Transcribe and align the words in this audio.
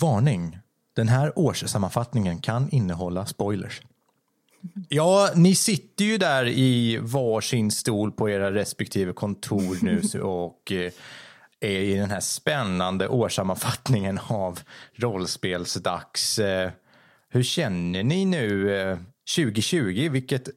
Varning. 0.00 0.58
Den 0.96 1.08
här 1.08 1.38
årssammanfattningen 1.38 2.38
kan 2.38 2.70
innehålla 2.70 3.26
spoilers. 3.26 3.82
Ja, 4.88 5.30
ni 5.34 5.54
sitter 5.54 6.04
ju 6.04 6.18
där 6.18 6.46
i 6.48 6.98
varsin 7.02 7.70
stol 7.70 8.12
på 8.12 8.30
era 8.30 8.52
respektive 8.54 9.12
kontor 9.12 9.78
nu 9.82 10.20
och 10.22 10.72
eh, 10.72 10.92
är 11.60 11.70
i 11.80 11.94
den 11.94 12.10
här 12.10 12.20
spännande 12.20 13.08
årssammanfattningen 13.08 14.18
av 14.28 14.60
rollspelsdags. 14.94 16.38
Eh, 16.38 16.70
Hur 17.28 17.42
känner 17.42 18.02
ni 18.02 18.24
nu 18.24 18.76
eh, 18.80 18.98
2020? 19.36 20.08
Vilket 20.10 20.48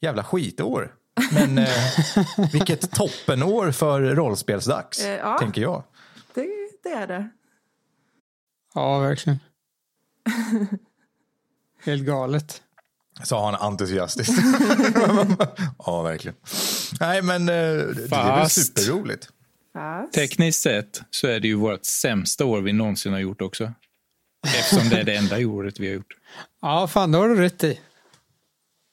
jävla 0.00 0.24
skitår. 0.24 0.94
Men 1.32 1.58
eh, 1.58 1.68
vilket 2.52 2.90
toppenår 2.92 3.70
för 3.72 4.00
rollspelsdags, 4.02 5.04
Eh, 5.04 5.10
ja. 5.16 5.38
tänker 5.38 5.62
jag. 5.62 5.82
Det, 6.34 6.46
det 6.82 6.88
är 6.88 7.06
det. 7.06 7.28
Ja, 8.74 8.98
verkligen. 8.98 9.38
Helt 11.84 12.06
galet. 12.06 12.62
Sa 13.22 13.50
han 13.50 13.54
entusiastiskt. 13.54 14.32
ja, 15.78 16.02
verkligen. 16.02 16.36
Nej, 17.00 17.22
men 17.22 17.48
eh, 17.48 17.54
det 17.54 18.16
är 18.16 18.38
väl 18.38 18.50
superroligt. 18.50 19.28
Fast. 19.72 20.12
Tekniskt 20.12 20.62
sett 20.62 21.02
så 21.10 21.26
är 21.26 21.40
det 21.40 21.48
ju 21.48 21.54
vårt 21.54 21.84
sämsta 21.84 22.44
år 22.44 22.60
vi 22.60 22.72
någonsin 22.72 23.12
har 23.12 23.20
gjort 23.20 23.42
också. 23.42 23.72
Eftersom 24.46 24.88
det 24.88 25.00
är 25.00 25.04
det 25.04 25.16
enda 25.16 25.38
året 25.38 25.80
vi 25.80 25.86
har 25.86 25.94
gjort. 25.94 26.16
Ja, 26.60 26.86
fan 26.86 27.12
det 27.12 27.18
har 27.18 27.28
du 27.28 27.36
rätt 27.36 27.64
i. 27.64 27.80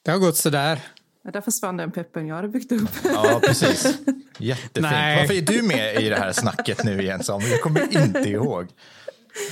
Det 0.04 0.10
har 0.10 0.18
gått 0.18 0.36
sådär. 0.36 0.80
Ja, 1.24 1.30
där 1.30 1.40
försvann 1.40 1.76
den 1.76 1.90
peppen 1.90 2.26
jag 2.26 2.36
hade 2.36 2.48
byggt 2.48 2.72
upp. 2.72 2.90
Ja, 3.04 3.40
precis. 3.46 3.98
Jättefint. 4.38 4.80
Nej. 4.80 5.16
Varför 5.20 5.34
är 5.34 5.42
du 5.42 5.62
med 5.62 6.02
i 6.02 6.08
det 6.08 6.16
här 6.16 6.32
snacket 6.32 6.84
nu 6.84 7.02
igen, 7.02 7.22
Samuel? 7.22 7.50
Jag 7.50 7.60
kommer 7.60 8.06
inte 8.06 8.30
ihåg. 8.30 8.68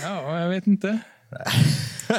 Ja, 0.03 0.41
jag 0.41 0.49
vet 0.49 0.67
inte. 0.67 0.99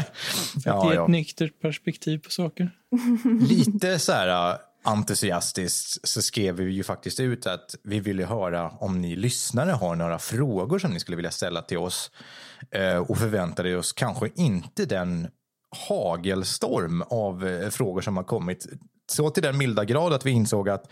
Ja, 0.65 0.89
Ge 0.89 0.95
ja. 0.95 1.03
ett 1.03 1.09
nyktert 1.09 1.61
perspektiv 1.61 2.17
på 2.17 2.31
saker. 2.31 2.71
Lite 3.49 3.99
så 3.99 4.11
här 4.11 4.53
uh, 4.53 4.59
entusiastiskt 4.83 6.07
så 6.07 6.21
skrev 6.21 6.55
vi 6.55 6.71
ju 6.71 6.83
faktiskt 6.83 7.19
ut 7.19 7.47
att 7.47 7.75
vi 7.83 7.99
ville 7.99 8.25
höra 8.25 8.69
om 8.69 9.01
ni 9.01 9.15
lyssnare 9.15 9.71
har 9.71 9.95
några 9.95 10.19
frågor 10.19 10.79
som 10.79 10.91
ni 10.91 10.99
skulle 10.99 11.15
vilja 11.15 11.31
ställa 11.31 11.61
till 11.61 11.77
oss 11.77 12.11
eh, 12.71 12.97
och 12.97 13.17
förväntade 13.17 13.77
oss 13.77 13.93
kanske 13.93 14.29
inte 14.35 14.85
den 14.85 15.27
hagelstorm 15.87 17.01
av 17.01 17.47
eh, 17.47 17.69
frågor 17.69 18.01
som 18.01 18.17
har 18.17 18.23
kommit. 18.23 18.67
Så 19.11 19.29
till 19.29 19.43
den 19.43 19.57
milda 19.57 19.85
grad 19.85 20.13
att 20.13 20.25
vi 20.25 20.31
insåg 20.31 20.69
att 20.69 20.91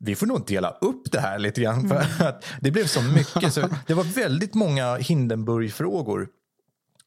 vi 0.00 0.16
får 0.16 0.26
nog 0.26 0.46
dela 0.46 0.70
upp 0.70 1.12
det 1.12 1.20
här 1.20 1.38
lite 1.38 1.60
grann 1.60 1.88
för 1.88 2.24
att 2.24 2.44
det 2.60 2.70
blev 2.70 2.86
så 2.86 3.02
mycket. 3.02 3.54
Så 3.54 3.68
det 3.86 3.94
var 3.94 4.04
väldigt 4.04 4.54
många 4.54 4.96
Hindenburg-frågor 4.96 6.28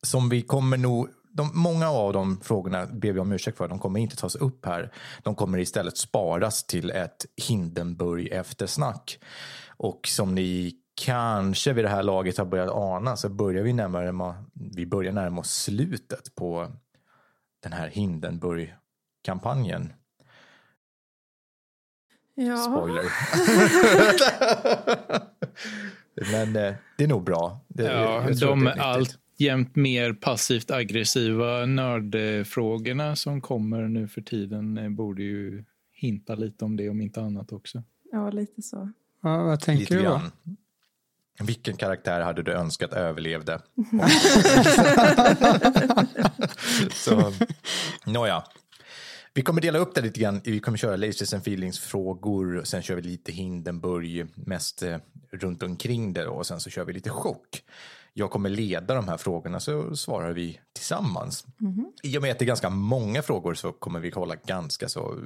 som 0.02 0.30
vi 0.30 0.41
kommer 0.41 0.77
nog 0.77 1.09
de, 1.33 1.52
många 1.53 1.89
av 1.89 2.14
de 2.14 2.39
frågorna 2.41 2.86
ber 2.86 3.11
vi 3.11 3.19
om 3.19 3.31
ursäkt 3.31 3.58
för. 3.58 3.67
De 3.67 3.80
kommer 3.80 3.99
inte 3.99 4.16
tas 4.16 4.36
upp 4.36 4.66
här. 4.66 4.91
De 5.23 5.36
kommer 5.36 5.58
istället 5.58 5.97
sparas 5.97 6.64
till 6.64 6.89
ett 6.89 7.25
Hindenburg 7.47 8.27
eftersnack. 8.27 9.19
Och 9.67 10.08
som 10.08 10.36
ni 10.36 10.73
kanske 10.95 11.73
vid 11.73 11.86
det 11.86 11.89
här 11.89 12.03
laget 12.03 12.38
har 12.38 12.45
börjat 12.45 12.69
ana 12.69 13.16
så 13.16 13.30
börjar 13.30 13.64
vi 13.64 13.73
närmare, 13.73 14.36
vi 14.53 14.86
börjar 14.86 15.11
närma 15.11 15.41
oss 15.41 15.52
slutet 15.52 16.36
på 16.36 16.71
den 17.64 17.73
här 17.73 17.88
Hindenburg-kampanjen. 17.88 19.94
Ja. 22.36 22.58
Spoiler. 22.58 23.03
Men 26.31 26.56
eh, 26.56 26.73
det 26.98 27.03
är 27.03 27.08
nog 27.08 27.23
bra. 27.23 27.59
Det, 27.67 27.84
Ja, 27.84 28.28
de 28.39 28.67
är 28.67 28.80
alltjämt 28.80 29.76
mer 29.76 30.14
passivt 30.14 30.72
aggressiva 30.72 31.66
nördfrågorna 31.66 33.16
som 33.16 33.42
kommer 33.42 33.81
nu 33.88 34.08
för 34.08 34.22
tiden 34.22 34.78
eh, 34.78 34.89
borde 34.89 35.23
ju 35.23 35.64
hinta 35.94 36.36
lite 36.36 36.66
om 36.66 36.77
det 36.77 36.89
om 36.89 37.02
inte 37.02 37.21
annat 37.21 37.52
också. 37.52 37.83
ja, 38.11 38.30
lite 38.30 38.61
så. 38.61 38.92
Ja, 39.21 39.44
vad 39.44 39.60
tänker 39.60 39.80
Lite 39.80 39.95
du 39.95 40.04
då? 40.04 40.21
Vilken 41.44 41.77
karaktär 41.77 42.21
hade 42.21 42.44
du 42.44 42.52
önskat 42.52 42.94
överlevde? 42.94 43.61
Så, 46.92 47.33
nåja. 48.05 48.44
Vi 49.36 49.42
kommer 49.42 49.61
dela 49.61 49.80
upp 49.80 49.95
det 49.95 50.02
lite 50.02 50.20
grann. 50.20 50.42
Vi 50.44 50.60
kommer 50.60 50.77
köra 50.77 50.95
Lasers 50.95 51.33
and 51.33 51.44
Feelings-frågor. 51.44 52.61
Sen 52.64 52.82
kör 52.82 52.95
vi 52.95 53.02
lite 53.02 53.32
Hindenburg, 53.32 54.26
mest 54.36 54.83
eh, 54.83 54.98
runt 55.32 55.64
omkring 55.64 56.14
det. 56.14 56.27
Och 56.27 56.45
sen 56.48 56.60
så 56.60 56.70
kör 56.70 56.86
vi 56.86 56.94
lite 56.94 57.10
chock. 57.10 57.64
Jag 58.14 58.32
kommer 58.32 58.49
leda 58.49 58.95
de 58.95 59.08
här 59.08 59.17
frågorna 59.17 59.60
så 59.60 59.95
svarar 59.95 60.33
vi 60.33 60.60
tillsammans. 60.73 61.45
I 62.04 62.17
och 62.17 62.21
med 62.21 62.32
att 62.32 62.39
det 62.39 62.45
är 62.45 62.48
ganska 62.48 62.70
många 62.70 63.21
frågor 63.21 63.54
så 63.54 63.71
kommer 63.71 63.99
vi 63.99 64.10
hålla 64.10 64.36
ganska 64.36 64.89
så 64.89 65.17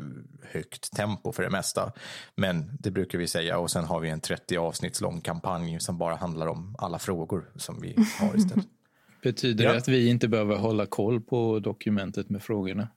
högt 0.52 0.92
tempo 0.96 1.32
för 1.32 1.44
det 1.44 1.50
mesta. 1.50 1.92
Men 2.36 2.78
det 2.80 2.92
brukar 2.92 3.18
vi 3.18 3.28
säga 3.28 3.58
och 3.58 3.72
sen 3.72 3.84
har 3.86 4.00
vi 4.00 4.10
en 4.10 4.22
30 4.22 4.58
avsnitts 4.58 5.02
lång 5.02 5.22
kampanj 5.22 5.80
som 5.80 5.98
bara 5.98 6.16
handlar 6.16 6.48
om 6.48 6.76
alla 6.80 7.00
frågor 7.00 7.52
som 7.56 7.82
vi 7.82 7.96
har 8.20 8.38
istället. 8.38 8.66
Betyder 9.24 9.64
Ja. 9.66 9.72
det 9.72 9.78
att 9.78 9.88
vi 9.88 10.08
inte 10.08 10.28
behöver 10.28 10.56
hålla 10.56 10.86
koll 10.86 11.22
på 11.22 11.60
dokumentet 11.60 12.30
med 12.30 12.44
frågorna? 12.44 12.88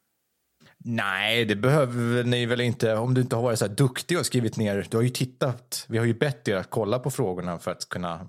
Nej, 0.84 1.44
det 1.44 1.56
behöver 1.56 2.24
ni 2.24 2.46
väl 2.46 2.60
inte. 2.60 2.94
Om 2.94 3.14
du 3.14 3.20
inte 3.20 3.36
har 3.36 3.42
varit 3.42 3.58
så 3.58 3.66
här 3.66 3.74
duktig 3.74 4.18
och 4.18 4.26
skrivit 4.26 4.56
ner. 4.56 4.86
Du 4.91 4.96
har 4.96 5.02
ju 5.04 5.08
tittat. 5.10 5.86
Vi 5.88 5.98
har 5.98 6.04
ju 6.04 6.14
bett 6.14 6.48
er 6.48 6.56
att 6.56 6.70
kolla 6.70 6.98
på 6.98 7.10
frågorna 7.10 7.58
för 7.58 7.70
att 7.70 7.88
kunna 7.88 8.26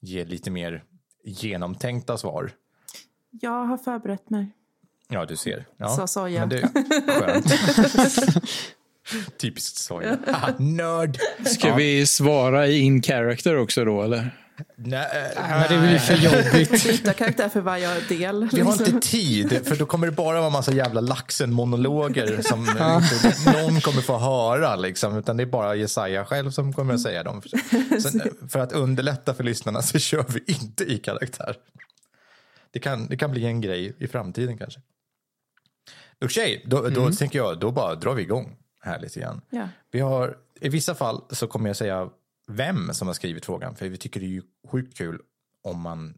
ge 0.00 0.24
lite 0.24 0.50
mer 0.50 0.84
genomtänkta 1.24 2.18
svar. 2.18 2.50
Jag 3.30 3.64
har 3.64 3.76
förberett 3.76 4.30
mig. 4.30 4.50
Ja, 5.08 5.24
du 5.26 5.36
ser. 5.36 5.64
Ja, 5.76 5.88
Sa 5.88 6.06
Soja. 6.06 6.40
men 6.40 6.48
det 6.48 6.68
skönt. 7.12 7.46
Typiskt 9.38 9.76
soja. 9.76 10.18
Ah, 10.26 10.50
nörd. 10.58 11.18
Ska 11.46 11.74
vi 11.74 12.06
svara 12.06 12.66
i 12.66 12.78
in 12.78 13.02
character 13.02 13.56
också 13.58 13.84
då 13.84 14.02
eller? 14.02 14.39
Nej, 14.76 15.32
Ja, 15.36 15.64
det 15.68 15.78
blir 15.78 15.98
för 15.98 16.14
jobbigt. 16.14 16.84
Byta 16.84 17.12
karaktär 17.12 17.48
för 17.48 17.60
varje 17.60 18.00
del. 18.00 18.48
Vi 18.52 18.60
har 18.60 18.72
inte 18.72 19.08
tid, 19.08 19.66
för 19.66 19.76
då 19.76 19.86
kommer 19.86 20.06
det 20.06 20.12
bara 20.12 20.40
vara 20.40 20.50
massa 20.50 20.72
jävla 20.72 21.00
laxen-monologer 21.00 22.42
som 22.48 22.60
inte 22.60 23.62
någon 23.62 23.80
kommer 23.80 24.02
få 24.02 24.18
höra. 24.18 24.76
Liksom, 24.76 25.18
utan 25.18 25.36
det 25.36 25.42
är 25.42 25.46
bara 25.46 25.74
Jesaja 25.74 26.24
själv 26.24 26.50
som 26.50 26.72
kommer 26.72 26.94
att 26.94 27.00
säga 27.00 27.22
dem. 27.22 27.42
Sen, 28.02 28.22
för 28.48 28.58
att 28.58 28.72
underlätta 28.72 29.34
för 29.34 29.44
lyssnarna 29.44 29.82
så 29.82 29.98
kör 29.98 30.24
vi 30.28 30.42
inte 30.46 30.84
i 30.84 30.98
karaktär. 30.98 31.56
Det 32.70 32.78
kan, 32.78 33.06
det 33.06 33.16
kan 33.16 33.30
bli 33.30 33.44
en 33.46 33.60
grej 33.60 33.96
i 33.98 34.06
framtiden 34.06 34.58
kanske. 34.58 34.80
Okej, 36.24 36.64
då, 36.66 36.88
då 36.88 37.10
tänker 37.12 37.38
jag, 37.38 37.60
då 37.60 37.70
bara 37.70 37.94
drar 37.94 38.14
vi 38.14 38.22
igång 38.22 38.56
här 38.82 39.00
lite 39.00 39.20
grann. 39.20 39.40
Ja. 39.50 39.68
Vi 39.90 40.00
har, 40.00 40.36
I 40.60 40.68
vissa 40.68 40.94
fall 40.94 41.22
så 41.30 41.46
kommer 41.46 41.68
jag 41.68 41.76
säga 41.76 42.08
vem 42.50 42.94
som 42.94 43.06
har 43.06 43.14
skrivit 43.14 43.44
frågan. 43.44 43.76
För 43.76 43.88
vi 43.88 43.96
tycker 43.96 44.20
det 44.20 44.26
är 44.26 44.28
ju 44.28 44.42
sjukt 44.68 44.96
kul 44.96 45.20
om 45.62 45.80
man 45.80 46.14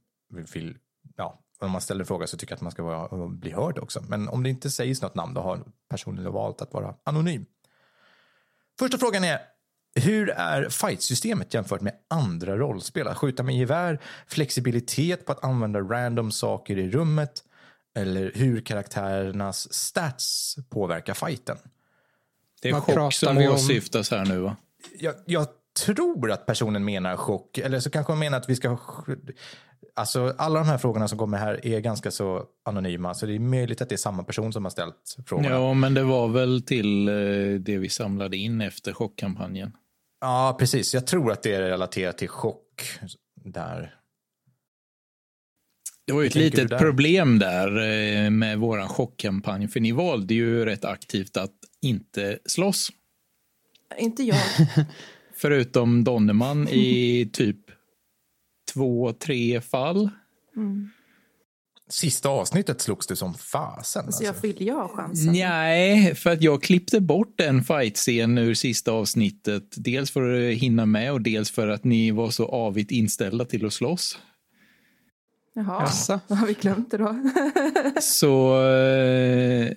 vill, 0.52 0.76
ja, 1.16 1.38
om 1.58 1.70
man 1.70 1.80
ställer 1.80 2.00
en 2.00 2.06
fråga 2.06 2.26
så 2.26 2.36
tycker 2.36 2.52
jag 2.52 2.56
att 2.56 2.62
man 2.62 2.72
ska 2.72 2.82
vara, 2.82 3.28
bli 3.28 3.52
hörd 3.52 3.78
också. 3.78 4.04
Men 4.08 4.28
om 4.28 4.42
det 4.42 4.50
inte 4.50 4.70
sägs 4.70 5.02
något 5.02 5.14
namn 5.14 5.34
då 5.34 5.40
har 5.40 5.64
personen 5.88 6.32
valt 6.32 6.62
att 6.62 6.72
vara 6.72 6.94
anonym. 7.04 7.44
Första 8.78 8.98
frågan 8.98 9.24
är, 9.24 9.40
hur 9.94 10.30
är 10.30 10.68
fightsystemet 10.68 11.54
jämfört 11.54 11.80
med 11.80 11.94
andra 12.08 12.56
rollspel? 12.56 13.08
Att 13.08 13.18
skjuta 13.18 13.42
med 13.42 13.56
gevär, 13.56 14.00
flexibilitet 14.26 15.26
på 15.26 15.32
att 15.32 15.44
använda 15.44 15.80
random 15.80 16.32
saker 16.32 16.78
i 16.78 16.90
rummet 16.90 17.44
eller 17.94 18.32
hur 18.34 18.60
karaktärernas 18.60 19.72
stats 19.72 20.56
påverkar 20.70 21.14
fighten? 21.14 21.56
Det 22.62 22.68
är 22.68 22.80
chock 22.80 23.14
som 23.14 23.36
vi 23.36 23.48
om? 23.48 23.54
åsyftas 23.54 24.10
här 24.10 24.24
nu 24.24 24.38
va? 24.38 24.56
jag, 24.98 25.14
jag 25.26 25.46
tror 25.72 26.30
att 26.30 26.46
personen 26.46 26.84
menar 26.84 27.16
chock, 27.16 27.58
eller 27.58 27.80
så 27.80 27.90
kanske 27.90 28.12
hon 28.12 28.18
menar 28.18 28.38
att 28.38 28.48
vi 28.48 28.56
ska... 28.56 28.78
Alltså 29.94 30.34
alla 30.38 30.58
de 30.58 30.68
här 30.68 30.78
frågorna 30.78 31.08
som 31.08 31.18
kommer 31.18 31.38
här 31.38 31.66
är 31.66 31.80
ganska 31.80 32.10
så 32.10 32.44
anonyma, 32.64 33.14
så 33.14 33.26
det 33.26 33.34
är 33.34 33.38
möjligt 33.38 33.82
att 33.82 33.88
det 33.88 33.94
är 33.94 33.96
samma 33.96 34.24
person 34.24 34.52
som 34.52 34.64
har 34.64 34.70
ställt 34.70 35.16
frågorna. 35.26 35.48
Ja, 35.48 35.54
Ja, 35.54 35.74
men 35.74 35.94
det 35.94 36.02
var 36.02 36.28
väl 36.28 36.62
till 36.62 37.08
eh, 37.08 37.14
det 37.60 37.78
vi 37.78 37.88
samlade 37.88 38.36
in 38.36 38.60
efter 38.60 38.92
chockkampanjen. 38.92 39.72
precis. 40.58 40.94
Jag 40.94 41.06
tror 41.06 41.32
att 41.32 41.42
det 41.42 41.54
är 41.54 41.62
relaterat 41.62 42.18
till 42.18 42.28
chock 42.28 42.82
där. 43.44 43.94
Det 46.06 46.12
var 46.12 46.22
ju 46.22 46.26
ett 46.28 46.34
litet 46.34 46.68
där? 46.68 46.78
problem 46.78 47.38
där 47.38 47.68
eh, 47.68 48.30
med 48.30 48.58
våran 48.58 48.88
chockkampanj, 48.88 49.68
för 49.68 49.80
ni 49.80 49.92
valde 49.92 50.34
ju 50.34 50.64
rätt 50.64 50.84
aktivt 50.84 51.36
att 51.36 51.54
inte 51.82 52.38
slåss. 52.46 52.90
Inte 53.98 54.22
jag. 54.22 54.38
Förutom 55.42 56.04
Donnerman 56.04 56.68
i 56.68 57.30
typ 57.32 57.56
två, 58.72 59.12
tre 59.12 59.60
fall. 59.60 60.10
Sista 61.88 62.28
avsnittet 62.28 62.80
slogs 62.80 63.06
du 63.06 63.16
som 63.16 63.34
fasen. 63.34 64.12
Så 64.12 64.24
jag 64.24 64.28
Alltså. 64.28 64.46
vill 64.46 64.62
ju 64.62 64.72
ha 64.72 64.88
chansen. 64.88 65.32
Nej, 65.32 66.14
för 66.14 66.30
att 66.30 66.42
jag 66.42 66.62
klippte 66.62 67.00
bort 67.00 67.40
en 67.40 67.64
fightscen 67.64 68.38
ur 68.38 68.54
sista 68.54 68.92
avsnittet. 68.92 69.64
Dels 69.76 70.10
för 70.10 70.50
att 70.50 70.58
hinna 70.58 70.86
med 70.86 71.12
och 71.12 71.20
dels 71.20 71.50
för 71.50 71.68
att 71.68 71.84
ni 71.84 72.10
var 72.10 72.30
så 72.30 72.46
avigt 72.46 72.90
inställda 72.90 73.44
till 73.44 73.66
att 73.66 73.72
slåss. 73.72 74.18
Jaha, 75.54 75.80
Jaså? 75.82 76.20
vad 76.28 76.38
har 76.38 76.46
vi 76.46 76.54
glömt 76.54 76.90
det 76.90 76.96
då? 76.96 77.16
Så 78.00 78.62
eh, 78.66 79.72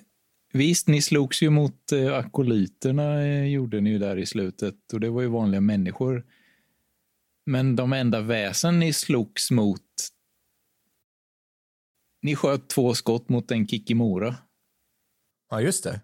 visst, 0.56 0.88
ni 0.88 1.02
slogs 1.02 1.42
ju 1.42 1.50
mot 1.50 1.92
eh, 1.92 2.14
akolyterna, 2.14 3.22
eh, 3.22 3.44
gjorde 3.44 3.80
ni 3.80 3.90
ju 3.90 3.98
där 3.98 4.16
i 4.16 4.26
slutet. 4.26 4.92
Och 4.92 5.00
det 5.00 5.10
var 5.10 5.22
ju 5.22 5.28
vanliga 5.28 5.60
människor. 5.60 6.26
Men 7.46 7.76
de 7.76 7.92
enda 7.92 8.20
väsen 8.20 8.78
ni 8.78 8.92
slogs 8.92 9.50
mot... 9.50 9.82
Ni 12.22 12.36
sköt 12.36 12.68
två 12.68 12.94
skott 12.94 13.28
mot 13.28 13.50
en 13.50 13.68
Kikimora. 13.68 14.36
Ja, 15.50 15.60
just 15.60 15.84
det. 15.84 16.00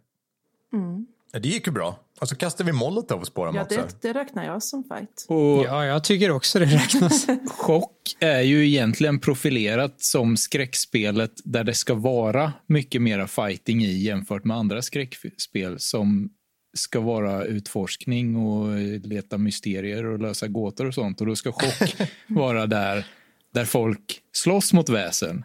Mm. 0.73 1.07
Ja, 1.33 1.39
det 1.39 1.49
gick 1.49 1.67
ju 1.67 1.73
bra. 1.73 2.02
Och 2.23 2.29
så 2.29 2.37
kastade 2.37 2.73
vi 2.73 2.79
molotovs 2.79 3.31
på 3.31 3.45
dem 3.45 3.57
Ja, 3.57 3.63
också. 3.63 3.77
det, 3.77 4.09
det 4.09 4.21
räknar 4.21 4.45
jag 4.45 4.63
som 4.63 4.85
fight. 4.85 5.27
Och 5.29 5.65
Ja, 5.65 5.85
jag 5.85 6.05
tycker 6.05 6.31
också 6.31 6.59
det 6.59 6.65
räknas. 6.65 7.27
Chock 7.47 8.17
är 8.21 8.41
ju 8.41 8.67
egentligen 8.67 9.21
profilerat 9.21 9.95
som 10.03 10.37
skräckspelet 10.37 11.33
där 11.45 11.65
det 11.65 11.75
ska 11.75 11.95
vara 11.95 12.53
mycket 12.67 13.03
mera 13.03 13.27
fighting 13.27 13.85
i 13.85 13.93
jämfört 13.93 14.45
med 14.45 14.57
andra 14.57 14.83
skräckspel 14.83 15.79
som 15.79 16.31
ska 16.77 17.01
vara 17.01 17.45
utforskning 17.45 18.37
och 18.37 18.79
leta 19.07 19.39
mysterier 19.39 20.05
och 20.07 20.19
lösa 20.19 20.49
gåtor 20.49 20.87
och 20.87 20.95
sånt. 20.95 21.21
Och 21.21 21.27
då 21.27 21.37
ska 21.37 21.53
chock 21.53 21.95
vara 22.27 22.67
där, 22.67 23.07
där 23.55 23.65
folk 23.65 24.21
slåss 24.33 24.73
mot 24.73 24.89
väsen. 24.89 25.45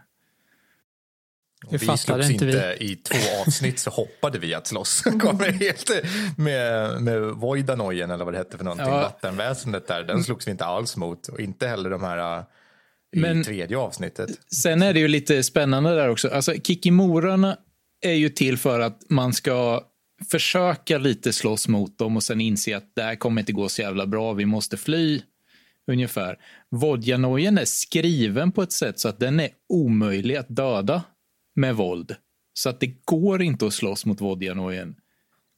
Vi 1.69 1.79
fattade 1.79 2.23
slogs 2.23 2.29
inte 2.29 2.75
vi. 2.79 2.85
i 2.85 2.95
två 2.95 3.41
avsnitt 3.47 3.79
så 3.79 3.89
hoppade 3.89 4.39
vi 4.39 4.53
att 4.53 4.67
slåss. 4.67 5.01
Kommer 5.19 5.51
helt 5.51 5.91
med, 6.37 7.01
med 7.01 7.21
Voidanojen 7.21 8.11
eller 8.11 8.25
vad 8.25 8.33
det 8.33 8.37
hette 8.37 8.57
för 8.57 8.63
någonting. 8.65 8.87
Ja. 8.87 9.01
Vattenväsendet 9.01 9.87
där, 9.87 10.03
den 10.03 10.23
slogs 10.23 10.47
vi 10.47 10.51
inte 10.51 10.65
alls 10.65 10.97
mot. 10.97 11.27
Och 11.27 11.39
inte 11.39 11.67
heller 11.67 11.89
de 11.89 12.03
här 12.03 12.37
uh, 12.39 12.43
i 13.15 13.19
Men- 13.19 13.43
tredje 13.43 13.77
avsnittet. 13.77 14.29
Sen 14.53 14.81
är 14.81 14.93
det 14.93 14.99
ju 14.99 15.07
lite 15.07 15.43
spännande 15.43 15.95
där 15.95 16.09
också. 16.09 16.29
Alltså, 16.29 16.53
Kikimorarna 16.53 17.57
är 18.01 18.13
ju 18.13 18.29
till 18.29 18.57
för 18.57 18.79
att 18.79 19.01
man 19.09 19.33
ska 19.33 19.83
försöka 20.31 20.97
lite 20.97 21.33
slåss 21.33 21.67
mot 21.67 21.97
dem 21.97 22.15
och 22.17 22.23
sen 22.23 22.41
inse 22.41 22.77
att 22.77 22.95
det 22.95 23.01
här 23.01 23.15
kommer 23.15 23.41
inte 23.41 23.53
gå 23.53 23.69
så 23.69 23.81
jävla 23.81 24.05
bra, 24.07 24.33
vi 24.33 24.45
måste 24.45 24.77
fly. 24.77 25.21
Ungefär. 25.91 26.37
Vodjanojen 26.71 27.57
är 27.57 27.65
skriven 27.65 28.51
på 28.51 28.61
ett 28.61 28.71
sätt 28.71 28.99
så 28.99 29.09
att 29.09 29.19
den 29.19 29.39
är 29.39 29.49
omöjlig 29.69 30.35
att 30.35 30.49
döda 30.49 31.03
med 31.57 31.75
våld. 31.75 32.15
Så 32.53 32.69
att 32.69 32.79
det 32.79 33.05
går 33.05 33.41
inte 33.41 33.67
att 33.67 33.73
slåss 33.73 34.05
mot 34.05 34.21
Vodjanojen. 34.21 34.95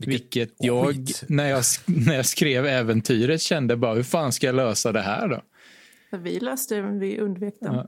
Vilket 0.05 0.53
jag, 0.57 0.87
skit. 0.87 1.23
när 1.27 1.49
jag, 1.49 1.63
när 1.85 2.15
jag 2.15 2.25
skrev 2.25 2.65
äventyret 2.65 3.41
kände 3.41 3.75
bara, 3.75 3.93
hur 3.93 4.03
fan 4.03 4.33
ska 4.33 4.45
jag 4.45 4.55
lösa 4.55 4.91
det 4.91 5.01
här 5.01 5.27
då? 5.27 5.41
Vi 6.17 6.39
löste 6.39 6.75
det, 6.75 6.81
men 6.81 6.99
vi 6.99 7.19
undvek 7.19 7.53
dem. 7.59 7.75
Ja. 7.75 7.87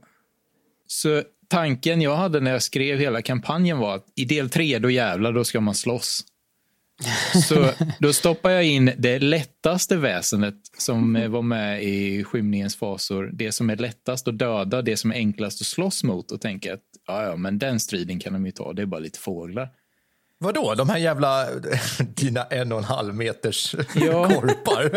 Så 0.87 1.23
tanken 1.47 2.01
jag 2.01 2.15
hade 2.15 2.39
när 2.39 2.51
jag 2.51 2.61
skrev 2.61 2.99
hela 2.99 3.21
kampanjen 3.21 3.77
var 3.77 3.95
att 3.95 4.05
i 4.15 4.25
del 4.25 4.49
tre, 4.49 4.79
då 4.79 4.89
jävlar, 4.89 5.31
då 5.33 5.43
ska 5.43 5.61
man 5.61 5.75
slåss. 5.75 6.25
Så 7.47 7.71
då 7.99 8.13
stoppar 8.13 8.49
jag 8.49 8.63
in 8.63 8.91
det 8.97 9.19
lättaste 9.19 9.97
väsenet 9.97 10.55
som 10.77 11.31
var 11.31 11.41
med 11.41 11.83
i 11.83 12.23
skymningens 12.23 12.75
fasor. 12.75 13.29
Det 13.33 13.51
som 13.51 13.69
är 13.69 13.75
lättast 13.75 14.27
att 14.27 14.37
döda, 14.37 14.81
det 14.81 14.97
som 14.97 15.11
är 15.11 15.15
enklast 15.15 15.61
att 15.61 15.67
slåss 15.67 16.03
mot 16.03 16.31
och 16.31 16.41
tänka 16.41 16.73
att 16.73 16.81
ja, 17.07 17.23
ja, 17.23 17.35
men 17.35 17.59
den 17.59 17.79
striden 17.79 18.19
kan 18.19 18.33
de 18.33 18.45
ju 18.45 18.51
ta, 18.51 18.73
det 18.73 18.81
är 18.81 18.85
bara 18.85 18.99
lite 18.99 19.19
fåglar. 19.19 19.69
Vadå, 20.37 20.75
de 20.75 20.89
här 20.89 20.97
jävla 20.97 21.47
dina 21.99 22.43
en 22.43 22.71
och 22.71 22.77
en 22.77 22.83
halv 22.83 23.15
meters 23.15 23.75
Ja. 23.95 24.29
korpar? 24.29 24.91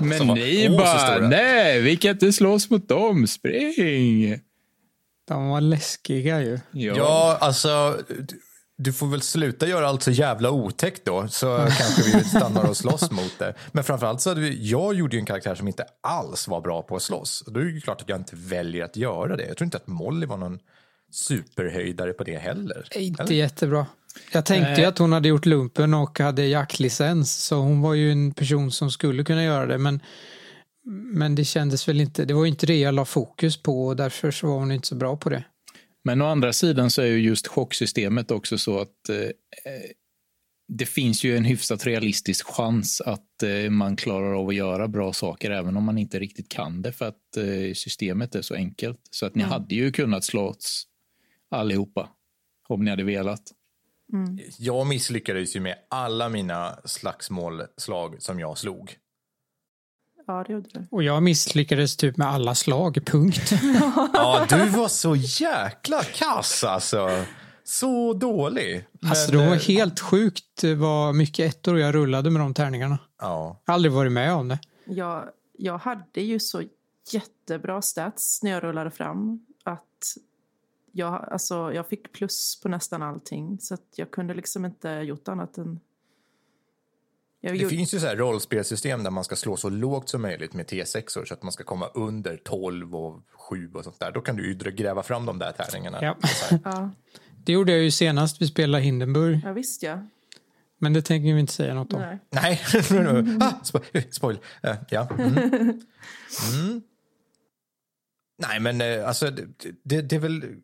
Men 0.04 0.18
Som 0.18 0.26
ni 0.28 0.68
bara, 0.78 1.18
nej, 1.28 1.80
vi 1.80 1.96
kan 1.96 2.10
inte 2.10 2.32
slåss 2.32 2.70
mot 2.70 2.88
dem, 2.88 3.26
spring! 3.26 4.40
De 5.28 5.48
var 5.48 5.60
läskiga 5.60 6.40
ju. 6.40 6.58
Ja, 6.72 7.38
alltså, 7.40 7.96
du- 8.08 8.40
du 8.80 8.92
får 8.92 9.06
väl 9.06 9.22
sluta 9.22 9.66
göra 9.66 9.88
allt 9.88 10.02
så 10.02 10.10
jävla 10.10 10.50
otäckt 10.50 11.04
då, 11.04 11.28
så 11.28 11.56
kanske 11.78 12.18
vi 12.18 12.24
stannar 12.24 12.64
och 12.68 12.76
slåss 12.76 13.10
mot 13.10 13.38
det. 13.38 13.54
Men 13.72 13.84
framförallt 13.84 14.20
så 14.20 14.30
hade 14.30 14.40
vi, 14.40 14.70
jag 14.70 14.94
gjorde 14.94 15.16
ju 15.16 15.20
en 15.20 15.26
karaktär 15.26 15.54
som 15.54 15.68
inte 15.68 15.84
alls 16.02 16.48
var 16.48 16.60
bra 16.60 16.82
på 16.82 16.96
att 16.96 17.02
slåss. 17.02 17.40
Och 17.46 17.52
då 17.52 17.60
är 17.60 17.64
det 17.64 17.70
ju 17.70 17.80
klart 17.80 18.00
att 18.02 18.08
jag 18.08 18.18
inte 18.18 18.36
väljer 18.36 18.84
att 18.84 18.96
göra 18.96 19.36
det. 19.36 19.46
Jag 19.46 19.56
tror 19.56 19.64
inte 19.64 19.76
att 19.76 19.86
Molly 19.86 20.26
var 20.26 20.36
någon 20.36 20.58
superhöjdare 21.10 22.12
på 22.12 22.24
det 22.24 22.38
heller. 22.38 22.88
Inte 22.96 23.34
jättebra. 23.34 23.86
Jag 24.32 24.46
tänkte 24.46 24.80
ju 24.80 24.86
att 24.86 24.98
hon 24.98 25.12
hade 25.12 25.28
gjort 25.28 25.46
lumpen 25.46 25.94
och 25.94 26.18
hade 26.18 26.46
jaktlicens 26.46 27.44
så 27.44 27.56
hon 27.56 27.80
var 27.80 27.94
ju 27.94 28.12
en 28.12 28.34
person 28.34 28.70
som 28.70 28.90
skulle 28.90 29.24
kunna 29.24 29.44
göra 29.44 29.66
det 29.66 29.78
men 29.78 30.00
men 30.90 31.34
det 31.34 31.44
kändes 31.44 31.88
väl 31.88 32.00
inte, 32.00 32.24
det 32.24 32.34
var 32.34 32.44
ju 32.44 32.50
inte 32.50 32.66
det 32.66 32.78
jag 32.78 32.94
la 32.94 33.04
fokus 33.04 33.62
på 33.62 33.86
och 33.86 33.96
därför 33.96 34.30
så 34.30 34.46
var 34.46 34.58
hon 34.58 34.72
inte 34.72 34.88
så 34.88 34.94
bra 34.94 35.16
på 35.16 35.30
det. 35.30 35.44
Men 36.04 36.22
å 36.22 36.26
andra 36.26 36.52
sidan 36.52 36.90
så 36.90 37.02
är 37.02 37.06
ju 37.06 37.20
just 37.20 37.46
chocksystemet 37.46 38.30
också 38.30 38.58
så 38.58 38.78
att 38.78 39.08
eh, 39.08 39.30
det 40.68 40.86
finns 40.86 41.24
ju 41.24 41.36
en 41.36 41.44
hyfsat 41.44 41.86
realistisk 41.86 42.46
chans 42.46 43.00
att 43.00 43.42
eh, 43.42 43.70
man 43.70 43.96
klarar 43.96 44.32
av 44.40 44.48
att 44.48 44.54
göra 44.54 44.88
bra 44.88 45.12
saker 45.12 45.50
även 45.50 45.76
om 45.76 45.84
man 45.84 45.98
inte 45.98 46.18
riktigt 46.18 46.48
kan 46.48 46.82
det 46.82 46.92
för 46.92 47.08
att 47.08 47.36
eh, 47.36 47.74
systemet 47.74 48.34
är 48.34 48.42
så 48.42 48.54
enkelt. 48.54 49.00
Så 49.10 49.26
att 49.26 49.34
ni 49.34 49.42
hade 49.42 49.74
ju 49.74 49.92
kunnat 49.92 50.24
slåss 50.24 50.84
allihopa 51.50 52.08
om 52.68 52.84
ni 52.84 52.90
hade 52.90 53.04
velat. 53.04 53.42
Jag 54.58 54.86
misslyckades 54.86 55.56
ju 55.56 55.60
med 55.60 55.76
alla 55.88 56.28
mina 56.28 56.78
slagsmålslag 56.84 58.16
som 58.22 58.40
jag 58.40 58.58
slog. 58.58 58.96
Ja, 60.26 60.44
det 60.46 60.52
gjorde 60.52 60.68
du. 60.72 60.86
Och 60.90 61.02
jag 61.02 61.22
misslyckades 61.22 61.96
typ 61.96 62.16
med 62.16 62.28
alla 62.28 62.54
slag, 62.54 62.98
punkt. 63.06 63.50
Ja, 64.12 64.46
du 64.48 64.68
var 64.68 64.88
så 64.88 65.16
jäkla 65.16 66.02
kass 66.02 66.64
alltså. 66.64 67.24
Så 67.64 68.12
dålig. 68.12 68.84
Men, 68.92 69.10
Alltså 69.10 69.32
det 69.32 69.36
var 69.38 69.54
eh, 69.54 69.60
helt 69.60 70.00
sjukt 70.00 70.64
vad 70.76 71.14
mycket 71.14 71.54
ettor 71.54 71.78
jag 71.78 71.94
rullade 71.94 72.30
med 72.30 72.40
de 72.42 72.54
tärningarna. 72.54 72.98
Ja. 73.20 73.60
Jag 73.64 73.72
har 73.72 73.74
aldrig 73.74 73.92
varit 73.92 74.12
med 74.12 74.32
om 74.34 74.48
det. 74.48 74.58
Jag, 74.84 75.24
jag 75.58 75.78
hade 75.78 76.20
ju 76.20 76.40
så 76.40 76.62
jättebra 77.12 77.82
stats 77.82 78.42
när 78.42 78.50
jag 78.50 78.62
rullade 78.62 78.90
fram 78.90 79.46
att 79.64 80.14
jag, 80.92 81.28
alltså, 81.32 81.72
jag 81.72 81.86
fick 81.88 82.12
plus 82.12 82.60
på 82.62 82.68
nästan 82.68 83.02
allting. 83.02 83.58
Så 83.60 83.74
att 83.74 83.84
jag 83.96 84.10
kunde 84.10 84.34
liksom 84.34 84.64
inte 84.64 84.88
gjort 84.88 85.28
annat 85.28 85.58
än... 85.58 85.80
Jag 87.40 87.52
Det 87.52 87.58
gjorde, 87.58 87.76
finns 87.76 87.94
ju 87.94 88.00
så 88.00 88.06
här 88.06 88.16
rollspelsystem 88.16 89.02
där 89.02 89.10
man 89.10 89.24
ska 89.24 89.36
slå 89.36 89.56
så 89.56 89.68
lågt 89.68 90.08
som 90.08 90.22
möjligt 90.22 90.54
med 90.54 90.66
T6 90.66 91.24
så 91.24 91.34
att 91.34 91.42
man 91.42 91.52
ska 91.52 91.64
komma 91.64 91.86
under 91.94 92.36
12 92.36 92.96
och 92.96 93.22
7 93.50 93.70
och 93.74 93.84
sånt 93.84 94.00
där. 94.00 94.12
Då 94.12 94.20
kan 94.20 94.36
du 94.36 94.48
ju 94.48 94.54
gräva 94.54 95.02
fram 95.02 95.26
de 95.26 95.38
där 95.38 95.52
tärningarna. 95.52 95.98
Ja. 96.02 96.16
ja, 96.64 96.90
Det 97.44 97.52
gjorde 97.52 97.72
jag 97.72 97.82
ju 97.82 97.90
senast 97.90 98.42
vi 98.42 98.46
spelade 98.46 98.84
Hindenburg. 98.84 99.40
ja, 99.44 99.52
visst 99.52 99.82
ja. 99.82 100.06
Men 100.78 100.92
det 100.92 101.02
tänker 101.02 101.34
vi 101.34 101.40
inte 101.40 101.52
säga 101.52 101.74
något 101.74 101.92
om. 101.92 102.00
Nej. 102.00 102.18
Nej, 102.30 102.60
ah, 103.40 103.52
spo- 103.64 104.10
spoil. 104.10 104.38
Eh, 104.62 104.76
ja. 104.90 105.08
Mm. 105.18 105.32
Mm. 106.54 106.82
Nej, 108.38 108.60
men 108.60 108.80
eh, 108.80 109.08
alltså 109.08 109.30
det, 109.30 109.46
det, 109.82 110.02
det 110.02 110.16
är 110.16 110.20
väl... 110.20 110.56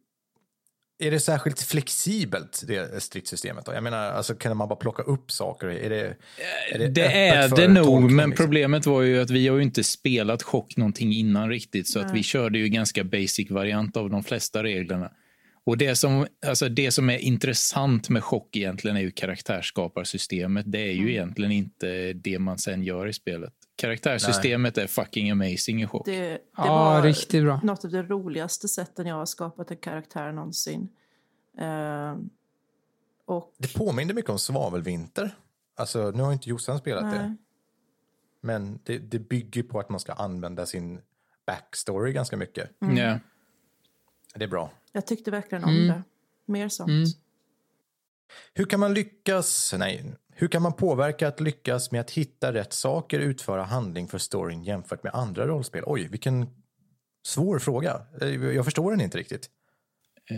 Är 0.99 1.11
det 1.11 1.21
särskilt 1.21 1.61
flexibelt, 1.61 2.63
det 2.67 3.03
stridssystemet? 3.03 3.67
Då? 3.67 3.73
Jag 3.73 3.83
menar, 3.83 3.99
alltså, 3.99 4.35
kan 4.35 4.57
man 4.57 4.69
bara 4.69 4.77
plocka 4.77 5.03
upp 5.03 5.31
saker? 5.31 5.67
Är 5.67 5.91
det, 5.91 6.17
är 6.73 6.79
Det, 6.89 7.05
öppet 7.05 7.59
är 7.59 7.63
det 7.63 7.69
nog, 7.69 7.85
tolkning, 7.85 8.17
men 8.17 8.31
liksom? 8.31 8.45
problemet 8.45 8.87
var 8.87 9.03
ju 9.03 9.21
att 9.21 9.31
vi 9.31 9.49
har 9.49 9.57
ju 9.57 9.63
inte 9.63 9.85
spelat 9.85 10.43
chock 10.43 10.77
någonting 10.77 11.13
innan 11.13 11.49
riktigt, 11.49 11.89
så 11.89 12.01
att 12.01 12.15
vi 12.15 12.23
körde 12.23 12.59
ju 12.59 12.69
ganska 12.69 13.05
basic 13.05 13.51
variant 13.51 13.97
av 13.97 14.11
de 14.11 14.25
flesta 14.25 14.63
reglerna. 14.63 15.11
Och 15.67 15.79
det 15.79 15.97
som, 15.97 16.27
alltså 16.47 16.69
det 16.69 16.91
som 16.91 17.11
är 17.11 17.19
intressant 17.19 18.09
med 18.09 18.25
chock 18.25 18.57
egentligen 18.57 18.97
är 18.97 19.01
ju 19.01 19.11
karaktärsskaparsystemet. 19.11 20.73
Det 20.73 20.89
är 20.89 20.93
ju 20.93 21.11
egentligen 21.11 21.53
inte 21.53 22.13
det 22.13 22.39
man 22.39 22.59
sen 22.59 22.83
gör 22.83 23.07
i 23.07 23.13
spelet. 23.13 23.53
Karaktärssystemet 23.77 24.79
är 24.79 24.87
fucking 24.87 25.31
amazing 25.31 25.83
i 25.83 25.87
chock. 25.87 26.07
Det, 26.07 26.21
det 26.21 26.41
Ja, 26.57 26.65
var 26.67 27.03
riktigt 27.03 27.43
bra. 27.43 27.61
något 27.63 27.85
av 27.85 27.91
de 27.91 28.03
roligaste 28.03 28.69
sätten 28.69 29.07
jag 29.07 29.15
har 29.15 29.27
skapat 29.27 29.71
en 29.71 29.77
karaktär 29.77 30.33
någonsin. 30.33 30.89
Ehm, 31.59 32.31
och... 33.25 33.55
Det 33.59 33.75
påminner 33.75 34.15
mycket 34.15 34.31
om 34.31 34.39
Svavelvinter. 34.39 35.37
Alltså, 35.77 36.11
nu 36.11 36.23
har 36.23 36.33
inte 36.33 36.49
Jossan 36.49 36.79
spelat 36.79 37.13
det. 37.13 37.23
Nej. 37.23 37.37
Men 38.41 38.81
det, 38.85 38.99
det 38.99 39.19
bygger 39.19 39.63
på 39.63 39.81
att 39.81 39.89
man 39.89 40.01
ska 40.01 40.13
använda 40.13 40.67
sin 40.67 41.01
backstory 41.47 42.13
ganska 42.13 42.37
mycket. 42.37 42.71
Ja. 42.79 43.19
Det 44.35 44.45
är 44.45 44.49
bra. 44.49 44.71
Jag 44.93 45.07
tyckte 45.07 45.31
verkligen 45.31 45.65
om 45.65 45.87
det. 45.87 46.03
Mer 46.47 46.69
sånt. 46.69 46.89
Mm. 46.89 47.05
Hur 48.55 48.65
kan 48.65 48.81
man 48.81 48.95
lyckas, 48.95 49.75
nej, 49.79 50.15
hur 50.35 50.49
kan 50.49 50.63
man 50.63 50.73
påverka 50.73 51.29
att 51.29 51.41
lyckas 51.41 51.91
med 51.93 52.01
att 52.01 52.11
hitta 52.11 52.53
rätt 52.53 52.73
saker, 52.73 53.19
utföra 53.19 53.63
handling 53.63 54.09
för 54.09 54.19
storyn 54.19 54.63
jämfört 54.63 55.03
med 55.03 55.15
andra 55.15 55.47
rollspel? 55.47 55.83
Oj, 55.87 56.09
vilken 56.09 56.47
svår 57.27 57.59
fråga. 57.59 58.07
Eh, 58.21 58.29
Jag 58.29 58.65
förstår 58.65 58.91
den 58.91 59.01
inte 59.01 59.19
riktigt. 59.19 59.51
Eh, 60.31 60.37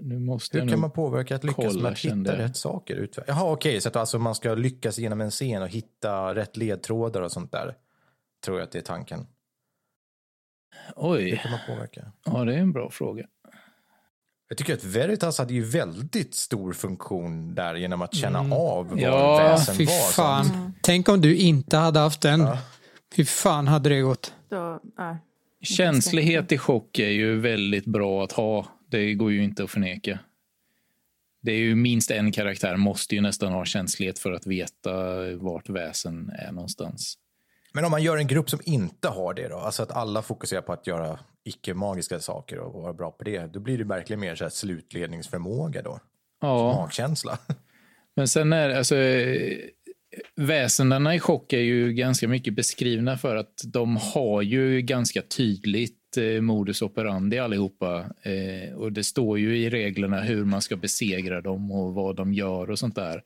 nu 0.00 0.18
måste 0.18 0.60
Hur 0.60 0.68
kan 0.68 0.80
man 0.80 0.90
påverka 0.90 1.36
att 1.36 1.44
lyckas 1.44 1.64
kolla, 1.72 1.82
med 1.82 1.92
att 1.92 1.98
hitta 1.98 2.38
rätt 2.38 2.56
saker? 2.56 2.96
Utföra? 2.96 3.24
Jaha, 3.28 3.52
okej, 3.52 3.80
så 3.80 3.88
att 3.88 3.96
alltså 3.96 4.18
man 4.18 4.34
ska 4.34 4.54
lyckas 4.54 4.98
genom 4.98 5.20
en 5.20 5.30
scen 5.30 5.62
och 5.62 5.68
hitta 5.68 6.34
rätt 6.34 6.56
ledtrådar 6.56 7.22
och 7.22 7.32
sånt 7.32 7.52
där. 7.52 7.76
Tror 8.44 8.58
jag 8.58 8.64
att 8.66 8.72
det 8.72 8.78
är 8.78 8.82
tanken. 8.82 9.26
Oj. 10.96 11.30
Hur 11.30 11.36
kan 11.36 11.50
man 11.50 11.60
påverka? 11.66 12.12
Ja, 12.24 12.44
det 12.44 12.54
är 12.54 12.58
en 12.58 12.72
bra 12.72 12.90
fråga. 12.90 13.26
Jag 14.54 14.58
tycker 14.58 14.74
att 14.74 14.84
Veritas 14.84 15.38
hade 15.38 15.54
ju 15.54 15.64
väldigt 15.64 16.34
stor 16.34 16.72
funktion 16.72 17.54
där 17.54 17.74
genom 17.74 18.02
att 18.02 18.14
känna 18.14 18.38
av 18.54 18.88
vad 18.88 19.00
Ja, 19.00 19.36
väsen 19.36 19.74
Fy 19.76 19.84
var. 19.84 20.12
fan. 20.12 20.44
Så- 20.44 20.72
Tänk 20.82 21.08
om 21.08 21.20
du 21.20 21.36
inte 21.36 21.76
hade 21.76 21.98
haft 22.00 22.20
den. 22.20 22.46
Fy 23.16 23.24
fan 23.24 23.68
hade 23.68 23.88
det 23.88 24.00
gått. 24.00 24.32
Då, 24.50 24.80
nej. 24.98 25.16
Känslighet 25.62 26.52
i 26.52 26.58
chock 26.58 26.98
är 26.98 27.08
ju 27.08 27.40
väldigt 27.40 27.84
bra 27.84 28.24
att 28.24 28.32
ha. 28.32 28.66
Det 28.90 29.14
går 29.14 29.32
ju 29.32 29.44
inte 29.44 29.64
att 29.64 29.70
förneka. 29.70 30.18
Det 31.42 31.52
är 31.52 31.58
ju 31.58 31.74
minst 31.74 32.10
en 32.10 32.32
karaktär 32.32 32.76
måste 32.76 33.14
ju 33.14 33.20
nästan 33.20 33.52
ha 33.52 33.64
känslighet 33.64 34.18
för 34.18 34.32
att 34.32 34.46
veta 34.46 34.90
vart 35.40 35.68
väsen 35.68 36.30
är 36.38 36.52
någonstans. 36.52 37.14
Men 37.72 37.84
om 37.84 37.90
man 37.90 38.02
gör 38.02 38.16
en 38.16 38.26
grupp 38.26 38.50
som 38.50 38.60
inte 38.64 39.08
har 39.08 39.34
det 39.34 39.48
då, 39.48 39.56
alltså 39.58 39.82
att 39.82 39.90
alla 39.90 40.22
fokuserar 40.22 40.62
på 40.62 40.72
att 40.72 40.86
göra 40.86 41.18
icke-magiska 41.44 42.20
saker 42.20 42.58
och 42.58 42.82
vara 42.82 42.92
bra 42.92 43.10
på 43.10 43.24
det, 43.24 43.52
då 43.52 43.60
blir 43.60 43.78
det 43.78 43.84
verkligen 43.84 44.20
mer 44.20 44.34
så 44.34 44.44
här 44.44 44.50
slutledningsförmåga 44.50 45.82
då. 45.82 46.00
Ja, 46.40 46.82
Magkänsla. 46.82 47.38
men 48.16 48.28
sen 48.28 48.52
är 48.52 48.68
det, 48.68 48.78
alltså, 48.78 48.94
väsendena 50.36 51.14
i 51.14 51.20
chock 51.20 51.52
är 51.52 51.58
ju 51.58 51.92
ganska 51.92 52.28
mycket 52.28 52.54
beskrivna 52.54 53.18
för 53.18 53.36
att 53.36 53.62
de 53.64 53.96
har 53.96 54.42
ju 54.42 54.80
ganska 54.80 55.22
tydligt 55.22 56.16
eh, 56.16 56.40
modus 56.40 56.82
operandi 56.82 57.38
allihopa. 57.38 58.04
Eh, 58.22 58.74
och 58.74 58.92
det 58.92 59.04
står 59.04 59.38
ju 59.38 59.58
i 59.58 59.70
reglerna 59.70 60.20
hur 60.20 60.44
man 60.44 60.62
ska 60.62 60.76
besegra 60.76 61.40
dem 61.40 61.72
och 61.72 61.94
vad 61.94 62.16
de 62.16 62.34
gör 62.34 62.70
och 62.70 62.78
sånt 62.78 62.94
där. 62.94 63.22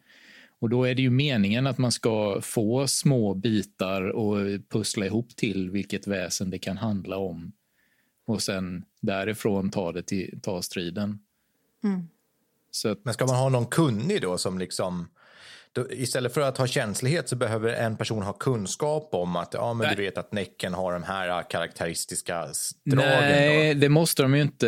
Och 0.60 0.68
då 0.68 0.84
är 0.84 0.94
det 0.94 1.02
ju 1.02 1.10
meningen 1.10 1.66
att 1.66 1.78
man 1.78 1.92
ska 1.92 2.40
få 2.42 2.86
små 2.86 3.34
bitar 3.34 4.02
och 4.02 4.38
pussla 4.68 5.06
ihop 5.06 5.36
till 5.36 5.70
vilket 5.70 6.06
väsen 6.06 6.50
det 6.50 6.58
kan 6.58 6.76
handla 6.76 7.16
om. 7.16 7.52
Och 8.28 8.42
sen 8.42 8.84
därifrån 9.00 9.70
ta, 9.70 9.92
det 9.92 10.02
till, 10.02 10.38
ta 10.42 10.62
striden. 10.62 11.18
Så 12.70 12.88
att, 12.88 13.04
Men 13.04 13.14
ska 13.14 13.26
man 13.26 13.36
ha 13.36 13.48
någon 13.48 13.66
kunnig 13.66 14.22
då 14.22 14.38
som 14.38 14.58
liksom 14.58 15.08
då, 15.72 15.90
istället 15.92 16.34
för 16.34 16.40
att 16.40 16.58
ha 16.58 16.66
känslighet 16.66 17.28
så 17.28 17.36
behöver 17.36 17.72
en 17.74 17.96
person 17.96 18.22
ha 18.22 18.32
kunskap 18.32 19.08
om 19.12 19.36
att 19.36 19.54
ja, 19.54 19.74
men 19.74 19.86
Nej. 19.86 19.96
du 19.96 20.02
vet 20.02 20.18
att 20.18 20.32
Näcken 20.32 20.74
har 20.74 20.92
de 20.92 21.02
här 21.02 21.50
karaktäristiska 21.50 22.44
s- 22.50 22.70
dragen. 22.84 23.20
Nej, 23.20 23.74
Då. 23.74 23.80
det 23.80 23.88
måste 23.88 24.22
de 24.22 24.34
ju 24.34 24.42
inte. 24.42 24.66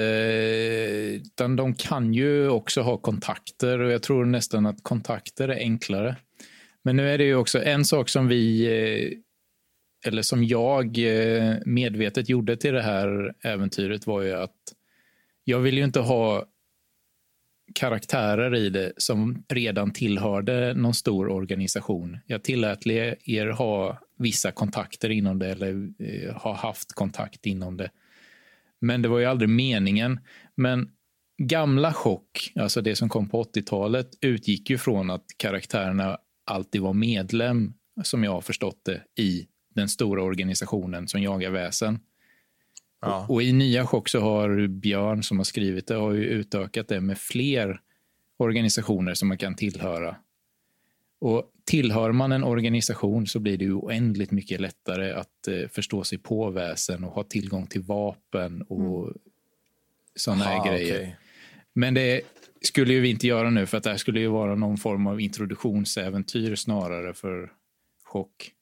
Utan 1.25 1.57
de 1.57 1.75
kan 1.75 2.15
ju 2.15 2.49
också 2.49 2.81
ha 2.81 2.97
kontakter 2.97 3.79
och 3.79 3.93
jag 3.93 4.03
tror 4.03 4.25
nästan 4.25 4.67
att 4.67 4.83
kontakter 4.83 5.49
är 5.49 5.57
enklare. 5.57 6.17
Men 6.83 6.97
nu 6.97 7.11
är 7.11 7.19
det 7.19 7.25
ju 7.25 7.35
också 7.37 7.63
en 7.63 7.85
sak 7.85 8.09
som 8.09 8.29
vi, 8.29 8.65
eh, 8.67 9.19
eller 10.07 10.23
som 10.23 10.45
jag 10.45 10.99
eh, 10.99 11.57
medvetet 11.67 12.29
gjorde 12.29 12.57
till 12.57 12.75
det 12.75 12.83
här 12.83 13.35
äventyret 13.43 14.07
var 14.07 14.23
ju 14.23 14.33
att 14.33 14.57
jag 15.45 15.59
vill 15.59 15.79
ju 15.79 15.85
inte 15.85 16.01
ha 16.01 16.47
karaktärer 17.75 18.55
i 18.55 18.71
det 18.71 18.93
som 18.97 19.45
redan 19.49 19.91
tillhörde 19.91 20.75
någon 20.75 20.95
stor 20.95 21.29
organisation. 21.29 22.19
Jag 22.27 22.45
tillät 22.45 22.87
er 22.87 23.47
ha 23.47 24.01
vissa 24.19 24.53
kontakter 24.53 25.11
inom 25.11 25.39
det 25.39 25.51
eller 25.51 25.91
eh, 25.99 26.35
ha 26.35 26.55
haft 26.55 26.93
kontakt 26.93 27.47
inom 27.47 27.77
det. 27.77 27.91
Men 28.81 29.03
det 29.03 29.09
var 29.09 29.19
ju 29.19 29.25
aldrig 29.25 29.49
meningen. 29.49 30.21
Men 30.55 30.91
gamla 31.43 31.93
chock, 31.93 32.53
alltså 32.55 32.81
det 32.81 32.97
som 32.97 33.09
kom 33.09 33.29
på 33.29 33.43
80-talet, 33.43 34.09
utgick 34.21 34.71
ju 34.71 34.79
från 34.79 35.11
att 35.11 35.25
karaktärerna 35.37 36.19
alltid 36.47 36.81
var 36.81 36.93
medlem, 36.93 37.73
som 38.03 38.25
jag 38.25 38.33
har 38.33 38.41
förstått 38.41 38.81
det, 38.85 39.23
i 39.23 39.47
den 39.75 39.89
stora 39.89 40.23
organisationen 40.23 41.09
som 41.09 41.23
jagar 41.23 41.51
väsen. 41.51 41.99
Ja. 43.01 43.27
Och 43.29 43.43
i 43.43 43.53
nya 43.53 43.87
chock 43.87 44.09
så 44.09 44.21
har 44.21 44.67
Björn 44.67 45.23
som 45.23 45.39
har 45.39 45.45
skrivit 45.45 45.87
det 45.87 45.95
har 45.95 46.13
ju 46.13 46.25
utökat 46.25 46.89
det 46.89 47.01
med 47.01 47.19
fler 47.19 47.81
organisationer 48.37 49.15
som 49.15 49.29
man 49.29 49.39
kan 49.39 49.55
tillhöra. 49.55 50.17
Och 51.19 51.51
tillhör 51.65 52.13
man 52.13 52.33
en 52.33 52.45
organisation 52.45 53.27
så 53.27 53.39
blir 53.39 53.59
det 53.59 53.65
ju 53.65 53.75
oändligt 53.75 54.31
mycket 54.31 54.61
lättare 54.61 55.13
att 55.13 55.49
eh, 55.49 55.69
förstå 55.69 56.05
sig 56.05 56.19
på 56.19 56.51
väsen 56.51 57.05
och 57.05 57.13
ha 57.13 57.25
tillgång 57.25 57.67
till 57.67 57.83
vapen 57.83 58.63
och 58.63 59.13
sådana 60.15 60.45
här 60.45 60.71
grejer. 60.71 60.97
okej. 60.97 61.17
Men 61.73 61.95
det 61.95 62.21
skulle 62.61 62.93
ju 62.93 63.01
vi 63.01 63.11
inte 63.11 63.27
göra 63.27 63.51
nu 63.51 63.67
för 63.67 63.79
att 63.79 63.85
det 63.85 63.91
här 63.91 63.97
skulle 63.97 64.21
ju 64.21 64.29
vara 64.29 64.55
någon 64.55 64.77
form 64.77 65.07
av 65.07 65.21
introduktionsäventyr 65.21 66.55
snarare 66.55 67.15
för 67.15 67.53
chock. 68.05 68.53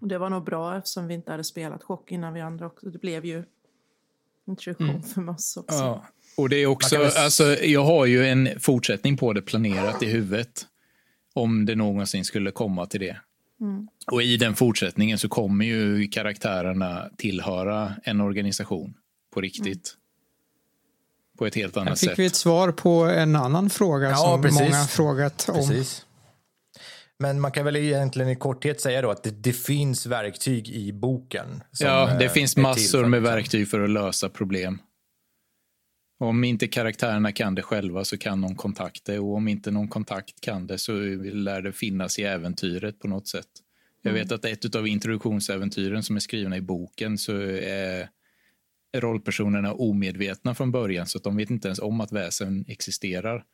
Och 0.00 0.08
det 0.08 0.18
var 0.18 0.30
nog 0.30 0.44
bra 0.44 0.76
eftersom 0.78 1.06
vi 1.06 1.14
inte 1.14 1.30
hade 1.30 1.44
spelat 1.44 1.82
chock 1.82 2.12
innan 2.12 2.32
vi 2.34 2.40
andra 2.40 2.66
också. 2.66 2.90
Det 2.90 2.98
blev 2.98 3.24
ju 3.24 3.44
introduktion 4.46 5.02
för 5.02 5.28
oss 5.28 5.56
också. 5.56 5.78
Ja, 5.78 6.04
och 6.36 6.48
det 6.48 6.56
är 6.56 6.66
också, 6.66 6.98
väl- 6.98 7.16
alltså, 7.16 7.44
jag 7.64 7.84
har 7.84 8.06
ju 8.06 8.26
en 8.28 8.48
fortsättning 8.60 9.16
på 9.16 9.32
det 9.32 9.42
planerat 9.42 10.02
i 10.02 10.06
huvudet. 10.06 10.66
Om 11.34 11.66
det 11.66 11.74
någonsin 11.74 12.24
skulle 12.24 12.50
komma 12.50 12.86
till 12.86 13.00
det. 13.00 13.16
Och 14.12 14.22
i 14.22 14.36
den 14.36 14.54
fortsättningen 14.54 15.18
så 15.18 15.28
kommer 15.28 15.64
ju 15.64 16.08
karaktärerna 16.08 17.10
tillhöra 17.16 17.92
en 18.04 18.20
organisation 18.20 18.94
på 19.34 19.40
riktigt. 19.40 19.96
På 21.38 21.46
ett 21.46 21.54
helt 21.54 21.74
Här 21.76 21.82
annat 21.82 22.00
fick 22.00 22.08
sätt. 22.10 22.18
vi 22.18 22.26
ett 22.26 22.34
svar 22.34 22.72
på 22.72 22.90
en 23.04 23.36
annan 23.36 23.70
fråga 23.70 24.10
Ja, 24.10 24.16
som 24.16 24.42
precis. 24.42 24.60
många 24.60 24.76
har 24.76 24.84
frågat 24.86 25.48
om. 25.48 25.54
Precis. 25.54 26.06
Men 27.22 27.40
man 27.40 27.52
kan 27.52 27.64
väl 27.64 27.76
egentligen 27.76 28.30
i 28.30 28.36
korthet 28.36 28.80
säga 28.80 29.02
då 29.02 29.10
att 29.10 29.22
det, 29.22 29.30
det 29.30 29.52
finns 29.52 30.06
verktyg 30.06 30.68
i 30.68 30.92
boken. 30.92 31.62
Ja, 31.80 32.16
det 32.18 32.24
eh, 32.24 32.30
finns 32.30 32.56
massor 32.56 33.04
med 33.04 33.22
liksom- 33.22 33.34
verktyg 33.34 33.68
för 33.68 33.80
att 33.80 33.90
lösa 33.90 34.28
problem. 34.28 34.78
Om 36.18 36.44
inte 36.44 36.68
karaktärerna 36.68 37.32
kan 37.32 37.54
det 37.54 37.62
själva 37.62 38.04
så 38.04 38.18
kan 38.18 38.40
någon 38.40 38.56
kontakt 38.56 39.04
det 39.04 39.18
och 39.18 39.34
om 39.34 39.48
inte 39.48 39.70
någon 39.70 39.88
kontakt 39.88 40.40
kan 40.40 40.66
det 40.66 40.78
så 40.78 40.92
lär 40.92 41.62
det 41.62 41.72
finnas 41.72 42.18
i 42.18 42.24
äventyret 42.24 42.98
på 42.98 43.08
något 43.08 43.28
sätt. 43.28 43.48
Jag 44.02 44.12
vet 44.12 44.32
att 44.32 44.44
ett 44.44 44.74
av 44.74 44.86
introduktionsäventyren 44.86 46.02
som 46.02 46.16
är 46.16 46.20
skrivna 46.20 46.56
i 46.56 46.60
boken 46.60 47.18
så 47.18 47.32
är 47.62 48.08
rollpersonerna 48.96 49.72
omedvetna 49.72 50.54
från 50.54 50.72
början 50.72 51.06
så 51.06 51.18
att 51.18 51.24
de 51.24 51.36
vet 51.36 51.50
inte 51.50 51.68
ens 51.68 51.78
om 51.78 52.00
att 52.00 52.12
väsen 52.12 52.64
existerar. 52.68 53.44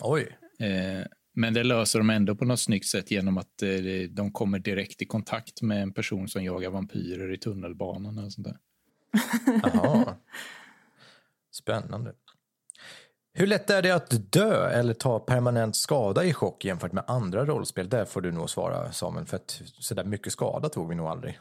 Oj. 0.00 0.38
Eh, 0.60 1.06
Men 1.34 1.54
det 1.54 1.64
löser 1.64 1.98
de 1.98 2.10
ändå 2.10 2.34
på 2.34 2.44
något 2.44 2.60
snyggt 2.60 2.86
sätt 2.86 3.10
genom 3.10 3.38
att 3.38 3.62
eh, 3.62 3.68
de 4.10 4.32
kommer 4.32 4.58
direkt 4.58 5.02
i 5.02 5.06
kontakt 5.06 5.62
med 5.62 5.82
en 5.82 5.92
person 5.92 6.28
som 6.28 6.44
jagar 6.44 6.70
vampyrer 6.70 7.32
i 7.32 7.38
tunnelbanan. 7.38 8.18
Och 8.18 8.32
sånt 8.32 8.46
där. 8.46 8.56
Spännande. 11.52 12.12
Hur 13.34 13.46
lätt 13.46 13.70
är 13.70 13.82
det 13.82 13.90
att 13.90 14.32
dö 14.32 14.70
eller 14.70 14.94
ta 14.94 15.18
permanent 15.18 15.76
skada 15.76 16.24
i 16.24 16.32
chock 16.32 16.64
jämfört 16.64 16.92
med 16.92 17.04
andra 17.06 17.44
rollspel? 17.44 17.88
Där 17.88 18.04
får 18.04 18.20
du 18.20 18.32
nog 18.32 18.50
svara 18.50 18.92
Samuel, 18.92 19.26
för 19.26 19.36
att 19.36 19.62
så 19.78 19.94
där 19.94 20.04
mycket 20.04 20.32
skada 20.32 20.68
tog 20.68 20.88
vi 20.88 20.94
nog 20.94 21.06
aldrig. 21.06 21.38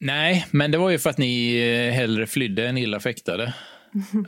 Nej, 0.00 0.46
men 0.50 0.70
det 0.70 0.78
var 0.78 0.90
ju 0.90 0.98
för 0.98 1.10
att 1.10 1.18
ni 1.18 1.56
eh, 1.56 1.94
hellre 1.94 2.26
flydde 2.26 2.68
än 2.68 2.78
illa 2.78 3.00
fäktade 3.00 3.54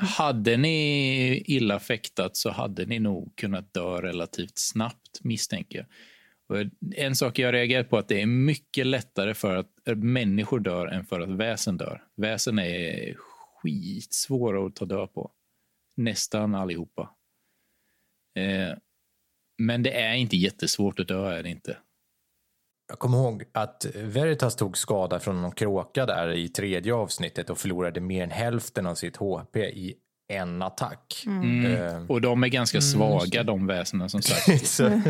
hade 0.01 0.57
ni 0.57 1.43
illa 1.47 1.81
fäktat 1.81 2.37
så 2.37 2.51
hade 2.51 2.87
ni 2.87 2.99
nog 2.99 3.37
kunnat 3.37 3.75
dö 3.75 4.01
relativt 4.01 4.59
snabbt, 4.59 5.21
misstänker 5.21 5.79
jag. 5.79 5.87
Och 6.49 6.71
en 6.97 7.17
sak 7.17 7.39
jag 7.39 7.55
reagerar 7.55 7.85
på 7.85 7.97
är 7.97 8.01
att 8.01 8.09
det 8.09 8.23
är 8.23 8.27
mycket 8.27 8.87
lättare 8.87 9.35
för 9.35 9.57
att 9.57 9.71
människor 9.97 10.61
dör 10.61 10.87
än 10.87 11.05
för 11.05 11.21
att 11.21 11.29
väsen 11.29 11.77
dör. 11.77 12.03
Väsen 12.17 12.59
är 12.59 13.15
skitsvåra 13.63 14.67
att 14.67 14.77
ta 14.77 14.85
död 14.85 15.13
på. 15.13 15.31
Nästan 15.97 16.55
allihopa. 16.55 17.11
Eh, 18.39 18.77
men 19.59 19.83
det 19.83 19.93
är 19.93 20.15
inte 20.15 20.37
jättesvårt 20.37 21.01
att 21.01 21.09
dö, 21.09 21.31
är 21.31 21.43
det 21.43 21.49
inte. 21.49 21.77
Jag 22.89 22.99
kommer 22.99 23.19
ihåg 23.19 23.45
att 23.53 23.87
Veritas 23.95 24.57
tog 24.57 24.79
skada 24.79 25.21
från 25.21 25.43
någon 25.43 25.53
kråka 25.53 26.07
där 26.07 26.33
i 26.33 26.49
tredje 26.49 26.95
avsnittet 26.95 27.51
och 27.51 27.59
förlorade 27.59 28.01
mer 28.01 28.23
än 28.23 28.31
hälften 28.31 28.87
av 28.87 28.95
sitt 28.95 29.17
HP 29.17 29.57
i 29.57 29.95
en 30.29 30.63
attack. 30.63 31.25
Eh, 31.67 32.05
Och 32.09 32.21
de 32.21 32.43
är 32.43 32.49
ganska 32.49 32.81
svaga, 32.81 33.43
de 33.43 33.67
väsena 33.67 34.09
som 34.09 34.23
sagt. 34.23 34.67
så, 34.67 35.01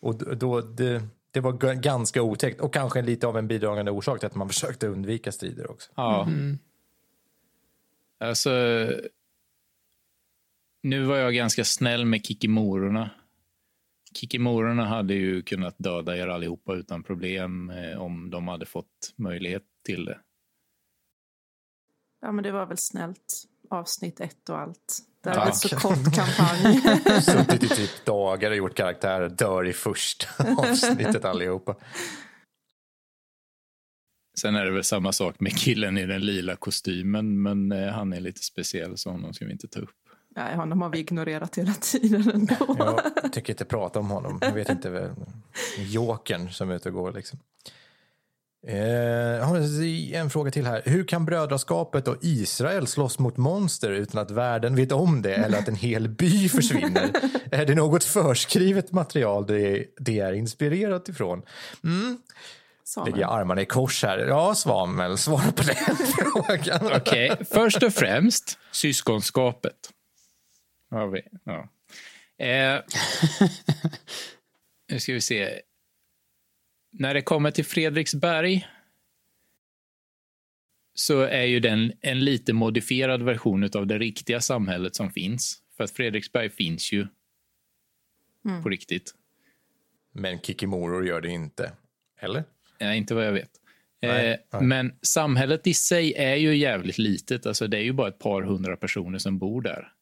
och 0.00 0.36
då- 0.36 0.60
det, 0.60 1.02
det 1.30 1.40
var 1.40 1.52
ganska 1.74 2.22
otäckt 2.22 2.60
och 2.60 2.74
kanske 2.74 3.02
lite 3.02 3.26
av 3.26 3.38
en 3.38 3.48
bidragande 3.48 3.90
orsak 3.90 4.18
till 4.20 4.26
att 4.26 4.34
man 4.34 4.48
försökte 4.48 4.86
undvika 4.86 5.32
strider 5.32 5.70
också. 5.70 5.90
Ja. 5.94 6.28
Alltså, 8.20 8.50
nu 10.82 11.04
var 11.04 11.16
jag 11.16 11.34
ganska 11.34 11.64
snäll 11.64 12.04
med 12.04 12.24
kikimororna. 12.26 13.10
Kikimororna 14.14 14.84
hade 14.84 15.14
ju 15.14 15.42
kunnat 15.42 15.74
döda 15.78 16.16
er 16.16 16.28
allihopa 16.28 16.74
utan 16.74 17.02
problem 17.02 17.70
eh, 17.70 18.02
om 18.02 18.30
de 18.30 18.48
hade 18.48 18.66
fått 18.66 19.14
möjlighet 19.16 19.62
till 19.86 20.04
det. 20.04 20.18
Ja, 22.20 22.32
men 22.32 22.44
det 22.44 22.52
var 22.52 22.66
väl 22.66 22.78
snällt. 22.78 23.44
Avsnitt 23.70 24.20
ett 24.20 24.48
och 24.48 24.58
allt. 24.58 24.98
Det 25.22 25.30
är 25.30 25.44
väl 25.44 25.54
så 25.54 25.76
kort 25.76 26.14
kampanj. 26.14 26.80
Suttit 27.22 27.62
i 27.62 27.68
typ 27.68 28.04
dagar 28.04 28.50
och 28.50 28.56
gjort 28.56 28.74
karaktärer, 28.74 29.28
dör 29.28 29.66
i 29.66 29.72
första 29.72 30.26
avsnittet 30.58 31.24
allihopa. 31.24 31.76
Sen 34.38 34.54
är 34.54 34.64
det 34.64 34.70
väl 34.70 34.84
samma 34.84 35.12
sak 35.12 35.40
med 35.40 35.58
killen 35.58 35.98
i 35.98 36.06
den 36.06 36.26
lila 36.26 36.56
kostymen, 36.56 37.42
men 37.42 37.72
eh, 37.72 37.92
han 37.92 38.12
är 38.12 38.20
lite 38.20 38.42
speciell 38.42 38.98
så 38.98 39.10
honom 39.10 39.34
ska 39.34 39.44
vi 39.44 39.52
inte 39.52 39.68
ta 39.68 39.80
upp. 39.80 40.01
Nej, 40.36 40.56
honom 40.56 40.82
har 40.82 40.88
vi 40.88 40.98
ignorerat 40.98 41.58
hela 41.58 41.72
tiden 41.72 42.30
ändå. 42.34 42.76
Jag 43.22 43.32
tycker 43.32 43.52
inte 43.52 43.64
prata 43.64 43.98
om 43.98 44.10
honom. 44.10 44.38
Jag 44.42 44.52
vet 44.52 44.68
inte. 44.68 44.90
Vem, 44.90 45.14
jokern 45.78 46.50
som 46.50 46.70
är 46.70 46.74
ute 46.74 46.88
och 46.88 46.94
går 46.94 47.12
liksom. 47.12 47.38
Eh, 48.66 50.20
en 50.20 50.30
fråga 50.30 50.50
till 50.50 50.66
här. 50.66 50.82
Hur 50.84 51.04
kan 51.04 51.24
brödraskapet 51.24 52.08
och 52.08 52.16
Israel 52.20 52.86
slåss 52.86 53.18
mot 53.18 53.36
monster 53.36 53.90
utan 53.90 54.22
att 54.22 54.30
världen 54.30 54.76
vet 54.76 54.92
om 54.92 55.22
det 55.22 55.34
eller 55.34 55.58
att 55.58 55.68
en 55.68 55.74
hel 55.74 56.08
by 56.08 56.48
försvinner? 56.48 57.10
är 57.50 57.66
det 57.66 57.74
något 57.74 58.04
förskrivet 58.04 58.92
material 58.92 59.46
det, 59.46 59.86
det 59.98 60.18
är 60.18 60.32
inspirerat 60.32 61.08
ifrån? 61.08 61.42
Mm. 61.84 62.18
Lägger 63.04 63.20
jag 63.20 63.32
armarna 63.32 63.60
i 63.60 63.66
kors 63.66 64.02
här. 64.02 64.18
Ja, 64.18 64.54
Svammel, 64.54 65.18
svara 65.18 65.52
på 65.52 65.62
den 65.62 65.96
frågan. 65.96 66.90
Okej, 66.96 67.32
okay. 67.32 67.44
först 67.50 67.82
och 67.82 67.92
främst 67.92 68.58
syskonskapet. 68.72 69.90
Har 70.92 71.08
vi. 71.08 71.22
Ja. 71.44 71.68
Eh, 72.44 72.80
nu 74.88 75.00
ska 75.00 75.12
vi 75.12 75.20
se. 75.20 75.60
När 76.90 77.14
det 77.14 77.22
kommer 77.22 77.50
till 77.50 77.64
Fredriksberg 77.64 78.68
så 80.94 81.20
är 81.20 81.44
ju 81.44 81.60
den 81.60 81.92
en 82.00 82.24
lite 82.24 82.52
modifierad 82.52 83.22
version 83.22 83.70
av 83.74 83.86
det 83.86 83.98
riktiga 83.98 84.40
samhället 84.40 84.94
som 84.94 85.10
finns. 85.10 85.62
För 85.76 85.84
att 85.84 85.90
Fredriksberg 85.90 86.50
finns 86.50 86.92
ju 86.92 87.06
mm. 88.44 88.62
på 88.62 88.68
riktigt. 88.68 89.14
Men 90.12 90.40
Kikimoror 90.40 91.06
gör 91.06 91.20
det 91.20 91.30
inte, 91.30 91.72
eller? 92.20 92.44
Nej, 92.80 92.98
inte 92.98 93.14
vad 93.14 93.26
jag 93.26 93.32
vet. 93.32 93.50
Nej, 94.02 94.30
eh, 94.30 94.38
nej. 94.52 94.62
Men 94.62 94.94
samhället 95.02 95.66
i 95.66 95.74
sig 95.74 96.14
är 96.14 96.36
ju 96.36 96.56
jävligt 96.56 96.98
litet. 96.98 97.46
Alltså, 97.46 97.66
det 97.66 97.76
är 97.76 97.82
ju 97.82 97.92
bara 97.92 98.08
ett 98.08 98.18
par 98.18 98.42
hundra 98.42 98.76
personer 98.76 99.18
som 99.18 99.38
bor 99.38 99.62
där. 99.62 99.92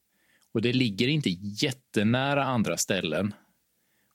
Och 0.55 0.63
det 0.63 0.73
ligger 0.73 1.09
inte 1.09 1.31
jättenära 1.41 2.45
andra 2.45 2.77
ställen. 2.77 3.35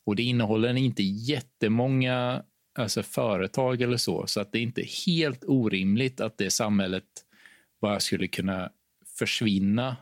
Och 0.06 0.16
det 0.16 0.24
innehåller 0.24 0.74
inte 0.78 1.04
jättemånga 1.04 2.44
alltså 2.80 3.04
företag 3.04 3.82
eller 3.82 3.98
så. 3.98 4.28
Så 4.28 4.42
att 4.42 4.52
det 4.52 4.58
är 4.60 4.64
inte 4.64 4.84
helt 5.06 5.44
orimligt 5.48 6.22
att 6.22 6.38
det 6.38 6.52
samhället 6.52 7.04
bara 7.82 8.00
skulle 8.00 8.28
kunna 8.28 8.72
försvinna 9.18 9.98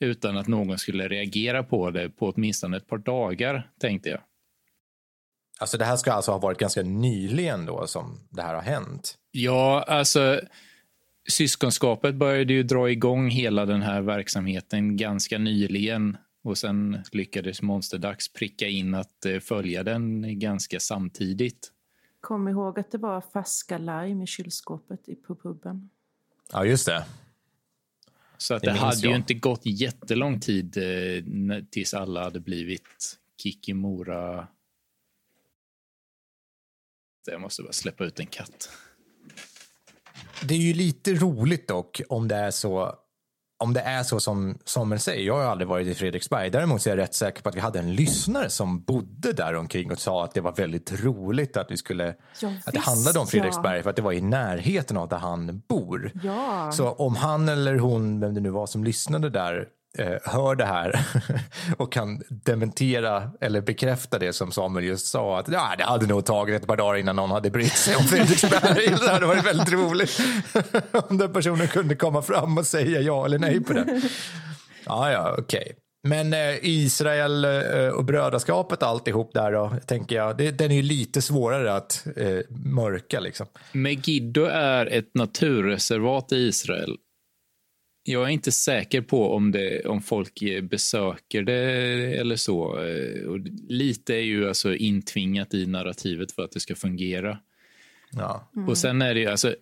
utan 0.00 0.36
att 0.36 0.48
någon 0.48 0.78
skulle 0.78 1.08
reagera 1.08 1.62
på 1.62 1.90
det 1.90 2.10
på 2.10 2.28
åtminstone 2.30 2.76
ett 2.76 2.86
par 2.86 2.98
dagar, 2.98 3.70
tänkte 3.80 4.08
jag. 4.08 4.20
Alltså 5.60 5.78
det 5.78 5.84
här 5.84 5.96
ska 5.96 6.12
alltså 6.12 6.30
ha 6.30 6.38
varit 6.38 6.58
ganska 6.58 6.82
nyligen 6.82 7.66
då 7.66 7.86
som 7.86 8.20
det 8.30 8.42
här 8.42 8.54
har 8.54 8.62
hänt? 8.62 9.18
Ja, 9.30 9.82
alltså 9.82 10.40
syskonskapet 11.28 12.14
började 12.14 12.52
ju 12.52 12.62
dra 12.62 12.90
igång 12.90 13.30
hela 13.30 13.66
den 13.66 13.82
här 13.82 14.02
verksamheten 14.02 14.96
ganska 14.96 15.38
nyligen 15.38 16.16
och 16.42 16.58
sen 16.58 17.02
lyckades 17.12 17.62
Monsterdags 17.62 18.32
pricka 18.32 18.66
in 18.66 18.94
att 18.94 19.26
eh, 19.26 19.38
följa 19.38 19.82
den 19.82 20.38
ganska 20.38 20.80
samtidigt. 20.80 21.72
Kom 22.20 22.48
ihåg 22.48 22.78
att 22.78 22.90
det 22.90 22.98
var 22.98 23.20
färska 23.20 23.78
lime 23.78 24.24
i 24.24 24.26
kylskåpet 24.26 25.08
i 25.08 25.16
puben. 25.42 25.90
Ja, 26.52 26.64
just 26.64 26.86
det. 26.86 27.04
Så 28.36 28.54
att 28.54 28.62
det, 28.62 28.70
det 28.70 28.78
hade 28.78 28.96
jag. 28.96 29.10
ju 29.10 29.16
inte 29.16 29.34
gått 29.34 29.60
jättelång 29.64 30.40
tid 30.40 30.76
eh, 30.76 31.64
tills 31.70 31.94
alla 31.94 32.24
hade 32.24 32.40
blivit 32.40 33.18
Kikimora 33.42 34.48
jag 37.26 37.40
måste 37.40 37.62
bara 37.62 37.72
släppa 37.72 38.04
ut 38.04 38.20
en 38.20 38.26
katt. 38.26 38.70
Det 40.42 40.54
är 40.54 40.58
ju 40.58 40.74
lite 40.74 41.14
roligt 41.14 41.68
dock 41.68 42.00
om 42.08 42.28
det 42.28 42.36
är 42.36 42.50
så 42.50 42.94
om 43.60 43.72
det 43.72 43.80
är 43.80 44.02
så 44.02 44.20
som 44.20 44.58
Sommer 44.64 44.96
säger, 44.96 45.26
jag 45.26 45.34
har 45.34 45.42
aldrig 45.42 45.68
varit 45.68 45.86
i 45.86 45.94
Fredriksberg. 45.94 46.50
Däremot 46.50 46.86
är 46.86 46.90
jag 46.90 46.98
rätt 46.98 47.14
säker 47.14 47.42
på 47.42 47.48
att 47.48 47.54
vi 47.54 47.60
hade 47.60 47.78
en 47.78 47.94
lyssnare 47.94 48.50
som 48.50 48.82
bodde 48.82 49.32
där 49.32 49.54
omkring 49.54 49.92
och 49.92 49.98
sa 49.98 50.24
att 50.24 50.34
det 50.34 50.40
var 50.40 50.52
väldigt 50.52 51.04
roligt 51.04 51.56
att 51.56 51.70
vi 51.70 51.76
skulle, 51.76 52.14
ja, 52.40 52.52
att 52.64 52.74
det 52.74 52.80
handlade 52.80 53.18
om 53.18 53.26
Fredriksberg 53.26 53.76
ja. 53.76 53.82
för 53.82 53.90
att 53.90 53.96
det 53.96 54.02
var 54.02 54.12
i 54.12 54.20
närheten 54.20 54.96
av 54.96 55.08
där 55.08 55.18
han 55.18 55.62
bor. 55.68 56.12
Ja. 56.22 56.72
Så 56.72 56.90
om 56.90 57.16
han 57.16 57.48
eller 57.48 57.78
hon, 57.78 58.20
vem 58.20 58.34
det 58.34 58.40
nu 58.40 58.50
var 58.50 58.66
som 58.66 58.84
lyssnade 58.84 59.30
där, 59.30 59.66
Eh, 59.98 60.16
hör 60.24 60.54
det 60.54 60.64
här 60.64 61.06
och 61.76 61.92
kan 61.92 62.22
dementera 62.28 63.30
eller 63.40 63.60
bekräfta 63.60 64.18
det 64.18 64.32
som 64.32 64.52
Samuel 64.52 64.84
just 64.84 65.06
sa. 65.06 65.38
Att 65.38 65.48
ja, 65.48 65.74
det 65.78 65.84
hade 65.84 66.06
nog 66.06 66.24
tagit 66.24 66.62
ett 66.62 66.66
par 66.66 66.76
dagar 66.76 66.98
innan 66.98 67.16
någon 67.16 67.30
hade 67.30 67.50
brytt 67.50 67.76
sig 67.76 67.96
om 67.96 68.04
Fredriksberg. 68.04 68.88
det 69.00 69.10
hade 69.10 69.26
varit 69.26 69.46
väldigt 69.46 69.72
roligt 69.72 70.20
om 71.08 71.18
den 71.18 71.32
personen 71.32 71.68
kunde 71.68 71.94
komma 71.94 72.22
fram 72.22 72.58
och 72.58 72.66
säga 72.66 73.00
ja 73.00 73.24
eller 73.24 73.38
nej 73.38 73.60
på 73.60 73.72
det. 73.72 74.02
Ja, 74.84 75.12
ja, 75.12 75.34
okej. 75.38 75.60
Okay. 75.60 75.74
Men 76.02 76.32
eh, 76.32 76.56
Israel 76.62 77.44
eh, 77.44 77.88
och 77.88 78.04
brödraskapet 78.04 78.82
alltihop 78.82 79.34
där 79.34 79.52
då, 79.52 79.72
tänker 79.86 80.16
jag, 80.16 80.36
det, 80.36 80.50
den 80.50 80.70
är 80.70 80.74
ju 80.74 80.82
lite 80.82 81.22
svårare 81.22 81.74
att 81.74 82.06
eh, 82.16 82.38
mörka 82.48 83.20
liksom. 83.20 83.46
Megiddo 83.72 84.44
är 84.44 84.86
ett 84.86 85.14
naturreservat 85.14 86.32
i 86.32 86.36
Israel 86.36 86.96
jag 88.02 88.22
är 88.22 88.28
inte 88.28 88.52
säker 88.52 89.00
på 89.00 89.34
om, 89.34 89.52
det, 89.52 89.86
om 89.86 90.02
folk 90.02 90.42
besöker 90.62 91.42
det 91.42 91.62
eller 92.16 92.36
så. 92.36 92.60
Och 93.28 93.38
lite 93.68 94.14
är 94.14 94.22
ju 94.22 94.48
alltså 94.48 94.74
intvingat 94.74 95.54
i 95.54 95.66
narrativet 95.66 96.32
för 96.32 96.42
att 96.42 96.52
det 96.52 96.60
ska 96.60 96.74
fungera. 96.74 97.38
Ja. 98.12 98.50
Mm. 98.56 98.68
Och 98.68 98.78
sen 98.78 99.02
är 99.02 99.14
det 99.14 99.20
ju 99.20 99.26
alltså, 99.26 99.54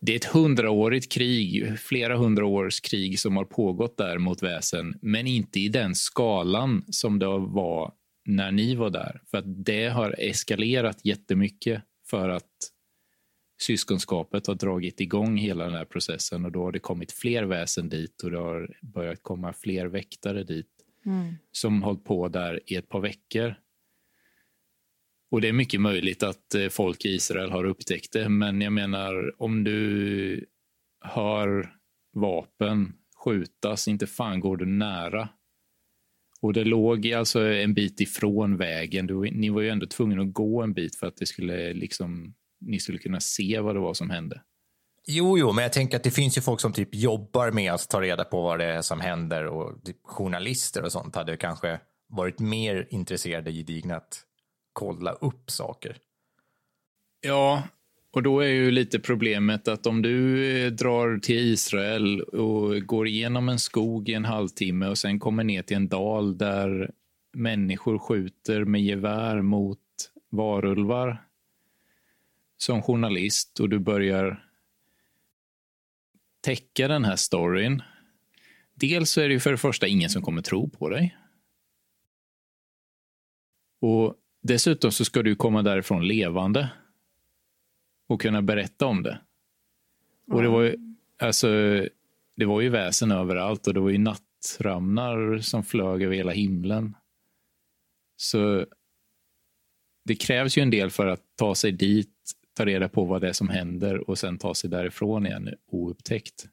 det 0.00 0.12
är 0.12 0.16
ett 0.16 0.24
hundraårigt 0.24 1.12
krig, 1.12 1.78
flera 1.78 2.16
hundra 2.16 2.46
års 2.46 2.80
krig 2.80 3.18
som 3.18 3.36
har 3.36 3.44
pågått 3.44 3.96
där 3.96 4.18
mot 4.18 4.42
väsen, 4.42 4.98
men 5.02 5.26
inte 5.26 5.60
i 5.60 5.68
den 5.68 5.94
skalan 5.94 6.84
som 6.88 7.18
det 7.18 7.26
var 7.26 7.92
när 8.24 8.52
ni 8.52 8.74
var 8.74 8.90
där. 8.90 9.20
För 9.30 9.38
att 9.38 9.64
det 9.64 9.88
har 9.88 10.14
eskalerat 10.18 11.04
jättemycket 11.04 11.82
för 12.06 12.28
att 12.28 12.71
syskonskapet 13.62 14.46
har 14.46 14.54
dragit 14.54 15.00
igång 15.00 15.36
hela 15.36 15.64
den 15.64 15.74
här 15.74 15.84
processen 15.84 16.44
och 16.44 16.52
då 16.52 16.64
har 16.64 16.72
det 16.72 16.78
kommit 16.78 17.12
fler 17.12 17.42
väsen 17.42 17.88
dit 17.88 18.22
och 18.22 18.30
det 18.30 18.38
har 18.38 18.76
börjat 18.82 19.22
komma 19.22 19.52
fler 19.52 19.86
väktare 19.86 20.44
dit 20.44 20.70
mm. 21.06 21.34
som 21.52 21.82
hållit 21.82 22.04
på 22.04 22.28
där 22.28 22.60
i 22.66 22.76
ett 22.76 22.88
par 22.88 23.00
veckor. 23.00 23.54
Och 25.30 25.40
det 25.40 25.48
är 25.48 25.52
mycket 25.52 25.80
möjligt 25.80 26.22
att 26.22 26.54
eh, 26.54 26.68
folk 26.68 27.04
i 27.04 27.08
Israel 27.08 27.50
har 27.50 27.64
upptäckt 27.64 28.12
det, 28.12 28.28
men 28.28 28.60
jag 28.60 28.72
menar 28.72 29.42
om 29.42 29.64
du 29.64 30.46
hör 31.00 31.76
vapen 32.14 32.92
skjutas, 33.24 33.88
inte 33.88 34.06
fan 34.06 34.40
går 34.40 34.56
du 34.56 34.66
nära. 34.66 35.28
Och 36.40 36.52
det 36.52 36.64
låg 36.64 37.12
alltså 37.12 37.40
en 37.40 37.74
bit 37.74 38.00
ifrån 38.00 38.56
vägen. 38.56 39.06
Du, 39.06 39.20
ni 39.20 39.48
var 39.48 39.60
ju 39.60 39.68
ändå 39.68 39.86
tvungna 39.86 40.22
att 40.22 40.32
gå 40.32 40.62
en 40.62 40.72
bit 40.72 40.96
för 40.96 41.06
att 41.06 41.16
det 41.16 41.26
skulle 41.26 41.72
liksom 41.72 42.34
ni 42.66 42.80
skulle 42.80 42.98
kunna 42.98 43.20
se 43.20 43.60
vad 43.60 43.76
det 43.76 43.80
var 43.80 43.94
som 43.94 44.10
hände. 44.10 44.42
Jo, 45.06 45.38
jo, 45.38 45.52
men 45.52 45.62
jag 45.62 45.72
tänker 45.72 45.96
att 45.96 46.02
det 46.02 46.10
finns 46.10 46.38
ju 46.38 46.40
folk 46.40 46.60
som 46.60 46.72
typ 46.72 46.94
jobbar 46.94 47.50
med 47.50 47.72
att 47.72 47.88
ta 47.88 48.00
reda 48.00 48.24
på 48.24 48.42
vad 48.42 48.58
det 48.58 48.64
är 48.64 48.82
som 48.82 49.00
händer 49.00 49.46
och 49.46 49.84
typ 49.84 49.96
journalister 50.04 50.82
och 50.82 50.92
sånt 50.92 51.14
hade 51.14 51.36
kanske 51.36 51.80
varit 52.08 52.38
mer 52.38 52.86
intresserade 52.90 53.52
gedigna 53.52 53.96
att 53.96 54.22
kolla 54.72 55.12
upp 55.12 55.50
saker. 55.50 55.96
Ja, 57.20 57.62
och 58.12 58.22
då 58.22 58.40
är 58.40 58.48
ju 58.48 58.70
lite 58.70 58.98
problemet 58.98 59.68
att 59.68 59.86
om 59.86 60.02
du 60.02 60.46
eh, 60.64 60.72
drar 60.72 61.18
till 61.18 61.36
Israel 61.36 62.20
och 62.20 62.86
går 62.86 63.06
igenom 63.06 63.48
en 63.48 63.58
skog 63.58 64.08
i 64.08 64.14
en 64.14 64.24
halvtimme 64.24 64.86
och 64.86 64.98
sen 64.98 65.18
kommer 65.18 65.44
ner 65.44 65.62
till 65.62 65.76
en 65.76 65.88
dal 65.88 66.38
där 66.38 66.90
människor 67.36 67.98
skjuter 67.98 68.64
med 68.64 68.82
gevär 68.82 69.42
mot 69.42 69.78
varulvar 70.30 71.22
som 72.62 72.82
journalist 72.82 73.60
och 73.60 73.68
du 73.68 73.78
börjar 73.78 74.48
täcka 76.40 76.88
den 76.88 77.04
här 77.04 77.16
storyn. 77.16 77.82
Dels 78.74 79.10
så 79.10 79.20
är 79.20 79.28
det 79.28 79.34
ju 79.34 79.40
för 79.40 79.50
det 79.50 79.58
första 79.58 79.86
ingen 79.86 80.10
som 80.10 80.22
kommer 80.22 80.42
tro 80.42 80.68
på 80.68 80.88
dig. 80.88 81.16
Och 83.80 84.14
dessutom 84.42 84.92
så 84.92 85.04
ska 85.04 85.22
du 85.22 85.36
komma 85.36 85.62
därifrån 85.62 86.08
levande 86.08 86.70
och 88.08 88.20
kunna 88.20 88.42
berätta 88.42 88.86
om 88.86 89.02
det. 89.02 89.20
Och 90.26 90.42
det 90.42 90.48
var 90.48 90.62
ju, 90.62 90.96
alltså, 91.18 91.48
det 92.36 92.44
var 92.44 92.60
ju 92.60 92.68
väsen 92.68 93.10
överallt 93.10 93.66
och 93.66 93.74
det 93.74 93.80
var 93.80 93.90
ju 93.90 93.98
nattramnar 93.98 95.38
som 95.38 95.64
flög 95.64 96.02
över 96.02 96.16
hela 96.16 96.32
himlen. 96.32 96.96
Så 98.16 98.66
det 100.04 100.14
krävs 100.14 100.58
ju 100.58 100.62
en 100.62 100.70
del 100.70 100.90
för 100.90 101.06
att 101.06 101.22
ta 101.36 101.54
sig 101.54 101.72
dit 101.72 102.11
ta 102.56 102.64
reda 102.64 102.88
på 102.88 103.04
vad 103.04 103.20
det 103.20 103.28
är 103.28 103.32
som 103.32 103.48
händer 103.48 104.10
och 104.10 104.18
sen 104.18 104.38
ta 104.38 104.54
sig 104.54 104.70
därifrån 104.70 105.26
igen 105.26 105.48
oupptäckt. 105.70 106.46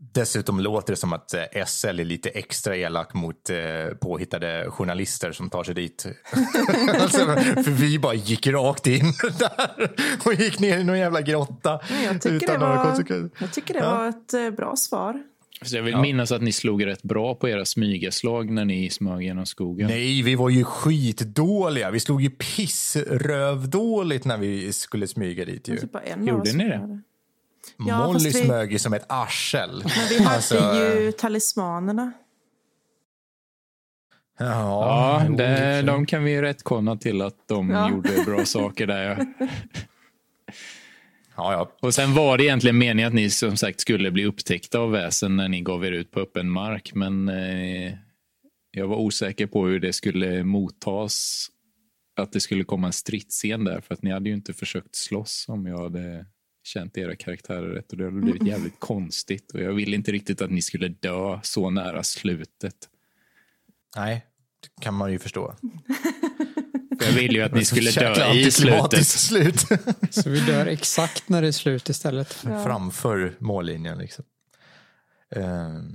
Dessutom 0.00 0.60
låter 0.60 0.92
det 0.92 0.96
som 0.96 1.12
att 1.12 1.34
eh, 1.34 1.64
SL 1.66 2.00
är 2.00 2.04
lite 2.04 2.28
extra 2.28 2.76
elak 2.76 3.14
mot 3.14 3.50
eh, 3.50 3.96
påhittade 4.00 4.70
journalister 4.70 5.32
som 5.32 5.50
tar 5.50 5.64
sig 5.64 5.74
dit. 5.74 6.06
alltså, 7.00 7.18
för 7.64 7.70
vi 7.70 7.98
bara 7.98 8.14
gick 8.14 8.46
rakt 8.46 8.86
in 8.86 9.12
där 9.38 9.90
och 10.24 10.34
gick 10.34 10.60
ner 10.60 10.78
i 10.78 10.84
någon 10.84 10.98
jävla 10.98 11.20
grotta. 11.20 11.80
Jag 12.04 12.22
tycker, 12.22 12.36
utan 12.36 12.60
det, 12.60 12.66
var, 12.66 13.30
jag 13.38 13.52
tycker 13.52 13.74
det 13.74 13.80
ja. 13.80 13.94
var 13.94 14.08
ett 14.08 14.34
eh, 14.34 14.50
bra 14.50 14.76
svar. 14.76 15.22
Så 15.62 15.76
jag 15.76 15.82
vill 15.82 15.92
ja. 15.92 16.02
minnas 16.02 16.32
att 16.32 16.42
ni 16.42 16.52
slog 16.52 16.86
rätt 16.86 17.02
bra 17.02 17.34
på 17.34 17.48
era 17.48 17.64
smygaslag 17.64 18.50
när 18.50 18.64
ni 18.64 18.90
smög 18.90 19.22
genom 19.22 19.46
skogen. 19.46 19.86
Nej, 19.86 20.22
vi 20.22 20.34
var 20.34 20.50
ju 20.50 20.64
skitdåliga. 20.64 21.90
Vi 21.90 22.00
slog 22.00 22.22
ju 22.22 22.30
pissrövdåligt 22.30 24.24
när 24.24 24.38
vi 24.38 24.72
skulle 24.72 25.08
smyga 25.08 25.44
dit. 25.44 25.68
Ju. 25.68 25.76
Typ 25.76 25.90
Gjorde 26.20 26.52
ni 26.52 26.64
det? 26.64 27.00
Ja, 27.86 28.06
Molly 28.06 28.24
vi... 28.24 28.32
smög 28.32 28.72
ju 28.72 28.78
som 28.78 28.92
ett 28.92 29.04
arsel. 29.08 29.70
Men 29.70 30.08
vi 30.08 30.18
hade 30.18 30.36
alltså... 30.36 30.54
ju 30.54 31.12
talismanerna. 31.12 32.12
Ja, 34.38 35.24
ja 35.28 35.36
det, 35.36 35.82
de 35.82 36.06
kan 36.06 36.24
vi 36.24 36.42
rättkonna 36.42 36.96
till 36.96 37.22
att 37.22 37.48
de 37.48 37.70
ja. 37.70 37.90
gjorde 37.90 38.24
bra 38.26 38.44
saker 38.44 38.86
där. 38.86 39.26
Ja, 41.38 41.52
ja. 41.52 41.76
Och 41.80 41.94
sen 41.94 42.14
var 42.14 42.38
det 42.38 42.44
egentligen 42.44 42.78
meningen 42.78 43.08
att 43.08 43.14
ni 43.14 43.30
som 43.30 43.56
sagt 43.56 43.80
skulle 43.80 44.10
bli 44.10 44.24
upptäckta 44.24 44.78
av 44.78 44.90
väsen 44.90 45.36
när 45.36 45.48
ni 45.48 45.60
gav 45.60 45.84
er 45.84 45.92
ut 45.92 46.10
på 46.10 46.20
öppen 46.20 46.50
mark. 46.50 46.94
Men 46.94 47.28
eh, 47.28 47.94
jag 48.70 48.88
var 48.88 48.96
osäker 48.96 49.46
på 49.46 49.66
hur 49.66 49.80
det 49.80 49.92
skulle 49.92 50.44
mottas. 50.44 51.46
Att 52.16 52.32
det 52.32 52.40
skulle 52.40 52.64
komma 52.64 52.86
en 52.86 52.92
stridsscen 52.92 53.64
där. 53.64 53.80
För 53.80 53.94
att 53.94 54.02
ni 54.02 54.10
hade 54.10 54.28
ju 54.28 54.34
inte 54.34 54.52
försökt 54.52 54.94
slåss 54.94 55.44
om 55.48 55.66
jag 55.66 55.82
hade 55.82 56.26
känt 56.62 56.98
era 56.98 57.16
karaktärer 57.16 57.68
rätt. 57.68 57.92
Och 57.92 57.98
det 57.98 58.04
hade 58.04 58.20
blivit 58.20 58.46
jävligt 58.46 58.76
konstigt. 58.80 59.52
Och 59.52 59.60
jag 59.60 59.72
ville 59.72 59.96
inte 59.96 60.12
riktigt 60.12 60.42
att 60.42 60.50
ni 60.50 60.62
skulle 60.62 60.88
dö 60.88 61.40
så 61.42 61.70
nära 61.70 62.02
slutet. 62.02 62.76
Nej, 63.96 64.26
det 64.62 64.82
kan 64.82 64.94
man 64.94 65.12
ju 65.12 65.18
förstå. 65.18 65.54
Jag 67.00 67.12
ville 67.12 67.38
ju 67.38 67.44
att 67.44 67.54
ni 67.54 67.64
skulle 67.64 67.90
dö 67.90 68.32
i 68.32 68.50
slutet. 68.50 69.06
Slut. 69.06 69.60
Så 70.10 70.30
vi 70.30 70.40
dör 70.40 70.66
exakt 70.66 71.28
när 71.28 71.42
det 71.42 71.48
är 71.48 71.52
slut 71.52 71.88
istället. 71.88 72.36
Ja. 72.44 72.64
Framför 72.64 73.34
mållinjen 73.38 73.98
liksom. 73.98 74.24
Uh, 75.36 75.44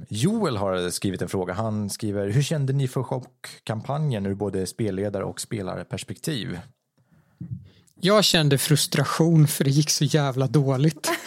Joel 0.09 0.57
har 0.57 0.89
skrivit 0.89 1.21
en 1.21 1.29
fråga. 1.29 1.53
Han 1.53 1.89
skriver, 1.89 2.29
hur 2.29 2.41
kände 2.41 2.73
ni 2.73 2.87
för 2.87 3.03
chockkampanjen 3.03 4.25
ur 4.25 4.33
både 4.33 4.67
spelledare 4.67 5.23
och 5.23 5.41
spelarperspektiv? 5.41 6.59
Jag 8.01 8.23
kände 8.23 8.57
frustration 8.57 9.47
för 9.47 9.63
det 9.63 9.69
gick 9.69 9.89
så 9.89 10.03
jävla 10.03 10.47
dåligt. 10.47 11.09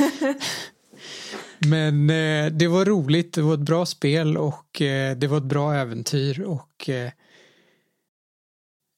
Men 1.58 2.10
eh, 2.10 2.52
det 2.52 2.66
var 2.66 2.84
roligt, 2.84 3.32
det 3.32 3.42
var 3.42 3.54
ett 3.54 3.60
bra 3.60 3.86
spel 3.86 4.36
och 4.36 4.82
eh, 4.82 5.16
det 5.16 5.26
var 5.26 5.38
ett 5.38 5.44
bra 5.44 5.74
äventyr 5.74 6.42
och 6.42 6.88
eh, 6.88 7.10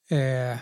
eh 0.08 0.58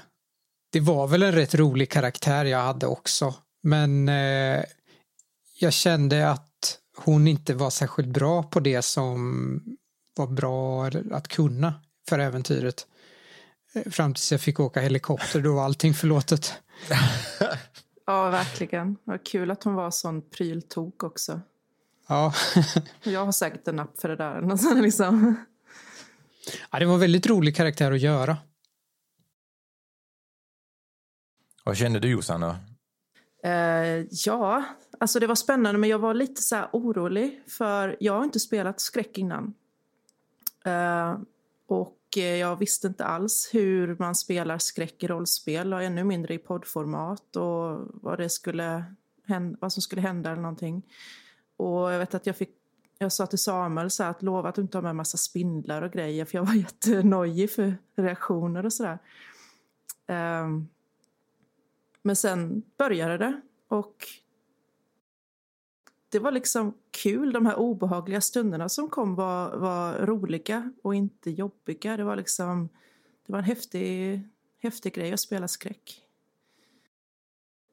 det 0.76 0.80
var 0.80 1.06
väl 1.06 1.22
en 1.22 1.32
rätt 1.32 1.54
rolig 1.54 1.90
karaktär 1.90 2.44
jag 2.44 2.58
hade 2.58 2.86
också. 2.86 3.34
Men 3.62 4.08
eh, 4.08 4.64
jag 5.58 5.72
kände 5.72 6.30
att 6.30 6.78
hon 6.96 7.28
inte 7.28 7.54
var 7.54 7.70
särskilt 7.70 8.08
bra 8.08 8.42
på 8.42 8.60
det 8.60 8.82
som 8.82 9.60
var 10.16 10.26
bra 10.26 10.86
att 11.12 11.28
kunna 11.28 11.74
för 12.08 12.18
äventyret. 12.18 12.86
Eh, 13.74 13.90
fram 13.90 14.14
tills 14.14 14.32
jag 14.32 14.40
fick 14.40 14.60
åka 14.60 14.80
helikopter, 14.80 15.40
då 15.40 15.54
var 15.54 15.64
allting 15.64 15.94
förlåtet. 15.94 16.54
ja, 18.06 18.30
verkligen. 18.30 18.96
Vad 19.04 19.26
kul 19.26 19.50
att 19.50 19.64
hon 19.64 19.74
var 19.74 19.90
sån 19.90 20.22
pryltok 20.30 21.02
också. 21.02 21.40
Ja. 22.08 22.34
jag 23.02 23.24
har 23.24 23.32
säkert 23.32 23.68
en 23.68 23.76
napp 23.76 24.00
för 24.00 24.08
det 24.08 24.16
där. 24.16 24.82
liksom. 24.82 25.36
ja, 26.70 26.78
det 26.78 26.86
var 26.86 26.94
en 26.94 27.00
väldigt 27.00 27.26
rolig 27.26 27.56
karaktär 27.56 27.92
att 27.92 28.00
göra. 28.00 28.36
Vad 31.66 31.76
kände 31.76 31.98
du 31.98 32.08
Jossan 32.08 32.40
då? 32.40 32.46
Uh, 32.46 33.52
eh, 33.52 34.06
ja, 34.10 34.64
alltså 35.00 35.20
det 35.20 35.26
var 35.26 35.34
spännande 35.34 35.78
men 35.78 35.90
jag 35.90 35.98
var 35.98 36.14
lite 36.14 36.42
så 36.42 36.64
orolig 36.72 37.42
för 37.48 37.96
jag 38.00 38.12
har 38.12 38.24
inte 38.24 38.40
spelat 38.40 38.80
skräck 38.80 39.18
innan. 39.18 39.54
Uh, 40.66 41.18
och 41.66 41.98
jag 42.40 42.56
visste 42.56 42.86
inte 42.86 43.04
alls 43.04 43.50
hur 43.52 43.96
man 43.98 44.14
spelar 44.14 44.58
skräck 44.58 45.02
i 45.02 45.06
rollspel 45.06 45.74
och 45.74 45.82
ännu 45.82 46.04
mindre 46.04 46.34
i 46.34 46.38
poddformat 46.38 47.36
och 47.36 47.88
vad, 47.92 48.18
det 48.18 48.28
skulle 48.28 48.84
hända, 49.26 49.58
vad 49.60 49.72
som 49.72 49.82
skulle 49.82 50.02
hända 50.02 50.30
eller 50.30 50.42
någonting. 50.42 50.82
Och 51.56 51.92
jag 51.92 51.98
vet 51.98 52.14
att 52.14 52.26
jag 52.26 52.36
fick 52.36 52.50
jag 52.98 53.12
sa 53.12 53.26
till 53.26 53.38
Samuel 53.38 53.90
så 53.90 54.04
att 54.04 54.22
lova 54.22 54.48
att 54.48 54.54
du 54.54 54.62
inte 54.62 54.76
har 54.76 54.82
med 54.82 54.96
massa 54.96 55.16
spindlar 55.16 55.82
och 55.82 55.92
grejer 55.92 56.24
för 56.24 56.38
jag 56.38 56.44
var 56.44 56.54
jättenojig 56.54 57.50
för 57.50 57.76
reaktioner 57.96 58.66
och 58.66 58.72
sådär. 58.72 58.98
Um, 60.08 60.68
men 62.06 62.16
sen 62.16 62.62
började 62.78 63.18
det 63.18 63.40
och 63.68 64.06
det 66.08 66.18
var 66.18 66.32
liksom 66.32 66.74
kul. 66.90 67.32
De 67.32 67.46
här 67.46 67.56
obehagliga 67.56 68.20
stunderna 68.20 68.68
som 68.68 68.90
kom 68.90 69.14
var, 69.14 69.56
var 69.56 70.06
roliga 70.06 70.72
och 70.82 70.94
inte 70.94 71.30
jobbiga. 71.30 71.96
Det 71.96 72.04
var 72.04 72.16
liksom 72.16 72.68
det 73.26 73.32
var 73.32 73.38
en 73.38 73.44
häftig, 73.44 74.22
häftig 74.58 74.94
grej 74.94 75.12
att 75.12 75.20
spela 75.20 75.48
skräck. 75.48 76.02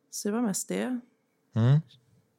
Så 0.09 0.27
det 0.27 0.33
var 0.33 0.41
mest 0.41 0.67
det. 0.67 0.99
Mm. 1.53 1.79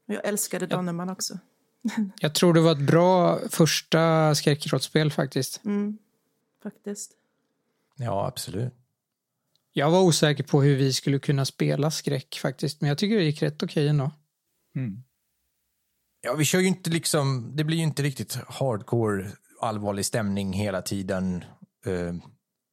Jag 0.07 0.27
älskade 0.27 0.67
Donnerman 0.67 1.11
också. 1.11 1.39
Jag 2.21 2.35
tror 2.35 2.55
det 2.55 2.61
var 2.61 2.73
ett 2.73 2.87
bra 2.87 3.41
första 3.49 4.35
skräckrollspel 4.35 5.11
faktiskt. 5.11 5.65
Mm, 5.65 5.99
faktiskt. 6.63 7.13
Ja, 7.97 8.27
absolut. 8.27 8.84
Jag 9.77 9.91
var 9.91 10.03
osäker 10.03 10.45
på 10.45 10.63
hur 10.63 10.77
vi 10.77 10.93
skulle 10.93 11.19
kunna 11.19 11.45
spela 11.45 11.91
skräck 11.91 12.39
faktiskt, 12.43 12.81
men 12.81 12.89
jag 12.89 12.99
tycker 12.99 13.17
det 13.17 13.25
gick 13.25 13.43
rätt 13.43 13.63
okej 13.63 13.89
ändå. 13.89 14.11
Mm. 14.77 15.03
Ja, 16.23 16.35
vi 16.35 16.45
kör 16.45 16.61
ju 16.61 16.67
inte 16.67 16.91
liksom, 16.91 17.53
det 17.57 17.65
blir 17.65 17.77
ju 17.77 17.83
inte 17.83 18.03
riktigt 18.03 18.35
hardcore 18.35 19.31
allvarlig 19.61 20.05
stämning 20.05 20.53
hela 20.53 20.83
tiden. 20.83 21.45
Eh, 21.87 22.15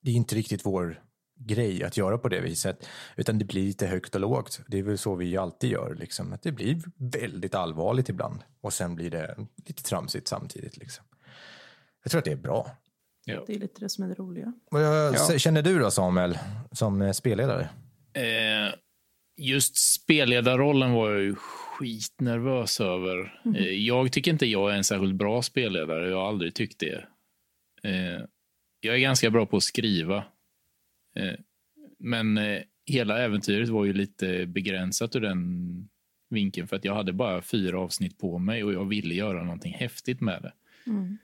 det 0.02 0.12
är 0.12 0.16
inte 0.16 0.36
riktigt 0.36 0.66
vår 0.66 1.04
grej 1.40 1.84
att 1.84 1.98
göra 1.98 2.18
på 2.18 2.30
det 2.30 2.42
viset, 2.42 2.88
utan 3.16 3.40
det 3.40 3.46
blir 3.46 3.64
lite 3.64 3.88
högt 3.88 4.16
och 4.16 4.22
lågt. 4.22 4.62
Det 4.68 4.80
är 4.80 4.84
väl 4.84 4.98
så 4.98 5.16
vi 5.16 5.38
alltid 5.38 5.72
gör, 5.72 5.96
liksom. 5.96 6.34
att 6.34 6.42
det 6.42 6.52
blir 6.52 6.82
väldigt 6.98 7.56
allvarligt 7.56 8.10
ibland 8.10 8.44
och 8.62 8.74
sen 8.74 8.96
blir 8.96 9.12
det 9.12 9.48
lite 9.66 9.84
tramsigt 9.84 10.28
samtidigt. 10.28 10.78
Liksom. 10.78 11.06
Jag 12.04 12.12
tror 12.12 12.20
att 12.20 12.26
det 12.26 12.32
är 12.32 12.36
bra. 12.36 12.72
Ja. 13.26 13.44
Det 13.48 13.56
är 13.56 13.60
lite 13.60 13.82
det 13.82 13.90
som 13.90 14.04
är 14.04 14.08
det 14.08 14.16
roliga. 14.16 14.54
Vad 14.72 14.84
ja. 14.84 15.38
känner 15.38 15.62
du 15.62 15.80
då 15.80 15.92
Samuel, 15.92 16.38
som 16.72 17.02
eh, 17.02 17.12
spelledare? 17.12 17.70
Eh, 18.14 18.74
just 19.38 19.76
spelledarrollen 19.76 20.92
var 20.92 21.12
jag 21.12 21.22
ju 21.22 21.36
skitnervös 21.36 22.82
över. 22.82 23.42
Mm. 23.46 23.56
Eh, 23.56 23.70
jag 23.70 24.12
tycker 24.12 24.32
inte 24.32 24.46
jag 24.46 24.72
är 24.72 24.78
en 24.78 24.84
särskilt 24.84 25.16
bra 25.16 25.42
spelledare, 25.42 26.10
jag 26.10 26.18
har 26.18 26.28
aldrig 26.28 26.56
tyckt 26.56 26.80
det. 26.80 27.06
Eh, 27.84 28.22
jag 28.80 28.96
är 28.96 29.00
ganska 29.00 29.30
bra 29.30 29.46
på 29.46 29.58
att 29.58 29.64
skriva. 29.64 30.18
Eh, 31.16 31.34
men 32.00 32.38
eh, 32.38 32.62
hela 32.86 33.20
äventyret 33.20 33.70
var 33.70 33.86
ju 33.86 33.94
lite 33.94 34.46
begränsat 34.46 35.16
ur 35.16 35.22
den 35.22 35.90
vinkeln 36.30 36.68
för 36.68 36.76
att 36.76 36.86
jag 36.86 36.96
hade 36.96 37.14
bara 37.14 37.42
fyra 37.42 37.80
avsnitt 37.80 38.18
på 38.18 38.38
mig 38.38 38.64
och 38.64 38.74
jag 38.74 38.86
ville 38.86 39.14
göra 39.14 39.44
någonting 39.44 39.74
häftigt 39.74 40.22
med 40.22 40.42
det. 40.42 40.54
Mm. 40.92 41.18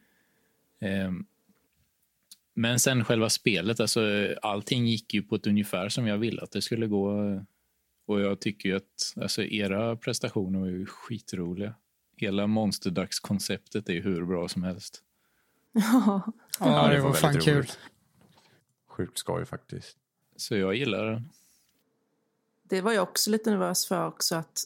Men 2.60 2.80
sen 2.80 3.06
själva 3.06 3.30
spelet, 3.30 3.80
alltså 3.80 4.02
allting 4.42 4.88
gick 4.88 5.14
ju 5.14 5.24
på 5.24 5.36
ett 5.36 5.48
ungefär 5.48 5.90
som 5.90 6.08
jag 6.08 6.18
ville 6.18 6.42
att 6.42 6.52
det 6.52 6.62
skulle 6.62 6.88
gå. 6.88 7.12
Och 8.08 8.22
jag 8.22 8.40
tycker 8.40 8.70
ju 8.70 8.76
att 8.76 9.14
alltså, 9.22 9.44
era 9.44 9.96
prestationer 9.96 10.60
var 10.60 10.68
ju 10.68 10.86
skitroliga. 10.86 11.76
Hela 12.16 12.48
monsterdagskonceptet 12.48 13.90
är 13.90 13.94
ju 13.94 14.02
hur 14.02 14.26
bra 14.26 14.48
som 14.48 14.64
helst. 14.64 15.04
Ja, 15.74 16.32
ja 16.60 16.88
det 16.88 17.02
var 17.02 17.14
fan 17.14 17.40
kul. 17.40 17.68
Sjukt 18.88 19.18
skoj 19.18 19.46
faktiskt. 19.46 19.98
Så 20.36 20.56
jag 20.56 20.76
gillar 20.76 21.06
det. 21.06 21.24
Det 22.64 22.82
var 22.82 22.92
jag 22.92 23.04
också 23.04 23.30
lite 23.30 23.50
nervös 23.50 23.88
för 23.88 24.08
också 24.08 24.36
att 24.36 24.64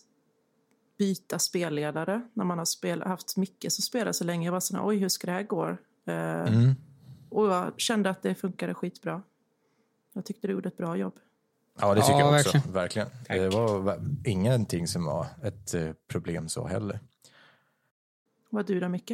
byta 0.97 1.39
spelledare 1.39 2.21
när 2.34 2.45
man 2.45 2.58
har 2.58 2.65
spel, 2.65 3.01
haft 3.01 3.38
Micke 3.38 3.65
som 3.69 3.82
spelar 3.82 4.12
så 4.12 4.23
länge. 4.23 4.47
Jag 4.47 4.51
var 4.51 4.60
sån 4.60 4.80
oj 4.89 4.97
hur 4.97 5.10
ska 5.10 5.27
det 5.27 5.34
här 5.34 5.43
gå? 5.43 5.67
Eh, 6.06 6.54
mm. 6.54 6.75
Och 7.32 7.48
jag 7.48 7.74
kände 7.78 8.10
att 8.10 8.22
det 8.22 8.36
funkade 8.36 8.74
skitbra. 8.74 9.22
Jag 10.13 10.26
tyckte 10.26 10.48
du 10.48 10.54
gjorde 10.54 10.67
ett 10.67 10.78
bra 10.78 10.96
jobb. 10.96 11.13
Ja, 11.80 11.96
det 11.96 12.02
tycker 12.02 12.20
ja, 12.20 12.32
jag 12.32 12.39
också. 12.39 12.58
Verkligen. 12.72 13.08
verkligen. 13.28 13.50
Det 13.50 13.50
var 13.50 14.00
ingenting 14.26 14.88
som 14.88 15.06
var 15.06 15.28
ett 15.44 15.74
eh, 15.74 15.89
problem 16.08 16.50
så 16.50 16.67
heller. 16.67 17.00
Vad 18.50 18.65
du 18.65 18.80
då, 18.80 18.89
Micke? 18.89 19.12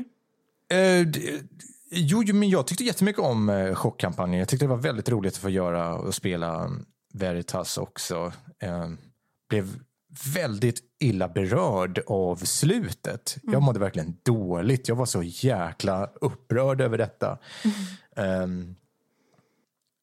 Eh, 0.70 1.02
jo, 1.90 2.24
men 2.34 2.50
jag 2.50 2.68
tyckte 2.68 2.84
jättemycket 2.84 3.22
om 3.22 3.50
eh, 3.50 3.76
chockkampanjen. 3.76 4.40
Jag 4.40 4.48
tyckte 4.48 4.66
det 4.66 4.70
var 4.70 4.78
väldigt 4.78 5.10
roligt 5.10 5.34
att 5.34 5.40
få 5.40 5.50
göra 5.50 5.96
och 5.96 6.16
spela 6.16 6.72
Veritas 7.14 7.78
också. 7.78 8.34
Eh, 8.60 8.90
blev 9.50 9.80
väldigt 10.36 10.82
illa 11.00 11.28
berörd 11.28 12.00
av 12.08 12.36
slutet. 12.36 13.38
Jag 13.44 13.62
mådde 13.62 13.80
verkligen 13.80 14.18
dåligt. 14.24 14.88
Jag 14.88 14.96
var 14.96 15.06
så 15.06 15.24
jäkla 15.24 16.10
upprörd 16.22 16.82
över 16.82 16.98
detta. 16.98 17.38
Um, 18.16 18.76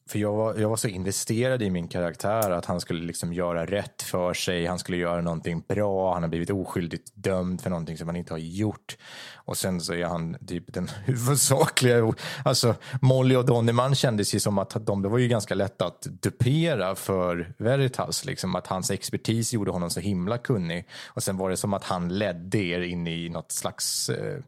för 0.09 0.19
jag 0.19 0.33
var, 0.33 0.55
jag 0.55 0.69
var 0.69 0.77
så 0.77 0.89
investerad 0.89 1.63
i 1.63 1.71
min 1.71 1.89
karaktär 1.89 2.51
att 2.51 2.65
han 2.65 2.81
skulle 2.81 3.05
liksom 3.05 3.33
göra 3.33 3.67
rätt 3.67 4.03
för 4.03 4.35
sig, 4.35 4.67
han 4.67 4.79
skulle 4.79 4.97
göra 4.97 5.21
någonting 5.21 5.65
bra, 5.69 6.15
han 6.15 6.23
har 6.23 6.31
blivit 6.31 6.51
oskyldigt 6.51 7.13
dömd 7.15 7.61
för 7.61 7.71
någonting 7.71 7.99
som 7.99 8.09
han 8.09 8.17
inte 8.17 8.35
har 8.35 8.39
gjort. 8.39 8.97
Och 9.35 9.57
sen 9.57 9.81
så 9.81 9.95
är 9.95 10.05
han 10.05 10.37
typ 10.47 10.73
den 10.73 10.89
huvudsakliga, 11.05 12.13
alltså 12.45 12.75
Molly 13.03 13.37
och 13.37 13.45
Donnerman 13.45 13.95
kändes 13.95 14.35
ju 14.35 14.41
som 14.41 14.59
att 14.59 14.87
de, 14.87 15.03
det 15.03 15.09
var 15.09 15.19
ju 15.19 15.29
ganska 15.29 15.55
lätt 15.55 15.83
att 15.83 16.03
dupera 16.03 16.95
för 16.95 17.55
Veritas, 17.59 18.25
liksom 18.25 18.55
att 18.55 18.67
hans 18.67 18.91
expertis 18.91 19.53
gjorde 19.53 19.71
honom 19.71 19.91
så 19.91 20.01
himla 20.01 20.39
kunnig. 20.39 20.89
Och 21.07 21.23
sen 21.23 21.37
var 21.37 21.51
det 21.51 21.57
som 21.57 21.75
att 21.75 21.85
han 21.85 22.19
ledde 22.19 22.59
er 22.59 22.81
in 22.81 23.07
i 23.07 23.29
något 23.29 23.53
slags 23.53 24.09
eh, 24.09 24.39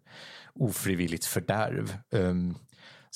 ofrivilligt 0.58 1.24
fördärv. 1.24 1.96
Um, 2.10 2.54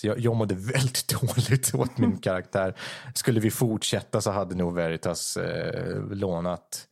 så 0.01 0.07
jag, 0.07 0.19
jag 0.19 0.37
mådde 0.37 0.55
väldigt 0.55 1.09
dåligt 1.21 1.75
åt 1.75 1.99
min 1.99 2.19
karaktär. 2.19 2.75
Skulle 3.15 3.41
vi 3.41 3.51
fortsätta 3.51 4.21
så 4.21 4.31
hade 4.31 4.55
nog 4.55 4.75
Veritas 4.75 5.37
eh, 5.37 6.05
lånat 6.11 6.89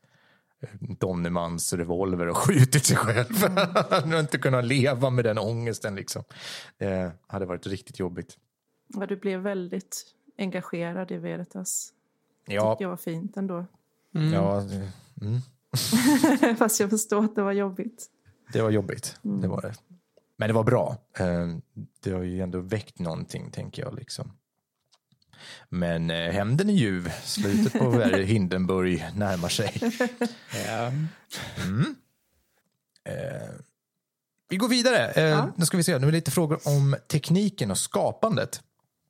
eh, 0.60 0.68
Donnermans 0.80 1.72
revolver 1.72 2.28
och 2.28 2.36
skjutit 2.46 2.84
sig 2.84 2.96
själv. 2.96 3.42
Han 3.90 4.02
hade 4.02 4.20
inte 4.20 4.38
kunnat 4.38 4.64
leva 4.64 5.10
med 5.10 5.24
den 5.24 5.38
ångesten. 5.38 5.94
Liksom. 5.94 6.24
Det 6.78 7.12
hade 7.26 7.46
varit 7.46 7.66
riktigt 7.66 7.98
jobbigt. 7.98 8.36
Ja, 8.86 9.06
du 9.06 9.16
blev 9.16 9.40
väldigt 9.40 10.04
engagerad 10.38 11.10
i 11.10 11.16
Veritas. 11.16 11.92
Ja. 12.46 12.72
tyckte 12.72 12.84
jag 12.84 12.90
var 12.90 12.96
fint 12.96 13.36
ändå. 13.36 13.66
Mm. 14.14 14.32
Ja, 14.32 14.62
mm. 15.20 16.56
Fast 16.56 16.80
jag 16.80 16.90
förstår 16.90 17.24
att 17.24 17.34
det 17.34 17.42
var 17.42 17.52
jobbigt. 17.52 18.06
Det 18.52 18.62
var 18.62 18.70
jobbigt, 18.70 19.18
mm. 19.24 19.40
det 19.40 19.48
var 19.48 19.62
det. 19.62 19.74
Men 20.38 20.48
det 20.48 20.54
var 20.54 20.64
bra. 20.64 20.96
Ehm, 21.16 21.62
det 22.00 22.10
har 22.10 22.22
ju 22.22 22.40
ändå 22.40 22.60
väckt 22.60 22.98
någonting, 22.98 23.50
tänker 23.50 23.82
jag. 23.82 23.94
Liksom. 23.94 24.32
Men 25.68 26.10
eh, 26.10 26.32
hämnden 26.32 26.68
är 26.70 26.74
ljuv. 26.74 27.12
Slutet 27.22 27.72
på 27.72 28.00
Hindenburg 28.16 29.06
närmar 29.14 29.48
sig. 29.48 29.80
Ja. 30.66 30.92
Mm. 31.64 31.96
Eh, 33.04 33.48
vi 34.48 34.56
går 34.56 34.68
vidare. 34.68 35.10
Eh, 35.10 35.24
ja. 35.24 35.52
Nu 35.56 35.66
ska 35.66 35.76
vi 35.76 35.82
se. 35.82 35.98
Nu 35.98 36.06
är 36.06 36.12
det 36.12 36.16
lite 36.18 36.30
frågor 36.30 36.60
om 36.64 36.96
tekniken 37.08 37.70
och 37.70 37.78
skapandet. 37.78 38.62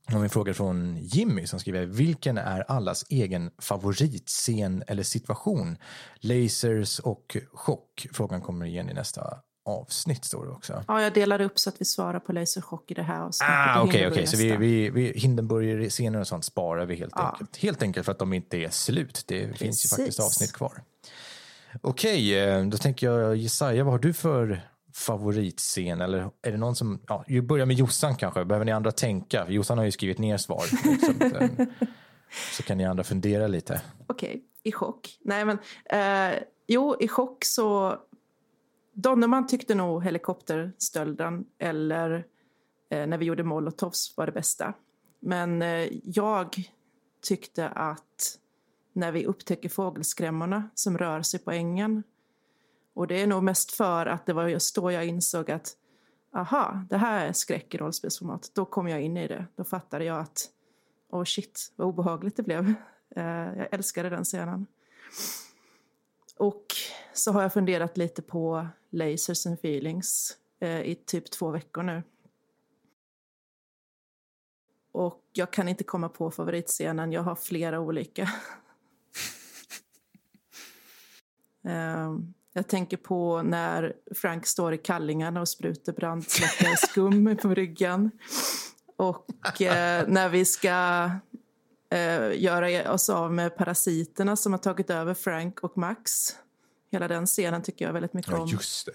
Har 0.07 0.21
vi 0.21 0.29
frågor 0.29 0.53
från 0.53 0.97
Jimmy 0.97 1.47
som 1.47 1.61
skriver 1.61 1.87
Vilken 1.87 2.39
är 2.39 2.61
allas 2.61 3.05
egen 3.09 3.51
favoritscen 3.59 4.85
eller 4.87 5.03
situation? 5.03 5.77
Lasers 6.21 6.99
och 6.99 7.37
chock? 7.53 8.07
Frågan 8.13 8.41
kommer 8.41 8.67
igen 8.67 8.91
i 8.91 8.95
nästa 8.95 9.39
avsnitt 9.69 10.25
står 10.25 10.47
det 10.47 10.53
också. 10.53 10.85
Ja, 10.89 11.03
jag 11.03 11.13
delar 11.13 11.41
upp 11.41 11.59
så 11.59 11.71
att 11.71 11.81
vi 11.81 11.85
svarar 11.85 12.21
på 12.21 12.33
laserchock 12.33 12.91
i 12.91 12.95
det 12.95 13.03
här 13.03 13.21
avsnittet. 13.21 13.55
Ah, 13.57 13.83
Okej, 13.83 14.07
okay, 14.07 14.11
okay. 14.11 14.27
så 14.27 14.37
vi, 14.37 14.57
vi, 14.57 14.91
vi, 14.91 15.13
Hindenburger-scener 15.19 16.21
och 16.21 16.27
sånt 16.27 16.45
sparar 16.45 16.87
vi 16.87 16.95
helt 16.95 17.13
ja. 17.17 17.31
enkelt. 17.31 17.57
Helt 17.57 17.83
enkelt 17.83 18.05
för 18.05 18.13
att 18.13 18.19
de 18.19 18.33
inte 18.33 18.57
är 18.57 18.71
slut. 18.71 19.25
Det 19.27 19.47
Precis. 19.47 19.59
finns 19.59 19.85
ju 19.85 19.89
faktiskt 19.89 20.21
avsnitt 20.21 20.53
kvar. 20.53 20.83
Okej, 21.81 22.33
okay, 22.33 22.35
eh, 22.35 22.67
då 22.67 22.77
tänker 22.77 23.11
jag 23.11 23.37
Jesaja, 23.37 23.85
vad 23.85 23.93
har 23.93 23.99
du 23.99 24.13
för 24.13 24.69
favoritscen? 24.95 26.01
Eller 26.01 26.31
är 26.43 26.53
det 26.53 26.57
någon 26.57 26.77
som, 26.77 27.01
ja, 27.07 27.25
vi 27.27 27.43
börjar 27.43 27.67
med 27.67 27.77
Jossan 27.77 28.17
kanske. 28.17 28.45
Behöver 28.45 28.65
ni 28.65 28.73
andra 28.73 28.93
tänka? 28.93 29.47
Jossan 29.49 29.79
har 29.79 29.85
ju 29.85 29.93
skrivit 29.93 30.19
ner 30.19 30.37
svar. 30.37 30.63
så, 31.01 31.25
att, 31.25 31.43
eh, 31.43 31.67
så 32.57 32.63
kan 32.63 32.79
ni 32.79 32.85
andra 32.85 33.05
fundera 33.05 33.47
lite. 33.47 33.81
Okej, 34.07 34.43
i 34.63 34.73
chock. 34.73 35.19
Nej 35.21 35.45
men, 35.45 35.59
eh, 35.85 36.39
jo, 36.67 36.97
i 37.01 37.09
chock 37.09 37.45
så 37.45 37.99
Donnerman 39.01 39.47
tyckte 39.47 39.75
nog 39.75 40.05
helikopterstölden 40.05 41.47
eller 41.59 42.27
eh, 42.91 43.07
när 43.07 43.19
vi 43.19 43.25
gjorde 43.25 43.43
molotovs 43.43 44.15
var 44.17 44.27
det 44.27 44.33
bästa. 44.33 44.75
Men 45.21 45.63
eh, 45.63 45.89
jag 46.05 46.57
tyckte 47.23 47.69
att 47.69 48.39
när 48.93 49.13
vi 49.13 49.27
upptäcker 49.27 49.69
fågelskrämmorna 49.69 50.71
som 50.75 50.99
rör 50.99 51.23
sig 51.23 51.41
på 51.41 51.51
ängen 51.51 52.03
och 52.95 53.07
det 53.07 53.23
är 53.23 53.27
nog 53.27 53.43
mest 53.43 53.73
för 53.73 54.07
att 54.07 54.27
det 54.27 54.33
var 54.33 54.49
just 54.49 54.75
då 54.75 54.93
jag 54.93 55.07
insåg 55.07 55.51
att 55.51 55.77
aha, 56.33 56.85
det 56.91 56.97
här 56.97 57.27
är 57.27 57.33
skräck 57.33 57.75
i 57.75 57.79
rollspelsformat. 57.79 58.51
Då 58.55 58.65
kom 58.65 58.89
jag 58.89 59.03
in 59.03 59.17
i 59.17 59.29
det. 59.29 59.47
Då 59.57 59.65
fattade 59.65 60.05
jag 60.05 60.19
att 60.19 60.51
oh 61.11 61.25
shit, 61.25 61.73
vad 61.77 61.89
obehagligt 61.89 62.37
det 62.37 62.43
blev. 62.43 62.75
Eh, 63.17 63.25
jag 63.57 63.69
älskade 63.75 64.11
den 64.11 64.25
scenen. 64.25 64.67
Och 66.39 66.65
så 67.13 67.33
har 67.33 67.43
jag 67.43 67.53
funderat 67.53 67.97
lite 67.97 68.23
på 68.23 68.69
Lasers 68.91 69.47
and 69.47 69.55
feelings 69.55 70.37
eh, 70.61 70.81
i 70.81 70.95
typ 70.95 71.31
två 71.31 71.51
veckor 71.51 71.83
nu. 71.83 72.03
Och 74.93 75.23
jag 75.33 75.51
kan 75.51 75.69
inte 75.69 75.85
komma 75.85 76.09
på 76.09 76.31
favoritscenen, 76.31 77.13
jag 77.13 77.23
har 77.23 77.35
flera 77.35 77.81
olika. 77.81 78.23
eh, 81.65 82.19
jag 82.53 82.69
tänker 82.69 82.97
på 82.97 83.43
när 83.43 83.97
Frank 84.15 84.47
står 84.47 84.75
i 84.75 84.79
kallingarna 84.79 85.41
och 85.41 85.49
sprutar 85.49 85.93
brandsläckare 85.93 87.37
på 87.37 87.55
ryggen. 87.55 88.11
Och 88.97 89.63
eh, 89.63 90.09
när 90.09 90.29
vi 90.29 90.45
ska 90.45 91.11
eh, 91.91 92.43
göra 92.43 92.93
oss 92.93 93.09
av 93.09 93.33
med 93.33 93.57
parasiterna 93.57 94.37
som 94.37 94.53
har 94.53 94.59
tagit 94.59 94.91
över 94.91 95.15
Frank 95.15 95.61
och 95.61 95.79
Max. 95.79 96.37
Hela 96.91 97.09
den 97.09 97.27
scenen 97.27 97.63
tycker 97.63 97.85
jag 97.85 97.93
väldigt 97.93 98.13
mycket 98.13 98.33
ja, 98.33 98.41
om. 98.41 98.49
Just 98.49 98.87
det. 98.87 98.93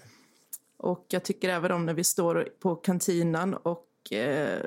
Och 0.76 1.06
jag 1.08 1.24
tycker 1.24 1.48
även 1.48 1.72
om 1.72 1.86
när 1.86 1.94
vi 1.94 2.04
står 2.04 2.48
på 2.60 2.76
kantinan 2.76 3.54
och 3.54 4.12
eh, 4.12 4.64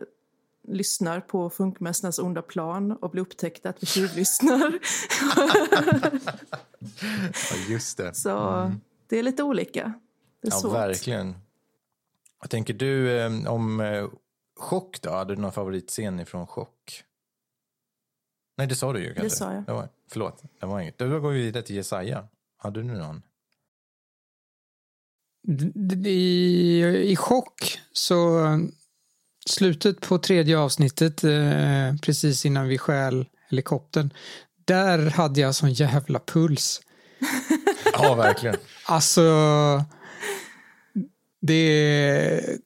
lyssnar 0.68 1.20
på 1.20 1.50
Funkmästarnas 1.50 2.20
onda 2.20 2.42
plan 2.42 2.92
och 2.92 3.10
blir 3.10 3.22
upptäckta 3.22 3.70
att 3.70 3.84
vi 3.84 3.88
tjuvlyssnar. 3.88 4.80
ja, 7.52 7.58
just 7.70 7.98
det. 7.98 8.14
Så 8.14 8.50
mm. 8.50 8.82
det 9.08 9.20
är 9.20 9.24
lite 9.24 9.44
olika. 9.44 9.94
Det 10.42 10.48
är 10.48 10.52
ja, 10.52 10.58
svårt. 10.58 10.74
verkligen. 10.74 11.36
Vad 12.40 12.50
tänker 12.50 12.74
du 12.74 13.20
eh, 13.20 13.54
om 13.54 13.80
eh, 13.80 14.08
Chock 14.60 15.02
då? 15.02 15.10
Hade 15.10 15.36
du 15.36 15.42
någon 15.42 15.52
favoritscen 15.52 16.20
ifrån 16.20 16.48
Chock? 16.48 17.04
Nej, 18.58 18.68
det 18.68 18.76
sa 18.76 18.94
du 18.94 19.00
ju. 19.00 19.14
Kanske. 19.14 19.24
Det 19.24 19.30
sa 19.30 19.54
jag. 19.54 19.64
Det 19.66 19.74
var, 19.74 19.90
förlåt, 20.12 20.44
det 20.60 20.66
var 20.66 20.80
inget. 20.80 20.98
Då 20.98 21.20
går 21.20 21.32
vi 21.32 21.42
vidare 21.42 21.64
till 21.64 21.76
Jesaja. 21.76 22.28
Hade 22.58 22.82
du 22.82 22.88
någon? 22.88 23.22
I, 26.06 26.84
I 27.12 27.16
chock 27.16 27.80
så 27.92 28.44
slutet 29.46 30.02
på 30.02 30.18
tredje 30.18 30.58
avsnittet 30.58 31.24
eh, 31.24 31.96
precis 32.02 32.46
innan 32.46 32.68
vi 32.68 32.78
stjäl 32.78 33.26
helikoptern 33.50 34.14
där 34.66 35.10
hade 35.10 35.42
jag 35.42 35.56
sån 35.56 35.74
jävla 35.74 36.20
puls. 36.20 36.82
ja, 37.94 38.16
verkligen. 38.16 38.56
Alltså 38.86 39.22
det 41.42 42.60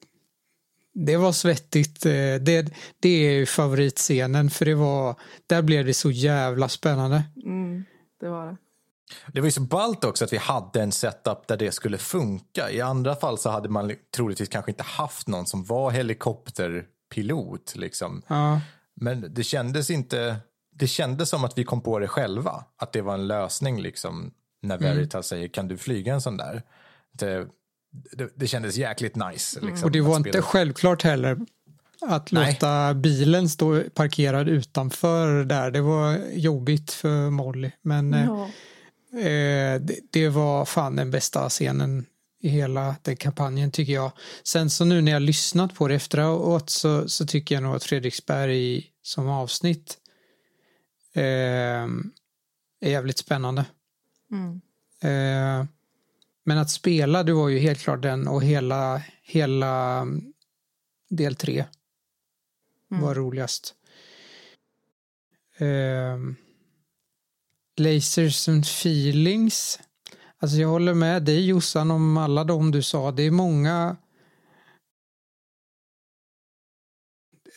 det 0.94 1.16
var 1.16 1.32
svettigt. 1.32 2.06
Eh, 2.06 2.34
det, 2.40 2.74
det 3.00 3.08
är 3.08 3.46
favoritscenen 3.46 4.50
för 4.50 4.64
det 4.64 4.74
var, 4.74 5.16
där 5.46 5.62
blev 5.62 5.86
det 5.86 5.94
så 5.94 6.10
jävla 6.10 6.68
spännande. 6.68 7.22
Mm, 7.44 7.84
det 8.20 8.28
var 8.28 8.46
det. 8.46 8.56
Det 9.32 9.40
var 9.40 9.46
ju 9.46 9.52
så 9.52 9.60
ballt 9.60 10.04
också 10.04 10.24
att 10.24 10.32
vi 10.32 10.36
hade 10.36 10.82
en 10.82 10.92
setup 10.92 11.46
där 11.46 11.56
det 11.56 11.72
skulle 11.72 11.98
funka. 11.98 12.70
I 12.70 12.80
andra 12.80 13.16
fall 13.16 13.38
så 13.38 13.50
hade 13.50 13.68
man 13.68 13.92
troligtvis 14.16 14.48
kanske 14.48 14.70
inte 14.70 14.82
haft 14.82 15.28
någon 15.28 15.46
som 15.46 15.64
var 15.64 15.90
helikopterpilot. 15.90 17.76
Liksom. 17.76 18.22
Ja. 18.26 18.60
Men 18.94 19.34
det 19.34 19.44
kändes 19.44 19.90
inte, 19.90 20.36
det 20.74 20.86
kändes 20.86 21.28
som 21.28 21.44
att 21.44 21.58
vi 21.58 21.64
kom 21.64 21.80
på 21.80 21.98
det 21.98 22.08
själva. 22.08 22.64
Att 22.76 22.92
det 22.92 23.02
var 23.02 23.14
en 23.14 23.26
lösning 23.26 23.80
liksom. 23.80 24.30
När 24.62 24.76
mm. 24.76 24.96
Veritas 24.96 25.14
mm. 25.14 25.22
säger 25.22 25.48
kan 25.48 25.68
du 25.68 25.76
flyga 25.76 26.14
en 26.14 26.20
sån 26.20 26.36
där? 26.36 26.62
Det, 27.12 27.46
det, 27.92 28.32
det 28.34 28.46
kändes 28.46 28.76
jäkligt 28.76 29.16
nice. 29.16 29.58
Mm. 29.58 29.70
Liksom, 29.70 29.86
Och 29.86 29.92
det 29.92 30.00
var 30.00 30.16
inte 30.16 30.42
självklart 30.42 31.02
heller 31.02 31.38
att 32.00 32.32
Nej. 32.32 32.52
låta 32.52 32.94
bilen 32.94 33.48
stå 33.48 33.82
parkerad 33.94 34.48
utanför 34.48 35.44
där. 35.44 35.70
Det 35.70 35.80
var 35.80 36.18
jobbigt 36.32 36.92
för 36.92 37.30
Molly. 37.30 37.70
Men 37.82 38.12
ja. 38.12 38.44
eh, 39.18 39.80
det, 39.80 39.98
det, 40.10 40.28
var 40.28 40.64
fan 40.64 40.96
den 40.96 41.10
bästa 41.10 41.48
scenen 41.48 42.06
i 42.40 42.48
hela 42.48 42.96
den 43.02 43.16
kampanjen 43.16 43.70
tycker 43.70 43.92
jag. 43.92 44.12
Sen 44.44 44.70
så 44.70 44.84
nu 44.84 45.00
när 45.00 45.12
jag 45.12 45.22
lyssnat 45.22 45.74
på 45.74 45.88
det 45.88 45.94
efteråt 45.94 46.70
så, 46.70 47.08
så 47.08 47.26
tycker 47.26 47.54
jag 47.54 47.62
nog 47.62 47.76
att 47.76 47.84
Fredriksberg 47.84 48.86
som 49.02 49.28
avsnitt 49.28 49.98
eh, 51.14 51.22
är 52.80 52.90
jävligt 52.90 53.18
spännande. 53.18 53.64
Mm. 54.32 54.60
Eh, 55.02 55.66
men 56.44 56.58
att 56.58 56.70
spela, 56.70 57.22
det 57.22 57.32
var 57.32 57.48
ju 57.48 57.58
helt 57.58 57.80
klart 57.80 58.02
den 58.02 58.28
och 58.28 58.42
hela, 58.42 59.02
hela 59.22 60.00
mm, 60.00 60.32
del 61.10 61.36
tre 61.36 61.64
mm. 62.90 63.02
var 63.02 63.14
roligast. 63.14 63.74
Uh, 65.60 66.32
Lasers 67.76 68.48
and 68.48 68.64
feelings. 68.64 69.80
Alltså 70.38 70.56
jag 70.56 70.68
håller 70.68 70.94
med 70.94 71.22
dig 71.22 71.46
Jossan 71.46 71.90
om 71.90 72.16
alla 72.16 72.44
de 72.44 72.70
du 72.70 72.82
sa. 72.82 73.12
Det 73.12 73.22
är 73.22 73.30
många 73.30 73.96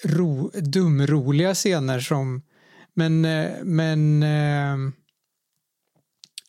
ro, 0.04 0.52
dumroliga 0.54 1.54
scener 1.54 2.00
som 2.00 2.41
men, 2.95 3.26
eh, 3.26 3.63
men 3.63 4.24
eh, 4.24 4.78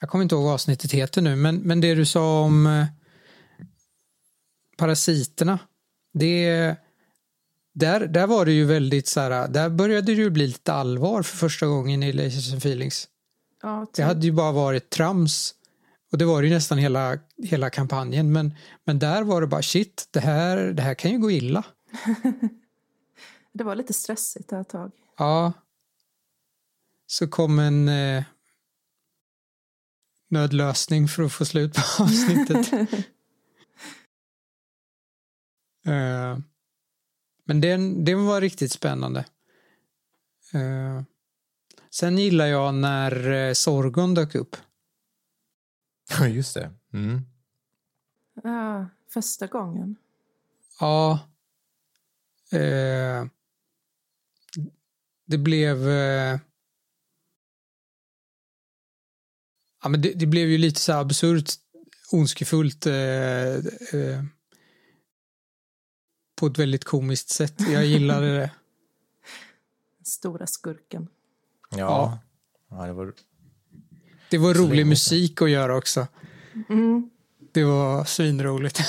jag 0.00 0.10
kommer 0.10 0.22
inte 0.22 0.34
ihåg 0.34 0.44
vad 0.44 0.54
avsnittet 0.54 0.92
heter 0.92 1.22
nu 1.22 1.36
men, 1.36 1.56
men 1.56 1.80
det 1.80 1.94
du 1.94 2.06
sa 2.06 2.40
om 2.40 2.66
eh, 2.66 2.86
parasiterna 4.76 5.58
det 6.12 6.76
där, 7.74 8.06
där 8.06 8.26
var 8.26 8.44
det 8.44 8.52
ju 8.52 8.64
väldigt 8.64 9.08
så 9.08 9.20
här, 9.20 9.48
där 9.48 9.68
började 9.68 10.14
det 10.14 10.22
ju 10.22 10.30
bli 10.30 10.46
lite 10.46 10.72
allvar 10.72 11.22
för 11.22 11.36
första 11.36 11.66
gången 11.66 12.02
i 12.02 12.12
Lasers 12.12 12.52
and 12.52 12.58
Feelings. 12.58 13.08
Ja, 13.62 13.86
Det 13.96 14.02
hade 14.02 14.26
ju 14.26 14.32
bara 14.32 14.52
varit 14.52 14.90
trams. 14.90 15.54
Och 16.12 16.18
det 16.18 16.24
var 16.24 16.42
det 16.42 16.48
ju 16.48 16.54
nästan 16.54 16.78
hela, 16.78 17.18
hela 17.42 17.70
kampanjen. 17.70 18.32
Men, 18.32 18.54
men 18.84 18.98
där 18.98 19.22
var 19.22 19.40
det 19.40 19.46
bara 19.46 19.62
shit, 19.62 20.08
det 20.10 20.20
här, 20.20 20.56
det 20.56 20.82
här 20.82 20.94
kan 20.94 21.10
ju 21.10 21.18
gå 21.18 21.30
illa. 21.30 21.64
Det 23.52 23.64
var 23.64 23.74
lite 23.74 23.92
stressigt 23.92 24.52
ett 24.52 24.68
tag. 24.68 24.92
Ja. 25.18 25.52
Så 27.06 27.28
kom 27.28 27.58
en 27.58 27.88
eh, 27.88 28.24
nödlösning 30.28 31.08
för 31.08 31.22
att 31.22 31.32
få 31.32 31.44
slut 31.44 31.74
på 31.74 31.82
avsnittet. 32.02 32.72
eh, 35.86 36.38
men 37.44 37.60
den, 37.60 38.04
den 38.04 38.26
var 38.26 38.40
riktigt 38.40 38.72
spännande. 38.72 39.24
Eh, 40.52 41.02
sen 41.90 42.18
gillar 42.18 42.46
jag 42.46 42.74
när 42.74 43.30
eh, 43.30 43.52
Sorgon 43.52 44.14
dök 44.14 44.34
upp. 44.34 44.56
Ja, 46.10 46.26
just 46.26 46.54
det. 46.54 46.70
Mm. 46.92 47.26
Ja, 48.42 48.86
första 49.08 49.46
gången. 49.46 49.96
Ja. 50.80 51.18
Eh, 52.52 53.26
det 55.24 55.38
blev... 55.38 55.88
Eh, 55.88 56.38
ja, 59.82 59.88
men 59.88 60.02
det, 60.02 60.12
det 60.12 60.26
blev 60.26 60.48
ju 60.48 60.58
lite 60.58 60.80
så 60.80 60.92
här 60.92 61.00
absurt 61.00 61.50
ondskefullt. 62.12 62.86
Eh, 62.86 63.54
eh, 63.54 64.22
på 66.36 66.46
ett 66.46 66.58
väldigt 66.58 66.84
komiskt 66.84 67.28
sätt. 67.28 67.54
Jag 67.72 67.86
gillade 67.86 68.36
det. 68.38 68.50
Stora 70.04 70.46
skurken. 70.46 71.08
Ja. 71.70 72.18
Ja. 72.70 72.86
det 72.86 72.92
var... 72.92 73.12
Det 74.30 74.38
var 74.38 74.54
rolig 74.54 74.68
länge 74.68 74.80
sedan. 74.80 74.88
musik 74.88 75.42
att 75.42 75.50
göra 75.50 75.76
också. 75.76 76.06
Mm. 76.68 77.10
Det 77.52 77.64
var 77.64 78.04
svinroligt. 78.04 78.80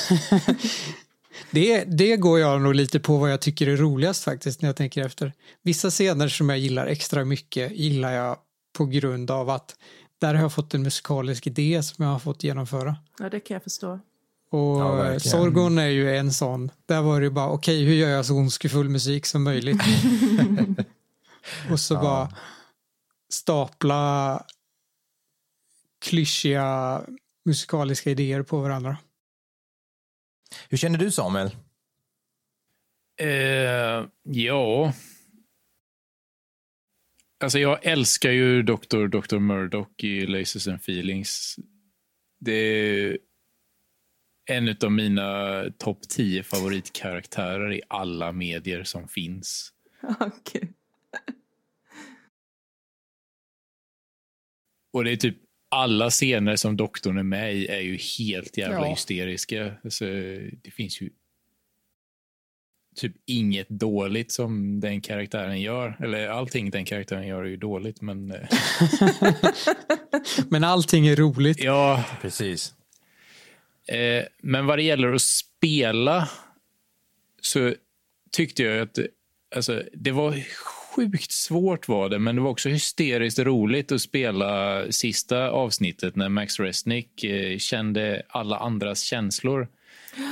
det, 1.51 1.83
det 1.83 2.17
går 2.17 2.39
jag 2.39 2.61
nog 2.61 2.75
lite 2.75 2.99
på 2.99 3.17
vad 3.17 3.31
jag 3.31 3.41
tycker 3.41 3.67
är 3.67 3.77
roligast 3.77 4.23
faktiskt 4.23 4.61
när 4.61 4.69
jag 4.69 4.75
tänker 4.75 5.05
efter. 5.05 5.33
Vissa 5.63 5.89
scener 5.89 6.27
som 6.27 6.49
jag 6.49 6.59
gillar 6.59 6.87
extra 6.87 7.25
mycket 7.25 7.71
gillar 7.71 8.11
jag 8.11 8.37
på 8.73 8.85
grund 8.85 9.31
av 9.31 9.49
att 9.49 9.75
där 10.17 10.33
har 10.35 10.41
jag 10.41 10.53
fått 10.53 10.73
en 10.73 10.83
musikalisk 10.83 11.47
idé 11.47 11.83
som 11.83 12.05
jag 12.05 12.11
har 12.11 12.19
fått 12.19 12.43
genomföra. 12.43 12.95
Ja, 13.19 13.29
det 13.29 13.39
kan 13.39 13.55
jag 13.55 13.63
förstå. 13.63 13.99
Och 14.49 14.59
Ja. 14.79 15.19
Sorgon 15.19 15.77
är 15.77 15.87
ju 15.87 16.17
en 16.17 16.33
sån. 16.33 16.71
Där 16.85 17.01
var 17.01 17.19
det 17.19 17.23
ju 17.25 17.29
bara, 17.31 17.49
okej, 17.49 17.83
hur 17.85 17.93
gör 17.93 18.09
jag 18.09 18.25
så 18.25 18.35
ondskefull 18.35 18.89
musik 18.89 19.25
som 19.25 19.43
möjligt? 19.43 19.81
och 21.71 21.79
så 21.79 21.93
Ja. 21.93 22.01
bara 22.01 22.33
stapla 23.29 24.43
klyschiga 25.99 27.01
musikaliska 27.45 28.09
idéer 28.11 28.43
på 28.43 28.59
varandra. 28.59 28.97
Hur 30.69 30.77
känner 30.77 30.99
du 30.99 31.11
Samuel? 31.11 31.55
Eh, 33.19 34.05
ja. 34.23 34.93
Alltså 37.39 37.59
jag 37.59 37.85
älskar 37.85 38.31
ju 38.31 38.63
Dr. 38.63 39.07
Dr. 39.07 39.37
Murdoch 39.39 40.03
i 40.03 40.25
Lasers 40.25 40.67
and 40.67 40.77
Feelings. 40.79 41.55
Det 42.39 42.51
är 42.53 43.17
en 44.49 44.75
av 44.83 44.91
mina 44.91 45.63
topp 45.77 46.09
10 46.09 46.43
favoritkaraktärer 46.43 47.73
i 47.73 47.81
alla 47.87 48.31
medier 48.31 48.83
som 48.83 49.07
finns. 49.07 49.73
Okej. 50.19 50.73
Och 54.93 55.03
det 55.03 55.11
är 55.11 55.15
typ 55.17 55.37
alla 55.69 56.09
scener 56.09 56.55
som 56.55 56.77
doktorn 56.77 57.17
är 57.17 57.23
med 57.23 57.55
i 57.55 57.67
är 57.67 57.79
ju 57.79 57.97
helt 58.17 58.57
jävla 58.57 58.77
Ja. 58.77 58.89
hysteriska. 58.89 59.75
Alltså, 59.83 60.05
det 60.63 60.71
finns 60.73 61.01
ju 61.01 61.09
typ 62.97 63.13
inget 63.25 63.69
dåligt 63.69 64.31
som 64.31 64.79
den 64.79 65.01
karaktären 65.01 65.61
gör. 65.61 65.97
Eller 65.99 66.27
allting 66.27 66.69
den 66.69 66.85
karaktären 66.85 67.27
gör 67.27 67.43
är 67.43 67.49
ju 67.49 67.57
dåligt, 67.57 68.01
men 68.01 68.31
eh, 68.31 68.49
Men 70.49 70.63
allting 70.63 71.07
är 71.07 71.15
roligt. 71.15 71.63
ja. 71.63 72.03
Precis. 72.21 72.73
Eh, 73.87 74.23
men 74.41 74.65
vad 74.65 74.77
det 74.77 74.83
gäller 74.83 75.13
att 75.13 75.21
spela 75.21 76.29
så 77.41 77.73
tyckte 78.31 78.63
jag 78.63 78.81
att 78.81 78.99
alltså, 79.55 79.83
det 79.93 80.11
var 80.11 80.43
sjukt 80.95 81.31
svårt 81.31 81.87
var 81.87 82.09
det, 82.09 82.19
men 82.19 82.35
det 82.35 82.41
var 82.41 82.49
också 82.49 82.69
hysteriskt 82.69 83.39
roligt 83.39 83.91
att 83.91 84.01
spela 84.01 84.83
sista 84.91 85.49
avsnittet 85.49 86.15
när 86.15 86.29
Max 86.29 86.59
Resnick 86.59 87.23
eh, 87.23 87.57
kände 87.57 88.23
alla 88.29 88.57
andras 88.57 89.01
känslor. 89.01 89.67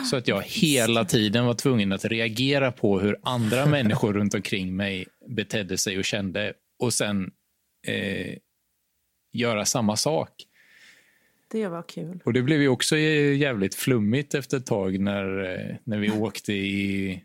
Så 0.09 0.15
att 0.15 0.27
jag 0.27 0.41
hela 0.41 1.05
tiden 1.05 1.45
var 1.45 1.53
tvungen 1.53 1.91
att 1.91 2.05
reagera 2.05 2.71
på 2.71 2.99
hur 2.99 3.17
andra 3.23 3.65
människor 3.75 4.13
runt 4.13 4.33
omkring 4.33 4.75
mig 4.75 5.05
betedde 5.27 5.77
sig 5.77 5.97
och 5.97 6.05
kände 6.05 6.53
och 6.79 6.93
sen 6.93 7.31
eh, 7.87 8.37
göra 9.33 9.65
samma 9.65 9.95
sak. 9.95 10.31
Det 11.51 11.67
var 11.67 11.83
kul. 11.83 12.19
Och 12.25 12.33
det 12.33 12.41
blev 12.41 12.61
ju 12.61 12.67
också 12.67 12.97
jävligt 12.97 13.75
flummigt 13.75 14.33
efter 14.33 14.57
ett 14.57 14.65
tag 14.65 14.99
när, 14.99 15.43
eh, 15.43 15.75
när 15.83 15.97
vi 15.97 16.11
åkte 16.11 16.53
i 16.53 17.23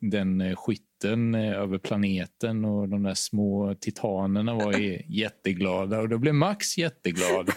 den 0.00 0.40
eh, 0.40 0.56
skytten 0.56 1.34
eh, 1.34 1.52
över 1.52 1.78
planeten 1.78 2.64
och 2.64 2.88
de 2.88 3.02
där 3.02 3.14
små 3.14 3.74
titanerna 3.80 4.54
var 4.54 4.74
jätteglada 5.08 6.00
och 6.00 6.08
då 6.08 6.18
blev 6.18 6.34
Max 6.34 6.78
jätteglad. 6.78 7.50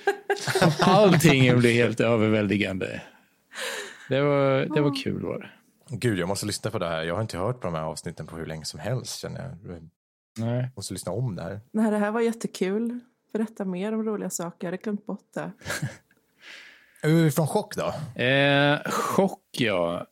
Allting 0.80 1.58
blev 1.58 1.72
helt 1.72 2.00
överväldigande. 2.00 3.00
Det 4.08 4.20
var, 4.20 4.74
det 4.74 4.80
var 4.80 5.02
kul 5.02 5.22
var 5.22 5.38
det. 5.38 5.50
Gud, 5.96 6.18
jag 6.18 6.28
måste 6.28 6.46
lyssna 6.46 6.70
på 6.70 6.78
det 6.78 6.88
här. 6.88 7.02
Jag 7.02 7.14
har 7.14 7.22
inte 7.22 7.38
hört 7.38 7.60
på 7.60 7.66
de 7.66 7.74
här 7.74 7.82
avsnitten 7.82 8.26
på 8.26 8.36
hur 8.36 8.46
länge 8.46 8.64
som 8.64 8.80
helst 8.80 9.20
känner 9.20 9.40
jag. 9.40 9.74
Jag 9.74 9.88
Nej. 10.38 10.70
måste 10.76 10.94
lyssna 10.94 11.12
om 11.12 11.36
det 11.36 11.42
här. 11.42 11.60
Nej, 11.70 11.90
det 11.90 11.98
här 11.98 12.10
var 12.10 12.20
jättekul. 12.20 13.00
Berätta 13.32 13.64
mer 13.64 13.94
om 13.94 14.02
roliga 14.02 14.30
saker. 14.30 14.66
Jag 14.66 14.72
hade 14.72 14.82
glömt 14.82 15.06
bort 15.06 15.34
det. 15.34 15.52
Från 17.30 17.46
chock 17.46 17.74
då? 17.76 18.22
Eh, 18.22 18.80
chock, 18.90 19.48
ja. 19.50 20.06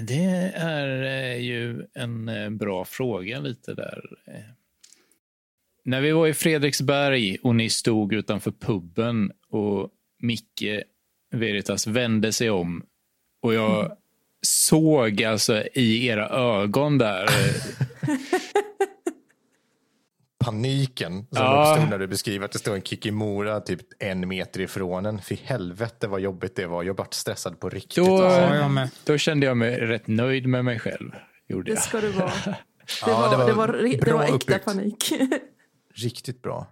Det 0.00 0.52
är 0.54 1.02
eh, 1.02 1.36
ju 1.36 1.86
en 1.94 2.28
eh, 2.28 2.50
bra 2.50 2.84
fråga 2.84 3.40
lite 3.40 3.74
där. 3.74 4.02
När 5.84 6.00
vi 6.00 6.12
var 6.12 6.26
i 6.26 6.34
Fredriksberg 6.34 7.38
och 7.42 7.54
ni 7.54 7.70
stod 7.70 8.12
utanför 8.12 8.50
puben 8.50 9.32
och 9.48 9.90
Micke 10.24 10.82
Veritas 11.32 11.86
vände 11.86 12.32
sig 12.32 12.50
om 12.50 12.82
och 13.42 13.54
jag 13.54 13.96
såg 14.46 15.22
alltså 15.22 15.62
i 15.74 16.06
era 16.06 16.28
ögon 16.28 16.98
där 16.98 17.24
eh, 17.24 18.08
Paniken 20.44 21.12
som 21.12 21.26
Ja. 21.42 21.70
uppstod 21.72 21.90
när 21.90 21.98
du 21.98 22.06
beskriver 22.06 22.44
att 22.44 22.52
det 22.52 22.58
står 22.58 22.74
en 22.74 22.82
Kikimora 22.82 23.60
typ 23.60 23.80
en 23.98 24.28
meter 24.28 24.60
ifrån 24.60 25.06
en. 25.06 25.22
Fy 25.22 25.36
helvete 25.44 26.06
vad 26.06 26.20
jobbigt 26.20 26.56
det 26.56 26.66
var. 26.66 26.82
Jag 26.82 26.96
vart 26.96 27.14
stressad 27.14 27.60
på 27.60 27.68
riktigt. 27.68 27.96
Då, 28.04 28.22
alltså. 28.22 28.88
Då 29.04 29.18
kände 29.18 29.46
jag 29.46 29.56
mig 29.56 29.80
rätt 29.80 30.06
nöjd 30.06 30.46
med 30.46 30.64
mig 30.64 30.78
själv. 30.78 31.10
Gjorde 31.48 31.70
Det 31.70 31.74
jag. 31.74 31.82
ska 31.84 32.00
du 32.00 32.08
vara. 32.10 32.32
Det, 32.46 32.56
Ja, 33.06 33.20
var, 33.20 33.38
det 33.38 33.44
det, 33.46 33.52
var 33.52 33.68
var, 33.68 33.78
det, 34.04 34.12
var 34.12 34.22
äkta 34.22 34.34
uppbyggt. 34.34 34.64
panik. 34.64 35.12
Riktigt 35.94 36.42
bra. 36.42 36.66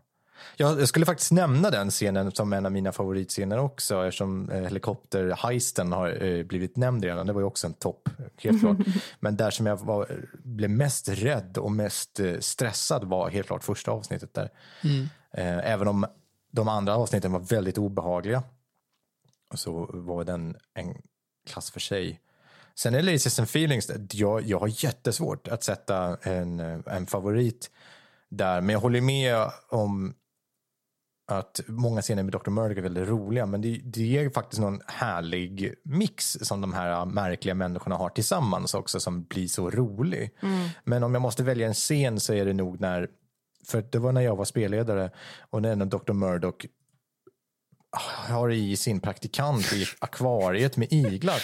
Jag, 0.56 0.88
skulle 0.88 1.06
faktiskt 1.06 1.32
nämna 1.32 1.70
den 1.70 1.90
scenen 1.90 2.32
som 2.32 2.52
en 2.52 2.66
av 2.66 2.72
mina 2.72 2.92
favoritscener 2.92 3.58
också 3.58 4.06
eftersom 4.06 4.50
eh, 4.50 4.62
helikopterheisten 4.62 5.92
har 5.92 6.24
eh, 6.24 6.44
blivit 6.44 6.76
nämnd 6.76 7.04
redan. 7.04 7.26
Det 7.26 7.32
var 7.32 7.40
ju 7.40 7.46
också 7.46 7.66
en 7.66 7.74
topp, 7.74 8.08
helt 8.36 8.60
klart. 8.60 8.76
Men 9.20 9.36
där 9.36 9.50
som 9.50 9.66
jag 9.66 9.76
var, 9.76 10.26
blev 10.44 10.70
mest 10.70 11.08
rädd 11.08 11.58
och 11.58 11.72
mest 11.72 12.20
eh, 12.20 12.38
stressad 12.38 13.04
var 13.04 13.30
helt 13.30 13.46
klart 13.46 13.64
första 13.64 13.90
avsnittet 13.90 14.34
där. 14.34 14.50
Eh, 15.34 15.70
även 15.72 15.88
om 15.88 16.06
de 16.50 16.68
andra 16.68 16.96
avsnitten 16.96 17.32
var 17.32 17.40
väldigt 17.40 17.78
obehagliga 17.78 18.42
så 19.54 19.90
var 19.92 20.24
den 20.24 20.56
en 20.74 20.94
klass 21.46 21.70
för 21.70 21.80
sig. 21.80 22.20
Sen 22.74 22.94
är 22.94 23.02
Laces 23.02 23.38
and 23.38 23.48
Feelings, 23.48 23.90
jag, 24.12 24.42
jag 24.42 24.60
har 24.60 24.84
jättesvårt 24.84 25.48
att 25.48 25.64
sätta 25.64 26.16
en, 26.22 26.60
en 26.86 27.06
favorit 27.06 27.70
där. 28.28 28.60
Men 28.60 28.72
jag 28.72 28.80
håller 28.80 29.00
med 29.00 29.50
om 29.68 30.14
att 31.38 31.60
många 31.66 32.02
scener 32.02 32.22
med 32.22 32.32
Dr. 32.32 32.50
Murdoch 32.50 32.78
är 32.78 32.82
väldigt 32.82 33.08
roliga, 33.08 33.46
men 33.46 33.60
det, 33.60 33.80
det 33.84 34.18
är 34.18 34.30
faktiskt 34.30 34.60
någon 34.60 34.80
härlig 34.86 35.74
mix 35.84 36.38
som 36.42 36.60
de 36.60 36.72
här 36.72 37.04
märkliga 37.04 37.54
människorna 37.54 37.96
har 37.96 38.08
tillsammans 38.08 38.74
också 38.74 39.00
som 39.00 39.24
blir 39.24 39.48
så 39.48 39.70
rolig. 39.70 40.30
Mm. 40.42 40.68
Men 40.84 41.02
om 41.02 41.14
jag 41.14 41.22
måste 41.22 41.42
välja 41.42 41.66
en 41.66 41.74
scen 41.74 42.20
så 42.20 42.34
är 42.34 42.44
det 42.44 42.52
nog 42.52 42.80
när, 42.80 43.08
för 43.68 43.84
det 43.90 43.98
var 43.98 44.12
när 44.12 44.20
jag 44.20 44.36
var 44.36 44.44
spelledare 44.44 45.10
och 45.50 45.62
när 45.62 45.76
Dr. 45.76 46.12
Murdoch 46.12 46.66
har 48.00 48.50
i 48.50 48.76
sin 48.76 49.00
praktikant 49.00 49.72
i 49.72 49.86
akvariet 49.98 50.76
med 50.76 50.92
iglar. 50.92 51.42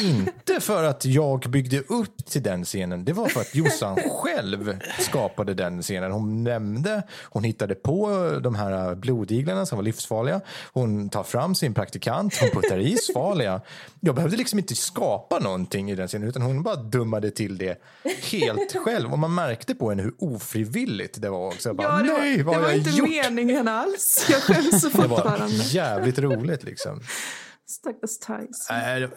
Inte 0.00 0.60
för 0.60 0.84
att 0.84 1.04
jag 1.04 1.40
byggde 1.40 1.80
upp 1.80 2.26
till 2.26 2.42
den 2.42 2.64
scenen. 2.64 3.04
Det 3.04 3.12
var 3.12 3.26
för 3.28 3.40
att 3.40 3.54
Jossan 3.54 3.96
själv 4.10 4.78
skapade 4.98 5.54
den 5.54 5.82
scenen. 5.82 6.12
Hon 6.12 6.44
nämnde, 6.44 7.02
hon 7.22 7.44
hittade 7.44 7.74
på 7.74 8.08
de 8.42 8.54
här 8.54 8.94
blodiglarna 8.94 9.66
som 9.66 9.78
var 9.78 9.82
livsfarliga. 9.82 10.40
Hon 10.72 11.08
tar 11.10 11.22
fram 11.22 11.54
sin 11.54 11.74
praktikant, 11.74 12.36
hon 12.40 12.50
puttar 12.62 12.78
i 12.78 12.96
svalia. 12.96 13.60
Jag 14.00 14.14
behövde 14.14 14.36
liksom 14.36 14.58
inte 14.58 14.74
skapa 14.74 15.38
någonting 15.38 15.90
i 15.90 15.94
den 15.94 16.08
scenen 16.08 16.28
utan 16.28 16.42
hon 16.42 16.62
bara 16.62 16.76
dummade 16.76 17.30
till 17.30 17.58
det 17.58 17.82
helt 18.30 18.76
själv. 18.84 19.12
Och 19.12 19.18
man 19.18 19.34
märkte 19.34 19.74
på 19.74 19.90
henne 19.90 20.02
hur 20.02 20.14
ofrivilligt 20.18 21.22
det 21.22 21.30
var 21.30 21.46
också. 21.46 21.74
bara, 21.74 21.88
ja, 21.88 22.02
det 22.04 22.12
var, 22.12 22.18
Nej, 22.18 22.42
vad 22.42 22.56
det 22.56 22.60
var 22.60 22.72
inte 22.72 22.90
gjort? 22.90 23.08
meningen 23.08 23.68
alls. 23.68 24.26
Jag 24.30 24.42
skäms 24.42 24.82
fortfarande 24.92 25.64
jävligt 25.90 26.18
roligt 26.18 26.62
liksom. 26.62 27.00
Stackars 27.66 28.18
Thais. 28.18 28.70
Äh, 28.70 29.10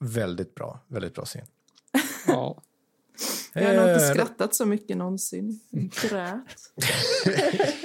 väldigt 0.00 0.54
bra, 0.54 0.80
väldigt 0.88 1.14
bra 1.14 1.24
scen. 1.24 1.46
Ja. 2.26 2.62
Jag 3.52 3.68
har 3.68 3.74
nog 3.74 3.88
inte 3.88 4.08
skrattat 4.08 4.54
så 4.54 4.66
mycket 4.66 4.96
någonsin. 4.96 5.60
Grät. 5.70 6.72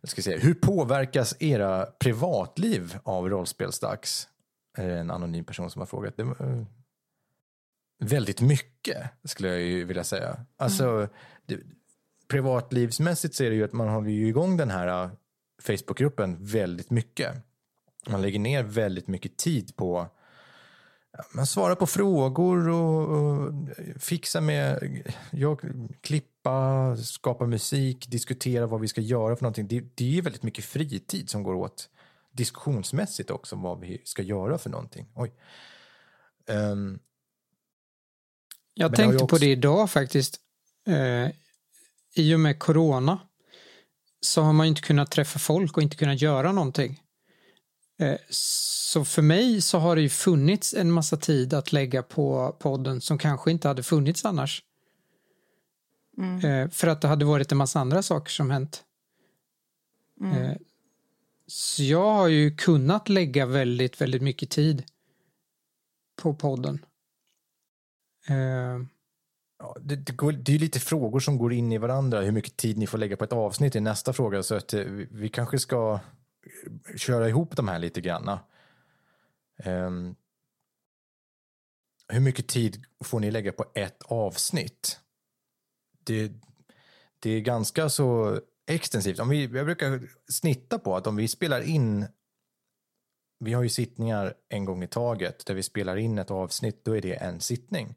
Jag 0.00 0.10
ska 0.10 0.22
se. 0.22 0.38
Hur 0.38 0.54
påverkas 0.54 1.36
era 1.40 1.86
privatliv 1.86 2.98
av 3.02 3.28
rollspelsdags? 3.30 4.28
Är 4.78 4.88
det 4.88 4.98
en 4.98 5.10
anonym 5.10 5.44
person 5.44 5.70
som 5.70 5.80
har 5.80 5.86
frågat. 5.86 6.16
Det 6.16 6.22
var, 6.22 6.66
väldigt 8.04 8.40
mycket, 8.40 9.10
skulle 9.24 9.48
jag 9.48 9.60
ju 9.60 9.84
vilja 9.84 10.04
säga. 10.04 10.46
Alltså, 10.56 10.88
mm. 10.88 11.08
det, 11.46 11.58
privatlivsmässigt 12.28 13.34
så 13.34 13.44
är 13.44 13.50
det 13.50 13.56
ju 13.56 13.64
att 13.64 13.72
man 13.72 13.88
håller 13.88 14.10
ju 14.10 14.28
igång 14.28 14.56
den 14.56 14.70
här 14.70 15.10
Facebookgruppen 15.62 16.44
väldigt 16.44 16.90
mycket. 16.90 17.36
Man 18.08 18.22
lägger 18.22 18.38
ner 18.38 18.62
väldigt 18.62 19.08
mycket 19.08 19.36
tid 19.36 19.76
på 19.76 20.08
man 21.34 21.46
svarar 21.46 21.74
på 21.74 21.86
frågor 21.86 22.68
och, 22.68 23.08
och 23.08 23.52
fixa 23.96 24.40
med, 24.40 24.78
jag, 25.30 25.60
klippa, 26.00 26.96
skapa 26.96 27.46
musik, 27.46 28.06
diskutera 28.08 28.66
vad 28.66 28.80
vi 28.80 28.88
ska 28.88 29.00
göra 29.00 29.36
för 29.36 29.42
någonting. 29.42 29.68
Det, 29.68 29.84
det 29.94 30.18
är 30.18 30.22
väldigt 30.22 30.42
mycket 30.42 30.64
fritid 30.64 31.30
som 31.30 31.42
går 31.42 31.54
åt 31.54 31.88
diskussionsmässigt 32.32 33.30
också 33.30 33.56
vad 33.56 33.80
vi 33.80 34.02
ska 34.04 34.22
göra 34.22 34.58
för 34.58 34.70
någonting. 34.70 35.06
Oj. 35.14 35.32
Um, 36.46 36.98
jag 38.74 38.94
tänkte 38.96 39.14
också... 39.16 39.26
på 39.26 39.38
det 39.38 39.50
idag 39.50 39.90
faktiskt. 39.90 40.40
Eh, 40.86 41.30
I 42.14 42.34
och 42.34 42.40
med 42.40 42.58
corona 42.58 43.18
så 44.20 44.42
har 44.42 44.52
man 44.52 44.66
inte 44.66 44.80
kunnat 44.80 45.10
träffa 45.10 45.38
folk 45.38 45.76
och 45.76 45.82
inte 45.82 45.96
kunnat 45.96 46.22
göra 46.22 46.52
någonting. 46.52 47.02
Eh, 47.98 48.16
så 48.30 49.04
för 49.04 49.22
mig 49.22 49.60
så 49.60 49.78
har 49.78 49.96
det 49.96 50.02
ju 50.02 50.08
funnits 50.08 50.74
en 50.74 50.92
massa 50.92 51.16
tid 51.16 51.54
att 51.54 51.72
lägga 51.72 52.02
på 52.02 52.56
podden 52.58 53.00
som 53.00 53.18
kanske 53.18 53.50
inte 53.50 53.68
hade 53.68 53.82
funnits 53.82 54.24
annars. 54.24 54.62
Mm. 56.18 56.44
Eh, 56.44 56.70
för 56.70 56.86
att 56.86 57.00
det 57.00 57.08
hade 57.08 57.24
varit 57.24 57.52
en 57.52 57.58
massa 57.58 57.80
andra 57.80 58.02
saker 58.02 58.30
som 58.30 58.50
hänt. 58.50 58.84
Mm. 60.20 60.42
Eh, 60.42 60.56
så 61.46 61.82
jag 61.82 62.12
har 62.14 62.28
ju 62.28 62.56
kunnat 62.56 63.08
lägga 63.08 63.46
väldigt, 63.46 64.00
väldigt 64.00 64.22
mycket 64.22 64.50
tid 64.50 64.84
på 66.16 66.34
podden. 66.34 66.84
Ja, 69.58 69.76
det, 69.80 69.96
det, 69.96 70.12
går, 70.12 70.32
det 70.32 70.54
är 70.54 70.58
lite 70.58 70.80
frågor 70.80 71.20
som 71.20 71.38
går 71.38 71.52
in 71.52 71.72
i 71.72 71.78
varandra. 71.78 72.20
Hur 72.20 72.32
mycket 72.32 72.56
tid 72.56 72.78
ni 72.78 72.86
får 72.86 72.98
lägga 72.98 73.16
på 73.16 73.24
ett 73.24 73.32
avsnitt 73.32 73.76
i 73.76 73.80
nästa 73.80 74.12
fråga. 74.12 74.42
Så 74.42 74.54
att 74.54 74.72
eh, 74.72 74.80
vi, 74.80 75.08
vi 75.10 75.28
kanske 75.28 75.58
ska 75.58 76.00
eh, 76.90 76.96
köra 76.96 77.28
ihop 77.28 77.56
de 77.56 77.68
här 77.68 77.78
lite 77.78 78.00
grann. 78.00 78.28
Um, 78.28 78.38
ehm, 79.64 80.14
hur 82.08 82.20
mycket 82.20 82.48
tid 82.48 82.84
får 83.04 83.20
ni 83.20 83.30
lägga 83.30 83.52
på 83.52 83.64
ett 83.74 84.02
avsnitt? 84.02 85.00
Det, 86.04 86.32
det 87.18 87.30
är 87.30 87.40
ganska 87.40 87.88
så 87.88 88.40
extensivt. 88.66 89.18
Om 89.18 89.28
vi, 89.28 89.42
jag 89.42 89.66
brukar 89.66 90.00
snitta 90.32 90.78
på 90.78 90.96
att 90.96 91.06
om 91.06 91.16
vi 91.16 91.28
spelar 91.28 91.60
in 91.60 92.06
vi 93.38 93.52
har 93.52 93.62
ju 93.62 93.68
sittningar 93.68 94.34
en 94.48 94.64
gång 94.64 94.82
i 94.82 94.86
taget 94.86 95.46
där 95.46 95.54
vi 95.54 95.62
spelar 95.62 95.96
in 95.96 96.18
ett 96.18 96.30
avsnitt, 96.30 96.84
då 96.84 96.96
är 96.96 97.00
det 97.00 97.14
en 97.14 97.40
sittning. 97.40 97.94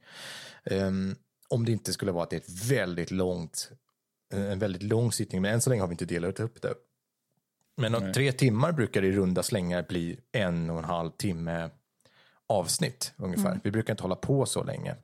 Um, 0.63 1.15
om 1.49 1.65
det 1.65 1.71
inte 1.71 1.93
skulle 1.93 2.11
vara 2.11 2.23
att 2.23 2.29
det 2.29 2.35
är 2.35 2.41
ett 2.41 2.69
väldigt 2.71 3.11
långt, 3.11 3.71
en 4.33 4.59
väldigt 4.59 4.83
lång 4.83 5.11
sittning, 5.11 5.41
men 5.41 5.53
än 5.53 5.61
så 5.61 5.69
länge 5.69 5.81
har 5.81 5.87
vi 5.87 5.93
inte 5.93 6.05
delat 6.05 6.39
upp 6.39 6.61
det. 6.61 6.73
Men 7.77 7.95
om 7.95 8.13
tre 8.13 8.31
timmar 8.31 8.71
brukar 8.71 9.01
det 9.01 9.07
i 9.07 9.11
runda 9.11 9.43
slängar 9.43 9.85
bli 9.89 10.19
en 10.31 10.69
och 10.69 10.77
en 10.77 10.83
halv 10.83 11.11
timme 11.11 11.69
avsnitt 12.47 13.13
ungefär. 13.17 13.49
Mm. 13.49 13.61
Vi 13.63 13.71
brukar 13.71 13.93
inte 13.93 14.03
hålla 14.03 14.15
på 14.15 14.45
så 14.45 14.63
länge. 14.63 14.95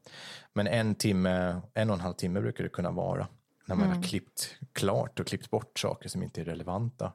Men 0.54 0.68
en 0.68 0.96
timme, 0.96 1.62
en 1.74 1.90
och 1.90 1.96
en 1.96 2.02
halv 2.02 2.14
timme 2.14 2.42
brukar 2.42 2.64
det 2.64 2.70
kunna 2.70 2.92
vara. 2.92 3.28
När 3.66 3.76
man 3.76 3.86
mm. 3.86 3.98
har 3.98 4.04
klippt 4.04 4.56
klart 4.74 5.20
och 5.20 5.28
klippt 5.28 5.50
bort 5.50 5.80
saker 5.80 6.10
som 6.10 6.24
inte 6.24 6.42
är 6.42 6.46
relevanta. 6.46 7.14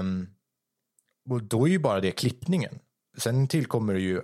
Um, 0.00 0.34
och 1.30 1.42
då 1.42 1.66
är 1.66 1.70
ju 1.70 1.78
bara 1.78 2.00
det 2.00 2.10
klippningen. 2.10 2.78
Sen 3.16 3.48
tillkommer 3.48 3.94
det 3.94 4.00
ju 4.00 4.22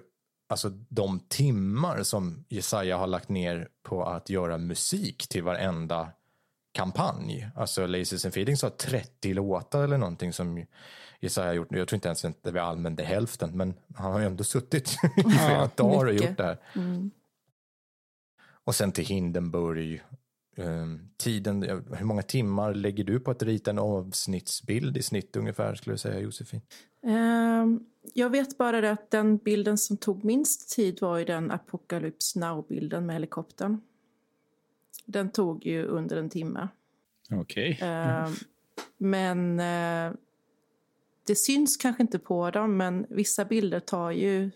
alltså 0.54 0.68
de 0.88 1.20
timmar 1.20 2.02
som 2.02 2.44
Jesaja 2.48 2.96
har 2.96 3.06
lagt 3.06 3.28
ner 3.28 3.68
på 3.82 4.04
att 4.04 4.30
göra 4.30 4.58
musik 4.58 5.28
till 5.28 5.42
varenda 5.42 6.10
kampanj. 6.72 7.48
Alltså 7.54 7.86
Laces 7.86 8.24
and 8.24 8.34
Feedings 8.34 8.62
har 8.62 8.70
30 8.70 9.34
låtar 9.34 9.84
eller 9.84 9.98
någonting 9.98 10.32
som 10.32 10.66
Jesaja 11.20 11.46
har 11.46 11.54
gjort. 11.54 11.68
Jag 11.70 11.88
tror 11.88 11.96
inte 11.96 12.08
ens 12.08 12.24
att 12.24 12.38
vi 12.52 12.58
använde 12.58 13.04
hälften, 13.04 13.56
men 13.56 13.74
han 13.94 14.12
har 14.12 14.20
ju 14.20 14.26
ändå 14.26 14.44
suttit 14.44 14.88
i 15.16 15.22
flera 15.22 15.70
dagar 15.76 16.06
och 16.06 16.14
gjort 16.14 16.36
det 16.36 16.44
här. 16.44 16.58
Mm. 16.74 17.10
Och 18.64 18.74
sen 18.74 18.92
till 18.92 19.06
Hindenburg. 19.06 20.02
Um, 20.56 21.10
tiden, 21.16 21.62
hur 21.96 22.04
många 22.04 22.22
timmar 22.22 22.74
lägger 22.74 23.04
du 23.04 23.20
på 23.20 23.30
att 23.30 23.42
rita 23.42 23.70
en 23.70 23.78
avsnittsbild 23.78 24.96
i 24.96 25.02
snitt 25.02 25.36
ungefär, 25.36 25.74
skulle 25.74 25.94
du 25.94 25.98
säga 25.98 26.20
Josefin? 26.20 26.60
Um, 27.04 27.86
jag 28.14 28.30
vet 28.30 28.58
bara 28.58 28.80
det 28.80 28.90
att 28.90 29.10
den 29.10 29.36
bilden 29.36 29.78
som 29.78 29.96
tog 29.96 30.24
minst 30.24 30.74
tid 30.76 31.00
var 31.00 31.18
ju 31.18 31.24
den 31.24 31.50
Apocalypse 31.50 32.38
Now-bilden 32.38 33.06
med 33.06 33.14
helikoptern. 33.14 33.80
Den 35.04 35.30
tog 35.30 35.66
ju 35.66 35.84
under 35.84 36.16
en 36.16 36.30
timme. 36.30 36.68
Okej. 37.30 37.72
Okay. 37.72 37.88
Uh, 37.88 38.30
men 38.96 39.60
uh, 39.60 40.12
det 41.26 41.34
syns 41.34 41.76
kanske 41.76 42.02
inte 42.02 42.18
på 42.18 42.50
dem, 42.50 42.76
men 42.76 43.06
vissa 43.08 43.44
bilder 43.44 43.80
tar 43.80 44.10
ju 44.10 44.50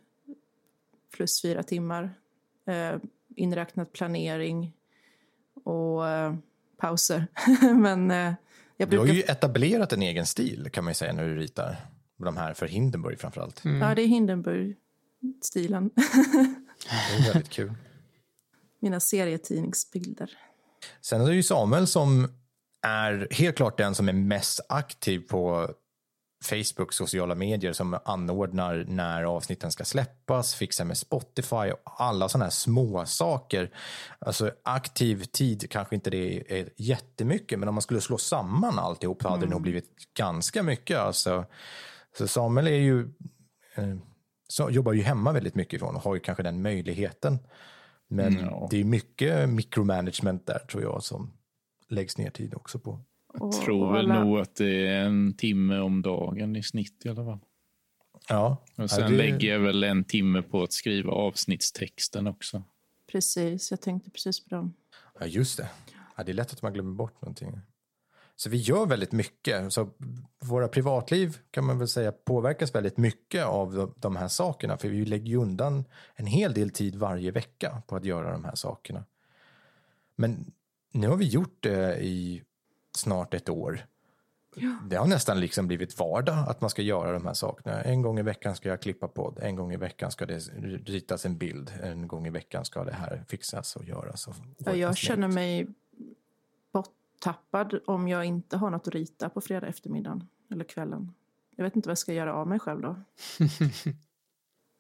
plus 1.17 1.43
fyra 1.43 1.63
timmar. 1.63 2.15
Uh, 2.69 3.01
inräknat 3.37 3.93
planering 3.93 4.73
och 5.65 6.03
uh, 6.03 6.35
pauser. 6.77 7.27
men 7.75 8.11
uh, 8.11 8.35
jag 8.77 8.89
brukar... 8.89 9.05
Du 9.05 9.11
har 9.11 9.17
ju 9.17 9.23
etablerat 9.23 9.93
en 9.93 10.03
egen 10.03 10.27
stil 10.27 10.69
kan 10.73 10.85
man 10.85 10.91
ju 10.91 10.95
säga 10.95 11.13
när 11.13 11.25
du 11.25 11.37
ritar 11.37 11.77
de 12.25 12.37
här 12.37 12.55
för 12.55 12.67
Hindenburg 12.67 13.21
framförallt. 13.21 13.65
Mm. 13.65 13.89
Ja, 13.89 13.95
det 13.95 14.03
är 14.03 14.07
Hindenburg-stilen. 14.07 15.91
det 15.95 17.29
är 17.29 17.33
väldigt 17.33 17.51
kul. 17.51 17.73
Mina 18.81 19.01
serietidningsbilder. 19.01 20.31
Sen 21.01 21.21
är 21.21 21.27
det 21.27 21.35
ju 21.35 21.43
Samuel 21.43 21.87
som 21.87 22.29
är 22.83 23.29
helt 23.31 23.57
klart 23.57 23.79
den 23.79 23.95
som 23.95 24.09
är 24.09 24.13
mest 24.13 24.61
aktiv 24.69 25.19
på 25.29 25.71
Facebook, 26.45 26.93
sociala 26.93 27.35
medier 27.35 27.73
som 27.73 27.99
anordnar 28.05 28.85
när 28.89 29.23
avsnitten 29.23 29.73
ska 29.73 29.85
släppas, 29.85 30.55
fixar 30.55 30.85
med 30.85 30.99
Spotify 30.99 31.71
och 31.85 32.03
alla 32.03 32.29
sådana 32.29 32.45
här 32.45 32.51
små 32.51 33.07
saker. 33.07 33.71
Alltså 34.19 34.51
aktiv 34.63 35.25
tid 35.25 35.71
kanske 35.71 35.95
inte 35.95 36.11
det 36.11 36.53
är 36.61 36.69
jättemycket, 36.77 37.59
men 37.59 37.69
om 37.69 37.75
man 37.75 37.83
skulle 37.83 38.01
slå 38.01 38.19
samman 38.19 38.79
alltihop 38.79 39.23
så 39.23 39.29
hade 39.29 39.39
mm. 39.39 39.49
det 39.49 39.55
nog 39.55 39.63
blivit 39.63 40.15
ganska 40.15 40.63
mycket. 40.63 40.99
Alltså, 40.99 41.45
så 42.19 42.29
Samuel 42.29 42.67
är 42.67 42.81
ju, 42.81 43.01
eh, 43.75 43.97
så 44.49 44.71
jobbar 44.71 44.93
ju 44.93 45.03
hemma 45.03 45.33
väldigt 45.33 45.55
mycket 45.55 45.75
ifrån 45.75 45.97
och 45.97 46.03
har 46.03 46.15
ju 46.15 46.21
kanske 46.21 46.43
den 46.43 46.63
möjligheten. 46.63 47.39
Men 48.09 48.39
mm, 48.39 48.55
det 48.71 48.81
är 48.81 48.85
mycket 48.85 49.49
micromanagement 49.49 50.47
där 50.47 50.59
tror 50.59 50.83
jag 50.83 51.03
som 51.03 51.33
läggs 51.89 52.19
ner 52.19 52.31
tid 52.31 52.55
också 52.55 52.79
på. 52.79 53.01
Jag 53.35 53.53
tror 53.53 53.93
väl 53.93 54.11
alla... 54.11 54.25
nog 54.25 54.39
att 54.39 54.57
det 54.57 54.87
är 54.87 55.05
en 55.05 55.37
timme 55.37 55.79
om 55.79 56.03
dagen 56.03 56.57
i 56.57 56.63
snitt 56.63 57.03
i 57.05 57.09
alla 57.09 57.25
fall. 57.25 57.39
Ja. 58.29 58.65
Och 58.77 58.91
sen 58.91 59.11
det... 59.11 59.17
lägger 59.17 59.49
jag 59.49 59.61
väl 59.61 59.85
en 59.85 60.05
timme 60.05 60.43
på 60.43 60.63
att 60.63 60.73
skriva 60.73 61.13
avsnittstexten 61.13 62.27
också. 62.27 62.63
Precis, 63.13 63.71
jag 63.71 63.81
tänkte 63.81 64.11
precis 64.11 64.45
på 64.45 64.55
dem. 64.55 64.75
Ja, 65.21 65.27
just 65.27 65.57
det. 65.57 65.69
Ja, 66.17 66.25
det 66.25 66.33
är 66.33 66.35
lätt 66.35 66.53
att 66.53 66.63
man 66.63 66.73
glömmer 66.73 66.95
bort 66.95 67.23
någonting. 67.23 67.61
Så 68.41 68.51
vi 68.51 68.57
gör 68.57 68.87
väldigt 68.87 69.13
mycket. 69.13 69.73
Så 69.73 69.91
våra 70.41 70.69
privatliv 70.69 71.39
kan 71.51 71.65
man 71.65 71.79
väl 71.79 71.89
säga 71.89 72.13
påverkas 72.13 72.75
väldigt 72.75 72.97
mycket 72.97 73.45
av 73.45 73.93
de, 73.97 74.17
här 74.17 74.29
sakerna. 74.29 74.77
För 74.77 74.89
vi 74.89 75.05
lägger 75.05 75.27
ju 75.27 75.37
undan 75.37 75.85
en 76.15 76.27
hel 76.27 76.55
del 76.55 76.71
tid 76.71 76.97
varje 76.97 77.31
vecka 77.31 77.83
på 77.87 77.97
att 77.97 78.05
göra 78.05 78.33
de 78.33 78.45
här 78.45 78.55
sakerna. 78.55 79.05
Men 80.17 80.53
nu 80.93 81.09
har 81.09 81.17
vi 81.17 81.25
gjort 81.25 81.57
det 81.61 82.05
i 82.05 82.43
snart 82.97 83.35
ett 83.35 83.49
år. 83.49 83.87
Ja. 84.55 84.79
Det 84.85 84.97
har 84.97 85.07
nästan 85.07 85.41
liksom 85.41 85.67
blivit 85.67 85.99
vardag 85.99 86.49
att 86.49 86.61
man 86.61 86.71
ska 86.71 86.83
göra 86.83 87.13
de 87.13 87.27
här 87.27 87.35
sakerna. 87.35 87.83
En 87.83 88.03
gång 88.03 88.19
i 88.19 88.23
veckan 88.23 88.57
ska 88.57 88.69
jag 88.69 88.83
klippa 88.83 89.09
podd, 89.09 89.39
en 89.43 89.57
gång 89.57 89.73
i 89.73 89.77
veckan 89.77 90.11
ska 90.11 90.27
det 90.27 90.39
ritas 90.87 91.27
en 91.27 91.39
bild, 91.39 91.73
en 91.83 92.09
gång 92.09 92.27
i 92.27 92.31
veckan 92.31 92.65
ska 92.65 92.85
det 92.85 92.95
här 92.95 93.25
fixas 93.29 93.77
och 93.77 93.85
göras. 93.85 94.27
Och 94.29 94.35
Ja, 94.59 94.75
jag 94.75 94.97
känner 94.97 95.29
mig 95.29 95.67
borttappad 97.19 97.81
om 97.87 98.09
jag 98.09 98.25
inte 98.25 98.57
har 98.57 98.71
något 98.71 98.89
att 98.89 98.95
rita 98.95 99.29
på 99.29 99.41
fredag 99.41 99.67
eftermiddagen 99.67 100.25
eller 100.51 100.65
kvällen. 100.65 101.13
Jag 101.57 101.65
vet 101.65 101.77
inte 101.77 101.89
vad 101.89 101.91
jag 101.91 101.99
ska 101.99 102.13
göra 102.13 102.35
av 102.35 102.49
mig 102.49 102.59
själv 102.59 102.81
då. 102.81 102.97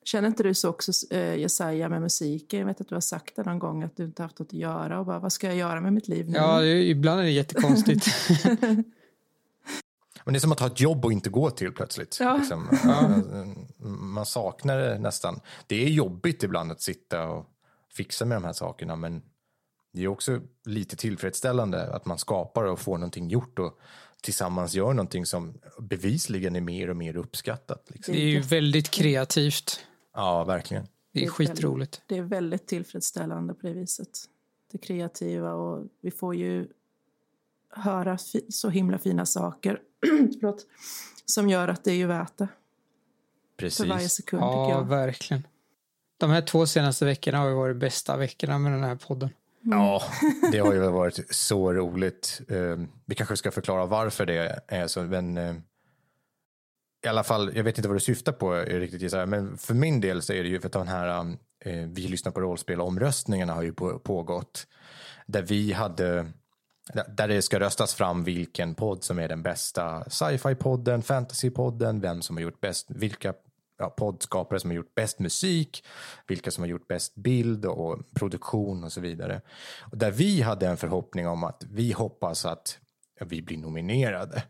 Känner 0.04 0.28
inte 0.28 0.42
du 0.42 0.54
så 0.54 0.68
också, 0.68 0.92
eh, 1.10 1.34
Jesaja, 1.34 1.88
med 1.88 2.00
musiken? 2.00 2.60
Jag 2.60 2.66
vet 2.66 2.80
att 2.80 2.88
du 2.88 2.94
har 2.94 3.00
sagt 3.00 3.36
det 3.36 3.44
någon 3.44 3.58
gång 3.58 3.82
att 3.82 3.96
du 3.96 4.04
inte 4.04 4.22
haft 4.22 4.38
något 4.38 4.48
att 4.48 4.52
göra 4.52 4.98
och 5.00 5.06
bara, 5.06 5.18
vad 5.18 5.32
ska 5.32 5.46
jag 5.46 5.56
göra 5.56 5.80
med 5.80 5.92
mitt 5.92 6.08
liv 6.08 6.28
nu? 6.28 6.36
Ja, 6.36 6.60
det 6.60 6.68
är, 6.68 6.76
ibland 6.76 7.20
är 7.20 7.24
det 7.24 7.30
jättekonstigt. 7.30 8.06
Men 10.24 10.32
det 10.32 10.38
är 10.38 10.40
som 10.40 10.52
att 10.52 10.60
ha 10.60 10.66
ett 10.66 10.80
jobb 10.80 11.04
och 11.04 11.12
inte 11.12 11.30
gå 11.30 11.50
till 11.50 11.72
plötsligt. 11.72 12.16
Ja. 12.20 12.36
Liksom. 12.36 12.68
Man 14.14 14.26
saknar 14.26 14.78
det 14.78 14.98
nästan. 14.98 15.40
Det 15.66 15.84
är 15.84 15.88
jobbigt 15.88 16.42
ibland 16.42 16.72
att 16.72 16.82
sitta 16.82 17.28
och 17.28 17.46
fixa 17.92 18.24
med 18.24 18.36
de 18.36 18.44
här 18.44 18.52
sakerna 18.52 18.96
men 18.96 19.22
det 19.98 20.04
är 20.04 20.08
också 20.08 20.40
lite 20.64 20.96
tillfredsställande 20.96 21.94
att 21.94 22.06
man 22.06 22.18
skapar 22.18 22.64
och 22.64 22.80
får 22.80 22.98
någonting 22.98 23.28
gjort 23.28 23.58
och 23.58 23.78
tillsammans 24.22 24.74
gör 24.74 24.92
någonting 24.94 25.26
som 25.26 25.58
bevisligen 25.80 26.56
är 26.56 26.60
mer 26.60 26.90
och 26.90 26.96
mer 26.96 27.16
uppskattat. 27.16 27.84
Liksom. 27.90 28.14
Det 28.14 28.20
är 28.20 28.26
ju 28.26 28.40
väldigt 28.40 28.90
kreativt. 28.90 29.80
Ja, 30.14 30.44
verkligen. 30.44 30.86
Det 31.12 31.18
är 31.18 31.22
Det 31.22 31.26
är 31.26 31.30
skitroligt. 31.30 32.02
Det 32.06 32.16
är 32.18 32.22
väldigt 32.22 32.66
tillfredsställande 32.66 33.54
på 33.54 33.66
det 33.66 33.72
viset. 33.72 34.08
Det 34.72 34.78
kreativa 34.78 35.52
och 35.54 35.86
vi 36.00 36.10
får 36.10 36.34
ju 36.34 36.68
höra 37.70 38.18
så 38.48 38.68
himla 38.68 38.98
fina 38.98 39.26
saker 39.26 39.80
förlåt, 40.40 40.66
som 41.24 41.48
gör 41.48 41.68
att 41.68 41.84
det 41.84 41.90
är 41.90 41.94
ju 41.96 42.06
värt 42.06 42.38
det 42.38 42.48
för 43.56 43.84
varje 43.86 43.94
Precis. 43.94 44.12
sekund 44.12 44.42
tycker 44.42 44.52
Ja, 44.52 44.70
jag. 44.70 44.88
verkligen. 44.88 45.42
De 46.16 46.30
här 46.30 46.42
två 46.42 46.66
senaste 46.66 47.04
veckorna 47.04 47.38
har 47.38 47.48
ju 47.48 47.54
varit 47.54 47.76
bästa 47.76 48.16
veckorna 48.16 48.58
med 48.58 48.72
den 48.72 48.84
här 48.84 48.96
podden. 48.96 49.30
Mm. 49.68 49.78
Ja, 49.78 50.02
det 50.52 50.58
har 50.58 50.72
ju 50.72 50.80
varit 50.80 51.34
så 51.34 51.72
roligt. 51.72 52.40
Ehm, 52.48 52.88
vi 53.06 53.14
kanske 53.14 53.36
ska 53.36 53.50
förklara 53.50 53.86
varför 53.86 54.26
det 54.26 54.62
är 54.68 54.86
så, 54.86 55.02
men 55.02 55.36
eh, 55.36 55.54
i 57.04 57.08
alla 57.08 57.24
fall, 57.24 57.52
jag 57.56 57.64
vet 57.64 57.78
inte 57.78 57.88
vad 57.88 57.96
du 57.96 58.00
syftar 58.00 58.32
på 58.32 58.56
eh, 58.56 58.80
riktigt 58.80 59.02
Jesaja, 59.02 59.26
men 59.26 59.58
för 59.58 59.74
min 59.74 60.00
del 60.00 60.22
så 60.22 60.32
är 60.32 60.42
det 60.42 60.48
ju 60.48 60.60
för 60.60 60.66
att 60.66 60.72
den 60.72 60.88
här 60.88 61.36
eh, 61.64 61.86
Vi 61.88 62.08
lyssnar 62.08 62.32
på 62.32 62.40
rollspel 62.40 62.80
omröstningarna 62.80 63.54
har 63.54 63.62
ju 63.62 63.72
pågått. 64.04 64.66
Där 65.26 65.42
vi 65.42 65.72
hade 65.72 66.26
där 67.08 67.28
det 67.28 67.42
ska 67.42 67.60
röstas 67.60 67.94
fram 67.94 68.24
vilken 68.24 68.74
podd 68.74 69.04
som 69.04 69.18
är 69.18 69.28
den 69.28 69.42
bästa 69.42 70.04
sci-fi-podden, 70.10 71.02
fantasy-podden, 71.02 72.00
vem 72.00 72.22
som 72.22 72.36
har 72.36 72.42
gjort 72.42 72.60
bäst, 72.60 72.86
vilka 72.90 73.34
ja, 73.78 73.90
poddskapare 73.90 74.60
som 74.60 74.70
har 74.70 74.76
gjort 74.76 74.94
bäst 74.94 75.18
musik, 75.18 75.84
vilka 76.26 76.50
som 76.50 76.62
har 76.62 76.68
gjort 76.68 76.88
bäst 76.88 77.14
bild 77.14 77.64
och 77.66 77.98
produktion 78.14 78.84
och 78.84 78.92
så 78.92 79.00
vidare. 79.00 79.40
Och 79.90 79.98
där 79.98 80.10
vi 80.10 80.42
hade 80.42 80.66
en 80.66 80.76
förhoppning 80.76 81.28
om 81.28 81.44
att 81.44 81.64
vi 81.70 81.92
hoppas 81.92 82.44
att 82.44 82.78
vi 83.20 83.42
blir 83.42 83.58
nominerade. 83.58 84.42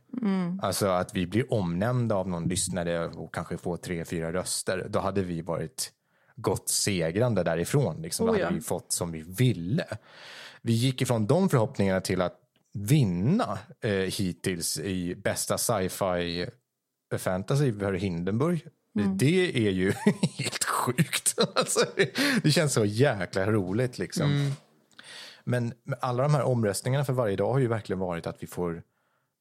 Alltså 0.63 0.87
att 0.87 1.15
vi 1.15 1.27
blir 1.27 1.53
omnämnda 1.53 2.15
av 2.15 2.29
någon 2.29 2.49
lyssnare 2.49 3.09
och 3.09 3.35
kanske 3.35 3.59
får 3.59 3.77
tre, 3.77 4.05
fyra 4.05 4.33
röster. 4.33 4.87
Då 4.91 4.99
hade 4.99 5.23
vi 5.23 5.43
varit 5.43 5.93
gått 6.37 6.69
segrande 6.69 7.43
därifrån. 7.43 8.03
Liksom. 8.03 8.27
Då 8.27 8.33
Oh 8.33 8.39
ja. 8.39 8.45
hade 8.45 8.57
vi 8.57 8.63
fått 8.63 8.93
som 8.93 9.13
vi 9.13 9.23
ville. 9.23 9.85
Vi 10.63 10.73
gick 10.73 11.03
ifrån 11.03 11.27
de 11.27 11.49
förhoppningarna 11.49 12.01
till 12.01 12.21
att 12.21 12.41
vinna 12.73 13.59
eh, 13.81 13.91
hittills 13.91 14.79
i 14.79 15.15
bästa 15.15 15.59
sci-fi 15.59 16.47
eh, 17.13 17.19
fantasy 17.19 17.79
för 17.79 17.93
Hindenburg. 17.93 18.67
Det 19.19 19.67
är 19.69 19.71
ju 19.71 19.91
helt 20.39 20.65
sjukt. 20.65 21.35
Alltså, 21.55 21.81
det, 21.97 22.17
det 22.43 22.51
känns 22.51 22.73
så 22.73 22.85
jäkla 22.85 23.47
roligt 23.53 23.99
liksom. 23.99 24.53
Men 25.45 25.73
med 25.85 25.99
alla 26.01 26.23
de 26.23 26.35
här 26.35 26.43
omröstningarna 26.43 27.05
för 27.05 27.13
varje 27.13 27.37
dag 27.37 27.53
har 27.53 27.59
ju 27.59 27.67
verkligen 27.67 27.99
varit 27.99 28.27
att 28.27 28.43
vi 28.43 28.47
får, 28.47 28.83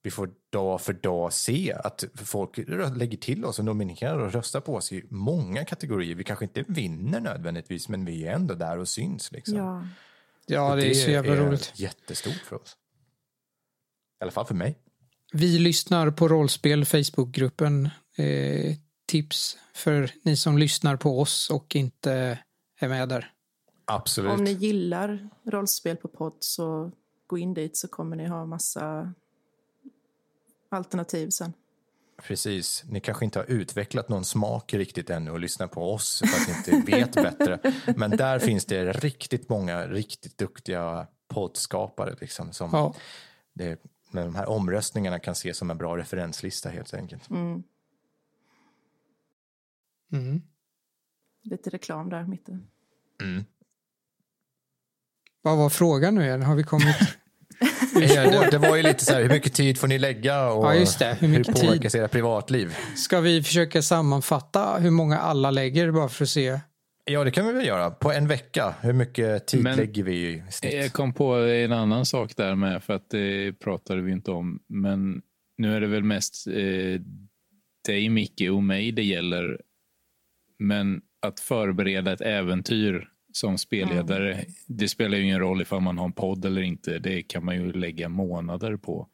vi 0.03 0.11
får 0.11 0.29
dag 0.49 0.81
för 0.81 0.93
dag 0.93 1.33
se 1.33 1.73
att 1.73 2.03
folk 2.25 2.57
lägger 2.95 3.17
till 3.17 3.45
oss 3.45 3.59
och 3.59 3.65
nominerar 3.65 4.19
och 4.19 4.33
röstar 4.33 4.59
på 4.61 4.75
oss 4.75 4.91
i 4.91 5.03
många 5.09 5.65
kategorier. 5.65 6.15
Vi 6.15 6.23
kanske 6.23 6.45
inte 6.45 6.63
vinner 6.67 7.19
nödvändigtvis, 7.19 7.89
men 7.89 8.05
vi 8.05 8.27
är 8.27 8.33
ändå 8.33 8.53
där 8.53 8.77
och 8.79 8.87
syns. 8.87 9.31
Liksom. 9.31 9.57
Ja. 9.57 9.87
Ja, 10.45 10.71
Och 10.71 10.77
det 10.77 10.89
är 10.89 10.93
så 10.93 11.11
jävla 11.11 11.35
roligt. 11.35 11.73
jättestort 11.75 12.41
för 12.45 12.55
oss. 12.55 12.75
I 14.19 14.23
alla 14.23 14.31
fall 14.31 14.45
för 14.45 14.55
mig. 14.55 14.77
Vi 15.33 15.59
lyssnar 15.59 16.11
på 16.11 16.27
rollspel, 16.27 16.85
Facebookgruppen. 16.85 17.89
Eh, 18.17 18.75
tips 19.07 19.57
för 19.73 20.11
ni 20.21 20.35
som 20.35 20.57
lyssnar 20.57 20.95
på 20.95 21.19
oss 21.19 21.49
och 21.49 21.75
inte 21.75 22.39
är 22.79 22.87
med 22.87 23.09
där. 23.09 23.31
Absolut. 23.85 24.31
Om 24.31 24.43
ni 24.43 24.51
gillar 24.51 25.29
rollspel 25.43 25.97
på 25.97 26.07
podd 26.07 26.33
så 26.39 26.91
gå 27.27 27.37
in 27.37 27.53
dit 27.53 27.77
så 27.77 27.87
kommer 27.87 28.15
ni 28.15 28.27
ha 28.27 28.45
massa 28.45 29.13
alternativ 30.69 31.29
sen. 31.29 31.53
Precis. 32.23 32.83
Ni 32.89 32.99
kanske 32.99 33.25
inte 33.25 33.39
har 33.39 33.45
utvecklat 33.45 34.09
någon 34.09 34.25
smak 34.25 34.73
riktigt 34.73 35.09
ännu 35.09 35.31
och 35.31 35.39
lyssnar 35.39 35.67
på 35.67 35.93
oss 35.93 36.19
för 36.19 36.41
att 36.41 36.67
ni 36.67 36.75
inte 36.77 36.91
vet 36.91 37.13
bättre. 37.13 37.73
Men 37.95 38.11
där 38.11 38.39
finns 38.39 38.65
det 38.65 38.93
riktigt 38.93 39.49
många 39.49 39.87
riktigt 39.87 40.37
duktiga 40.37 41.07
poddskapare 41.27 42.15
liksom, 42.21 42.53
som 42.53 42.69
Ja, 42.73 42.95
det, 43.53 43.83
med 44.11 44.25
de 44.25 44.35
här 44.35 44.49
omröstningarna 44.49 45.19
kan 45.19 45.31
ses 45.31 45.57
som 45.57 45.71
en 45.71 45.77
bra 45.77 45.97
referenslista 45.97 46.69
helt 46.69 46.93
enkelt. 46.93 47.29
Mm. 47.29 47.63
Mm. 50.13 50.41
Lite 51.43 51.69
reklam 51.69 52.09
där 52.09 52.23
mitten. 52.23 52.67
Mm. 53.23 53.43
Vad 55.41 55.57
var 55.57 55.69
frågan 55.69 56.15
nu 56.15 56.21
igen? 56.23 56.41
Har 56.41 56.55
vi 56.55 56.63
kommit... 56.63 56.95
Ja, 58.15 58.23
det, 58.31 58.47
det 58.51 58.57
var 58.57 58.75
ju 58.75 58.83
lite 58.83 59.05
så 59.05 59.13
här, 59.13 59.21
hur 59.21 59.29
mycket 59.29 59.53
tid 59.53 59.77
får 59.77 59.87
ni 59.87 59.99
lägga 59.99 60.49
och 60.49 60.65
Ja, 60.65 60.75
just 60.75 60.99
det. 60.99 61.17
Hur 61.19 61.27
mycket 61.27 61.55
tid? 61.55 61.65
påverkas 61.65 61.95
era 61.95 62.07
privatliv? 62.07 62.75
Ska 62.95 63.19
vi 63.19 63.43
försöka 63.43 63.81
sammanfatta 63.81 64.77
hur 64.79 64.91
många 64.91 65.17
alla 65.17 65.51
lägger 65.51 65.91
bara 65.91 66.09
för 66.09 66.23
att 66.23 66.29
se? 66.29 66.59
Ja, 67.05 67.23
det 67.23 67.31
kan 67.31 67.47
vi 67.47 67.53
väl 67.53 67.65
göra. 67.67 67.91
På 67.91 68.11
en 68.11 68.27
vecka, 68.27 68.75
hur 68.81 68.93
mycket 68.93 69.47
tid 69.47 69.63
Men- 69.63 69.77
lägger 69.77 70.03
vi 70.03 70.27
i 70.27 70.43
snitt? 70.51 70.73
Jag 70.73 70.93
kom 70.93 71.13
på 71.13 71.35
en 71.35 71.71
annan 71.71 72.05
sak 72.05 72.35
där 72.35 72.55
med, 72.55 72.83
för 72.83 72.93
att 72.93 73.09
det 73.09 73.53
pratade 73.53 74.01
vi 74.01 74.11
inte 74.11 74.31
om. 74.31 74.59
Men 74.67 75.21
nu 75.57 75.75
är 75.75 75.81
det 75.81 75.87
väl 75.87 76.03
mest 76.03 76.47
eh, 76.47 77.01
dig, 77.87 78.09
Micke 78.09 78.49
och 78.51 78.63
mig 78.63 78.91
det 78.91 79.03
gäller. 79.03 79.61
Men 80.59 81.01
att 81.21 81.39
förbereda 81.39 82.13
ett 82.13 82.21
äventyr 82.21 83.09
som 83.33 83.57
spelledare, 83.57 84.45
det 84.67 84.87
spelar 84.87 85.17
ju 85.17 85.23
ingen 85.23 85.39
roll 85.39 85.61
ifall 85.61 85.81
man 85.81 85.97
har 85.97 86.05
en 86.05 86.11
podd 86.11 86.45
eller 86.45 86.61
inte. 86.61 86.99
Det 86.99 87.23
kan 87.23 87.45
man 87.45 87.55
ju 87.55 87.73
lägga 87.73 88.09
månader 88.09 88.77
på. 88.77 89.07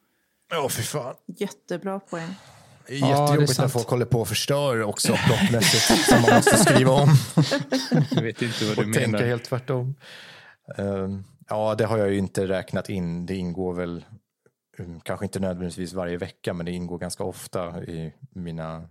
Ja, 0.52 0.70
för 0.70 0.82
fan. 0.82 1.16
Jättebra 1.26 2.00
poäng. 2.00 2.30
Det 2.88 2.94
är 2.96 3.00
Ja, 3.00 3.08
det 3.08 3.14
är 3.14 3.20
jättejobbigt 3.22 3.50
när 3.50 3.54
sant. 3.56 3.72
folk 3.74 3.88
håller 3.88 4.06
på 4.06 4.22
och 4.22 4.28
förstör 4.28 4.82
också 4.82 5.14
plottmässigt. 5.28 6.06
som 6.10 6.22
man 6.22 6.32
måste 6.36 6.58
skriva 6.58 6.92
om 6.92 7.10
Jag 8.12 8.22
vet 8.22 8.42
inte 8.42 8.66
vad 8.66 8.78
du 8.78 8.90
och 8.90 8.94
tänka 8.94 9.12
menar. 9.12 9.26
helt 9.26 9.44
tvärtom. 9.44 9.96
Ehm, 10.78 11.24
ja, 11.50 11.76
det 11.76 11.86
har 11.86 11.98
jag 11.98 12.12
ju 12.12 12.18
inte 12.18 12.48
räknat 12.48 12.90
in. 12.90 13.26
Det 13.26 13.36
ingår 13.36 13.74
väl, 13.74 14.06
um, 14.78 15.02
kanske 15.02 15.26
inte 15.26 15.40
nödvändigtvis 15.40 15.94
varje 15.94 16.18
vecka, 16.18 16.54
men 16.54 16.66
det 16.66 16.72
ingår 16.72 16.98
ganska 16.98 17.24
ofta 17.24 17.84
i 17.84 18.14
mina 18.36 18.90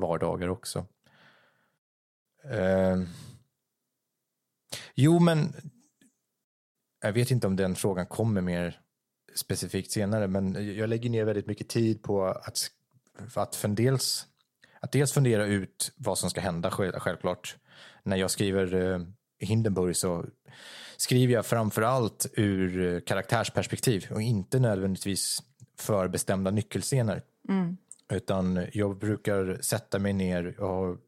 vardagar 0.00 0.48
också. 0.48 0.86
Ehm, 2.50 3.06
jo, 4.94 5.18
men 5.18 5.52
jag 7.02 7.12
vet 7.12 7.30
inte 7.30 7.46
om 7.46 7.56
den 7.56 7.74
frågan 7.74 8.06
kommer 8.06 8.40
mer 8.40 8.80
specifikt 9.34 9.90
senare, 9.90 10.28
men 10.28 10.76
jag 10.76 10.88
lägger 10.88 11.10
ner 11.10 11.24
väldigt 11.24 11.46
mycket 11.46 11.68
tid 11.68 12.02
på 12.02 12.26
att, 12.26 12.70
att, 13.34 13.56
för 13.56 13.68
dels, 13.68 14.26
att 14.80 14.92
dels 14.92 15.12
fundera 15.12 15.46
ut 15.46 15.92
vad 15.96 16.18
som 16.18 16.30
ska 16.30 16.40
hända 16.40 16.70
själv- 16.70 16.98
självklart. 16.98 17.56
När 18.02 18.16
jag 18.16 18.30
skriver 18.30 18.74
eh, 18.74 19.00
Hindenburg 19.38 19.96
så 19.96 20.26
skriver 20.96 21.34
jag 21.34 21.46
framför 21.46 21.82
allt 21.82 22.26
ur 22.32 23.00
karaktärsperspektiv 23.00 24.06
och 24.10 24.22
inte 24.22 24.58
nödvändigtvis 24.58 25.42
förbestämda 25.78 26.50
nyckelscener. 26.50 27.22
Utan 28.12 28.66
jag 28.72 28.98
brukar 28.98 29.58
sätta 29.62 29.98
mig 29.98 30.12
ner 30.12 30.60
och 30.60 30.98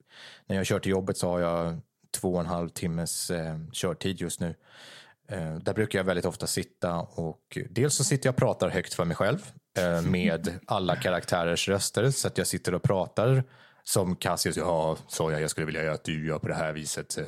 när 0.47 0.57
jag 0.57 0.67
kör 0.67 0.79
till 0.79 0.91
jobbet 0.91 1.19
så 1.19 1.29
har 1.29 1.41
jag 1.41 1.81
två 2.11 2.35
och 2.35 2.41
en 2.41 2.47
halv 2.47 2.69
timmes 2.69 3.31
eh, 3.31 3.59
körtid 3.73 4.21
just 4.21 4.41
nu. 4.41 4.55
Eh, 5.29 5.57
där 5.57 5.75
brukar 5.75 5.99
jag 5.99 6.05
väldigt 6.05 6.25
ofta 6.25 6.47
sitta 6.47 7.01
och 7.01 7.59
dels 7.71 7.95
så 7.95 8.05
sitter 8.05 8.27
jag 8.27 8.33
och 8.33 8.39
pratar 8.39 8.69
högt 8.69 8.95
för 8.95 9.05
mig 9.05 9.17
själv 9.17 9.39
eh, 9.79 10.03
med 10.03 10.59
alla 10.67 10.97
karaktärers 10.97 11.69
röster 11.69 12.11
så 12.11 12.29
att 12.29 12.39
jag 12.39 12.47
sitter 12.47 12.75
och 12.75 12.83
pratar 12.83 13.45
som 13.83 14.17
Cassius, 14.17 14.57
ja, 14.57 14.97
sa 15.09 15.33
jag, 15.33 15.41
jag 15.41 15.51
skulle 15.51 15.67
vilja 15.67 15.93
att 15.93 16.05
du 16.05 16.27
gör 16.27 16.39
på 16.39 16.49
det 16.49 16.55
här 16.55 16.73
viset. 16.73 17.19
Eh, 17.19 17.25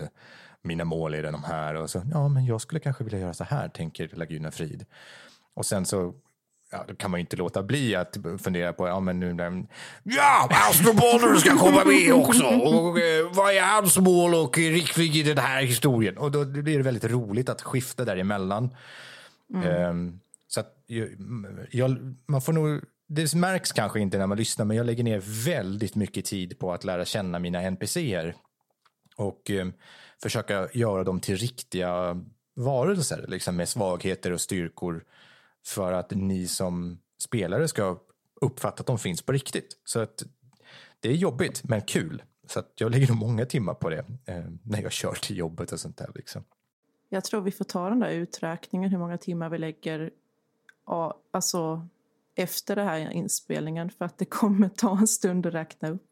mina 0.62 0.84
mål 0.84 1.14
är 1.14 1.22
de 1.22 1.44
här 1.44 1.74
och 1.74 1.90
så, 1.90 2.02
ja, 2.12 2.28
men 2.28 2.46
jag 2.46 2.60
skulle 2.60 2.80
kanske 2.80 3.04
vilja 3.04 3.18
göra 3.18 3.34
så 3.34 3.44
här, 3.44 3.68
tänker 3.68 4.08
Laguna 4.12 4.50
Frid. 4.50 4.86
Och 5.54 5.66
sen 5.66 5.86
så 5.86 6.14
ja, 6.72 6.84
då 6.88 6.94
kan 6.94 7.10
man 7.10 7.20
ju 7.20 7.22
inte 7.22 7.36
låta 7.36 7.62
bli 7.62 7.94
att 7.94 8.16
fundera 8.38 8.72
på, 8.72 8.88
ja 8.88 9.00
men 9.00 9.20
nu 9.20 9.66
Ja, 10.02 10.48
Astro 10.50 10.92
Boulder 10.92 11.34
ska 11.36 11.58
komma 11.58 11.84
med 11.84 12.12
också. 12.12 12.44
Och 12.44 12.98
eh, 12.98 13.30
vad 13.32 13.54
är 13.54 13.62
hans 13.62 13.98
mål 13.98 14.34
och 14.34 14.58
riktning 14.58 15.12
i 15.12 15.22
den 15.22 15.38
här 15.38 15.62
historien? 15.62 16.18
Och 16.18 16.30
då 16.30 16.44
blir 16.44 16.76
det 16.76 16.82
väldigt 16.82 17.04
roligt 17.04 17.48
att 17.48 17.62
skifta 17.62 18.04
däremellan. 18.04 18.70
Mm. 19.54 19.90
Um, 19.90 20.20
så 20.48 20.60
att 20.60 20.72
jag, 21.70 22.16
man 22.26 22.42
får 22.42 22.52
nog, 22.52 22.80
det 23.08 23.34
märks 23.34 23.72
kanske 23.72 24.00
inte 24.00 24.18
när 24.18 24.26
man 24.26 24.38
lyssnar, 24.38 24.64
men 24.64 24.76
jag 24.76 24.86
lägger 24.86 25.04
ner 25.04 25.22
väldigt 25.44 25.94
mycket 25.94 26.24
tid 26.24 26.58
på 26.58 26.72
att 26.72 26.84
lära 26.84 27.04
känna 27.04 27.38
mina 27.38 27.62
NPCer. 27.62 28.34
Och 29.16 29.50
um, 29.50 29.72
försöka 30.22 30.68
göra 30.72 31.04
dem 31.04 31.20
till 31.20 31.36
riktiga 31.36 32.20
varelser, 32.56 33.24
liksom 33.28 33.56
med 33.56 33.68
svagheter 33.68 34.32
och 34.32 34.40
styrkor 34.40 35.04
för 35.66 35.92
att 35.92 36.10
ni 36.10 36.48
som 36.48 36.98
spelare 37.18 37.68
ska 37.68 37.98
uppfatta 38.40 38.80
att 38.80 38.86
de 38.86 38.98
finns 38.98 39.22
på 39.22 39.32
riktigt. 39.32 39.80
Så 39.84 40.00
att 40.00 40.22
det 41.00 41.08
är 41.08 41.12
jobbigt, 41.12 41.64
men 41.64 41.82
kul. 41.82 42.22
Så 42.46 42.58
att 42.58 42.72
jag 42.74 42.90
lägger 42.90 43.08
nog 43.08 43.16
många 43.16 43.46
timmar 43.46 43.74
på 43.74 43.90
det 43.90 44.04
eh, 44.24 44.44
när 44.62 44.82
jag 44.82 44.92
kör 44.92 45.12
till 45.12 45.36
jobbet 45.36 45.72
och 45.72 45.80
sånt 45.80 45.96
där. 45.96 46.10
Liksom. 46.14 46.44
Jag 47.08 47.24
tror 47.24 47.40
vi 47.40 47.52
får 47.52 47.64
ta 47.64 47.88
den 47.88 48.00
där 48.00 48.10
uträkningen 48.10 48.90
hur 48.90 48.98
många 48.98 49.18
timmar 49.18 49.48
vi 49.48 49.58
lägger 49.58 50.10
alltså, 51.30 51.88
efter 52.34 52.76
den 52.76 52.88
här 52.88 53.10
inspelningen 53.10 53.90
för 53.90 54.04
att 54.04 54.18
det 54.18 54.24
kommer 54.24 54.68
ta 54.68 54.98
en 54.98 55.08
stund 55.08 55.46
att 55.46 55.54
räkna 55.54 55.88
upp. 55.88 56.10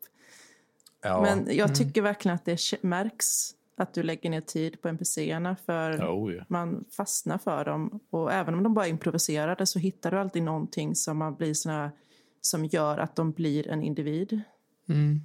Ja. 1.03 1.21
Men 1.23 1.47
jag 1.47 1.65
mm. 1.65 1.75
tycker 1.75 2.01
mm. 2.01 2.05
verkligen 2.05 2.35
att 2.35 2.45
det 2.45 2.83
märks 2.83 3.55
att 3.77 3.95
du 3.95 4.03
lägger 4.03 4.31
ner 4.31 4.41
tid 4.41 4.83
på 4.83 4.89
NPCerna 4.89 5.57
för 5.57 5.93
oh, 5.93 6.33
yeah. 6.33 6.47
man 6.49 6.85
fastnar 6.97 7.39
för 7.39 7.65
dem. 7.65 8.01
Och 8.11 8.33
även 8.33 8.55
om 8.55 8.63
de 8.63 8.75
bara 8.75 8.87
är 8.87 8.91
improviserade 8.91 9.67
så 9.67 9.79
hittar 9.79 10.11
du 10.11 10.19
alltid 10.19 10.43
någonting 10.43 10.95
som 10.95 11.19
man 11.19 11.35
blir 11.35 11.55
såna, 11.55 11.93
som 12.41 12.65
gör 12.65 12.99
att 12.99 13.17
de 13.17 13.33
blir 13.33 13.69
en 13.69 13.83
individ. 13.83 14.41
Mm. 14.89 15.21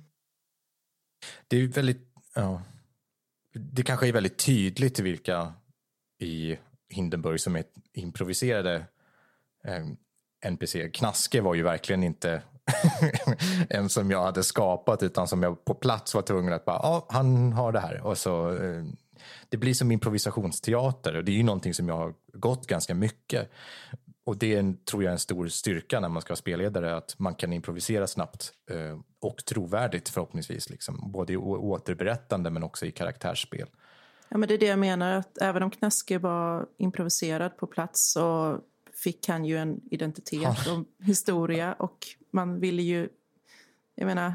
Det 1.47 1.57
är 1.57 1.67
väldigt, 1.67 2.13
ja, 2.35 2.61
det 3.53 3.83
kanske 3.83 4.07
är 4.07 4.13
väldigt 4.13 4.45
tydligt 4.45 4.99
vilka 4.99 5.53
i 6.19 6.57
Hindenburg 6.89 7.39
som 7.39 7.55
är 7.55 7.63
improviserade 7.93 8.85
eh, 9.63 9.85
NPC. 10.41 10.89
Knaske 10.89 11.41
var 11.41 11.55
ju 11.55 11.63
verkligen 11.63 12.03
inte 12.03 12.41
en 13.69 13.89
som 13.89 14.11
jag 14.11 14.23
hade 14.23 14.43
skapat 14.43 15.03
utan 15.03 15.27
som 15.27 15.43
jag 15.43 15.65
på 15.65 15.73
plats 15.73 16.15
var 16.15 16.21
tvungen 16.21 16.53
att 16.53 16.65
bara, 16.65 16.79
ja, 16.83 17.05
han 17.09 17.53
har 17.53 17.71
det 17.71 17.79
här. 17.79 18.01
Och 18.01 18.17
så, 18.17 18.55
eh, 18.55 18.83
det 19.49 19.57
blir 19.57 19.73
som 19.73 19.91
improvisationsteater 19.91 21.15
och 21.15 21.23
det 21.23 21.31
är 21.31 21.35
ju 21.35 21.43
någonting 21.43 21.73
som 21.73 21.87
jag 21.87 21.97
har 21.97 22.13
gått 22.33 22.67
ganska 22.67 22.95
mycket. 22.95 23.49
Och 24.25 24.37
det 24.37 24.55
är, 24.55 24.85
tror 24.85 25.03
jag 25.03 25.09
är 25.09 25.13
en 25.13 25.19
stor 25.19 25.47
styrka 25.47 25.99
när 25.99 26.09
man 26.09 26.21
ska 26.21 26.31
vara 26.31 26.37
spelledare, 26.37 26.95
att 26.97 27.19
man 27.19 27.35
kan 27.35 27.53
improvisera 27.53 28.07
snabbt 28.07 28.51
eh, 28.71 28.99
och 29.21 29.45
trovärdigt 29.45 30.09
förhoppningsvis. 30.09 30.69
Liksom. 30.69 31.11
Både 31.11 31.33
i 31.33 31.37
återberättande 31.37 32.49
men 32.49 32.63
också 32.63 32.85
i 32.85 32.91
karaktärsspel. 32.91 33.67
Ja, 34.29 34.37
men 34.37 34.47
det 34.47 34.53
är 34.53 34.57
det 34.57 34.65
jag 34.65 34.79
menar, 34.79 35.11
att 35.11 35.37
även 35.41 35.63
om 35.63 35.71
Knäske 35.71 36.17
var 36.17 36.65
improviserad 36.77 37.57
på 37.57 37.67
plats 37.67 38.11
så 38.13 38.57
fick 39.03 39.27
han 39.27 39.45
ju 39.45 39.57
en 39.57 39.81
identitet 39.91 40.67
och 40.67 41.05
historia 41.05 41.73
och 41.73 42.07
man 42.31 42.59
ville 42.59 42.81
ju, 42.81 43.09
jag 43.95 44.05
menar, 44.05 44.33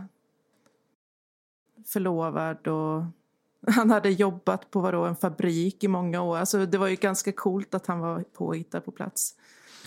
förlovad 1.86 2.68
och 2.68 3.04
han 3.74 3.90
hade 3.90 4.10
jobbat 4.10 4.70
på 4.70 4.80
vadå, 4.80 5.04
en 5.04 5.16
fabrik 5.16 5.84
i 5.84 5.88
många 5.88 6.22
år. 6.22 6.36
Alltså, 6.36 6.66
det 6.66 6.78
var 6.78 6.88
ju 6.88 6.96
ganska 6.96 7.32
coolt 7.32 7.74
att 7.74 7.86
han 7.86 8.00
var 8.00 8.22
påhittad 8.22 8.80
på 8.80 8.90
plats. 8.90 9.34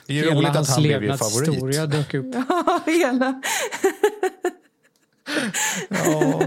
Det 0.05 0.19
är 0.19 0.23
ju 0.23 0.31
roligt 0.31 0.55
att 0.55 0.69
han 0.69 0.83
blev 0.83 1.03
er 1.03 1.17
favorit. 1.17 1.53
historia 1.53 1.85
dök 1.85 2.13
upp. 2.13 2.35
Ja, 2.35 2.81
hela. 2.85 3.41
ja. 5.89 6.41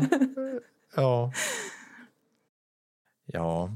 Ja. 0.96 1.32
Ja. 3.26 3.70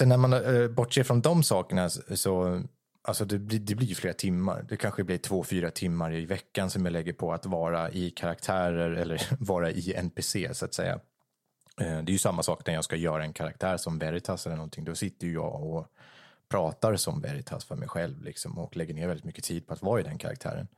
Sen 0.00 0.08
när 0.08 0.16
man 0.16 0.32
eh, 0.32 0.68
bortser 0.68 1.02
från 1.02 1.20
de 1.20 1.42
sakerna 1.42 1.90
så 1.90 2.62
Alltså 3.02 3.24
det 3.24 3.38
blir, 3.38 3.58
det 3.58 3.74
blir 3.74 3.94
flera 3.94 4.14
timmar. 4.14 4.66
Det 4.68 4.76
kanske 4.76 5.04
blir 5.04 5.18
två, 5.18 5.44
fyra 5.44 5.70
timmar 5.70 6.14
i 6.14 6.26
veckan 6.26 6.70
som 6.70 6.84
jag 6.84 6.92
lägger 6.92 7.12
på 7.12 7.32
att 7.32 7.46
vara 7.46 7.90
i 7.90 8.10
karaktärer 8.10 8.90
eller 8.90 9.22
vara 9.38 9.70
i 9.70 9.94
NPC 9.94 10.54
så 10.54 10.64
att 10.64 10.74
säga. 10.74 10.94
Eh, 11.80 11.98
det 12.02 12.10
är 12.10 12.12
ju 12.12 12.18
samma 12.18 12.42
sak 12.42 12.66
när 12.66 12.74
jag 12.74 12.84
ska 12.84 12.96
göra 12.96 13.24
en 13.24 13.32
karaktär 13.32 13.76
som 13.76 13.98
Veritas 13.98 14.46
eller 14.46 14.56
någonting. 14.56 14.84
Då 14.84 14.94
sitter 14.94 15.26
ju 15.26 15.32
jag 15.32 15.62
och 15.62 15.86
pratar 16.48 16.96
som 16.96 17.20
Veritas 17.20 17.64
för 17.64 17.76
mig 17.76 17.88
själv 17.88 18.22
liksom 18.22 18.58
och 18.58 18.76
lägger 18.76 18.94
ner 18.94 19.08
väldigt 19.08 19.24
mycket 19.24 19.44
tid 19.44 19.66
på 19.66 19.74
att 19.74 19.82
vara 19.82 20.00
i 20.00 20.04
den 20.04 20.18
karaktären. 20.18 20.68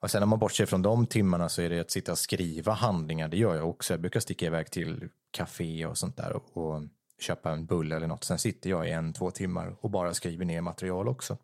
Och 0.00 0.10
sen 0.10 0.20
när 0.20 0.26
man 0.26 0.38
bortser 0.38 0.66
från 0.66 0.82
de 0.82 1.06
timmarna 1.06 1.48
så 1.48 1.62
är 1.62 1.70
det 1.70 1.80
att 1.80 1.90
sitta 1.90 2.12
och 2.12 2.18
skriva 2.18 2.72
handlingar. 2.72 3.28
Det 3.28 3.36
gör 3.36 3.54
jag 3.54 3.68
också. 3.68 3.92
Jag 3.92 4.00
brukar 4.00 4.20
sticka 4.20 4.46
iväg 4.46 4.70
till 4.70 5.08
café 5.30 5.86
och 5.86 5.98
sånt 5.98 6.16
där 6.16 6.32
och, 6.32 6.56
och 6.56 6.82
köpa 7.18 7.50
en 7.50 7.66
bulle 7.66 7.96
eller 7.96 8.06
något. 8.06 8.24
Sen 8.24 8.38
sitter 8.38 8.70
jag 8.70 8.88
i 8.88 8.90
en, 8.90 9.12
två 9.12 9.30
timmar 9.30 9.76
och 9.80 9.90
bara 9.90 10.14
skriver 10.14 10.44
ner 10.44 10.60
material 10.60 11.08
också. 11.08 11.38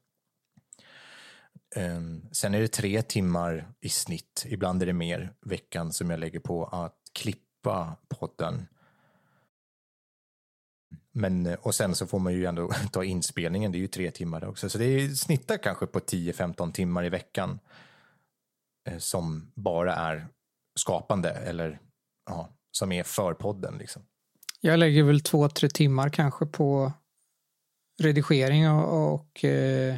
Ehm, 1.77 2.23
sen 2.33 2.55
är 2.55 2.61
det 2.61 2.69
tre 2.69 3.03
timmar 3.03 3.73
i 3.81 3.89
snitt, 3.89 4.47
ibland 4.49 4.83
är 4.83 4.87
det 4.87 4.93
mer, 4.93 5.35
veckan 5.41 5.93
som 5.93 6.11
jag 6.11 6.21
lägger 6.21 6.41
på 6.41 6.65
att 6.65 6.97
klippa 7.13 7.97
podden. 8.09 8.67
Men, 11.13 11.57
och 11.61 11.75
sen 11.75 11.95
så 11.95 12.07
får 12.07 12.19
man 12.19 12.33
ju 12.33 12.47
ändå 12.47 12.71
ta 12.93 13.05
inspelningen, 13.05 13.73
det 13.73 13.79
är 13.79 13.81
ju 13.81 13.87
tre 13.87 14.11
timmar 14.11 14.45
också. 14.45 14.69
Så 14.69 14.79
det 14.79 15.17
snittar 15.19 15.57
kanske 15.57 15.87
på 15.87 15.99
10-15 15.99 16.73
timmar 16.73 17.05
i 17.05 17.09
veckan 17.09 17.61
eh, 18.89 18.99
som 18.99 19.53
bara 19.55 19.95
är 19.95 20.29
skapande 20.75 21.31
eller 21.31 21.81
ja, 22.27 22.49
som 22.71 22.93
är 22.93 23.03
för 23.03 23.35
podden. 23.35 23.79
Liksom. 23.79 24.03
Jag 24.65 24.79
lägger 24.79 25.03
väl 25.03 25.21
två, 25.21 25.49
tre 25.49 25.69
timmar 25.69 26.09
kanske 26.09 26.47
på 26.47 26.93
redigering 28.03 28.71
och, 28.71 29.15
och 29.15 29.45
eh, 29.45 29.97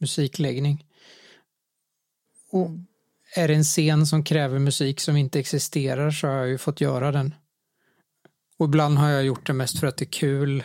musikläggning. 0.00 0.86
Och 2.50 2.70
är 3.34 3.48
det 3.48 3.54
en 3.54 3.64
scen 3.64 4.06
som 4.06 4.24
kräver 4.24 4.58
musik 4.58 5.00
som 5.00 5.16
inte 5.16 5.40
existerar 5.40 6.10
så 6.10 6.26
har 6.26 6.34
jag 6.34 6.48
ju 6.48 6.58
fått 6.58 6.80
göra 6.80 7.12
den. 7.12 7.34
Och 8.58 8.66
ibland 8.66 8.98
har 8.98 9.08
jag 9.08 9.24
gjort 9.24 9.46
det 9.46 9.52
mest 9.52 9.80
för 9.80 9.86
att 9.86 9.96
det 9.96 10.04
är 10.04 10.12
kul. 10.12 10.64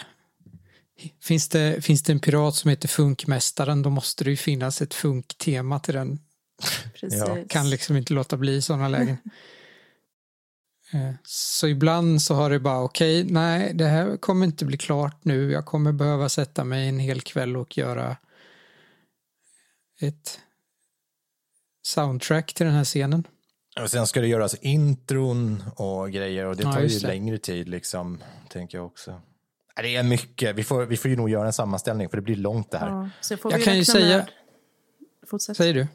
Finns 1.21 1.49
det, 1.49 1.85
finns 1.85 2.03
det 2.03 2.13
en 2.13 2.19
pirat 2.19 2.55
som 2.55 2.69
heter 2.69 2.87
Funkmästaren 2.87 3.81
då 3.81 3.89
måste 3.89 4.23
det 4.23 4.29
ju 4.29 4.37
finnas 4.37 4.81
ett 4.81 4.93
funktema 4.93 5.79
till 5.79 5.93
den. 5.93 6.19
Precis. 6.93 7.19
Jag 7.19 7.49
kan 7.49 7.69
liksom 7.69 7.97
inte 7.97 8.13
låta 8.13 8.37
bli 8.37 8.61
sådana 8.61 8.87
lägen. 8.87 9.17
Eh, 10.93 11.11
så 11.23 11.67
ibland 11.67 12.21
så 12.21 12.33
har 12.33 12.49
det 12.49 12.59
bara 12.59 12.81
okej, 12.81 13.21
okay, 13.21 13.33
nej 13.33 13.73
det 13.73 13.85
här 13.85 14.17
kommer 14.17 14.45
inte 14.45 14.65
bli 14.65 14.77
klart 14.77 15.25
nu. 15.25 15.51
Jag 15.51 15.65
kommer 15.65 15.91
behöva 15.91 16.29
sätta 16.29 16.63
mig 16.63 16.89
en 16.89 16.99
hel 16.99 17.21
kväll 17.21 17.57
och 17.57 17.77
göra 17.77 18.17
ett 20.01 20.39
soundtrack 21.81 22.53
till 22.53 22.65
den 22.65 22.75
här 22.75 22.83
scenen. 22.83 23.27
Och 23.81 23.91
sen 23.91 24.07
ska 24.07 24.21
det 24.21 24.27
göras 24.27 24.55
intron 24.55 25.63
och 25.75 26.11
grejer 26.11 26.45
och 26.45 26.55
det 26.55 26.63
tar 26.63 26.79
ja, 26.79 26.81
ju 26.81 26.99
det. 26.99 27.07
längre 27.07 27.37
tid 27.37 27.69
liksom, 27.69 28.23
tänker 28.49 28.77
jag 28.77 28.85
också. 28.85 29.21
Det 29.75 29.95
är 29.95 30.03
mycket, 30.03 30.55
vi 30.55 30.63
får, 30.63 30.85
vi 30.85 30.97
får 30.97 31.11
ju 31.11 31.17
nog 31.17 31.29
göra 31.29 31.45
en 31.45 31.53
sammanställning 31.53 32.09
för 32.09 32.17
det 32.17 32.21
blir 32.21 32.35
långt 32.35 32.71
det 32.71 32.77
här. 32.77 33.09
Ja, 33.29 33.37
jag 33.51 33.63
kan 33.63 33.77
ju 33.77 33.85
säga... 33.85 34.17
Med... 34.17 34.29
Fortsätt. 35.27 35.57
Säger 35.57 35.73
du? 35.73 35.87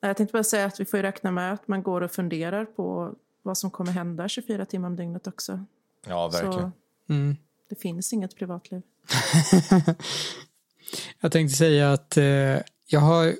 Jag 0.00 0.16
tänkte 0.16 0.32
bara 0.32 0.44
säga 0.44 0.66
att 0.66 0.80
vi 0.80 0.84
får 0.84 0.98
ju 0.98 1.02
räkna 1.02 1.30
med 1.30 1.52
att 1.52 1.68
man 1.68 1.82
går 1.82 2.00
och 2.00 2.10
funderar 2.10 2.64
på 2.64 3.14
vad 3.46 3.58
som 3.58 3.70
kommer 3.70 3.92
hända 3.92 4.28
24 4.28 4.64
timmar 4.64 4.88
om 4.88 4.96
dygnet 4.96 5.26
också. 5.26 5.64
Ja, 6.06 6.28
verkligen. 6.28 6.72
Så 7.06 7.12
mm. 7.12 7.36
Det 7.68 7.76
finns 7.76 8.12
inget 8.12 8.36
privatliv. 8.36 8.82
jag 11.20 11.32
tänkte 11.32 11.56
säga 11.56 11.92
att 11.92 12.16
eh, 12.16 12.24
jag, 12.86 13.00
har, 13.00 13.34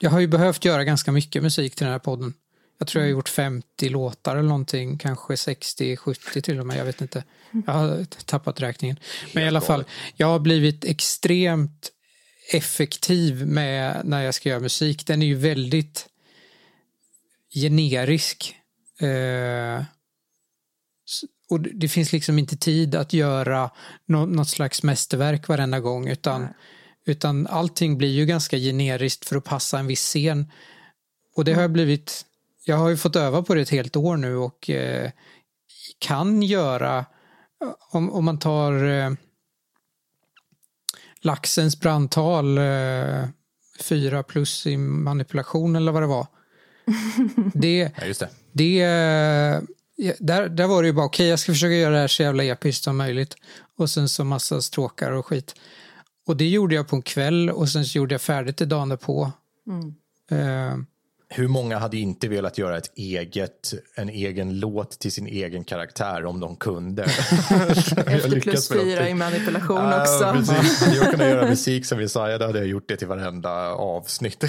jag 0.00 0.10
har 0.10 0.20
ju 0.20 0.26
behövt 0.26 0.64
göra 0.64 0.84
ganska 0.84 1.12
mycket 1.12 1.42
musik 1.42 1.74
till 1.74 1.84
den 1.84 1.92
här 1.92 1.98
podden. 1.98 2.34
Jag 2.78 2.88
tror 2.88 3.02
jag 3.02 3.08
har 3.08 3.12
gjort 3.12 3.28
50 3.28 3.88
låtar 3.88 4.36
eller 4.36 4.48
någonting, 4.48 4.98
kanske 4.98 5.36
60, 5.36 5.96
70 5.96 6.42
till 6.42 6.60
och 6.60 6.66
med, 6.66 6.78
jag 6.78 6.84
vet 6.84 7.00
inte. 7.00 7.24
Jag 7.66 7.72
har 7.72 8.04
tappat 8.04 8.60
räkningen. 8.60 8.98
Men 9.34 9.44
i 9.44 9.48
alla 9.48 9.60
fall, 9.60 9.84
jag 10.16 10.26
har 10.26 10.38
blivit 10.38 10.84
extremt 10.84 11.92
effektiv 12.52 13.46
med 13.46 14.00
när 14.04 14.22
jag 14.22 14.34
ska 14.34 14.48
göra 14.48 14.60
musik. 14.60 15.06
Den 15.06 15.22
är 15.22 15.26
ju 15.26 15.34
väldigt 15.34 16.08
generisk. 17.54 18.57
Eh, 19.00 19.82
och 21.50 21.60
det 21.60 21.88
finns 21.88 22.12
liksom 22.12 22.38
inte 22.38 22.56
tid 22.56 22.94
att 22.94 23.12
göra 23.12 23.70
något, 24.06 24.28
något 24.28 24.48
slags 24.48 24.82
mästerverk 24.82 25.48
varenda 25.48 25.80
gång 25.80 26.08
utan, 26.08 26.48
utan 27.06 27.46
allting 27.46 27.98
blir 27.98 28.08
ju 28.08 28.26
ganska 28.26 28.56
generiskt 28.56 29.28
för 29.28 29.36
att 29.36 29.44
passa 29.44 29.78
en 29.78 29.86
viss 29.86 30.02
scen. 30.02 30.52
Och 31.36 31.44
det 31.44 31.52
har 31.52 31.62
jag 31.62 31.72
blivit, 31.72 32.26
jag 32.64 32.76
har 32.76 32.88
ju 32.88 32.96
fått 32.96 33.16
öva 33.16 33.42
på 33.42 33.54
det 33.54 33.60
ett 33.60 33.70
helt 33.70 33.96
år 33.96 34.16
nu 34.16 34.36
och 34.36 34.70
eh, 34.70 35.10
kan 35.98 36.42
göra, 36.42 37.04
om, 37.90 38.12
om 38.12 38.24
man 38.24 38.38
tar 38.38 38.84
eh, 38.84 39.12
laxens 41.20 41.80
brandtal, 41.80 42.58
eh, 42.58 43.24
fyra 43.80 44.22
plus 44.22 44.66
i 44.66 44.76
manipulation 44.76 45.76
eller 45.76 45.92
vad 45.92 46.02
det 46.02 46.06
var. 46.06 46.26
Det, 47.54 47.92
Ja, 47.96 48.06
just 48.06 48.20
det. 48.20 48.28
Det, 48.58 48.84
där, 50.18 50.48
där 50.48 50.66
var 50.66 50.82
det 50.82 50.86
ju 50.86 50.92
bara 50.92 51.06
okej, 51.06 51.28
jag 51.28 51.38
ska 51.38 51.52
försöka 51.52 51.74
göra 51.74 51.94
det 51.94 52.00
här 52.00 52.08
så 52.08 52.22
jävla 52.22 52.44
episkt 52.44 52.84
som 52.84 52.96
möjligt. 52.96 53.34
Och 53.76 53.90
sen 53.90 54.08
så 54.08 54.24
massa 54.24 54.62
stråkar 54.62 55.12
och 55.12 55.26
skit. 55.26 55.54
Och 56.26 56.36
det 56.36 56.48
gjorde 56.48 56.74
jag 56.74 56.88
på 56.88 56.96
en 56.96 57.02
kväll 57.02 57.50
och 57.50 57.68
sen 57.68 57.84
så 57.84 57.98
gjorde 57.98 58.14
jag 58.14 58.22
färdigt 58.22 58.56
det 58.56 58.66
dagen 58.66 58.88
därpå. 58.88 59.32
Eh, 60.30 60.76
Hur 61.30 61.48
många 61.48 61.78
hade 61.78 61.96
inte 61.96 62.28
velat 62.28 62.58
göra 62.58 62.76
ett 62.76 62.92
eget, 62.96 63.74
en 63.94 64.08
egen 64.08 64.60
låt 64.60 64.90
till 64.98 65.12
sin 65.12 65.26
egen 65.26 65.64
karaktär 65.64 66.24
om 66.24 66.40
de 66.40 66.56
kunde? 66.56 67.02
Efter 68.06 68.40
plus 68.40 68.68
fyra 68.68 69.08
i 69.08 69.14
manipulation 69.14 69.76
Ja, 69.76 70.00
också. 70.02 70.32
precis. 70.32 70.80
Hade 70.80 70.96
jag 71.02 71.10
kunnat 71.10 71.26
göra 71.28 71.48
musik 71.48 71.86
som 71.86 72.00
Jesaja, 72.00 72.38
då 72.38 72.46
hade 72.46 72.58
jag 72.58 72.68
gjort 72.68 72.88
det 72.88 72.96
till 72.96 73.06
varenda 73.08 73.50
avsnitt. 73.72 74.42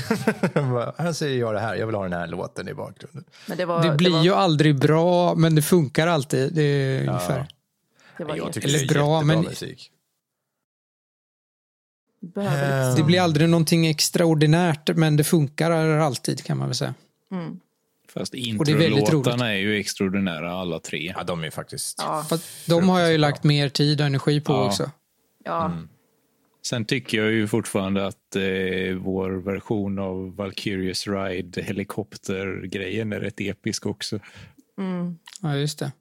här 0.97 1.13
säger 1.13 1.39
jag 1.39 1.53
det 1.53 1.59
här, 1.59 1.75
jag 1.75 1.85
vill 1.85 1.95
ha 1.95 2.03
den 2.03 2.13
här 2.13 2.27
låten 2.27 2.67
i 2.67 2.73
bakgrunden. 2.73 3.23
Men 3.45 3.57
det, 3.57 3.65
var, 3.65 3.83
det 3.83 3.95
blir 3.95 4.11
var, 4.11 4.23
ju 4.23 4.33
aldrig 4.33 4.79
bra, 4.79 5.35
men 5.35 5.55
det 5.55 5.61
funkar 5.61 6.07
alltid. 6.07 6.53
Det 6.53 6.61
är 6.63 7.07
ungefär. 7.07 7.47
det 8.17 8.23
var 8.23 8.35
Jag 8.35 8.53
tycker 8.53 8.67
Eller 8.67 8.79
det 8.79 8.85
är 8.85 8.93
bra, 8.93 9.21
men- 9.21 9.41
musik. 9.41 9.91
Liksom, 12.21 12.95
Det 12.95 13.03
blir 13.03 13.21
aldrig 13.21 13.49
någonting 13.49 13.87
extraordinärt, 13.87 14.89
men 14.95 15.17
det 15.17 15.23
funkar 15.23 15.71
alltid 15.71 16.43
kan 16.43 16.57
man 16.57 16.67
väl 16.67 16.75
säga. 16.75 16.93
mm. 17.31 17.59
Fast 18.13 18.31
det 18.31 18.37
är 18.37 18.47
introlåtarna 18.47 19.53
är 19.53 19.57
ju 19.57 19.79
extraordinära 19.79 20.51
alla 20.51 20.79
tre. 20.79 21.13
Ja, 21.17 21.23
de 21.23 21.43
är 21.43 21.49
faktiskt... 21.49 21.95
ja, 22.01 22.25
de 22.67 22.89
har 22.89 22.99
jag 22.99 23.11
ju 23.11 23.17
lagt 23.17 23.43
mer 23.43 23.69
tid 23.69 24.01
och 24.01 24.07
energi 24.07 24.41
på 24.41 24.53
Ja. 24.53 24.65
också. 24.65 24.91
ja. 25.45 25.65
Mm. 25.65 25.89
Sen 26.65 26.85
tycker 26.85 27.17
jag 27.23 27.31
ju 27.31 27.47
fortfarande 27.47 28.07
att 28.07 28.35
eh, 28.35 28.41
vår 28.97 29.31
version 29.31 29.99
av 29.99 30.35
Valkyrious 30.35 31.07
Ride 31.07 31.61
helikoptergrejen 31.61 33.13
är 33.13 33.19
rätt 33.19 33.41
episk 33.41 33.85
också. 33.85 34.19
Mm. 34.77 35.17
Ja, 35.41 35.55
just 35.55 35.79
det. 35.79 35.91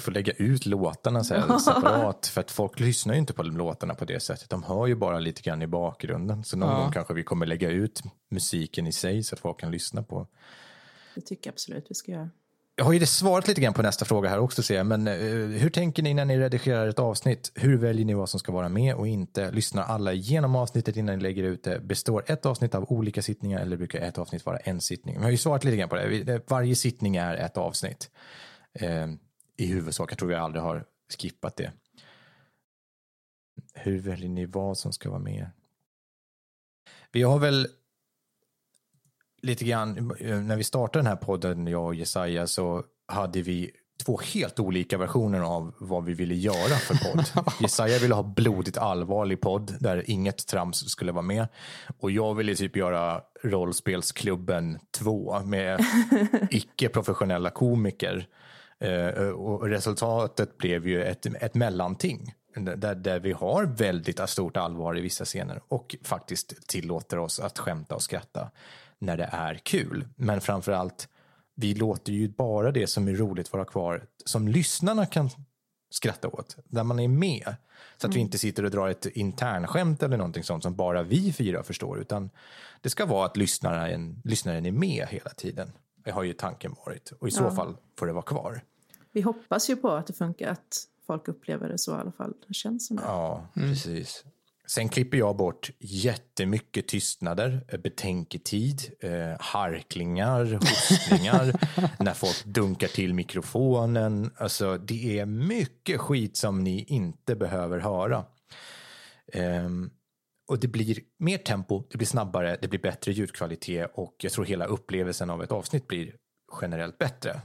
Får 0.00 0.12
lägga 0.12 0.32
ut 0.32 0.66
låtarna 0.66 1.24
så 1.24 1.34
här 1.34 1.58
separat. 1.58 2.26
För 2.26 2.40
att 2.40 2.50
folk 2.50 2.80
lyssnar 2.80 3.14
ju 3.14 3.20
inte 3.20 3.32
på 3.32 3.42
låtarna 3.42 3.94
på 3.94 4.04
det 4.04 4.20
sättet. 4.20 4.50
De 4.50 4.62
hör 4.62 4.86
ju 4.86 4.94
bara 4.94 5.18
lite 5.18 5.42
grann 5.42 5.62
i 5.62 5.66
bakgrunden. 5.66 6.44
Så 6.44 6.56
någon 6.56 6.70
Ja. 6.70 6.78
gång 6.82 6.92
kanske 6.92 7.14
vi 7.14 7.22
kommer 7.22 7.46
lägga 7.46 7.70
ut 7.70 8.02
musiken 8.30 8.86
i 8.86 8.92
sig 8.92 9.22
så 9.22 9.34
att 9.34 9.40
folk 9.40 9.60
kan 9.60 9.70
lyssna 9.70 10.02
på. 10.02 10.26
Det 11.14 11.20
tycker 11.20 11.46
jag 11.48 11.52
absolut 11.52 11.86
vi 11.88 11.94
ska 11.94 12.12
göra. 12.12 12.30
Jag 12.78 12.84
har 12.84 12.92
ju 12.92 13.06
svarat 13.06 13.48
lite 13.48 13.60
grann 13.60 13.74
på 13.74 13.82
nästa 13.82 14.04
fråga 14.04 14.28
här 14.28 14.38
också 14.38 14.62
ser 14.62 14.76
jag. 14.76 14.86
Men 14.86 15.08
eh, 15.08 15.14
hur 15.60 15.70
tänker 15.70 16.02
ni 16.02 16.14
när 16.14 16.24
ni 16.24 16.38
redigerar 16.38 16.88
ett 16.88 16.98
avsnitt? 16.98 17.52
Hur 17.54 17.76
väljer 17.76 18.04
ni 18.06 18.14
vad 18.14 18.28
som 18.28 18.40
ska 18.40 18.52
vara 18.52 18.68
med 18.68 18.94
och 18.94 19.08
inte? 19.08 19.50
Lyssnar 19.50 19.82
alla 19.84 20.12
igenom 20.12 20.56
avsnittet 20.56 20.96
innan 20.96 21.16
ni 21.16 21.22
lägger 21.22 21.42
ut 21.42 21.64
det? 21.64 21.80
Består 21.80 22.24
ett 22.26 22.46
avsnitt 22.46 22.74
av 22.74 22.92
olika 22.92 23.22
sittningar 23.22 23.60
eller 23.60 23.76
brukar 23.76 24.00
ett 24.00 24.18
avsnitt 24.18 24.46
vara 24.46 24.56
en 24.56 24.80
sittning? 24.80 25.18
Vi 25.18 25.24
har 25.24 25.30
ju 25.30 25.36
svarat 25.36 25.64
lite 25.64 25.76
grann 25.76 25.88
på 25.88 25.94
det. 25.96 26.50
Varje 26.50 26.74
sittning 26.76 27.16
är 27.16 27.34
ett 27.36 27.56
avsnitt. 27.56 28.10
Eh, 28.80 29.08
I 29.56 29.66
huvudsak. 29.66 30.10
Jag 30.10 30.18
tror 30.18 30.28
vi 30.28 30.34
aldrig 30.34 30.62
har 30.62 30.84
skippat 31.18 31.56
det. 31.56 31.72
Hur 33.74 34.00
väljer 34.00 34.28
ni 34.28 34.46
vad 34.46 34.78
som 34.78 34.92
ska 34.92 35.10
vara 35.10 35.20
med? 35.20 35.50
Vi 37.12 37.22
har 37.22 37.38
väl 37.38 37.68
lite 39.42 39.64
grann, 39.64 40.16
eh, 40.20 40.40
när 40.40 40.56
vi 40.56 40.64
startade 40.64 40.98
den 40.98 41.06
här 41.06 41.16
podden, 41.16 41.66
jag 41.66 41.84
och 41.84 41.94
Jesaja, 41.94 42.46
så 42.46 42.84
hade 43.06 43.42
vi 43.42 43.70
två 44.04 44.20
helt 44.34 44.60
olika 44.60 44.98
versioner 44.98 45.40
av 45.40 45.74
vad 45.78 46.04
vi 46.04 46.14
ville 46.14 46.34
göra 46.34 46.76
för 46.76 46.94
podd. 46.94 47.44
Jesaja 47.60 47.98
ville 47.98 48.14
ha 48.14 48.22
blodigt 48.22 48.78
allvarlig 48.78 49.40
podd 49.40 49.74
där 49.80 50.10
inget 50.10 50.46
trams 50.46 50.90
skulle 50.90 51.12
vara 51.12 51.22
med. 51.22 51.48
Och 51.98 52.10
jag 52.10 52.34
ville 52.34 52.54
typ 52.54 52.76
göra 52.76 53.22
Rollspelsklubben 53.42 54.78
2 54.98 55.40
med 55.40 55.80
icke-professionella 56.50 57.50
komiker. 57.50 58.28
Eh, 58.80 59.28
och 59.28 59.68
resultatet 59.68 60.58
blev 60.58 60.88
ju 60.88 61.04
ett, 61.04 61.26
ett 61.26 61.54
mellanting. 61.54 62.34
Där, 62.76 62.94
där 62.94 63.20
vi 63.20 63.32
har 63.32 63.64
väldigt 63.64 64.28
stort 64.28 64.56
allvar 64.56 64.98
i 64.98 65.00
vissa 65.00 65.24
scener 65.24 65.60
och 65.68 65.96
faktiskt 66.02 66.68
tillåter 66.68 67.18
oss 67.18 67.40
att 67.40 67.58
skämta 67.58 67.94
och 67.94 68.02
skratta 68.02 68.50
när 68.98 69.16
det 69.16 69.28
är 69.32 69.54
kul. 69.54 70.08
Men 70.16 70.40
framför 70.40 70.72
allt, 70.72 71.08
vi 71.54 71.74
låter 71.74 72.12
ju 72.12 72.28
bara 72.28 72.72
det 72.72 72.86
som 72.86 73.08
är 73.08 73.12
roligt 73.12 73.52
vara 73.52 73.64
kvar 73.64 74.06
som 74.24 74.48
lyssnarna 74.48 75.06
kan 75.06 75.30
skratta 75.90 76.28
åt, 76.28 76.56
där 76.64 76.84
man 76.84 77.00
är 77.00 77.08
med. 77.08 77.56
Så 77.96 78.06
att 78.06 78.14
vi 78.14 78.20
inte 78.20 78.38
sitter 78.38 78.64
och 78.64 78.70
drar 78.70 78.88
ett 78.88 79.06
internskämt 79.06 80.02
eller 80.02 80.16
någonting 80.16 80.44
sånt 80.44 80.62
som 80.62 80.76
bara 80.76 81.02
vi 81.02 81.32
fyra 81.32 81.62
förstår, 81.62 82.00
utan 82.00 82.30
det 82.80 82.90
ska 82.90 83.06
vara 83.06 83.26
att 83.26 83.36
lyssnaren, 83.36 84.22
lyssnaren 84.24 84.66
är 84.66 84.72
med 84.72 85.06
hela 85.10 85.30
tiden. 85.30 85.72
Har 86.12 86.22
ju 86.22 86.32
tanken 86.32 86.74
varit 86.86 87.10
och 87.20 87.28
i 87.28 87.30
så 87.30 87.42
Ja. 87.42 87.50
fall 87.50 87.76
får 87.98 88.06
det 88.06 88.12
vara 88.12 88.22
kvar. 88.22 88.60
Vi 89.12 89.20
hoppas 89.20 89.70
ju 89.70 89.76
på 89.76 89.90
att 89.90 90.06
det 90.06 90.12
funkar, 90.12 90.48
att 90.50 90.84
folk 91.06 91.28
upplever 91.28 91.68
det 91.68 91.78
så 91.78 91.92
i 91.96 92.00
alla 92.00 92.12
fall. 92.12 92.34
Det 92.48 92.54
känns 92.54 92.86
som 92.86 92.96
det. 92.96 93.02
Ja, 93.02 93.46
precis. 93.54 94.24
Sen 94.68 94.88
klipper 94.88 95.18
jag 95.18 95.36
bort 95.36 95.70
jättemycket 95.78 96.88
tystnader, 96.88 97.64
eh, 97.68 97.78
betänketid, 97.80 98.82
eh, 99.00 99.36
harklingar, 99.40 100.44
hostningar, 100.60 101.52
när 102.02 102.14
folk 102.14 102.44
dunkar 102.44 102.88
till 102.88 103.14
mikrofonen. 103.14 104.30
Alltså, 104.36 104.78
det 104.78 105.18
är 105.18 105.26
mycket 105.26 106.00
skit 106.00 106.36
som 106.36 106.64
ni 106.64 106.84
inte 106.84 107.36
behöver 107.36 107.78
höra. 107.78 108.24
Ehm, 109.32 109.90
och 110.48 110.58
det 110.58 110.68
blir 110.68 110.98
mer 111.18 111.38
tempo, 111.38 111.82
det 111.90 111.98
blir 111.98 112.06
snabbare, 112.08 112.58
det 112.62 112.68
blir 112.68 112.80
bättre 112.80 113.12
ljudkvalitet 113.12 113.90
och 113.94 114.14
jag 114.18 114.32
tror 114.32 114.44
hela 114.44 114.64
upplevelsen 114.66 115.30
av 115.30 115.42
ett 115.42 115.52
avsnitt 115.52 115.86
blir 115.88 116.14
generellt 116.60 116.98
bättre. 116.98 117.40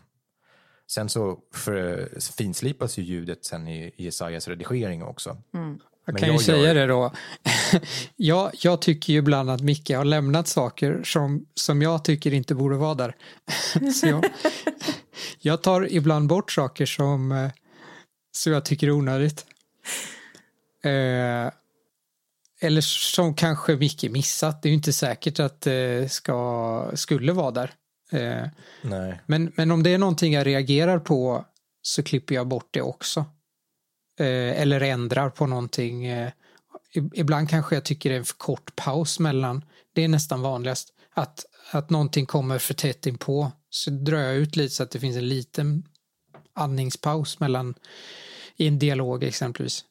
Sen 0.91 1.09
så 1.09 1.39
för, 1.53 2.09
finslipas 2.37 2.97
ju 2.97 3.03
ljudet 3.03 3.45
sen 3.45 3.67
i 3.67 3.93
Jesajas 3.97 4.47
redigering 4.47 5.03
också. 5.03 5.37
Jag 6.05 6.13
Men 6.13 6.15
kan 6.15 6.27
ju 6.29 6.33
jag 6.33 6.41
säga 6.41 6.57
gör- 6.67 6.75
det 6.75 6.85
då. 6.87 7.13
jag, 8.15 8.51
jag 8.57 8.81
tycker 8.81 9.13
ju 9.13 9.19
ibland 9.19 9.49
att 9.49 9.61
Micke 9.61 9.89
har 9.91 10.05
lämnat 10.05 10.47
saker 10.47 11.03
som, 11.03 11.45
som 11.53 11.81
jag 11.81 12.03
tycker 12.05 12.33
inte 12.33 12.55
borde 12.55 12.75
vara 12.77 12.93
där. 12.95 13.15
Så 13.93 14.07
jag, 14.07 14.25
jag 15.39 15.63
tar 15.63 15.93
ibland 15.93 16.27
bort 16.29 16.51
saker 16.51 16.85
som, 16.85 17.31
eh, 17.31 17.49
som 18.31 18.53
jag 18.53 18.65
tycker 18.65 18.87
är 18.87 18.91
onödigt. 18.91 19.45
Eh, 20.83 21.51
eller 22.61 22.81
som 22.81 23.33
kanske 23.35 23.75
Micke 23.75 24.03
missat. 24.03 24.61
Det 24.61 24.67
är 24.67 24.71
ju 24.71 24.75
inte 24.75 24.93
säkert 24.93 25.39
att 25.39 25.61
det 25.61 26.11
ska, 26.11 26.91
skulle 26.93 27.33
vara 27.33 27.51
där. 27.51 27.73
Eh, 28.11 28.47
Nej. 28.81 29.21
men, 29.25 29.51
men 29.55 29.71
om 29.71 29.83
det 29.83 29.89
är 29.89 29.97
någonting 29.97 30.33
jag 30.33 30.47
reagerar 30.47 30.99
på 30.99 31.45
så 31.81 32.03
klipper 32.03 32.35
jag 32.35 32.47
bort 32.47 32.67
det 32.71 32.81
också. 32.81 33.19
Eh, 34.19 34.61
eller 34.61 34.81
ändrar 34.81 35.29
på 35.29 35.47
någonting. 35.47 36.05
Eh, 36.05 36.31
ibland 37.13 37.49
kanske 37.49 37.75
jag 37.75 37.85
tycker 37.85 38.09
det 38.09 38.15
är 38.15 38.19
en 38.19 38.25
för 38.25 38.37
kort 38.37 38.75
paus 38.75 39.19
mellan. 39.19 39.65
Det 39.93 40.03
är 40.03 40.07
nästan 40.07 40.41
vanligast. 40.41 40.93
Att, 41.13 41.45
att 41.71 41.89
någonting 41.89 42.25
kommer 42.25 42.59
för 42.59 42.73
tätt 42.73 43.05
inpå. 43.05 43.51
Så 43.69 43.89
drar 43.89 44.17
jag 44.17 44.35
ut 44.35 44.55
lite 44.55 44.75
så 44.75 44.83
att 44.83 44.91
det 44.91 44.99
finns 44.99 45.17
en 45.17 45.29
liten 45.29 45.83
andningspaus 46.53 47.39
mellan 47.39 47.75
i 48.55 48.67
en 48.67 48.79
dialog 48.79 49.23
exempelvis. 49.23 49.85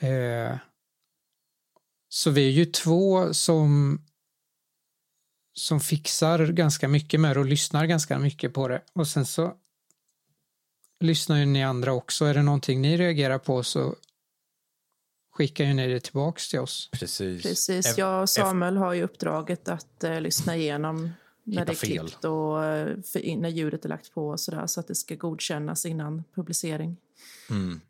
Eh, 0.00 0.56
så 2.08 2.30
vi 2.30 2.46
är 2.48 2.52
ju 2.52 2.64
två 2.64 3.34
som 3.34 3.98
som 5.52 5.80
fixar 5.80 6.46
ganska 6.46 6.88
mycket 6.88 7.20
med 7.20 7.36
det 7.36 7.40
och 7.40 7.46
lyssnar 7.46 7.86
ganska 7.86 8.18
mycket 8.18 8.54
på 8.54 8.68
det. 8.68 8.82
Och 8.92 9.08
sen 9.08 9.26
så 9.26 9.54
lyssnar 11.00 11.38
ju 11.38 11.46
ni 11.46 11.64
andra 11.64 11.92
också. 11.92 12.24
Är 12.24 12.34
det 12.34 12.42
någonting 12.42 12.80
ni 12.80 12.96
reagerar 12.96 13.38
på 13.38 13.62
så 13.62 13.96
skickar 15.38 15.64
ju 15.64 15.74
ni 15.74 15.86
det 15.86 16.00
tillbaks 16.00 16.48
till 16.48 16.58
oss. 16.58 16.90
Precis. 16.92 17.42
Precis, 17.42 17.98
jag 17.98 18.22
och 18.22 18.30
Samuel 18.30 18.76
har 18.76 18.92
ju 18.92 19.02
uppdraget 19.02 19.68
att 19.68 20.04
eh, 20.04 20.20
lyssna 20.20 20.56
igenom 20.56 21.10
när 21.44 21.64
det 21.64 21.72
är 21.72 21.76
klippt 21.76 22.24
och 22.24 22.64
eh, 22.64 22.96
när 23.36 23.48
ljudet 23.48 23.84
är 23.84 23.88
lagt 23.88 24.14
på 24.14 24.28
och 24.28 24.40
sådär 24.40 24.66
så 24.66 24.80
att 24.80 24.88
det 24.88 24.94
ska 24.94 25.14
godkännas 25.14 25.86
innan 25.86 26.24
publicering. 26.34 26.96
Mm. 27.50 27.80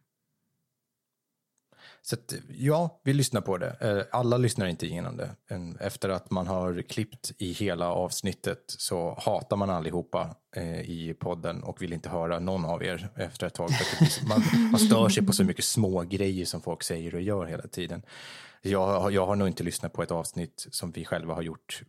Så 2.10 2.14
att, 2.14 2.34
ja, 2.48 3.00
vi 3.04 3.12
lyssnar 3.12 3.40
på 3.40 3.58
det. 3.58 3.76
Eh, 3.80 4.18
alla 4.18 4.36
lyssnar 4.36 4.66
inte 4.66 4.86
igenom 4.86 5.16
det. 5.16 5.30
Efter 5.80 6.08
att 6.08 6.30
man 6.30 6.46
har 6.46 6.82
klippt 6.82 7.32
i 7.38 7.52
hela 7.52 7.92
avsnittet 7.92 8.64
så 8.66 9.18
hatar 9.22 9.56
man 9.56 9.70
allihopa 9.70 10.36
eh, 10.56 10.80
i 10.80 11.14
podden 11.20 11.62
och 11.62 11.82
vill 11.82 11.92
inte 11.92 12.08
höra 12.08 12.38
någon 12.38 12.64
av 12.64 12.82
er 12.84 13.08
efter 13.16 13.46
ett 13.46 13.54
tag. 13.54 13.70
För 13.70 14.26
man, 14.28 14.42
man 14.70 14.80
stör 14.80 15.08
sig 15.08 15.26
på 15.26 15.32
så 15.32 15.44
mycket 15.44 15.64
små 15.64 16.00
grejer 16.02 16.44
som 16.44 16.60
folk 16.60 16.82
säger 16.82 17.14
och 17.14 17.20
gör 17.22 17.46
hela 17.46 17.66
tiden. 17.68 18.02
Jag, 18.62 18.86
har- 19.00 19.10
jag 19.10 19.26
har 19.26 19.36
nog 19.36 19.48
inte 19.48 19.62
lyssnat 19.62 19.92
på 19.92 20.02
ett 20.02 20.10
avsnitt 20.10 20.66
som 20.70 20.90
vi 20.90 21.04
själva 21.04 21.34
har 21.34 21.42
gjort 21.42 21.82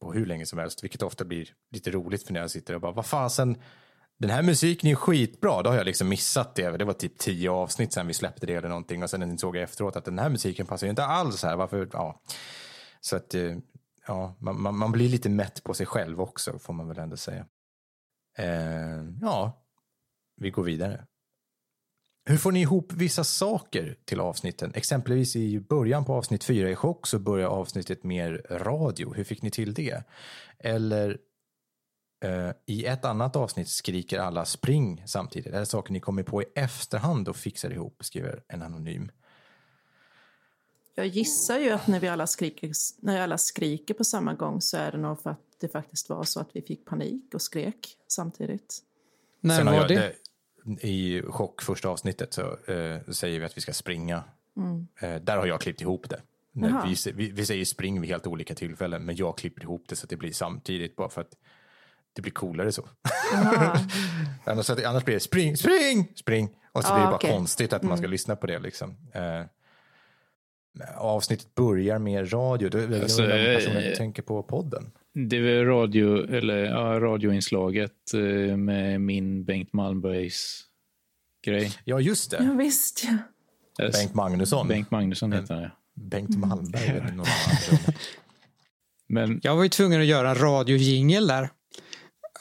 på 0.00 0.12
hur 0.12 0.26
länge 0.26 0.46
som 0.46 0.58
helst, 0.58 0.84
vilket 0.84 1.02
ofta 1.02 1.24
blir 1.24 1.48
lite 1.72 1.90
roligt 1.90 2.22
för 2.26 2.32
när 2.32 2.40
jag 2.40 2.50
sitter 2.50 2.74
och 2.74 2.80
bara, 2.80 2.92
vad 2.92 3.06
fasen, 3.06 3.56
den 4.22 4.30
här 4.30 4.42
musiken 4.42 4.86
är 4.86 4.90
ju 4.90 4.96
skitbra, 4.96 5.62
då 5.62 5.70
har 5.70 5.76
jag 5.76 5.86
liksom 5.86 6.08
missat 6.08 6.54
det. 6.54 6.76
Det 6.76 6.84
var 6.84 6.92
typ 6.92 7.18
tio 7.18 7.50
avsnitt 7.50 7.92
sen 7.92 8.06
vi 8.06 8.14
släppte 8.14 8.46
det 8.46 8.54
eller 8.54 8.68
någonting 8.68 9.02
och 9.02 9.10
sen 9.10 9.38
såg 9.38 9.56
jag 9.56 9.62
efteråt 9.62 9.96
att 9.96 10.04
den 10.04 10.18
här 10.18 10.28
musiken 10.28 10.66
passar 10.66 10.86
ju 10.86 10.90
inte 10.90 11.04
alls 11.04 11.42
här. 11.42 11.56
Varför? 11.56 11.88
Ja. 11.92 12.22
Så 13.00 13.16
att, 13.16 13.34
eh, 13.34 13.56
ja, 14.06 14.36
man, 14.40 14.62
man, 14.62 14.76
man 14.78 14.92
blir 14.92 15.08
lite 15.08 15.28
mätt 15.28 15.64
på 15.64 15.74
sig 15.74 15.86
själv 15.86 16.20
också, 16.20 16.58
får 16.58 16.72
man 16.72 16.88
väl 16.88 16.98
ändå 16.98 17.16
säga. 17.16 17.46
Eh, 18.38 19.04
ja, 19.20 19.64
vi 20.36 20.50
går 20.50 20.62
vidare. 20.62 21.06
Hur 22.24 22.36
får 22.36 22.52
ni 22.52 22.60
ihop 22.60 22.92
vissa 22.92 23.24
saker 23.24 23.96
till 24.04 24.20
avsnitten? 24.20 24.72
Exempelvis 24.74 25.36
i 25.36 25.60
början 25.60 26.04
på 26.04 26.14
avsnitt 26.14 26.44
fyra 26.44 26.70
i 26.70 26.76
chock 26.76 27.06
så 27.06 27.18
börjar 27.18 27.48
avsnittet 27.48 28.04
mer 28.04 28.46
radio. 28.50 29.14
Hur 29.14 29.24
fick 29.24 29.42
ni 29.42 29.50
till 29.50 29.74
det? 29.74 30.04
Eller 30.58 31.18
i 32.66 32.84
ett 32.84 33.04
annat 33.04 33.36
avsnitt 33.36 33.68
skriker 33.68 34.18
alla 34.18 34.44
spring 34.44 35.02
samtidigt. 35.06 35.54
Är 35.54 35.60
det 35.60 35.66
saker 35.66 35.92
ni 35.92 36.00
kommer 36.00 36.22
på 36.22 36.42
i 36.42 36.46
efterhand 36.54 37.28
och 37.28 37.36
fixar 37.36 37.70
ihop, 37.70 38.04
skriver 38.04 38.42
en 38.48 38.62
anonym. 38.62 39.10
Jag 40.94 41.06
gissar 41.06 41.58
ju 41.58 41.70
att 41.70 41.86
när 41.86 42.00
vi 42.00 42.08
alla 42.08 42.26
skriker, 42.26 42.70
när 43.00 43.20
alla 43.20 43.38
skriker 43.38 43.94
på 43.94 44.04
samma 44.04 44.34
gång 44.34 44.60
så 44.60 44.76
är 44.76 44.92
det 44.92 44.98
nog 44.98 45.20
för 45.20 45.30
att 45.30 45.40
det 45.60 45.68
faktiskt 45.68 46.08
var 46.08 46.24
så 46.24 46.40
att 46.40 46.50
vi 46.52 46.62
fick 46.62 46.84
panik 46.84 47.34
och 47.34 47.42
skrek 47.42 47.96
samtidigt. 48.08 48.78
När 49.40 49.64
var 49.64 49.74
jag 49.74 49.88
det? 49.88 50.14
I 50.80 51.22
chock 51.22 51.62
första 51.62 51.88
avsnittet 51.88 52.34
så 52.34 52.72
eh, 52.72 53.00
säger 53.08 53.40
vi 53.40 53.46
att 53.46 53.56
vi 53.56 53.60
ska 53.60 53.72
springa. 53.72 54.24
Eh, 55.00 55.14
där 55.14 55.36
har 55.36 55.46
jag 55.46 55.60
klippt 55.60 55.80
ihop 55.80 56.08
det. 56.10 56.20
Vi, 56.52 57.12
vi, 57.12 57.30
vi 57.30 57.46
säger 57.46 57.64
spring 57.64 58.00
vid 58.00 58.10
helt 58.10 58.26
olika 58.26 58.54
tillfällen, 58.54 59.04
men 59.04 59.16
jag 59.16 59.38
klipper 59.38 59.62
ihop 59.62 59.84
det 59.88 59.96
så 59.96 60.04
att 60.04 60.10
det 60.10 60.16
blir 60.16 60.32
samtidigt 60.32 60.96
bara 60.96 61.08
för 61.08 61.20
att 61.20 61.36
det 62.12 62.22
blir 62.22 62.32
coolare 62.32 62.72
så. 62.72 62.88
Annars, 64.44 64.70
annars 64.70 65.04
blir 65.04 65.14
det 65.14 65.20
spring, 65.20 65.56
spring, 65.56 66.12
spring. 66.16 66.48
Och 66.72 66.84
så 66.84 66.90
Ja, 66.90 66.94
blir 66.94 67.04
det 67.04 67.10
bara. 67.10 67.20
Mm. 67.28 67.36
konstigt 67.36 67.72
att 67.72 67.82
man 67.82 67.98
ska 67.98 68.06
lyssna 68.06 68.36
på 68.36 68.46
det. 68.46 68.58
Liksom. 68.58 68.96
Eh, 69.14 69.42
avsnittet 70.96 71.54
börjar 71.54 71.98
med 71.98 72.32
radio. 72.32 72.68
Det 72.68 72.82
är 72.82 73.02
Alltså, 73.02 73.22
personen 73.26 73.76
eh, 73.82 73.88
du 73.88 73.94
tänker 73.96 74.22
på 74.22 74.42
podden. 74.42 74.90
Det 75.14 75.36
är 75.36 75.64
radio, 75.64 76.34
eller, 76.34 76.56
ja, 76.64 77.00
radioinslaget 77.00 78.14
eh, 78.14 78.56
med 78.56 79.00
min 79.00 79.44
Bengt 79.44 79.72
Malmbergs 79.72 80.60
grej. 81.44 81.72
Ja, 81.84 82.00
just 82.00 82.30
det. 82.30 82.44
Ja, 82.44 82.52
visst, 82.52 83.04
ja. 83.04 83.16
Eh, 83.84 83.92
Bengt 83.92 84.14
Magnusson. 84.14 84.68
Bengt 84.68 84.90
Magnusson 84.90 85.32
heter 85.32 85.54
han, 85.54 85.62
ja. 85.62 85.70
Bengt 85.94 86.36
Malmberg. 86.36 87.00
person. 87.00 87.78
Men 89.08 89.40
Jag 89.42 89.56
var 89.56 89.62
ju 89.62 89.68
tvungen 89.68 90.00
att 90.00 90.06
göra 90.06 90.28
en 90.30 90.34
radiojingel 90.34 91.26
där. 91.26 91.50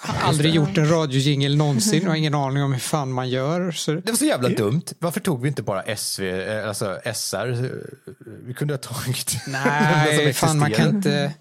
Har 0.03 0.27
aldrig 0.29 0.53
gjort 0.53 0.77
en 0.77 0.89
radiojingel 0.89 1.57
någonsin 1.57 2.03
och 2.03 2.09
har 2.09 2.15
ingen 2.15 2.33
aning 2.35 2.63
om 2.63 2.73
hur 2.73 2.79
fan 2.79 3.11
man 3.11 3.29
gör. 3.29 3.71
Så 3.71 3.91
Det 3.91 4.09
var 4.11 4.15
så 4.15 4.25
jävla 4.25 4.49
dumt. 4.49 4.81
Varför 4.99 5.19
tog 5.19 5.41
vi 5.41 5.47
inte 5.47 5.63
bara 5.63 5.95
SV, 5.95 6.23
eh, 6.23 6.67
alltså 6.67 6.99
SR? 7.13 7.71
Vi 8.45 8.53
kunde 8.53 8.73
ha 8.73 8.77
tagit 8.79 9.35
nej, 9.47 10.33
fan 10.33 10.59
man 10.59 10.71
kan 10.71 10.89
inte. 10.95 11.33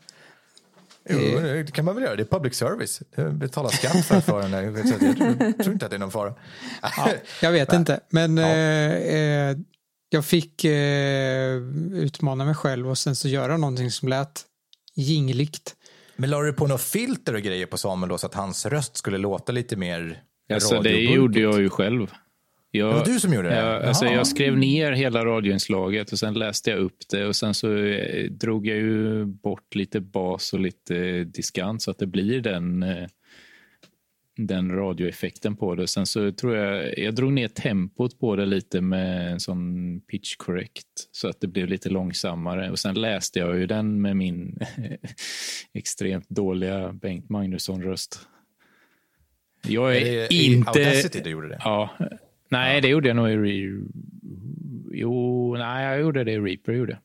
Jo, 1.09 1.19
det 1.41 1.73
kan 1.73 1.85
man 1.85 1.95
väl 1.95 2.05
göra. 2.05 2.17
Det 2.17 2.23
är 2.23 2.39
public 2.39 2.55
service. 2.55 3.03
Betala 3.33 3.69
skatt 3.69 4.07
för 4.07 4.17
att 4.17 4.25
föra 4.25 4.49
den 4.49 4.75
Jag 4.77 4.87
tror 5.59 5.73
inte 5.73 5.85
att 5.85 5.91
det 5.91 5.97
är 5.97 5.99
någon 5.99 6.11
fara. 6.11 6.35
Jag 7.43 7.53
vet 7.53 7.73
inte, 7.73 8.01
men 8.11 8.37
Ja. 8.37 8.47
eh, 8.49 9.51
eh, 9.51 9.57
jag 10.09 10.25
fick 10.25 10.65
eh, 10.65 11.55
utmana 11.93 12.45
mig 12.45 12.55
själv 12.55 12.89
och 12.91 12.99
sen 12.99 13.17
så 13.17 13.29
göra 13.29 13.57
någonting 13.57 13.91
som 13.91 14.09
lät 14.09 14.43
jingligt. 14.95 15.75
Men 16.21 16.31
la 16.31 16.43
du 16.43 16.53
på 16.53 16.67
något 16.67 16.83
filter 16.83 17.35
och 17.35 17.43
grejer 17.43 17.67
på 17.67 17.77
Samuel 17.77 18.09
då 18.09 18.19
så 18.19 18.27
att 18.27 18.35
hans 18.35 18.67
röst 18.67 18.97
skulle 18.97 19.19
låta 19.19 19.53
lite 19.53 19.77
mer 19.77 20.23
alltså, 20.53 20.81
det 20.81 21.01
gjorde 21.01 21.41
jag 21.41 21.61
ju 21.61 21.71
själv. 21.71 22.11
Jag, 22.71 22.91
Det 22.91 22.99
var 22.99 23.05
du 23.05 23.21
som 23.21 23.35
gjorde 23.35 23.49
det? 23.49 23.57
Jag, 23.57 23.83
alltså, 23.83 24.05
jag 24.05 24.27
skrev 24.27 24.59
ner 24.59 24.93
hela 24.93 25.25
radioinslaget 25.25 26.13
och 26.13 26.19
sen 26.19 26.35
läste 26.35 26.71
jag 26.71 26.79
upp 26.79 26.99
det 27.11 27.27
och 27.27 27.37
sen 27.37 27.55
så 27.55 27.77
eh, 27.77 28.31
drog 28.31 28.67
jag 28.67 28.77
ju 28.77 29.25
bort 29.25 29.75
lite 29.75 30.01
bas 30.01 30.53
och 30.53 30.61
lite 30.61 31.25
diskant 31.25 31.83
så 31.83 31.91
att 31.91 31.99
det 31.99 32.07
blir 32.07 32.41
den, 32.41 32.83
eh, 32.83 33.07
den 34.47 34.73
radioeffekten 34.73 35.57
på 35.57 35.75
det. 35.75 35.87
Sen 35.87 36.07
så 36.07 36.33
tror 36.33 36.57
jag, 36.57 36.99
jag 36.99 37.15
drog 37.15 37.33
ner 37.33 37.49
tempot 37.49 38.19
på 38.19 38.37
det 38.37 38.47
lite 38.47 38.81
med 38.81 39.33
en 39.33 39.41
sån 39.41 40.01
pitch 40.01 40.37
correct 40.37 40.87
så 41.13 41.29
att 41.29 41.41
det 41.41 41.47
blev 41.47 41.69
lite 41.69 41.89
långsammare 41.89 42.71
och 42.71 42.79
sen 42.79 42.95
läste 42.95 43.39
jag 43.39 43.59
ju 43.59 43.67
den 43.67 44.01
med 44.01 44.17
min 44.17 44.59
extremt 45.73 46.29
dåliga 46.29 46.93
Bengt 46.93 47.29
Magnusson-röst. 47.29 48.29
Jag 49.67 49.97
Är 49.97 50.01
är, 50.01 50.29
det 50.29 50.35
i 50.35 50.53
inte... 50.55 50.71
Audacity 50.71 51.21
du 51.21 51.31
gjorde 51.31 51.49
det? 51.49 51.59
Ja. 51.65 51.91
Nej, 52.49 52.81
det 52.81 52.89
gjorde 52.89 53.09
jag 53.09 53.17
nog 53.17 53.31
i... 53.31 53.37
Re... 53.37 53.83
Jo, 54.93 55.55
nej, 55.59 55.85
jag 55.85 56.01
gjorde 56.01 56.25
det 56.25 56.33
i 56.33 56.39
Reaper. 56.39 56.73
Gjorde. 56.73 56.99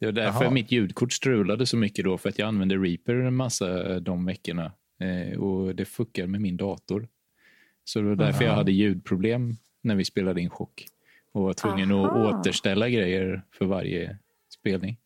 Det 0.00 0.06
var 0.06 0.12
därför 0.12 0.44
Jaha. 0.44 0.50
mitt 0.50 0.72
ljudkort 0.72 1.12
strulade 1.12 1.66
så 1.66 1.76
mycket 1.76 2.04
då, 2.04 2.18
för 2.18 2.28
att 2.28 2.38
jag 2.38 2.48
använde 2.48 2.76
Reaper 2.76 3.14
en 3.14 3.36
massa 3.36 4.00
de 4.00 4.24
veckorna. 4.24 4.72
Eh, 5.00 5.38
och 5.38 5.74
det 5.74 5.84
fuckade 5.84 6.28
med 6.28 6.40
min 6.40 6.56
dator. 6.56 7.08
Så 7.84 8.00
det 8.00 8.08
var 8.08 8.16
därför 8.16 8.44
jag 8.44 8.54
hade 8.54 8.72
ljudproblem 8.72 9.56
när 9.80 9.94
vi 9.94 10.04
spelade 10.04 10.40
in 10.40 10.50
Chock. 10.50 10.86
Och 11.32 11.42
var 11.42 11.52
tvungen 11.52 11.92
att 11.92 12.10
Aha. 12.10 12.38
återställa 12.38 12.88
grejer 12.88 13.42
för 13.52 13.64
varje 13.64 14.18
spelning. 14.48 14.98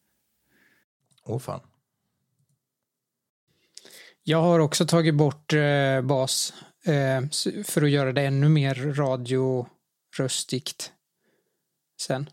Åh 1.24 1.38
fan. 1.38 1.60
Jag 4.22 4.42
har 4.42 4.58
också 4.58 4.86
tagit 4.86 5.14
bort 5.14 5.52
eh, 5.52 6.02
bas 6.02 6.54
eh, 6.84 7.22
för 7.64 7.82
att 7.82 7.90
göra 7.90 8.12
det 8.12 8.22
ännu 8.22 8.48
mer 8.48 8.74
radioröstigt 8.74 10.92
sen. 12.00 12.30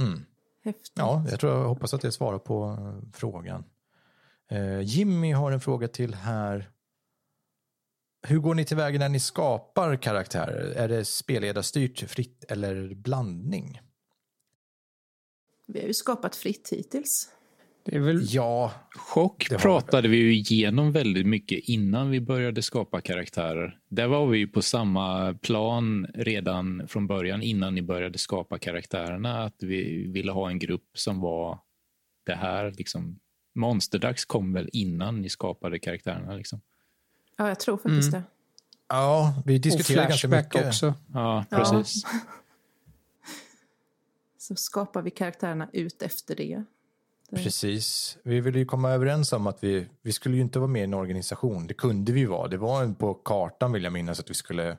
Mm. 0.00 0.24
Häftigt. 0.64 0.92
Ja, 0.94 1.24
jag 1.30 1.40
tror 1.40 1.52
jag 1.52 1.68
hoppas 1.68 1.94
att 1.94 2.00
det 2.00 2.12
svarar 2.12 2.38
på 2.38 2.64
eh, 2.64 3.10
frågan. 3.12 3.64
Eh, 4.50 4.80
Jimmy 4.80 5.32
har 5.32 5.52
en 5.52 5.60
fråga 5.60 5.88
till 5.88 6.14
här. 6.14 6.70
Hur 8.26 8.38
går 8.38 8.54
ni 8.54 8.64
tillväga 8.64 8.98
när 8.98 9.08
ni 9.08 9.20
skapar 9.20 9.96
karaktärer? 9.96 10.72
Är 10.76 10.88
det 10.88 11.04
spelledarstyrt, 11.04 12.10
fritt 12.10 12.44
eller 12.48 12.94
blandning? 12.94 13.80
Vi 15.66 15.80
har 15.80 15.86
ju 15.86 15.94
skapat 15.94 16.36
fritt 16.36 16.68
hittills. 16.72 17.28
Det 17.84 17.96
är 17.96 18.00
väl 18.00 18.20
Ja, 18.28 18.72
Chock 18.90 19.46
Det 19.48 19.54
har 19.54 19.58
vi 19.58 19.62
pratade 19.62 20.08
vi 20.08 20.16
ju 20.16 20.34
igenom 20.34 20.92
väldigt 20.92 21.26
mycket 21.26 21.58
innan 21.58 22.10
vi 22.10 22.20
började 22.20 22.62
skapa 22.62 23.00
karaktärer. 23.00 23.78
Där 23.88 24.06
var 24.06 24.26
vi 24.26 24.38
ju 24.38 24.48
på 24.48 24.62
samma 24.62 25.34
plan 25.34 26.06
redan 26.14 26.88
från 26.88 27.06
början 27.06 27.42
innan 27.42 27.74
ni 27.74 27.82
började 27.82 28.18
skapa 28.18 28.58
karaktärerna. 28.58 29.44
Att 29.44 29.62
vi 29.62 30.06
ville 30.12 30.32
ha 30.32 30.50
en 30.50 30.58
grupp 30.58 30.90
som 30.94 31.20
var 31.20 31.58
det 32.26 32.34
här. 32.34 32.74
Liksom. 32.78 33.18
Monsterdags 33.54 34.24
kom 34.24 34.52
väl 34.52 34.70
innan 34.72 35.20
ni 35.20 35.28
skapade 35.28 35.78
karaktärerna. 35.78 36.34
Liksom. 36.34 36.60
Ja, 37.36 37.48
jag 37.48 37.60
tror 37.60 37.76
faktiskt 37.76 38.08
Mm. 38.08 38.20
det. 38.20 38.22
ja 38.88 39.42
vi 39.46 39.56
och 39.56 39.60
diskuterar 39.60 40.08
ganska 40.08 40.28
Flashback 40.28 40.54
mycket. 40.54 40.68
också. 40.68 40.94
Ja, 41.14 41.44
Ja. 41.50 41.56
precis. 41.58 42.02
Så 44.38 44.54
skapar 44.56 45.02
vi 45.02 45.10
karaktärerna 45.10 45.68
ut 45.72 46.02
efter 46.02 46.36
det. 46.36 46.62
det. 47.30 47.36
Precis. 47.42 48.18
Vi 48.24 48.40
ville 48.40 48.58
ju 48.58 48.64
komma 48.64 48.90
överens 48.90 49.32
om 49.32 49.46
att 49.46 49.64
vi, 49.64 49.88
vi 50.02 50.12
skulle 50.12 50.36
ju 50.36 50.42
inte 50.42 50.58
vara 50.58 50.68
med 50.70 50.80
i 50.80 50.84
en 50.84 50.94
organisation. 50.94 51.66
Det 51.66 51.74
kunde 51.74 52.12
vi 52.12 52.20
ju 52.20 52.26
vara. 52.26 52.48
Det 52.48 52.56
var 52.56 52.82
en- 52.82 52.94
på 52.94 53.14
kartan 53.14 53.72
vill 53.72 53.84
jag 53.84 53.92
minnas 53.92 54.20
att 54.20 54.30
vi 54.30 54.34
skulle 54.34 54.78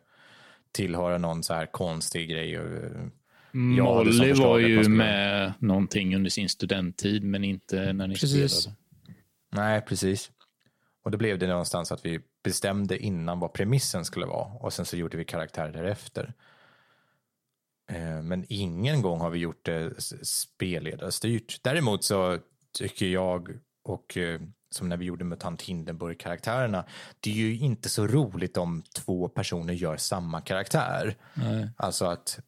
tillhöra 0.71 1.17
någon 1.17 1.43
så 1.43 1.53
här 1.53 1.65
konstig 1.65 2.29
grej. 2.29 2.59
Som 3.51 3.75
Molly 3.75 4.33
var 4.33 4.59
ju 4.59 4.83
skulle- 4.83 4.97
med 4.97 5.53
någonting 5.59 6.15
under 6.15 6.29
sin 6.29 6.49
studenttid, 6.49 7.23
men 7.23 7.43
inte 7.43 7.93
när 7.93 8.07
ni 8.07 8.15
Precis. 8.15 8.51
spelade. 8.53 8.77
Nej, 9.51 9.81
precis. 9.81 10.31
Och 11.03 11.11
då 11.11 11.17
blev 11.17 11.39
det 11.39 11.47
någonstans 11.47 11.91
att 11.91 12.05
vi 12.05 12.19
bestämde 12.43 12.97
innan 12.97 13.39
vad 13.39 13.53
premissen 13.53 14.05
skulle 14.05 14.25
vara 14.25 14.45
och 14.53 14.73
sen 14.73 14.85
så 14.85 14.97
gjorde 14.97 15.17
vi 15.17 15.25
karaktärer 15.25 15.71
därefter. 15.71 16.33
Eh, 17.91 18.21
Men 18.21 18.45
ingen 18.49 19.01
gång 19.01 19.19
har 19.19 19.29
vi 19.29 19.39
gjort 19.39 19.65
det 19.65 19.93
spelledarstyrt. 20.23 21.59
Däremot 21.63 22.03
så 22.03 22.37
tycker 22.77 23.05
jag 23.05 23.49
och 23.83 24.17
eh, 24.17 24.41
som 24.71 24.89
när 24.89 24.97
vi 24.97 25.05
gjorde 25.05 25.23
MUTANT 25.25 25.61
Hindenburg-karaktärerna, 25.61 26.85
det 27.19 27.29
är 27.29 27.35
ju 27.35 27.57
inte 27.57 27.89
så 27.89 28.07
roligt 28.07 28.57
om 28.57 28.83
två 28.95 29.27
personer 29.29 29.73
gör 29.73 29.97
samma 29.97 30.41
karaktär. 30.41 31.15
Nej. 31.33 31.69
Alltså 31.77 32.05
att 32.05 32.39
mm, 32.39 32.45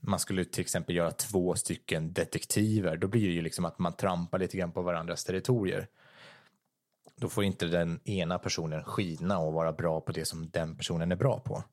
man 0.00 0.18
skulle 0.18 0.44
till 0.44 0.60
exempel 0.60 0.96
göra 0.96 1.10
två 1.10 1.54
stycken 1.54 2.12
detektiver, 2.12 2.96
då 2.96 3.08
blir 3.08 3.28
det 3.28 3.34
ju 3.34 3.42
liksom 3.42 3.64
att 3.64 3.78
man 3.78 3.92
trampar 3.92 4.38
lite 4.38 4.56
grann 4.56 4.72
på 4.72 4.82
varandras 4.82 5.24
territorier. 5.24 5.86
Då 7.16 7.28
får 7.28 7.44
inte 7.44 7.66
den 7.66 8.00
ena 8.04 8.38
personen 8.38 8.84
skina 8.84 9.38
och 9.38 9.52
vara 9.52 9.72
bra 9.72 10.00
på 10.00 10.12
det 10.12 10.24
som 10.24 10.50
den 10.50 10.76
personen 10.76 11.12
är 11.12 11.16
bra 11.16 11.40
på. 11.40 11.64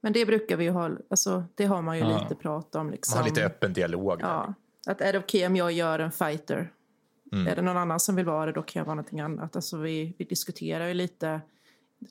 Men 0.00 0.12
det 0.12 0.26
brukar 0.26 0.56
vi 0.56 0.64
ju 0.64 0.70
ha, 0.70 0.90
alltså 1.10 1.44
det 1.54 1.64
har 1.64 1.82
man 1.82 1.98
ju 1.98 2.04
Ja. 2.04 2.22
lite 2.22 2.34
prat 2.34 2.74
om. 2.74 2.90
Liksom. 2.90 3.16
Man 3.16 3.22
har 3.22 3.30
lite 3.30 3.44
öppen 3.46 3.72
dialog 3.72 4.18
där. 4.18 4.26
Ja, 4.26 4.54
att 4.86 5.00
är 5.00 5.12
det 5.12 5.18
okej 5.18 5.46
om 5.46 5.56
jag 5.56 5.72
gör 5.72 5.98
en 5.98 6.12
fighter? 6.12 6.72
Mm. 7.32 7.46
Är 7.46 7.56
det 7.56 7.62
någon 7.62 7.76
annan 7.76 8.00
som 8.00 8.16
vill 8.16 8.24
vara 8.24 8.46
det, 8.46 8.52
då 8.52 8.62
kan 8.62 8.80
jag 8.80 8.84
vara 8.84 8.94
någonting 8.94 9.20
annat. 9.20 9.56
Alltså 9.56 9.76
vi, 9.78 10.14
vi 10.18 10.24
diskuterar 10.24 10.86
ju 10.88 10.94
lite 10.94 11.40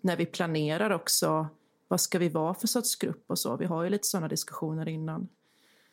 när 0.02 0.18
vi 0.18 0.26
planerar 0.26 0.90
också, 0.90 1.48
vad 1.92 2.02
ska 2.02 2.20
vi 2.20 2.30
vara 2.30 2.54
för 2.54 2.68
sorts 2.68 2.96
grupp 2.96 3.24
och 3.28 3.40
så. 3.40 3.58
Vi 3.58 3.66
har 3.66 3.84
ju 3.84 3.90
lite 3.90 4.08
sådana 4.08 4.28
diskussioner 4.28 4.88
innan. 4.90 5.28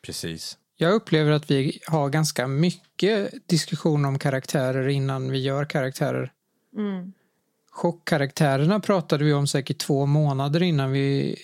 Precis. 0.02 0.58
Jag 0.76 0.92
upplever 0.92 1.30
att 1.30 1.50
vi 1.50 1.80
har 1.86 2.08
ganska 2.08 2.46
mycket 2.46 3.48
diskussion 3.48 4.04
om 4.04 4.18
karaktärer 4.18 4.88
innan 4.88 5.30
vi 5.30 5.38
gör 5.38 5.64
karaktärer. 5.64 6.32
Mm. 6.76 7.12
Chockkaraktärerna 7.70 8.80
pratade 8.80 9.24
vi 9.24 9.32
om 9.32 9.46
säkert 9.46 9.78
två 9.78 10.06
månader 10.06 10.62
innan 10.62 10.92
vi 10.92 11.36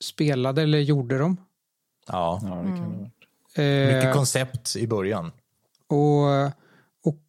spelade 0.00 0.62
eller 0.62 0.78
gjorde 0.78 1.18
dem. 1.18 1.36
Ja. 2.06 2.40
Ja, 2.42 2.48
det 2.48 2.76
kan 2.78 2.92
det 2.92 3.10
vara. 3.56 3.68
Eh, 3.68 3.94
Mycket 3.96 4.14
koncept 4.14 4.76
i 4.76 4.86
början. 4.86 5.32
och, 5.86 6.44
och 7.04 7.22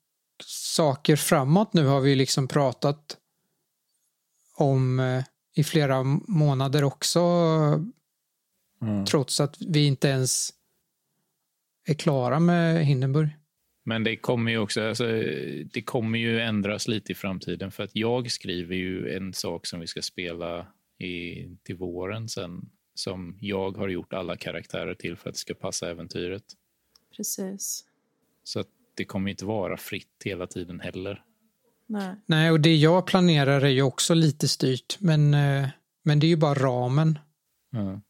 saker 0.46 1.16
framåt 1.16 1.74
nu 1.74 1.86
har 1.86 2.00
vi 2.00 2.16
liksom 2.16 2.48
pratat 2.48 3.18
om 4.56 5.00
eh, 5.00 5.24
i 5.56 5.64
flera 5.64 6.04
månader 6.28 6.84
också 6.84 7.20
Mm. 8.82 9.06
trots 9.06 9.40
att 9.40 9.62
vi 9.62 9.86
inte 9.86 10.08
ens 10.08 10.50
är 11.88 11.94
klara 11.94 12.40
med 12.40 12.86
Hindenburg. 12.86 13.30
Men 13.84 14.04
det 14.04 14.18
kommer 14.18 14.52
ju 14.52 14.58
också 14.58 14.82
alltså, 14.82 15.08
det 15.74 15.82
kommer 15.86 16.20
ju 16.20 16.40
ändras 16.40 16.88
lite 16.88 17.12
i 17.12 17.16
framtiden 17.16 17.72
för 17.72 17.84
att 17.84 17.96
jag 17.96 18.32
skriver 18.32 18.76
ju 18.76 19.16
en 19.16 19.34
sak 19.34 19.66
som 19.66 19.80
vi 19.80 19.88
ska 19.88 20.02
spela 20.02 20.68
i, 21.00 21.46
till 21.64 21.76
våren 21.76 22.30
sen 22.30 22.70
som 22.94 23.38
jag 23.42 23.78
har 23.78 23.88
gjort 23.88 24.14
alla 24.14 24.36
karaktärer 24.36 24.94
till 24.96 25.16
för 25.16 25.30
att 25.30 25.36
det 25.36 25.40
ska 25.40 25.54
passa 25.54 25.90
äventyret. 25.90 26.44
Precis. 27.16 27.86
Så 28.44 28.60
att 28.60 28.68
det 28.96 29.06
kommer 29.06 29.32
inte 29.32 29.46
vara 29.46 29.78
fritt 29.78 30.22
hela 30.26 30.48
tiden 30.48 30.80
heller. 30.80 31.24
Nej. 31.88 32.16
Nej, 32.26 32.52
och 32.52 32.60
det 32.60 32.76
jag 32.76 33.06
planerar 33.06 33.62
är 33.62 33.70
ju 33.70 33.82
också 33.82 34.14
lite 34.14 34.48
styrt, 34.48 34.98
men, 35.00 35.34
eh, 35.34 35.68
men 36.04 36.20
det 36.20 36.26
är 36.26 36.30
ju 36.30 36.38
bara 36.38 36.54
ramen. 36.54 37.20
Ja, 37.72 38.02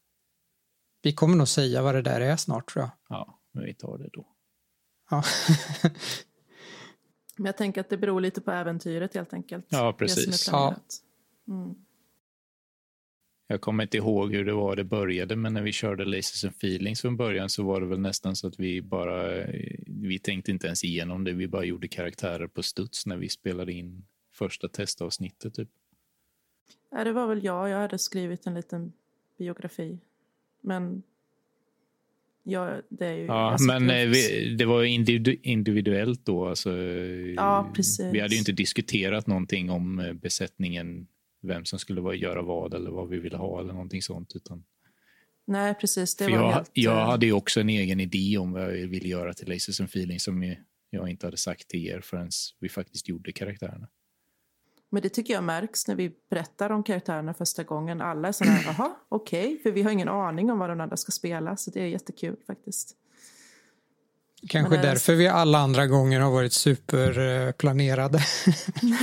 Vi 1.02 1.12
kommer 1.12 1.36
nog 1.36 1.48
säga 1.48 1.82
vad 1.82 1.94
det 1.94 2.02
där 2.02 2.20
är 2.20 2.36
snart 2.36 2.72
tror 2.72 2.82
jag. 2.82 2.90
ja 3.08 3.40
men 3.52 3.64
vi 3.64 3.74
tar 3.74 3.98
det 3.98 4.08
då. 4.12 4.26
Ja. 5.10 5.22
Men 7.38 7.46
jag 7.46 7.56
tänker 7.56 7.80
att 7.80 7.90
det 7.90 7.96
beror 7.96 8.20
lite 8.20 8.40
på 8.40 8.50
äventyret 8.50 9.14
helt 9.14 9.32
enkelt. 9.32 9.66
Ja, 9.68 9.92
precis. 9.98 10.48
planerat. 10.48 10.96
Mm. 11.48 11.74
Jag 13.46 13.60
kommer 13.60 13.82
inte 13.82 13.96
ihåg 13.96 14.34
hur 14.34 14.44
det 14.44 14.52
var 14.52 14.76
det 14.76 14.84
började, 14.84 15.36
men 15.36 15.54
när 15.54 15.62
vi 15.62 15.72
körde 15.72 16.04
Laces 16.04 16.44
and 16.44 16.54
Feelings 16.54 17.00
från 17.00 17.16
början 17.16 17.50
så 17.50 17.62
var 17.62 17.80
det 17.80 17.86
väl 17.86 18.00
nästan 18.00 18.36
så 18.36 18.46
att 18.46 18.60
vi 18.60 18.82
bara, 18.82 19.46
vi 20.02 20.18
tänkte 20.18 20.50
inte 20.50 20.66
ens 20.66 20.84
igenom 20.84 21.24
det, 21.24 21.32
vi 21.32 21.48
bara 21.48 21.64
gjorde 21.64 21.88
karaktärer 21.88 22.46
på 22.46 22.62
studs 22.62 23.06
när 23.06 23.16
vi 23.16 23.28
spelade 23.28 23.72
in 23.72 24.04
första 24.32 24.68
testavsnittet. 24.68 25.54
Typ. 25.54 25.68
Ja, 26.90 27.04
det 27.04 27.12
var 27.12 27.26
väl 27.26 27.44
jag. 27.44 27.68
Jag 27.68 27.78
hade 27.78 27.98
skrivit 27.98 28.46
en 28.46 28.54
liten 28.54 28.92
biografi. 29.38 29.98
Men 30.60 31.02
ja, 32.42 32.80
det 32.88 33.06
är 33.06 33.14
ju... 33.14 33.24
Ja, 33.24 33.56
men 33.60 33.90
eh, 33.90 34.06
vi, 34.08 34.54
det 34.58 34.64
var 34.64 34.84
individu- 34.84 35.40
individuellt 35.42 36.24
då. 36.24 36.46
Alltså, 36.46 36.76
Ja, 37.36 37.70
precis. 37.74 38.14
Vi 38.14 38.20
hade 38.20 38.34
ju 38.34 38.38
inte 38.38 38.52
diskuterat 38.52 39.26
någonting 39.26 39.70
om 39.70 39.98
eh, 39.98 40.12
besättningen, 40.12 41.06
vem 41.40 41.64
som 41.64 41.78
skulle 41.78 42.16
göra 42.16 42.42
vad 42.42 42.74
eller 42.74 42.90
vad 42.90 43.08
vi 43.08 43.18
ville 43.18 43.36
ha 43.36 43.60
eller 43.60 43.72
någonting 43.72 44.02
sånt. 44.02 44.36
Utan, 44.36 44.64
Nej, 45.46 45.74
precis. 45.74 46.16
Det 46.16 46.24
för 46.24 46.32
var 46.32 46.38
jag, 46.38 46.52
helt... 46.52 46.70
jag 46.72 46.98
eh, 46.98 47.06
hade 47.06 47.26
ju 47.26 47.32
också 47.32 47.60
en 47.60 47.68
egen 47.68 48.00
idé 48.00 48.38
om 48.38 48.52
vad 48.52 48.62
jag 48.62 48.88
ville 48.88 49.08
göra 49.08 49.34
till 49.34 49.48
Laces 49.48 49.80
and 49.80 49.88
Feelings 49.88 50.24
som 50.24 50.54
jag 50.90 51.08
inte 51.08 51.26
hade 51.26 51.36
sagt 51.36 51.68
till 51.68 51.86
er 51.86 52.00
förrän 52.00 52.30
vi 52.60 52.68
faktiskt 52.68 53.08
gjorde 53.08 53.32
karaktärerna. 53.32 53.88
Men 54.90 55.02
det 55.02 55.08
tycker 55.08 55.34
jag 55.34 55.44
märks 55.44 55.88
när 55.88 55.94
vi 55.94 56.12
berättar 56.30 56.70
om 56.70 56.82
karaktärerna 56.82 57.34
första 57.34 57.64
gången. 57.64 58.00
Alla 58.00 58.28
är 58.28 58.32
sådana 58.32 58.56
här, 58.56 58.74
jaha, 58.78 58.96
okej. 59.08 59.60
För 59.62 59.70
vi 59.70 59.82
har 59.82 59.90
ingen 59.90 60.08
aning 60.08 60.50
om 60.50 60.58
vad 60.58 60.70
den 60.70 60.80
andra 60.80 60.96
ska 60.96 61.12
spela. 61.12 61.56
Så 61.56 61.70
det 61.70 61.80
är 61.80 61.86
jättekul 61.86 62.36
faktiskt. 62.46 62.96
Kanske 64.48 64.70
Men 64.70 64.78
är- 64.78 64.82
därför 64.82 65.14
vi 65.14 65.28
alla 65.28 65.58
andra 65.58 65.86
gånger 65.86 66.20
har 66.20 66.30
varit 66.30 66.52
superplanerade. 66.52 68.18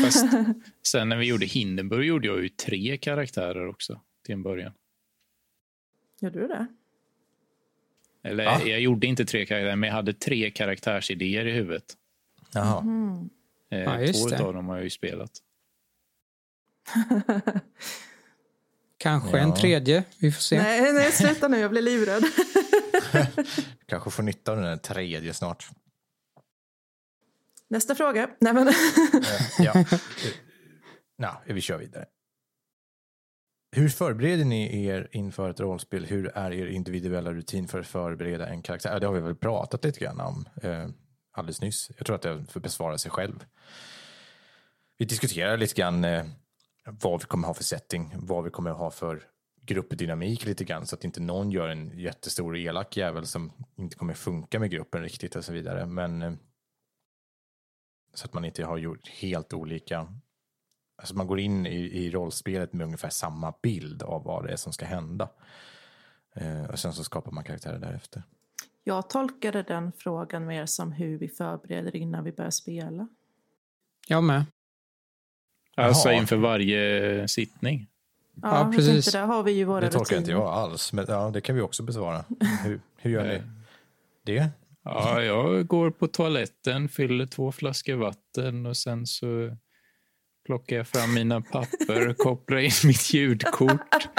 Fast 0.03 0.25
sen 0.87 1.09
när 1.09 1.17
vi 1.17 1.25
gjorde 1.25 1.45
Hindenburg 1.45 2.05
gjorde 2.05 2.27
jag 2.27 2.43
ju 2.43 2.49
tre 2.49 2.97
karaktärer 2.97 3.67
också 3.67 4.01
till 4.25 4.33
en 4.33 4.43
början. 4.43 4.73
Gjorde 6.23 6.39
du 6.39 6.47
det? 6.47 6.67
Eller 8.23 8.45
Va? 8.45 8.61
jag 8.65 8.79
gjorde 8.79 9.07
inte 9.07 9.25
tre 9.25 9.45
karaktärer, 9.45 9.75
men 9.75 9.87
jag 9.87 9.95
hade 9.95 10.13
tre 10.13 10.51
karaktärsidéer 10.51 11.45
i 11.45 11.51
huvudet. 11.51 11.97
Jaha. 12.53 12.81
Mm. 12.81 13.29
Eh, 13.71 13.79
Ja, 13.79 14.13
Två 14.13 14.27
det. 14.27 14.39
av 14.43 14.53
dem 14.53 14.67
har 14.67 14.75
jag 14.75 14.83
ju 14.83 14.89
spelat. 14.89 15.31
Kanske 18.97 19.37
Ja. 19.37 19.43
en 19.43 19.53
tredje, 19.53 20.03
vi 20.19 20.31
får 20.31 20.41
se. 20.41 20.57
Nej, 20.61 20.93
nej, 20.93 21.11
sluta 21.11 21.47
nu. 21.47 21.57
Jag 21.59 21.71
blir 21.71 21.81
livrädd. 21.81 22.23
Kanske 23.85 24.09
får 24.11 24.23
nytta 24.23 24.51
av 24.51 24.57
den 24.61 24.79
tredje 24.79 25.33
snart. 25.33 25.67
Nästa 27.67 27.95
fråga. 27.95 28.29
Nej, 28.39 28.53
men... 28.53 28.67
Eh, 28.67 28.73
ja. 29.59 29.73
Nå, 31.17 31.41
vi 31.45 31.61
kör 31.61 31.77
vidare. 31.77 32.05
Hur 33.75 33.89
förbereder 33.89 34.45
ni 34.45 34.85
er 34.85 35.07
inför 35.11 35.49
ett 35.49 35.59
rollspel? 35.59 36.05
Hur 36.05 36.27
är 36.37 36.51
er 36.51 36.67
individuella 36.67 37.33
rutin 37.33 37.67
för 37.67 37.79
att 37.79 37.87
förbereda 37.87 38.47
en 38.47 38.61
karaktär? 38.61 38.99
Det 38.99 39.07
har 39.07 39.13
vi 39.13 39.19
väl 39.19 39.35
pratat 39.35 39.85
lite 39.85 39.99
grann 39.99 40.19
om 40.19 40.45
eh, 40.61 40.87
alldeles 41.31 41.61
nyss. 41.61 41.91
Jag 41.97 42.05
tror 42.05 42.15
att 42.15 42.21
det 42.21 42.45
får 42.49 42.59
besvara 42.59 42.97
sig 42.97 43.11
själv. 43.11 43.45
Vi 44.97 45.05
diskuterar 45.05 45.57
lite 45.57 45.73
grann 45.73 46.03
eh, 46.03 46.25
vad 46.85 47.21
vi 47.21 47.25
kommer 47.25 47.47
ha 47.47 47.53
för 47.53 47.63
setting, 47.63 48.11
vad 48.15 48.43
vi 48.43 48.49
kommer 48.49 48.71
ha 48.71 48.91
för 48.91 49.23
gruppdynamik 49.61 50.45
lite 50.45 50.63
grann 50.63 50.85
så 50.85 50.95
att 50.95 51.03
inte 51.03 51.21
någon 51.21 51.51
gör 51.51 51.69
en 51.69 51.99
jättestor 51.99 52.57
elak 52.57 52.97
jävel 52.97 53.25
som 53.25 53.51
inte 53.75 53.95
kommer 53.95 54.13
funka 54.13 54.59
med 54.59 54.71
gruppen 54.71 55.01
riktigt 55.01 55.35
och 55.35 55.45
så 55.45 55.53
vidare. 55.53 55.85
Men 55.85 56.21
eh, 56.21 56.33
så 58.13 58.25
att 58.25 58.33
man 58.33 58.45
inte 58.45 58.65
har 58.65 58.77
gjort 58.77 59.07
helt 59.07 59.53
olika 59.53 60.07
Alltså 61.03 61.15
man 61.15 61.27
går 61.27 61.39
in 61.39 61.65
i, 61.65 61.75
i 61.75 62.11
rollspelet 62.11 62.73
med 62.73 62.85
ungefär 62.85 63.09
samma 63.09 63.53
bild 63.63 64.03
av 64.03 64.23
vad 64.23 64.45
det 64.45 64.51
är 64.51 64.55
som 64.55 64.73
ska 64.73 64.85
hända. 64.85 65.29
Eh, 66.33 66.63
och 66.63 66.79
sen 66.79 66.93
så 66.93 67.03
skapar 67.03 67.31
man 67.31 67.43
karaktärer 67.43 67.79
därefter. 67.79 68.23
Jag 68.83 69.09
tolkade 69.09 69.63
den 69.63 69.91
frågan 69.97 70.45
mer 70.45 70.65
som 70.65 70.91
hur 70.91 71.17
vi 71.17 71.27
förbereder 71.27 71.95
innan 71.95 72.23
vi 72.23 72.31
börjar 72.31 72.51
spela. 72.51 73.07
Jag 74.07 74.23
med. 74.23 74.45
Alltså 75.75 76.09
Jaha. 76.09 76.17
inför 76.17 76.35
varje 76.35 77.27
sittning. 77.27 77.87
Ja, 78.41 78.57
jag 78.57 78.75
precis. 78.75 79.05
tänkte, 79.05 79.19
där 79.19 79.25
har 79.25 79.43
vi 79.43 79.51
ju 79.51 79.63
våra 79.63 79.81
Det 79.81 79.89
tolkar 79.91 80.17
inte 80.17 80.31
rutiner. 80.31 80.45
jag 80.45 80.53
alls, 80.53 80.93
men 80.93 81.05
ja, 81.07 81.29
det 81.29 81.41
kan 81.41 81.55
vi 81.55 81.61
också 81.61 81.83
besvara. 81.83 82.25
Hur, 82.63 82.81
hur 82.97 83.11
gör 83.11 83.23
ni 83.23 83.41
det? 84.23 84.49
Ja, 84.83 85.21
jag 85.21 85.67
går 85.67 85.91
på 85.91 86.07
toaletten, 86.07 86.89
fyller 86.89 87.25
två 87.25 87.51
flaskor 87.51 87.95
vatten 87.95 88.65
och 88.65 88.77
sen 88.77 89.07
så 89.07 89.57
plockar 90.45 90.75
jag 90.75 90.87
fram 90.87 91.13
mina 91.13 91.41
papper 91.41 92.07
och 92.09 92.17
kopplar 92.17 92.57
in 92.57 92.71
mitt 92.83 93.13
ljudkort. 93.13 94.07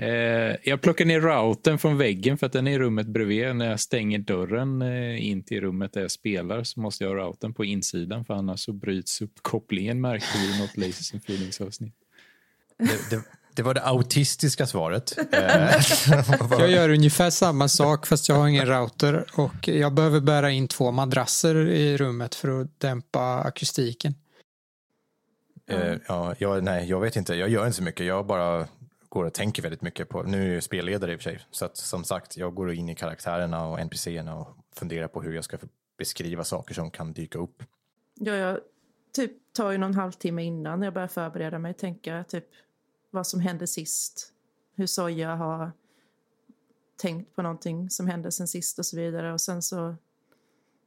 Eh, 0.00 0.56
jag 0.64 0.80
plockar 0.80 1.04
ner 1.04 1.20
routern 1.20 1.78
från 1.78 1.98
väggen 1.98 2.38
för 2.38 2.46
att 2.46 2.52
den 2.52 2.66
är 2.66 2.72
i 2.72 2.78
rummet 2.78 3.06
bredvid. 3.06 3.56
När 3.56 3.70
jag 3.70 3.80
stänger 3.80 4.18
dörren 4.18 4.82
eh, 4.82 5.26
in 5.28 5.42
till 5.42 5.60
rummet 5.60 5.92
där 5.92 6.00
jag 6.00 6.10
spelar 6.10 6.64
så 6.64 6.80
måste 6.80 7.04
jag 7.04 7.10
ha 7.10 7.16
routern 7.16 7.54
på 7.54 7.64
insidan 7.64 8.24
för 8.24 8.34
annars 8.34 8.60
så 8.60 8.72
bryts 8.72 9.20
uppkopplingen 9.20 10.00
märkte 10.00 10.38
vi 10.38 10.56
i 10.56 10.60
något 10.60 10.76
Laces 10.76 11.12
and 11.12 11.22
Feelings 11.22 11.60
avsnitt. 11.60 11.94
Det, 12.78 13.16
det, 13.16 13.22
det 13.54 13.62
var 13.62 13.74
det 13.74 13.82
autistiska 13.82 14.66
svaret. 14.66 15.18
Eh, 15.32 15.80
Jag 16.50 16.70
gör 16.70 16.88
ungefär 16.90 17.30
samma 17.30 17.68
sak 17.68 18.06
fast 18.06 18.28
jag 18.28 18.36
har 18.36 18.48
ingen 18.48 18.66
router 18.66 19.24
och 19.34 19.68
jag 19.68 19.94
behöver 19.94 20.20
bära 20.20 20.50
in 20.50 20.68
två 20.68 20.90
madrasser 20.92 21.68
i 21.68 21.96
rummet 21.96 22.34
för 22.34 22.60
att 22.60 22.80
dämpa 22.80 23.38
akustiken. 23.40 24.14
Eh, 25.68 25.98
ja, 26.08 26.34
jag, 26.38 26.64
nej, 26.64 26.88
jag 26.88 27.00
vet 27.00 27.16
inte. 27.16 27.34
Jag 27.34 27.48
gör 27.48 27.66
inte 27.66 27.76
så 27.76 27.82
mycket. 27.82 28.06
Jag 28.06 28.26
bara 28.26 28.68
går 29.08 29.24
och 29.24 29.34
tänker 29.34 29.62
väldigt 29.62 29.82
mycket 29.82 30.08
på... 30.08 30.22
Nu 30.22 30.50
är 30.50 30.54
jag 30.54 30.62
spelledare 30.62 31.12
i 31.12 31.16
och 31.16 31.20
för 31.20 31.30
sig. 31.30 31.40
Så 31.50 31.64
att, 31.64 31.76
som 31.76 32.04
sagt, 32.04 32.36
jag 32.36 32.54
går 32.54 32.72
in 32.72 32.88
i 32.88 32.94
karaktärerna 32.94 33.66
och 33.68 33.80
NPCerna 33.80 34.36
och 34.36 34.56
funderar 34.72 35.08
på 35.08 35.22
hur 35.22 35.34
jag 35.34 35.44
ska 35.44 35.58
beskriva 35.98 36.44
saker 36.44 36.74
som 36.74 36.90
kan 36.90 37.12
dyka 37.12 37.38
upp. 37.38 37.62
Ja, 38.14 38.32
jag 38.32 38.60
typ 39.12 39.32
tar 39.52 39.70
ju 39.70 39.78
någon 39.78 39.94
halvtimme 39.94 40.42
innan 40.42 40.82
jag 40.82 40.94
börjar 40.94 41.08
förbereda 41.08 41.58
mig. 41.58 41.74
Tänka 41.74 42.24
typ 42.28 42.44
vad 43.10 43.26
som 43.26 43.40
hände 43.40 43.66
sist. 43.66 44.32
Hur 44.74 44.86
Soja 44.86 45.34
har 45.34 45.72
tänkt 46.96 47.34
på 47.34 47.42
någonting 47.42 47.90
som 47.90 48.06
hände 48.06 48.32
sen 48.32 48.48
sist 48.48 48.78
och 48.78 48.86
så 48.86 48.96
vidare. 48.96 49.32
Och 49.32 49.40
sen 49.40 49.62
så, 49.62 49.96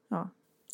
ja. 0.08 0.30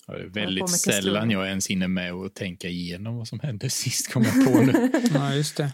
Ja, 0.07 0.13
det 0.13 0.23
är 0.23 0.27
väldigt 0.27 0.69
sällan 0.69 1.31
jag 1.31 1.47
ens 1.47 1.67
hinner 1.67 1.87
med 1.87 2.13
att 2.13 2.35
tänka 2.35 2.67
igenom 2.67 3.17
vad 3.17 3.27
som 3.27 3.39
hände 3.39 3.69
sist, 3.69 4.13
kom 4.13 4.23
jag 4.23 4.45
på 4.45 4.61
nu. 4.61 4.91
Ja, 5.13 5.33
just 5.33 5.57
det. 5.57 5.73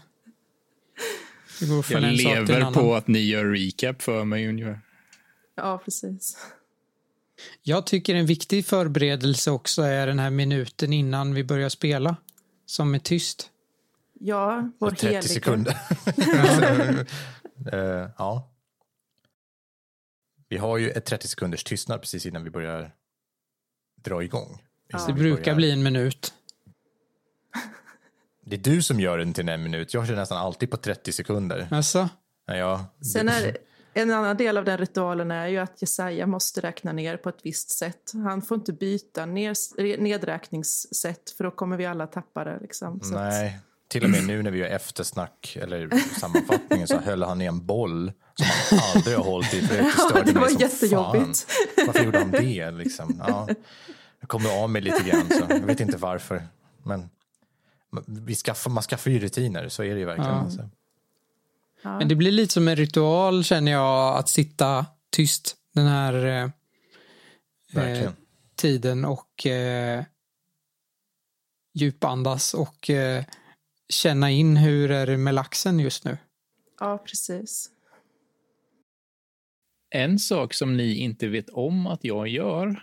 Det 1.60 1.66
går 1.66 1.86
Jag 1.90 2.02
lever 2.02 2.72
på 2.72 2.94
att 2.94 3.08
ni 3.08 3.18
gör 3.18 3.44
recap 3.44 4.02
för 4.02 4.24
mig 4.24 4.48
ungefär. 4.48 4.80
Ja, 5.54 5.82
precis. 5.84 6.36
Jag 7.62 7.86
tycker 7.86 8.14
en 8.14 8.26
viktig 8.26 8.66
förberedelse 8.66 9.50
också 9.50 9.82
är 9.82 10.06
den 10.06 10.18
här 10.18 10.30
minuten 10.30 10.92
innan 10.92 11.34
vi 11.34 11.44
börjar 11.44 11.68
spela. 11.68 12.16
Som 12.66 12.94
är 12.94 12.98
tyst. 12.98 13.50
Ja, 14.20 14.70
vår 14.78 14.90
30 14.90 15.06
heliga. 15.06 15.22
sekunder. 15.22 15.76
Eh, 17.72 18.10
ja. 18.18 18.50
Vi 20.48 20.56
har 20.56 20.78
ju 20.78 20.90
ett 20.90 21.04
30 21.04 21.28
sekunders 21.28 21.64
tystnad 21.64 22.00
precis 22.00 22.26
innan 22.26 22.44
vi 22.44 22.50
börjar 22.50 22.94
dra 24.04 24.22
igång. 24.22 24.62
Ja. 24.88 25.04
Det 25.06 25.12
brukar 25.12 25.42
börjar- 25.42 25.56
bli 25.56 25.70
en 25.70 25.82
minut. 25.82 26.34
Det 28.46 28.56
är 28.56 28.60
du 28.60 28.82
som 28.82 29.00
gör 29.00 29.18
den 29.18 29.32
till 29.32 29.48
en 29.48 29.62
minut. 29.62 29.94
Jag 29.94 30.06
kör 30.06 30.16
nästan 30.16 30.38
alltid 30.38 30.70
på 30.70 30.76
30 30.76 31.12
sekunder. 31.12 31.68
Alltså, 31.70 32.08
Ja. 32.46 32.86
Sen 33.12 33.28
är 33.28 33.56
en 33.94 34.10
annan 34.10 34.36
del 34.36 34.58
av 34.58 34.64
den 34.64 34.78
ritualen 34.78 35.30
är 35.30 35.46
ju 35.48 35.58
att 35.58 35.82
Jesaja 35.82 36.26
måste 36.26 36.60
räkna 36.60 36.92
ner 36.92 37.16
på 37.16 37.28
ett 37.28 37.38
visst 37.42 37.70
sätt. 37.70 38.12
Han 38.12 38.42
får 38.42 38.54
inte 38.56 38.72
byta 38.72 39.26
ner, 39.26 39.56
nedräkningssätt 40.00 41.30
för 41.30 41.44
då 41.44 41.50
kommer 41.50 41.76
vi 41.76 41.86
alla 41.86 42.06
tappa 42.06 42.44
det. 42.44 42.58
Liksom. 42.60 43.00
Så 43.00 43.14
att- 43.14 43.20
Nej, 43.20 43.58
till 43.94 44.04
och 44.04 44.10
med 44.10 44.26
nu 44.26 44.42
när 44.42 44.50
vi 44.50 44.58
gör 44.58 44.66
eftersnack 44.66 45.56
eller 45.60 45.90
sammanfattningen 46.20 46.88
så 46.88 46.98
höll 46.98 47.22
han 47.22 47.42
i 47.42 47.44
en 47.44 47.66
boll 47.66 48.12
som 48.34 48.46
han 48.70 48.80
aldrig 48.94 49.16
har 49.16 49.24
hållit 49.24 49.54
i. 49.54 49.62
För 49.62 49.76
det 49.76 49.92
Ja, 49.98 50.22
det 50.22 50.32
mig 50.32 50.42
var 50.42 50.48
som 50.48 50.60
jättejobbigt. 50.60 51.38
Fan. 51.40 51.86
Varför 51.86 52.04
gjorde 52.04 52.18
han 52.18 52.30
det? 52.30 52.70
Liksom? 52.70 53.22
Ja, 53.28 53.48
jag 54.20 54.28
kommer 54.28 54.62
av 54.62 54.70
mig 54.70 54.82
lite 54.82 55.02
grann, 55.02 55.28
så 55.30 55.44
jag 55.48 55.60
vet 55.60 55.80
inte 55.80 55.96
varför. 55.96 56.42
Men 56.82 57.10
vi 58.06 58.34
skaffar, 58.34 58.70
man 58.70 58.82
skaffar 58.82 59.10
ju 59.10 59.18
rutiner, 59.18 59.68
så 59.68 59.82
är 59.82 59.94
det 59.94 60.00
ju 60.00 60.06
verkligen. 60.06 60.30
Ja. 60.30 60.40
Alltså. 60.40 60.68
ja. 61.82 61.98
men 61.98 62.08
det 62.08 62.14
blir 62.14 62.32
lite 62.32 62.52
som 62.52 62.68
en 62.68 62.76
ritual 62.76 63.44
känner 63.44 63.72
jag 63.72 64.18
att 64.18 64.28
sitta 64.28 64.86
tyst 65.10 65.56
den 65.74 65.86
här 65.86 66.24
eh, 67.74 67.84
eh, 67.84 68.10
tiden 68.56 69.04
och 69.04 69.46
eh, 69.46 70.04
djupandas 71.74 72.54
och 72.54 72.90
eh, 72.90 73.24
känna 73.88 74.30
in 74.30 74.56
hur 74.56 74.90
är 74.90 75.06
det 75.06 75.16
med 75.16 75.34
laxen 75.34 75.80
just 75.80 76.04
nu. 76.04 76.18
ja, 76.80 76.98
precis. 77.06 77.70
En 79.90 80.18
sak 80.18 80.54
som 80.54 80.76
ni 80.76 80.94
inte 80.94 81.28
vet 81.28 81.50
om 81.50 81.86
att 81.86 82.04
jag 82.04 82.28
gör. 82.28 82.82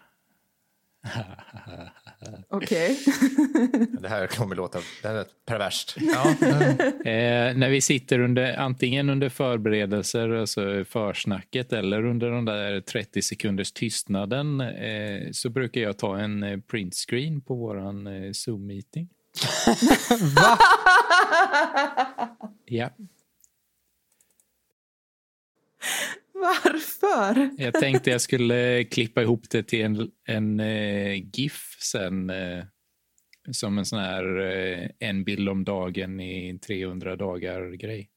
Okej. 2.49 2.99
Det 4.01 4.09
här 4.09 4.27
kommer 4.27 4.55
låta 4.55 4.79
det 5.01 5.07
här 5.07 5.15
är 5.15 5.25
perverst. 5.45 5.95
Ja, 5.99 6.35
Eh, 7.11 7.57
när 7.57 7.69
vi 7.69 7.81
sitter 7.81 8.19
under 8.19 8.57
antingen 8.57 9.09
under 9.09 9.29
förberedelser, 9.29 10.29
alltså 10.29 10.85
försnacket 10.85 11.73
eller 11.73 12.05
under 12.05 12.31
den 12.31 12.45
där 12.45 12.81
30 12.81 13.21
sekunders 13.21 13.71
tystnaden 13.71 14.61
eh, 14.61 15.31
så 15.31 15.49
brukar 15.49 15.81
jag 15.81 15.97
ta 15.97 16.19
en 16.19 16.43
eh, 16.43 16.59
printscreen 16.59 17.41
på 17.41 17.55
våran 17.55 18.07
eh, 18.07 18.31
Zoom-meeting. 18.31 19.07
Va? 20.35 20.57
Ja, 22.65 22.89
Varför? 26.33 27.49
jag 27.57 27.73
tänkte 27.73 28.09
jag 28.09 28.21
skulle 28.21 28.83
klippa 28.83 29.21
ihop 29.21 29.49
det 29.49 29.63
till 29.63 29.81
en, 29.81 30.11
en 30.27 30.59
eh, 30.59 31.13
GIF 31.33 31.77
sen 31.79 32.29
eh, 32.29 32.63
som 33.51 33.77
en 33.77 33.85
sån 33.85 33.99
här 33.99 34.39
eh, 34.39 34.89
en 34.99 35.23
bild 35.23 35.49
om 35.49 35.63
dagen 35.63 36.19
i 36.19 36.59
300 36.59 37.15
dagar-grej. 37.15 38.09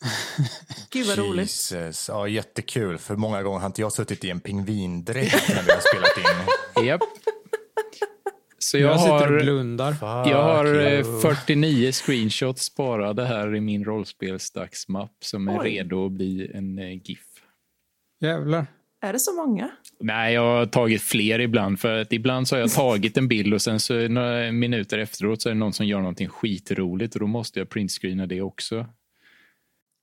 Gud 0.90 1.06
vad 1.06 1.18
roligt. 1.18 1.42
Jesus. 1.42 2.08
Ja, 2.08 2.28
jättekul. 2.28 2.98
För 2.98 3.16
många 3.16 3.42
gånger 3.42 3.58
har 3.58 3.66
inte 3.66 3.80
jag 3.80 3.92
suttit 3.92 4.24
i 4.24 4.30
en 4.30 4.40
pingvindräkt 4.40 5.48
när 5.48 5.62
vi 5.62 5.70
har 5.72 5.80
spelat 5.80 6.18
in. 6.18 6.86
Japp. 6.86 7.00
Så 8.66 8.78
Jag, 8.78 8.90
jag 8.90 9.00
sitter 9.00 9.14
och 9.14 9.20
har... 9.20 9.40
blundar. 9.40 9.96
Jag 10.00 10.42
har 10.42 10.64
Fuck 10.64 10.76
eh, 10.76 11.12
you. 11.12 11.20
49 11.20 11.92
screenshots 11.92 12.62
sparade 12.64 13.24
här 13.24 13.54
i 13.54 13.60
min 13.60 13.84
rollspelsdagsmapp 13.84 15.12
som 15.20 15.48
är 15.48 15.60
Oj. 15.60 15.68
redo 15.70 16.06
att 16.06 16.12
bli 16.12 16.50
en 16.54 16.78
eh, 16.78 16.92
GIF. 16.92 17.24
Jävlar. 18.20 18.66
Är 19.02 19.12
det 19.12 19.18
så 19.18 19.32
många? 19.32 19.70
Nej, 20.00 20.34
jag 20.34 20.42
har 20.42 20.66
tagit 20.66 21.02
fler 21.02 21.38
ibland. 21.38 21.80
För 21.80 21.98
att 21.98 22.12
ibland 22.12 22.48
så 22.48 22.54
har 22.56 22.60
jag 22.60 22.70
tagit 22.72 23.16
en 23.16 23.28
bild 23.28 23.54
och 23.54 23.62
sen 23.62 23.80
så 23.80 24.08
några 24.08 24.52
minuter 24.52 24.98
efteråt 24.98 25.42
så 25.42 25.48
är 25.48 25.52
det 25.52 25.58
någon 25.58 25.72
som 25.72 25.86
gör 25.86 25.98
någonting 25.98 26.28
skitroligt 26.28 27.14
och 27.14 27.20
då 27.20 27.26
måste 27.26 27.58
jag 27.58 27.68
printscreena 27.68 28.26
det 28.26 28.42
också. 28.42 28.86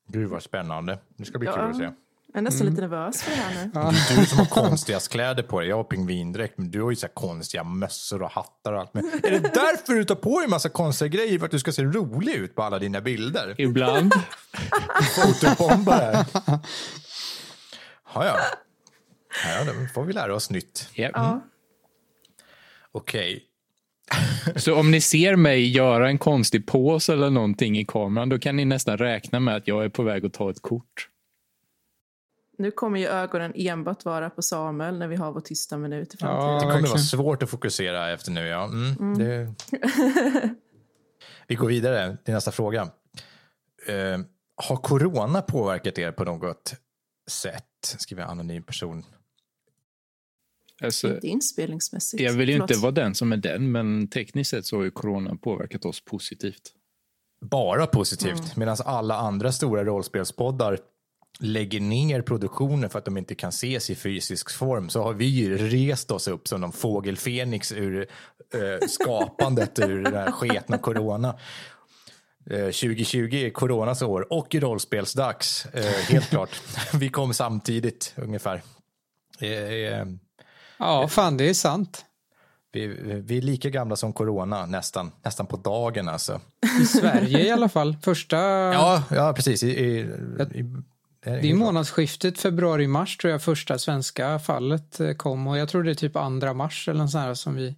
Gud 0.08 0.28
vad 0.28 0.42
spännande. 0.42 0.98
Det 1.16 1.24
ska 1.24 1.38
bli 1.38 1.46
kul 1.46 1.56
Ja. 1.58 1.62
att 1.64 1.76
se. 1.76 1.88
Jag 2.34 2.40
är 2.40 2.42
nästan 2.42 2.66
lite 2.66 2.80
nervös 2.80 3.22
för 3.22 3.30
det 3.30 3.36
här 3.36 3.54
nu. 3.54 3.70
Det 3.72 3.80
är 3.80 4.20
du 4.20 4.26
som 4.26 4.38
har 4.38 4.46
konstigast 4.46 5.08
kläder 5.08 5.42
på 5.42 5.60
dig. 5.60 5.68
Jag 5.68 5.76
har 5.76 5.84
pingvindräkt, 5.84 6.58
men 6.58 6.70
du 6.70 6.82
har 6.82 6.90
ju 6.90 6.96
så 6.96 7.06
här 7.06 7.14
konstiga 7.14 7.64
mössor 7.64 8.22
och 8.22 8.30
hattar 8.30 8.72
och 8.72 8.80
allt. 8.80 8.94
Men 8.94 9.04
är 9.22 9.30
det 9.30 9.38
därför 9.38 9.94
du 9.94 10.04
tar 10.04 10.14
på 10.14 10.38
dig 10.38 10.44
en 10.44 10.50
massa 10.50 10.68
konstiga 10.68 11.08
grejer? 11.08 11.38
För 11.38 11.46
att 11.46 11.50
du 11.50 11.58
ska 11.58 11.72
se 11.72 11.82
rolig 11.82 12.34
ut 12.34 12.54
på 12.54 12.62
alla 12.62 12.78
dina 12.78 13.00
bilder? 13.00 13.54
Ibland. 13.58 14.14
Fotobombar 15.14 15.92
här. 15.92 16.26
Ja, 18.14 18.26
ja. 18.26 18.36
Ja, 19.44 19.64
då 19.64 19.72
får 19.94 20.04
vi 20.04 20.12
lära 20.12 20.34
oss 20.34 20.50
nytt. 20.50 20.88
Ja. 20.94 21.10
Ja. 21.14 21.44
Okej. 22.92 23.44
Så 24.56 24.74
om 24.74 24.90
ni 24.90 25.00
ser 25.00 25.36
mig 25.36 25.70
göra 25.70 26.08
en 26.08 26.18
konstig 26.18 26.66
pose 26.66 27.12
eller 27.12 27.30
någonting 27.30 27.78
i 27.78 27.84
kameran, 27.84 28.28
då 28.28 28.38
kan 28.38 28.56
ni 28.56 28.64
nästan 28.64 28.98
räkna 28.98 29.40
med 29.40 29.56
att 29.56 29.68
jag 29.68 29.84
är 29.84 29.88
på 29.88 30.02
väg 30.02 30.26
att 30.26 30.32
ta 30.32 30.50
ett 30.50 30.62
kort. 30.62 31.08
Nu 32.58 32.70
kommer 32.70 33.00
ju 33.00 33.06
ögonen 33.06 33.52
enbart 33.54 34.04
vara 34.04 34.30
på 34.30 34.42
Samuel 34.42 34.98
när 34.98 35.08
vi 35.08 35.16
har 35.16 35.32
vår 35.32 35.40
tysta 35.40 35.78
minut 35.78 36.14
i 36.14 36.16
Ja, 36.20 36.26
framtiden. 36.26 36.68
Det 36.68 36.74
kommer 36.76 36.88
vara 36.88 36.98
svårt 36.98 37.42
att 37.42 37.50
fokusera 37.50 38.10
efter 38.12 38.30
nu, 38.30 38.46
ja. 38.46 38.64
Mm, 38.64 39.18
Det... 39.18 39.54
Vi 41.46 41.54
går 41.54 41.68
vidare 41.68 42.16
till 42.24 42.34
nästa 42.34 42.52
fråga. 42.52 42.82
Eh, 43.86 44.18
har 44.56 44.76
corona 44.76 45.42
påverkat 45.42 45.98
er 45.98 46.12
på 46.12 46.24
något 46.24 46.74
sätt? 47.30 47.64
Skriver 47.98 48.22
en 48.22 48.28
anonym 48.30 48.62
person. 48.62 49.04
Alltså, 50.82 51.14
Inte 51.14 51.26
inspelningsmässigt. 51.26 52.22
jag 52.22 52.32
vill 52.32 52.48
ju 52.48 52.54
inte 52.54 52.74
vara 52.78 52.92
den 52.92 53.14
som 53.14 53.32
är 53.32 53.36
den, 53.36 53.72
men 53.72 54.08
tekniskt 54.08 54.50
sett 54.50 54.66
så 54.66 54.76
har 54.76 54.84
ju 54.84 54.90
corona 54.90 55.36
påverkat 55.36 55.84
oss 55.84 56.04
positivt. 56.04 56.72
Bara 57.40 57.86
positivt, 57.86 58.56
medan 58.56 58.76
alla 58.84 59.16
andra 59.16 59.52
stora 59.52 59.84
rollspelspoddar 59.84 60.78
lägger 61.40 61.80
ner 61.80 62.22
produktionen 62.22 62.90
för 62.90 62.98
att 62.98 63.04
de 63.04 63.16
inte 63.16 63.34
kan 63.34 63.48
ses 63.48 63.90
i 63.90 63.94
fysisk 63.94 64.50
form 64.50 64.88
så 64.88 65.02
har 65.02 65.12
vi 65.12 65.24
ju 65.24 65.58
rest 65.58 66.10
oss 66.10 66.28
upp 66.28 66.48
som 66.48 66.60
någon 66.60 66.72
fågel 66.72 67.16
Fenix 67.16 67.72
ur 67.72 68.06
eh, 68.54 68.88
skapandet 68.88 69.78
ur 69.78 70.02
den 70.02 70.14
här 70.14 70.30
sketna 70.30 70.78
corona. 70.78 71.38
Eh, 72.50 72.58
2020 72.58 73.34
är 73.34 73.50
coronas 73.50 74.02
år 74.02 74.32
och 74.32 74.54
rollspelsdags, 74.54 75.66
eh, 75.66 75.84
helt 75.84 76.30
klart. 76.30 76.62
Vi 76.94 77.08
kom 77.08 77.34
samtidigt 77.34 78.14
ungefär. 78.16 78.62
Eh, 79.40 79.50
eh, 79.50 80.06
Ja, 80.78 81.08
fan 81.08 81.36
det 81.36 81.48
är 81.48 81.54
sant. 81.54 82.04
vi, 82.72 82.86
vi 83.26 83.38
är 83.38 83.42
lika 83.42 83.70
gamla 83.70 83.96
som 83.96 84.12
corona 84.12 84.66
nästan, 84.66 85.12
nästan 85.24 85.46
på 85.46 85.56
dagen 85.56 86.08
alltså. 86.08 86.40
I 86.80 86.84
Sverige 86.84 87.40
i 87.40 87.50
alla 87.50 87.68
fall. 87.68 87.96
Första... 88.02 88.36
Ja, 88.36 89.02
ja 89.10 89.32
precis. 89.32 89.62
I, 89.62 89.68
i, 89.68 89.98
i, 90.54 90.64
Det 91.24 91.50
är 91.50 91.54
månadsskiftet 91.54 92.38
februari-mars 92.38 93.16
tror 93.16 93.30
jag 93.30 93.42
första 93.42 93.78
svenska 93.78 94.38
fallet 94.38 95.00
eh, 95.00 95.12
kom 95.12 95.46
och 95.46 95.58
jag 95.58 95.68
tror 95.68 95.82
det 95.82 95.90
är 95.90 95.94
typ 95.94 96.16
andra 96.16 96.54
mars 96.54 96.88
eller 96.88 97.00
något 97.00 97.10
sånt 97.10 97.24
här 97.24 97.34
som 97.34 97.54
vi... 97.54 97.76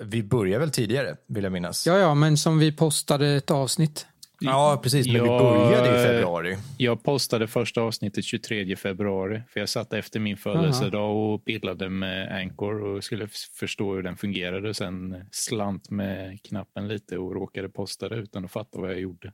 Vi 0.00 0.22
börjar 0.22 0.58
väl 0.58 0.70
tidigare, 0.70 1.16
vill 1.26 1.44
jag 1.44 1.52
minnas. 1.52 1.86
Ja, 1.86 1.98
ja, 1.98 2.14
men 2.14 2.36
som 2.36 2.58
vi 2.58 2.72
postade 2.72 3.28
ett 3.28 3.50
avsnitt. 3.50 4.06
Ja, 4.44 4.80
precis. 4.82 5.06
Men 5.06 5.22
vi 5.22 5.28
Ja, 5.28 5.38
började 5.38 6.00
i 6.00 6.06
februari. 6.06 6.56
Jag 6.76 7.02
postade 7.02 7.46
första 7.46 7.80
avsnittet 7.80 8.24
23 8.24 8.76
februari, 8.76 9.42
för 9.48 9.60
jag 9.60 9.68
satt 9.68 9.92
efter 9.92 10.20
min 10.20 10.36
födelsedag 10.36 11.16
och 11.16 11.44
pillade 11.44 11.88
med 11.88 12.36
Anchor 12.36 12.82
och 12.82 13.04
skulle 13.04 13.28
förstå 13.52 13.94
hur 13.94 14.02
den 14.02 14.16
fungerade. 14.16 14.74
Sen 14.74 15.24
slant 15.30 15.90
med 15.90 16.42
knappen 16.42 16.88
lite 16.88 17.18
och 17.18 17.34
råkade 17.34 17.68
posta 17.68 18.08
det 18.08 18.16
utan 18.16 18.44
att 18.44 18.52
fatta 18.52 18.80
vad 18.80 18.90
jag 18.90 19.00
gjorde. 19.00 19.32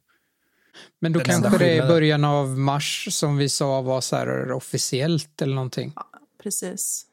Men 0.99 1.13
då 1.13 1.21
kanske 1.21 1.51
det 1.51 1.55
är 1.55 1.59
skillnaden- 1.59 1.89
början 1.89 2.25
av 2.25 2.59
mars 2.59 3.09
som 3.11 3.37
vi 3.37 3.49
sa 3.49 3.81
var 3.83 4.01
så 4.01 4.17
här 4.17 4.53
officiellt 4.53 5.43
eller 5.43 5.55
någonting. 5.55 5.93
Precis. 6.43 7.05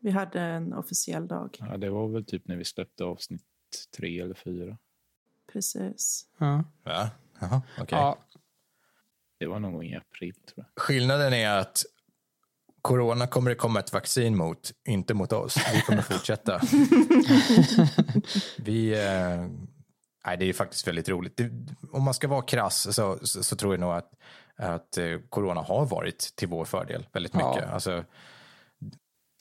Vi 0.00 0.10
hade 0.10 0.40
en 0.40 0.72
officiell 0.74 1.28
dag. 1.28 1.56
Ja, 1.60 1.76
det 1.76 1.90
var 1.90 2.08
väl 2.08 2.24
typ 2.24 2.48
när 2.48 2.56
vi 2.56 2.64
släppte 2.64 3.04
avsnitt 3.04 3.42
tre 3.96 4.20
eller 4.20 4.34
fyra. 4.34 4.78
Precis. 5.52 6.26
Ja. 6.38 6.64
Va? 6.84 7.10
Jaha, 7.40 7.62
okej. 7.80 7.98
Ja, 7.98 8.18
Det 9.38 9.46
var 9.46 9.58
någon 9.60 9.72
gång 9.72 9.84
i 9.84 9.96
april 9.96 10.34
tror 10.34 10.54
jag. 10.74 10.82
Skillnaden 10.84 11.32
är 11.32 11.50
att 11.58 11.82
Corona 12.82 13.26
kommer 13.26 13.50
det 13.50 13.56
komma 13.56 13.78
ett 13.80 13.92
vaccin 13.92 14.36
mot, 14.36 14.72
inte 14.88 15.14
mot 15.14 15.32
oss. 15.32 15.56
Vi 15.74 15.80
kommer 15.80 16.02
fortsätta. 16.02 16.60
vi, 18.56 18.92
eh, 19.06 19.46
nej, 20.26 20.36
det 20.36 20.48
är 20.48 20.52
faktiskt 20.52 20.88
väldigt 20.88 21.08
roligt. 21.08 21.36
Det, 21.36 21.50
om 21.92 22.02
man 22.02 22.14
ska 22.14 22.28
vara 22.28 22.42
krass 22.42 22.94
så, 22.94 23.18
så, 23.22 23.42
så, 23.42 23.56
tror 23.56 23.72
jag 23.72 23.80
nog 23.80 23.92
att, 23.92 24.12
att 24.56 24.98
eh, 24.98 25.18
corona 25.28 25.60
har 25.60 25.86
varit 25.86 26.32
till 26.36 26.48
vår 26.48 26.64
fördel 26.64 27.06
väldigt 27.12 27.34
mycket. 27.34 27.64
Ja. 27.66 27.66
Alltså, 27.66 28.04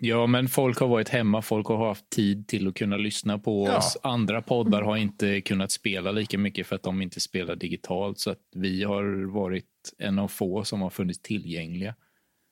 Ja, 0.02 0.28
men 0.28 0.48
folk 0.48 0.80
har 0.80 0.88
varit 0.88 1.10
hemma, 1.10 1.42
folk 1.42 1.68
har 1.68 1.88
haft 1.88 2.10
tid 2.10 2.48
till 2.48 2.68
att 2.68 2.76
kunna 2.76 2.98
lyssna 2.98 3.40
på 3.40 3.68
ja. 3.68 3.78
oss. 3.78 3.98
Andra 4.04 4.42
poddar 4.42 4.82
har 4.82 4.98
inte 4.98 5.42
kunnat 5.42 5.72
spela 5.72 6.12
lika 6.12 6.38
mycket 6.38 6.68
för 6.68 6.76
att 6.76 6.84
de 6.84 7.02
inte 7.02 7.20
spelar 7.20 7.56
digitalt, 7.56 8.20
så 8.20 8.32
att 8.32 8.40
vi 8.56 8.84
har 8.84 9.34
varit 9.34 9.66
en 9.98 10.20
av 10.20 10.28
få 10.28 10.64
som 10.64 10.82
har 10.82 10.90
funnits 10.90 11.22
tillgängliga. 11.22 11.96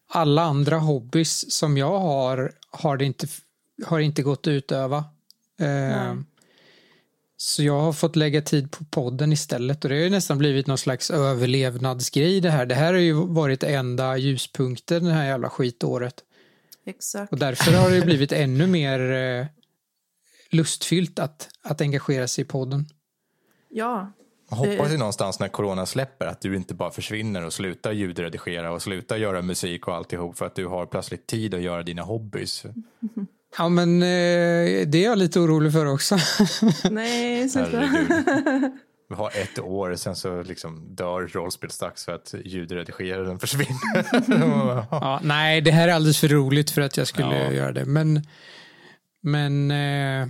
Alla 0.09 0.41
andra 0.41 0.77
hobbys 0.77 1.51
som 1.51 1.77
jag 1.77 1.99
har 1.99 2.51
har 2.69 2.97
det 2.97 3.05
inte, 3.05 3.27
har 3.85 3.99
inte 3.99 4.23
gått 4.23 4.39
att 4.39 4.51
utöva. 4.51 4.97
Eh, 5.59 6.13
så 7.37 7.63
jag 7.63 7.79
har 7.79 7.93
fått 7.93 8.15
lägga 8.15 8.41
tid 8.41 8.71
på 8.71 8.85
podden 8.85 9.33
istället 9.33 9.83
och 9.83 9.89
det 9.89 9.95
har 9.95 10.03
ju 10.03 10.09
nästan 10.09 10.37
blivit 10.37 10.67
någon 10.67 10.77
slags 10.77 11.11
överlevnadsgrej 11.11 12.41
det 12.41 12.49
här. 12.49 12.65
Det 12.65 12.75
här 12.75 12.93
har 12.93 12.99
ju 12.99 13.13
varit 13.13 13.63
enda 13.63 14.17
ljuspunkten 14.17 15.05
det 15.05 15.11
här 15.11 15.25
jävla 15.25 15.49
skitåret. 15.49 16.23
Exakt. 16.85 17.31
Och 17.31 17.39
därför 17.39 17.71
har 17.71 17.91
det 17.91 18.01
blivit 18.01 18.31
ännu 18.31 18.67
mer 18.67 19.11
eh, 19.11 19.45
lustfyllt 20.49 21.19
att, 21.19 21.49
att 21.61 21.81
engagera 21.81 22.27
sig 22.27 22.41
i 22.41 22.45
podden. 22.45 22.85
Ja. 23.69 24.11
Jag 24.49 24.57
hoppas 24.57 24.91
ju 24.91 24.97
någonstans 24.97 25.39
när 25.39 25.47
corona 25.47 25.85
släpper 25.85 26.25
att 26.25 26.41
du 26.41 26.55
inte 26.55 26.73
bara 26.73 26.91
försvinner 26.91 27.45
och 27.45 27.53
slutar 27.53 27.91
ljudredigera 27.91 28.71
och 28.71 28.81
slutar 28.81 29.17
göra 29.17 29.41
musik 29.41 29.87
och 29.87 29.95
alltihop 29.95 30.37
för 30.37 30.45
att 30.45 30.55
du 30.55 30.65
har 30.65 30.85
plötsligt 30.85 31.27
tid 31.27 31.53
att 31.53 31.61
göra 31.61 31.83
dina 31.83 32.01
hobbys. 32.01 32.65
Ja 33.57 33.69
men 33.69 34.01
eh, 34.01 34.87
det 34.87 34.95
är 34.95 35.03
jag 35.03 35.17
lite 35.17 35.39
orolig 35.39 35.71
för 35.71 35.85
också. 35.85 36.17
Nej, 36.91 37.49
sluta. 37.49 37.79
Vi 39.09 39.15
har 39.15 39.31
ett 39.37 39.59
år, 39.59 39.95
sen 39.95 40.15
så 40.15 40.43
liksom 40.43 40.95
dör 40.95 41.27
rollspelsdags 41.27 42.05
för 42.05 42.11
att 42.11 42.35
ljudredigeraren 42.45 43.39
försvinner. 43.39 44.85
ja, 44.91 45.19
nej, 45.23 45.61
det 45.61 45.71
här 45.71 45.87
är 45.87 45.93
alldeles 45.93 46.19
för 46.19 46.27
roligt 46.27 46.71
för 46.71 46.81
att 46.81 46.97
jag 46.97 47.07
skulle 47.07 47.43
ja. 47.43 47.51
göra 47.51 47.71
det. 47.71 47.85
Men, 47.85 48.21
men 49.21 49.71
eh, 49.71 50.27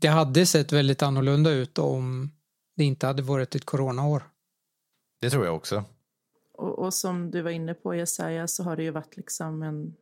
det 0.00 0.08
hade 0.08 0.46
sett 0.46 0.72
väldigt 0.72 1.02
annorlunda 1.02 1.50
ut 1.50 1.78
om 1.78 2.30
det 2.76 2.84
inte 2.84 3.06
hade 3.06 3.22
varit 3.22 3.54
ett 3.54 3.64
coronaår. 3.64 4.22
Det 5.20 5.30
tror 5.30 5.44
jag 5.44 5.56
också. 5.56 5.84
Och, 6.54 6.78
och 6.78 6.94
som 6.94 7.30
du 7.30 7.42
var 7.42 7.50
inne 7.50 7.74
på 7.74 7.94
Jesaja 7.94 8.48
så 8.48 8.62
har 8.62 8.76
det 8.76 8.82
ju 8.82 8.90
varit 8.90 9.16
liksom 9.16 9.62
en... 9.62 9.94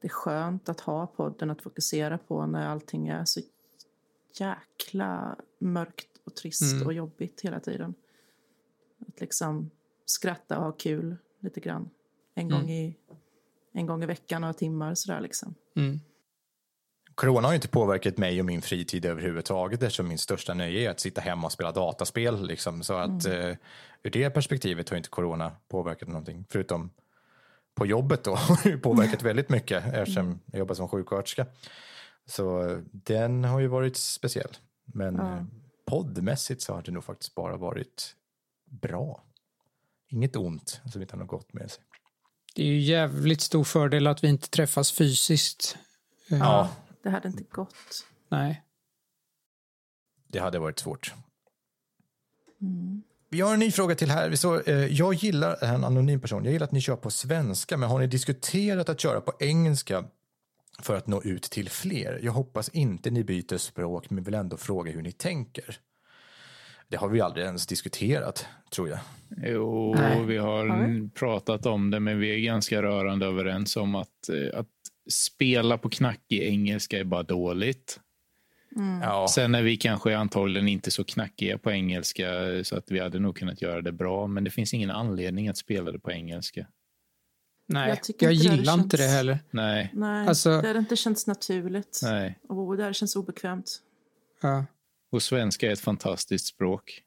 Det 0.00 0.06
är 0.06 0.12
skönt 0.12 0.68
att 0.68 0.80
ha 0.80 1.06
podden 1.06 1.50
att 1.50 1.62
fokusera 1.62 2.18
på 2.18 2.46
när 2.46 2.66
allting 2.66 3.08
är 3.08 3.24
så 3.24 3.40
jäkla 4.40 5.36
mörkt 5.58 6.08
och 6.24 6.34
trist 6.34 6.72
mm. 6.72 6.86
och 6.86 6.92
jobbigt 6.92 7.40
hela 7.40 7.60
tiden. 7.60 7.94
Att 9.08 9.20
liksom 9.20 9.70
skratta 10.06 10.58
och 10.58 10.64
ha 10.64 10.72
kul 10.72 11.16
lite 11.40 11.60
grann. 11.60 11.90
En, 12.34 12.46
mm. 12.46 12.60
gång, 12.60 12.70
i, 12.70 12.96
en 13.72 13.86
gång 13.86 14.02
i 14.02 14.06
veckan, 14.06 14.40
några 14.40 14.54
timmar 14.54 14.94
sådär 14.94 15.20
liksom. 15.20 15.54
Mm. 15.76 16.00
Corona 17.14 17.48
har 17.48 17.54
inte 17.54 17.68
påverkat 17.68 18.18
mig 18.18 18.40
och 18.40 18.46
min 18.46 18.62
fritid 18.62 19.04
överhuvudtaget 19.04 19.82
eftersom 19.82 20.08
min 20.08 20.18
största 20.18 20.54
nöje 20.54 20.86
är 20.86 20.90
att 20.90 21.00
sitta 21.00 21.20
hemma 21.20 21.46
och 21.46 21.52
spela 21.52 21.72
dataspel. 21.72 22.46
Liksom. 22.46 22.82
Så 22.82 22.94
att 22.94 23.26
mm. 23.26 23.40
eh, 23.40 23.56
ur 24.02 24.10
det 24.10 24.30
perspektivet 24.30 24.88
har 24.88 24.96
inte 24.96 25.08
corona 25.08 25.52
påverkat 25.68 26.08
någonting. 26.08 26.44
Förutom 26.50 26.90
på 27.78 27.86
jobbet 27.86 28.24
då 28.24 28.34
har 28.34 28.70
det 28.70 28.78
påverkat 28.78 29.22
väldigt 29.22 29.48
mycket 29.48 29.84
eftersom 29.86 30.40
jag 30.46 30.58
jobbar 30.58 30.74
som 30.74 30.88
sjuksköterska. 30.88 31.46
Så 32.26 32.68
eh, 32.70 32.78
den 32.92 33.44
har 33.44 33.60
ju 33.60 33.66
varit 33.66 33.96
speciell. 33.96 34.56
Men 34.84 35.14
ja. 35.14 35.36
Eh, 35.36 35.44
poddmässigt 35.86 36.62
så 36.62 36.74
har 36.74 36.82
det 36.82 36.92
nog 36.92 37.04
faktiskt 37.04 37.34
bara 37.34 37.56
varit 37.56 38.14
bra. 38.64 39.24
Inget 40.08 40.36
ont 40.36 40.80
som 40.92 41.02
inte 41.02 41.14
har 41.14 41.18
något 41.18 41.28
gott 41.28 41.52
med 41.52 41.70
sig. 41.70 41.84
Det 42.54 42.62
är 42.62 42.66
ju 42.66 42.78
jävligt 42.78 43.40
stor 43.40 43.64
fördel 43.64 44.06
att 44.06 44.24
vi 44.24 44.28
inte 44.28 44.50
träffas 44.50 44.92
fysiskt. 44.92 45.78
Ja, 46.28 46.70
det 47.02 47.10
hade 47.10 47.28
inte 47.28 47.42
gått. 47.42 48.06
Nej. 48.28 48.62
Det 50.26 50.38
hade 50.38 50.58
varit 50.58 50.78
svårt. 50.78 51.14
Mm. 52.60 53.02
Vi 53.30 53.40
har 53.40 53.54
en 53.54 53.60
ny 53.60 53.70
fråga 53.70 53.94
till 53.94 54.10
här. 54.10 54.34
Så, 54.34 54.60
eh, 54.60 54.86
jag 54.86 55.14
gillar, 55.14 55.64
en 55.64 55.84
anonym 55.84 56.20
person, 56.20 56.44
jag 56.44 56.52
gillar 56.52 56.66
att 56.66 56.72
ni 56.72 56.80
kör 56.80 56.96
på 56.96 57.10
svenska, 57.10 57.76
men 57.76 57.88
har 57.88 57.98
ni 57.98 58.06
diskuterat 58.06 58.88
att 58.88 59.00
köra 59.00 59.20
på 59.20 59.32
engelska 59.40 60.04
för 60.82 60.96
att 60.96 61.06
nå 61.06 61.22
ut 61.22 61.42
till 61.42 61.68
fler. 61.68 62.20
Jag 62.22 62.32
hoppas 62.32 62.68
inte 62.68 63.10
ni 63.10 63.24
byter 63.24 63.56
språk, 63.56 64.10
men 64.10 64.24
vill 64.24 64.34
ändå 64.34 64.56
fråga 64.56 64.92
hur 64.92 65.02
ni 65.02 65.12
tänker. 65.12 65.78
Det 66.88 66.96
har 66.96 67.08
vi 67.08 67.20
aldrig 67.20 67.46
ens 67.46 67.66
diskuterat, 67.66 68.46
tror 68.70 68.88
jag. 68.88 68.98
Jo, 69.36 69.94
Nej. 69.94 70.24
vi 70.24 70.36
har 70.36 71.08
pratat 71.08 71.66
om 71.66 71.90
det, 71.90 72.00
men 72.00 72.18
vi 72.18 72.34
är 72.34 72.40
ganska 72.40 72.82
rörande 72.82 73.26
överens 73.26 73.76
om 73.76 73.94
att, 73.94 74.28
eh, 74.28 74.58
att 74.58 74.66
spela 75.10 75.78
på 75.78 75.88
knackig 75.88 76.42
engelska 76.42 76.98
är 76.98 77.04
bara 77.04 77.22
dåligt. 77.22 78.00
Mm. 78.78 79.02
Ja. 79.02 79.28
Sen 79.28 79.54
är 79.54 79.62
vi 79.62 79.76
kanske 79.76 80.16
antagligen 80.16 80.68
inte 80.68 80.90
så 80.90 81.04
knackiga 81.04 81.58
på 81.58 81.70
engelska 81.70 82.26
så 82.62 82.76
att 82.76 82.90
vi 82.90 83.00
hade 83.00 83.18
nog 83.18 83.36
kunnat 83.36 83.62
göra 83.62 83.82
det 83.82 83.92
bra, 83.92 84.26
men 84.26 84.44
det 84.44 84.50
finns 84.50 84.74
ingen 84.74 84.90
anledning 84.90 85.48
att 85.48 85.56
spela 85.56 85.92
det 85.92 85.98
på 85.98 86.12
engelska. 86.12 86.66
Nej, 87.66 87.88
jag, 87.88 87.98
jag 88.18 88.32
inte 88.32 88.44
gillar 88.44 88.76
det 88.76 88.82
inte 88.82 88.96
det 88.96 89.08
heller. 89.08 89.38
Nej. 89.50 89.90
Nej, 89.94 90.28
alltså, 90.28 90.60
det 90.60 90.66
hade 90.66 90.78
inte 90.78 90.96
känts 90.96 91.26
naturligt. 91.26 92.00
Nej. 92.02 92.38
Och 92.48 92.76
det 92.76 92.82
hade 92.82 92.94
känts 92.94 93.16
obekvämt. 93.16 93.80
Ja. 94.40 94.64
Och 95.10 95.22
svenska 95.22 95.68
är 95.68 95.72
ett 95.72 95.80
fantastiskt 95.80 96.46
språk. 96.46 97.02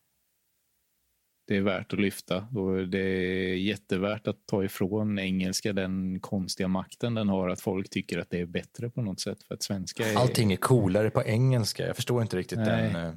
Det 1.51 1.57
är 1.57 1.61
värt 1.61 1.93
att 1.93 1.99
lyfta 1.99 2.37
och 2.37 2.87
det 2.87 2.99
är 2.99 3.55
jättevärt 3.55 4.27
att 4.27 4.47
ta 4.47 4.63
ifrån 4.63 5.19
engelska 5.19 5.73
den 5.73 6.19
konstiga 6.19 6.67
makten 6.67 7.13
den 7.13 7.29
har 7.29 7.49
att 7.49 7.61
folk 7.61 7.89
tycker 7.89 8.19
att 8.19 8.29
det 8.29 8.39
är 8.39 8.45
bättre 8.45 8.89
på 8.89 9.01
något 9.01 9.19
sätt 9.19 9.43
för 9.43 9.55
att 9.55 9.63
svenska 9.63 10.07
är... 10.07 10.15
Allting 10.15 10.51
är 10.51 10.57
coolare 10.57 11.09
på 11.09 11.23
engelska. 11.23 11.87
Jag 11.87 11.95
förstår 11.95 12.21
inte 12.21 12.37
riktigt 12.37 12.57
Nej. 12.57 12.93
den 12.93 13.05
eh, 13.05 13.13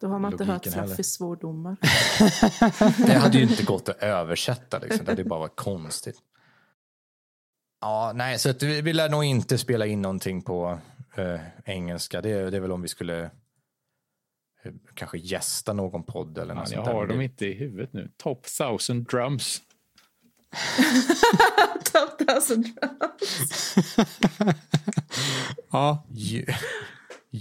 Då 0.00 0.06
har 0.06 0.18
man 0.18 0.32
inte 0.32 0.44
hört 0.44 0.66
Fluffys 0.66 1.12
svordomar. 1.12 1.76
det 3.06 3.12
hade 3.12 3.38
ju 3.38 3.44
inte 3.44 3.64
gått 3.64 3.88
att 3.88 4.02
översätta 4.02 4.78
liksom. 4.78 5.04
Det 5.04 5.12
hade 5.12 5.24
bara 5.24 5.40
varit 5.40 5.56
konstigt. 5.56 6.16
Ja, 7.80 8.12
nej, 8.14 8.38
så 8.38 8.50
att 8.50 8.62
vi, 8.62 8.80
vi 8.80 8.92
lär 8.92 9.08
nog 9.08 9.24
inte 9.24 9.58
spela 9.58 9.86
in 9.86 10.02
någonting 10.02 10.42
på 10.42 10.78
äh, 11.16 11.40
engelska. 11.64 12.20
Det, 12.20 12.50
det 12.50 12.56
är 12.56 12.60
väl 12.60 12.72
om 12.72 12.82
vi 12.82 12.88
skulle 12.88 13.30
kanske 14.94 15.18
gästa 15.18 15.72
någon 15.72 16.02
podd 16.02 16.38
eller 16.38 16.54
något 16.54 16.70
ja, 16.70 16.76
Jag 16.76 16.94
har 16.94 17.06
dem 17.06 17.20
inte 17.20 17.46
i 17.46 17.54
huvudet 17.54 17.92
nu. 17.92 18.10
Top 18.16 18.46
1000 18.46 19.04
drums. 19.04 19.62
Top 21.92 22.20
1000 22.20 22.62
drums. 22.62 23.74
ja. 25.70 26.06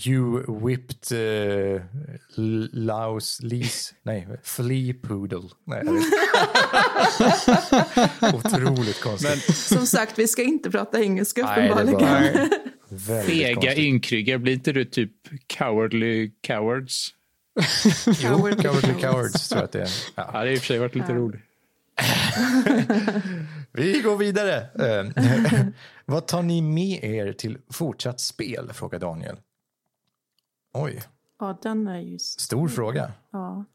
You 0.05 0.43
whipped 0.47 1.11
uh, 1.11 1.81
Laos, 2.71 3.39
Lis, 3.43 3.93
nej, 4.03 4.27
Flea 4.43 4.93
Poodle. 4.93 5.49
Nej, 5.63 5.83
Otroligt 8.33 9.01
konstigt. 9.01 9.29
Men, 9.29 9.39
som 9.55 9.87
sagt, 9.87 10.19
vi 10.19 10.27
ska 10.27 10.43
inte 10.43 10.71
prata 10.71 11.01
engelska 11.01 11.41
uppenbarligen. 11.41 12.49
Fega 13.27 13.75
ynkryggar, 13.75 14.37
blir 14.37 14.53
inte 14.53 14.71
du 14.71 14.85
typ 14.85 15.11
cowardly 15.47 16.31
cowards? 16.47 17.13
jo, 18.05 18.37
cowardly, 18.37 18.93
cowards 19.01 19.49
tror 19.49 19.61
jag 19.61 19.65
att 19.65 19.71
det 19.71 19.81
är. 19.81 19.89
Ja, 20.15 20.23
ja 20.25 20.31
det 20.31 20.37
har 20.37 20.45
i 20.45 20.55
och 20.55 20.59
för 20.59 20.65
sig 20.65 20.79
varit 20.79 20.95
lite 20.95 21.11
ja. 21.11 21.17
roligt. 21.17 21.41
vi 23.71 24.01
går 24.01 24.17
vidare. 24.17 24.55
Eh, 24.55 25.67
vad 26.05 26.27
tar 26.27 26.41
ni 26.41 26.61
med 26.61 27.03
er 27.03 27.33
till 27.33 27.57
fortsatt 27.69 28.19
spel? 28.19 28.69
Frågar 28.73 28.99
Daniel. 28.99 29.37
Oj. 30.73 31.01
Ja, 31.39 31.59
den 31.63 31.87
är 31.87 31.99
ju... 31.99 32.19
Stor 32.19 32.67
fråga. 32.67 33.11
Ja. 33.31 33.65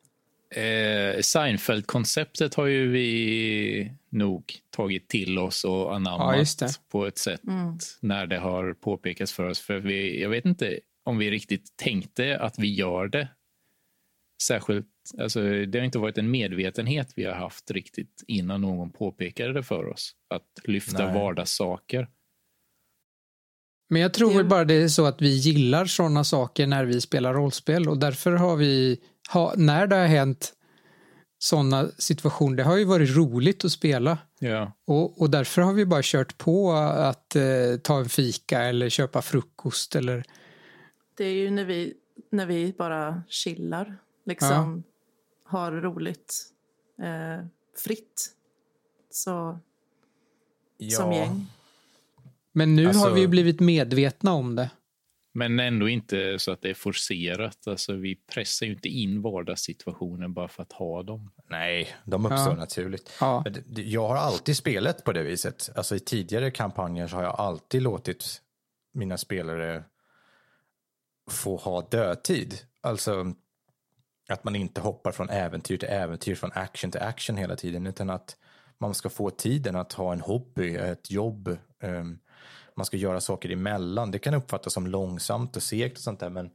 Eh, 0.51 1.21
Seinfeld-konceptet 1.21 2.55
har 2.55 2.67
ju 2.67 2.91
vi 2.91 3.93
nog 4.09 4.55
tagit 4.71 5.09
till 5.09 5.39
oss 5.39 5.65
och 5.65 5.95
anammat 5.95 6.57
ja, 6.61 6.69
på 6.89 7.07
ett 7.07 7.19
sätt 7.19 7.45
mm. 7.47 7.79
när 8.01 8.27
det 8.27 8.39
har 8.39 8.75
påpekats 8.75 9.33
för 9.33 9.49
oss. 9.49 9.61
För 9.61 9.79
vi, 9.79 10.23
jag 10.23 10.29
vet 10.29 10.45
inte 10.45 10.81
om 11.05 11.19
vi 11.19 11.31
riktigt 11.31 11.77
tänkte 11.77 12.39
att 12.39 12.59
vi 12.59 12.75
gör 12.75 13.09
det. 13.09 13.29
Särskilt, 14.43 14.87
alltså, 15.19 15.41
det 15.67 15.79
har 15.79 15.85
inte 15.85 15.99
varit 15.99 16.19
en 16.19 16.31
medvetenhet 16.31 17.13
vi 17.17 17.25
har 17.25 17.35
haft 17.35 17.71
riktigt 17.71 18.25
innan 18.27 18.61
någon 18.61 18.91
påpekade 18.91 19.53
det 19.53 19.63
för 19.63 19.87
oss. 19.87 20.13
Att 20.35 20.61
lyfta 20.65 21.05
Nej. 21.05 21.15
vardagssaker. 21.15 22.09
Men 23.89 24.03
jag 24.03 24.15
tror 24.15 24.31
det... 24.31 24.37
väl 24.37 24.47
bara 24.47 24.65
det 24.65 24.75
är 24.75 24.89
så 24.89 25.07
att 25.07 25.23
vi 25.23 25.29
gillar 25.29 25.85
sådana 25.85 26.25
saker 26.25 26.67
när 26.67 26.85
vi 26.85 27.01
spelar 27.01 27.35
rollspel 27.35 27.89
och 27.89 27.99
därför 27.99 28.33
har 28.33 28.57
vi, 28.57 29.01
ha, 29.33 29.55
när 29.57 29.87
det 29.87 29.97
har 29.97 30.07
hänt 30.07 30.55
sådana 31.39 31.89
situationer. 31.99 32.57
Det 32.57 32.63
har 32.63 32.77
ju 32.77 32.85
varit 32.85 33.17
roligt 33.17 33.65
att 33.65 33.73
spela. 33.73 34.19
Ja. 34.39 34.73
Och, 34.85 35.21
och 35.21 35.31
därför 35.31 35.63
har 35.63 35.73
vi 35.73 35.87
bara 35.87 36.01
kört 36.05 36.39
på 36.39 36.73
att 36.73 37.37
eh, 37.37 37.43
ta 37.83 37.99
en 37.99 38.09
fika 38.09 38.63
eller 38.63 38.89
köpa 38.89 39.23
frukost 39.23 39.97
eller 39.97 40.25
Det 41.17 41.25
är 41.25 41.33
ju 41.33 41.51
när 41.51 41.65
vi, 41.65 41.95
när 42.31 42.47
vi 42.47 42.75
bara 42.79 43.23
chillar, 43.29 43.99
liksom 44.27 44.83
har 45.45 45.73
roligt, 45.73 46.45
eh, 47.03 47.47
fritt. 47.85 48.35
Så, 49.11 49.59
som 50.97 51.13
gäng. 51.13 51.47
Men 52.59 52.77
nu 52.77 52.87
Alltså- 52.87 53.03
har 53.05 53.11
vi 53.15 53.21
ju 53.21 53.27
blivit 53.27 53.61
medvetna 53.61 54.33
om 54.33 54.55
det. 54.57 54.71
Men 55.35 55.61
ändå 55.61 55.89
inte 55.89 56.39
så 56.39 56.53
att 56.53 56.63
det 56.63 56.71
är 56.71 56.75
forcerat. 56.75 57.67
Alltså, 57.67 57.93
vi 57.93 58.15
pressar 58.15 58.67
ju 58.67 58.73
inte 58.73 58.89
in 58.89 59.23
vardagssituationer 59.23 60.29
bara 60.29 60.49
för 60.49 60.63
att 60.63 60.73
ha 60.73 61.03
dem. 61.03 61.31
Nej, 61.51 61.89
de 62.05 62.27
uppstår 62.27 62.53
Ja. 62.53 62.55
naturligt. 62.55 63.11
Ja. 63.21 63.45
Jag 63.77 64.09
har 64.09 64.17
alltid 64.17 64.57
spelat 64.57 65.05
på 65.05 65.13
det 65.13 65.23
viset. 65.23 65.71
Alltså 65.77 65.97
i 65.97 66.01
tidigare 66.01 66.51
kampanjer 66.51 67.07
så 67.07 67.17
har 67.17 67.23
jag 67.23 67.35
alltid 67.41 67.83
låtit 67.83 68.43
mina 68.95 69.17
spelare 69.19 69.85
få 71.31 71.57
ha 71.57 71.81
dödtid. 71.91 72.55
Alltså 72.81 73.35
att 74.29 74.45
man 74.45 74.57
inte 74.57 74.81
hoppar 74.81 75.13
från 75.13 75.31
äventyr 75.31 75.77
till 75.77 75.89
äventyr, 75.89 76.35
från 76.35 76.51
action 76.55 76.91
till 76.91 77.01
action 77.01 77.37
hela 77.37 77.57
tiden, 77.57 77.87
utan 77.87 78.11
att 78.11 78.37
man 78.81 78.95
ska 78.95 79.09
få 79.09 79.31
tiden 79.31 79.77
att 79.77 79.93
ha 79.93 80.13
en 80.13 80.21
hobby, 80.21 80.75
ett 80.77 81.11
jobb. 81.11 81.57
ehm, 81.83 82.19
man 82.79 82.87
ska 82.87 82.97
göra 82.97 83.21
saker 83.21 83.51
emellan. 83.51 84.11
Det 84.11 84.19
kan 84.19 84.35
uppfattas 84.35 84.73
som 84.73 84.87
långsamt 84.87 85.57
och 85.57 85.63
segt 85.63 85.97
och 85.97 86.03
sånt 86.03 86.21
där, 86.21 86.31
men 86.31 86.51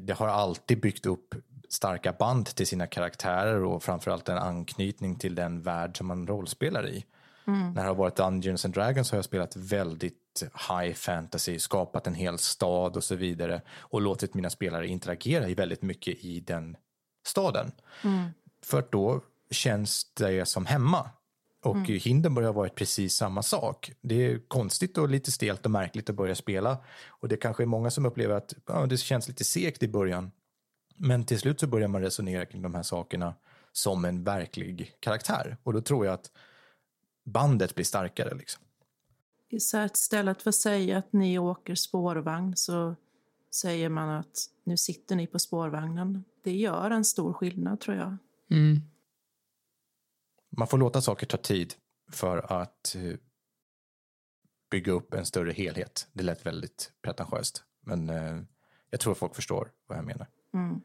det 0.00 0.12
har 0.12 0.28
alltid 0.28 0.80
byggt 0.80 1.06
upp 1.06 1.34
starka 1.68 2.12
band 2.12 2.46
till 2.46 2.66
sina 2.66 2.86
karaktärer 2.86 3.64
och 3.64 3.82
framförallt 3.82 4.28
en 4.28 4.38
anknytning 4.38 5.18
till 5.18 5.34
den 5.34 5.62
värld 5.62 5.98
som 5.98 6.06
man 6.06 6.26
rollspelar 6.26 6.88
i. 6.88 7.04
När 7.44 7.82
det 7.82 7.88
har 7.88 7.94
varit 7.94 8.16
Dungeons 8.16 8.64
and 8.64 8.74
Dragons 8.74 9.10
har 9.10 9.18
jag 9.18 9.24
spelat 9.24 9.56
väldigt 9.56 10.42
high 10.68 10.94
fantasy, 10.94 11.58
skapat 11.58 12.06
en 12.06 12.14
hel 12.14 12.38
stad 12.38 12.96
och 12.96 13.04
så 13.04 13.14
vidare 13.14 13.62
och 13.78 14.00
låtit 14.00 14.34
mina 14.34 14.50
spelare 14.50 14.86
interagera 14.86 15.54
väldigt 15.54 15.82
mycket 15.82 16.24
i 16.24 16.40
den 16.40 16.76
staden. 17.26 17.72
För 18.64 18.78
att 18.78 18.92
då 18.92 19.20
känns 19.50 20.14
det 20.14 20.48
som 20.48 20.66
hemma. 20.66 21.10
Och 21.66 21.76
mm. 21.76 22.00
Hindenburg 22.00 22.46
har 22.46 22.52
varit 22.52 22.74
precis 22.74 23.14
samma 23.14 23.42
sak. 23.42 23.92
Det 24.00 24.14
är 24.14 24.38
konstigt 24.48 24.98
och 24.98 25.08
lite 25.08 25.32
stelt 25.32 25.64
och 25.64 25.70
märkligt 25.70 26.10
att 26.10 26.16
börja 26.16 26.34
spela. 26.34 26.78
Och 27.08 27.28
det 27.28 27.36
kanske 27.36 27.62
är 27.62 27.66
många 27.66 27.90
som 27.90 28.06
upplever 28.06 28.34
att 28.34 28.54
ja, 28.66 28.86
det 28.86 28.96
känns 28.96 29.28
lite 29.28 29.44
segt 29.44 29.82
i 29.82 29.88
början. 29.88 30.30
Men 30.96 31.24
till 31.24 31.38
slut 31.38 31.60
så 31.60 31.66
börjar 31.66 31.88
man 31.88 32.02
resonera 32.02 32.46
kring 32.46 32.62
de 32.62 32.74
här 32.74 32.82
sakerna 32.82 33.34
som 33.72 34.04
en 34.04 34.24
verklig 34.24 34.92
karaktär. 35.00 35.56
Och 35.62 35.72
då 35.72 35.80
tror 35.80 36.06
jag 36.06 36.14
att 36.14 36.30
bandet 37.24 37.74
blir 37.74 37.84
starkare. 37.84 38.34
Liksom. 38.34 38.62
Så 39.60 39.84
istället 39.84 40.42
för 40.42 40.48
att 40.48 40.54
säga 40.54 40.98
att 40.98 41.12
ni 41.12 41.38
åker 41.38 41.74
spårvagn 41.74 42.56
så 42.56 42.96
säger 43.54 43.88
man 43.88 44.08
att 44.08 44.50
nu 44.64 44.76
sitter 44.76 45.16
ni 45.16 45.26
på 45.26 45.38
spårvagnen. 45.38 46.24
Det 46.42 46.56
gör 46.56 46.90
en 46.90 47.04
stor 47.04 47.32
skillnad 47.32 47.80
tror 47.80 47.96
jag. 47.96 48.16
Mm. 48.50 48.82
Man 50.56 50.68
får 50.68 50.78
låta 50.78 51.00
saker 51.00 51.26
ta 51.26 51.36
tid 51.36 51.74
för 52.12 52.62
att 52.62 52.94
eh, 52.94 53.16
bygga 54.70 54.92
upp 54.92 55.14
en 55.14 55.26
större 55.26 55.52
helhet. 55.52 56.08
Det 56.12 56.22
lät 56.22 56.46
väldigt 56.46 56.92
pretentiöst, 57.02 57.64
men 57.80 58.10
eh, 58.10 58.38
jag 58.90 59.00
tror 59.00 59.14
folk 59.14 59.34
förstår 59.34 59.70
vad 59.86 59.98
jag 59.98 60.04
menar. 60.04 60.26
Mm. 60.54 60.80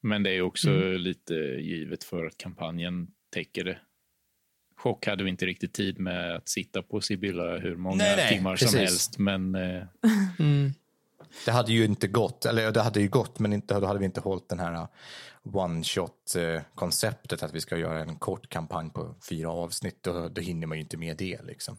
Men 0.00 0.22
det 0.22 0.30
är 0.30 0.42
också 0.42 0.70
lite 0.80 1.34
givet 1.34 2.04
för 2.04 2.26
att 2.26 2.36
kampanjen 2.38 3.10
täcker 3.30 3.64
det. 3.64 3.78
Chock 4.76 5.06
hade 5.06 5.24
vi 5.24 5.30
inte 5.30 5.46
riktigt 5.46 5.72
tid 5.72 5.98
med 5.98 6.36
att 6.36 6.48
sitta 6.48 6.82
på 6.82 7.00
Sibylla 7.00 7.58
hur 7.58 7.76
många 7.76 7.96
Nej, 7.96 8.16
nej, 8.16 8.36
timmar 8.36 8.52
precis. 8.56 8.70
som 8.70 8.80
helst. 8.80 9.18
Men 9.18 9.54
eh, 9.54 9.84
Mm. 10.38 10.72
Det 11.44 11.50
hade 11.50 11.72
ju 11.72 11.84
inte 11.84 12.08
gått, 12.08 12.44
eller 12.44 12.72
det 12.72 12.82
hade 12.82 13.00
ju 13.00 13.08
gått, 13.08 13.38
men 13.38 13.52
inte, 13.52 13.80
då 13.80 13.86
hade 13.86 13.98
vi 13.98 14.04
inte 14.04 14.20
hållit 14.20 14.48
den 14.48 14.58
här 14.58 14.86
one-shot-konceptet 15.42 17.42
att 17.42 17.54
vi 17.54 17.60
ska 17.60 17.78
göra 17.78 18.00
en 18.00 18.16
kort 18.16 18.48
kampanj 18.48 18.90
på 18.90 19.14
fyra 19.28 19.50
avsnitt. 19.50 20.02
Då, 20.02 20.28
då 20.28 20.40
hinner 20.40 20.66
man 20.66 20.78
ju 20.78 20.82
inte 20.82 20.96
med 20.96 21.16
det. 21.16 21.42
Liksom. 21.42 21.76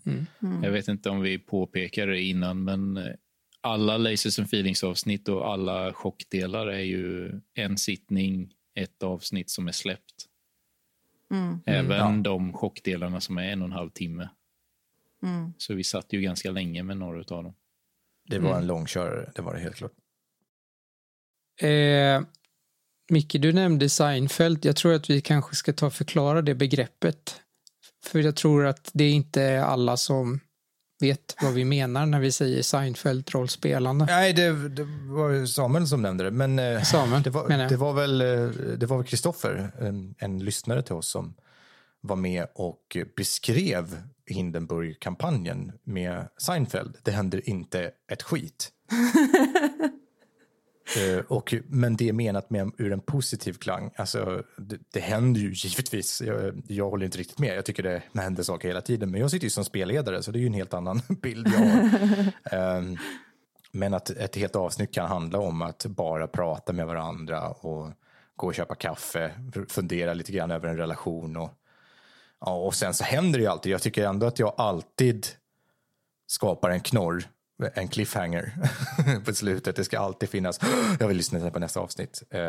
jag 0.64 0.72
vet 0.72 0.88
inte 0.88 1.10
om 1.10 1.22
vi 1.22 1.40
påpekade 1.40 2.12
det 2.12 2.22
innan, 2.22 2.64
men 2.64 2.98
eh, 2.98 3.14
alla 3.62 3.98
Lasers 3.98 4.40
and 4.40 4.48
Feelings 4.48 4.84
avsnitt 4.84 5.28
och 5.28 5.54
alla 5.54 5.94
chockdelar 5.94 6.68
är 6.68 6.84
ju 6.84 7.32
en 7.54 7.78
sittning, 7.78 8.54
ett 8.76 9.04
avsnitt 9.04 9.50
som 9.50 9.68
är 9.68 9.72
släppt. 9.72 10.26
Mm. 11.32 11.60
Även 11.66 12.16
ja. 12.16 12.22
de 12.24 12.54
chockdelarna 12.54 13.22
som 13.22 13.38
är 13.38 13.44
en 13.44 13.62
och 13.62 13.68
en 13.68 13.72
halv 13.72 13.90
timme. 13.90 14.30
Mm. 15.24 15.54
Så 15.58 15.74
vi 15.74 15.84
satt 15.84 16.14
ju 16.14 16.22
ganska 16.22 16.52
länge 16.52 16.84
med 16.84 16.98
några 16.98 17.20
av 17.20 17.44
dem. 17.44 17.54
Det 18.30 18.40
var 18.40 18.58
en 18.58 18.68
långkörare, 18.68 19.32
det 19.36 19.42
var 19.42 19.54
det 19.54 19.60
helt 19.60 19.76
klart. 19.76 19.92
Eh, 21.62 22.22
Micke, 23.12 23.36
du 23.40 23.54
nämnde 23.54 23.90
Seinfeld. 23.90 24.66
Jag 24.66 24.76
tror 24.76 24.94
att 24.94 25.10
vi 25.10 25.22
kanske 25.22 25.56
ska 25.56 25.74
ta 25.74 25.86
och 25.86 25.94
förklara 25.94 26.42
det 26.42 26.56
begreppet. 26.56 27.42
För 28.06 28.20
jag 28.20 28.36
tror 28.36 28.66
att 28.66 28.90
det 28.94 29.04
är 29.04 29.12
inte 29.12 29.64
alla 29.64 29.98
som 29.98 30.40
vet 31.00 31.36
vad 31.42 31.54
vi 31.54 31.66
menar 31.66 32.06
när 32.06 32.20
vi 32.20 32.32
säger 32.32 32.62
Seinfeld-rollspelande. 32.62 34.06
Nej, 34.06 34.34
det, 34.34 34.70
det 34.70 34.84
var 35.08 35.46
Samuel 35.46 35.88
som 35.88 36.02
nämnde 36.02 36.24
det. 36.24 36.32
Men 36.32 36.60
eh, 36.60 36.82
Samuel, 36.82 37.24
det, 37.24 37.30
var, 37.30 37.70
det 37.70 37.78
var 37.78 37.94
väl 37.94 38.22
eh, 38.22 38.50
det 38.78 38.86
var 38.86 39.04
Kristoffer, 39.04 39.72
en, 39.80 40.16
en 40.18 40.40
lyssnare 40.40 40.84
till 40.84 40.96
oss, 40.96 41.10
som 41.10 41.36
var 42.02 42.16
med 42.16 42.48
och 42.56 42.98
beskrev 43.16 43.98
Hindenburg-kampanjen 44.34 45.72
med 45.84 46.28
Seinfeld. 46.38 46.98
Det 47.04 47.12
händer 47.12 47.50
inte 47.50 47.92
ett 48.12 48.24
skit. 48.24 48.72
Eh, 50.98 51.20
och, 51.28 51.56
men 51.68 51.96
det 51.96 52.10
är 52.10 52.14
menat 52.14 52.50
med, 52.50 52.72
ur 52.78 52.92
en 52.92 53.00
positiv 53.00 53.54
klang. 53.54 53.92
Alltså, 53.96 54.44
det, 54.58 54.78
det 54.94 55.00
händer 55.00 55.42
ju 55.42 55.52
givetvis. 55.54 56.22
Jag, 56.22 56.62
jag 56.68 56.90
håller 56.90 57.06
inte 57.06 57.18
riktigt 57.18 57.40
med. 57.40 57.58
Jag 57.58 57.66
tycker 57.66 57.84
det 57.84 58.02
händer 58.14 58.44
saker 58.44 58.68
hela 58.68 58.82
tiden. 58.82 59.12
Men 59.12 59.22
jag 59.22 59.32
sitter 59.32 59.44
ju 59.44 59.50
som 59.50 59.66
spelledare 59.66 60.24
så 60.24 60.32
det 60.32 60.40
är 60.40 60.42
ju 60.42 60.48
en 60.48 60.54
helt 60.54 60.74
annan 60.74 61.02
bild 61.22 61.48
jag 61.48 61.60
har. 61.60 62.32
Ehm, 62.52 62.98
men 63.72 63.94
att 63.94 64.10
ett 64.10 64.36
helt 64.36 64.56
avsnitt 64.56 64.94
kan 64.94 65.10
handla 65.10 65.40
om 65.40 65.62
att 65.62 65.86
bara 65.86 66.28
prata 66.28 66.74
med 66.74 66.88
varandra 66.88 67.50
och 67.50 67.92
gå 68.36 68.48
och 68.48 68.56
köpa 68.56 68.76
kaffe, 68.76 69.32
fundera 69.70 70.14
lite 70.14 70.32
grann 70.32 70.52
över 70.52 70.68
en 70.68 70.78
relation 70.78 71.38
och, 71.38 71.50
ja, 72.46 72.52
och 72.56 72.76
sen 72.76 72.94
så 72.94 73.04
händer 73.04 73.40
det 73.40 73.44
ju 73.44 73.50
alltid. 73.52 73.72
Jag 73.72 73.82
tycker 73.82 74.06
ändå 74.08 74.28
att 74.28 74.40
jag 74.40 74.54
alltid 74.58 75.28
skapar 76.28 76.70
en 76.70 76.80
knorr, 76.82 77.24
en 77.74 77.88
cliffhanger 77.88 78.54
på 79.26 79.34
slutet. 79.34 79.76
Det 79.76 79.84
ska 79.84 80.00
alltid 80.00 80.30
finnas, 80.30 80.60
jag 81.00 81.08
vill 81.08 81.18
lyssna 81.18 81.50
på 81.52 81.60
nästa 81.60 81.80
avsnitt, 81.80 82.24
eh, 82.30 82.42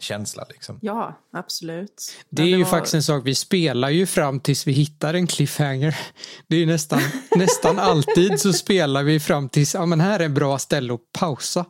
känsla 0.00 0.46
liksom. 0.48 0.78
Ja, 0.82 1.18
absolut. 1.32 2.12
Det 2.30 2.42
är 2.42 2.46
ju 2.46 2.62
var- 2.62 2.70
faktiskt 2.70 2.94
en 2.94 3.02
sak, 3.02 3.22
vi 3.26 3.34
spelar 3.34 3.88
ju 3.90 4.06
fram 4.06 4.40
tills 4.40 4.66
vi 4.66 4.72
hittar 4.72 5.14
en 5.14 5.26
cliffhanger. 5.26 5.98
Det 6.46 6.56
är 6.56 6.60
ju 6.60 6.66
nästan, 6.66 7.00
nästan 7.36 7.78
alltid 7.78 8.40
så 8.40 8.52
spelar 8.52 9.02
vi 9.02 9.20
fram 9.20 9.48
tills, 9.48 9.74
ja 9.74 9.86
men 9.86 10.00
här 10.00 10.20
är 10.20 10.24
en 10.24 10.34
bra 10.34 10.58
ställe 10.58 10.94
att 10.94 11.12
pausa. 11.18 11.64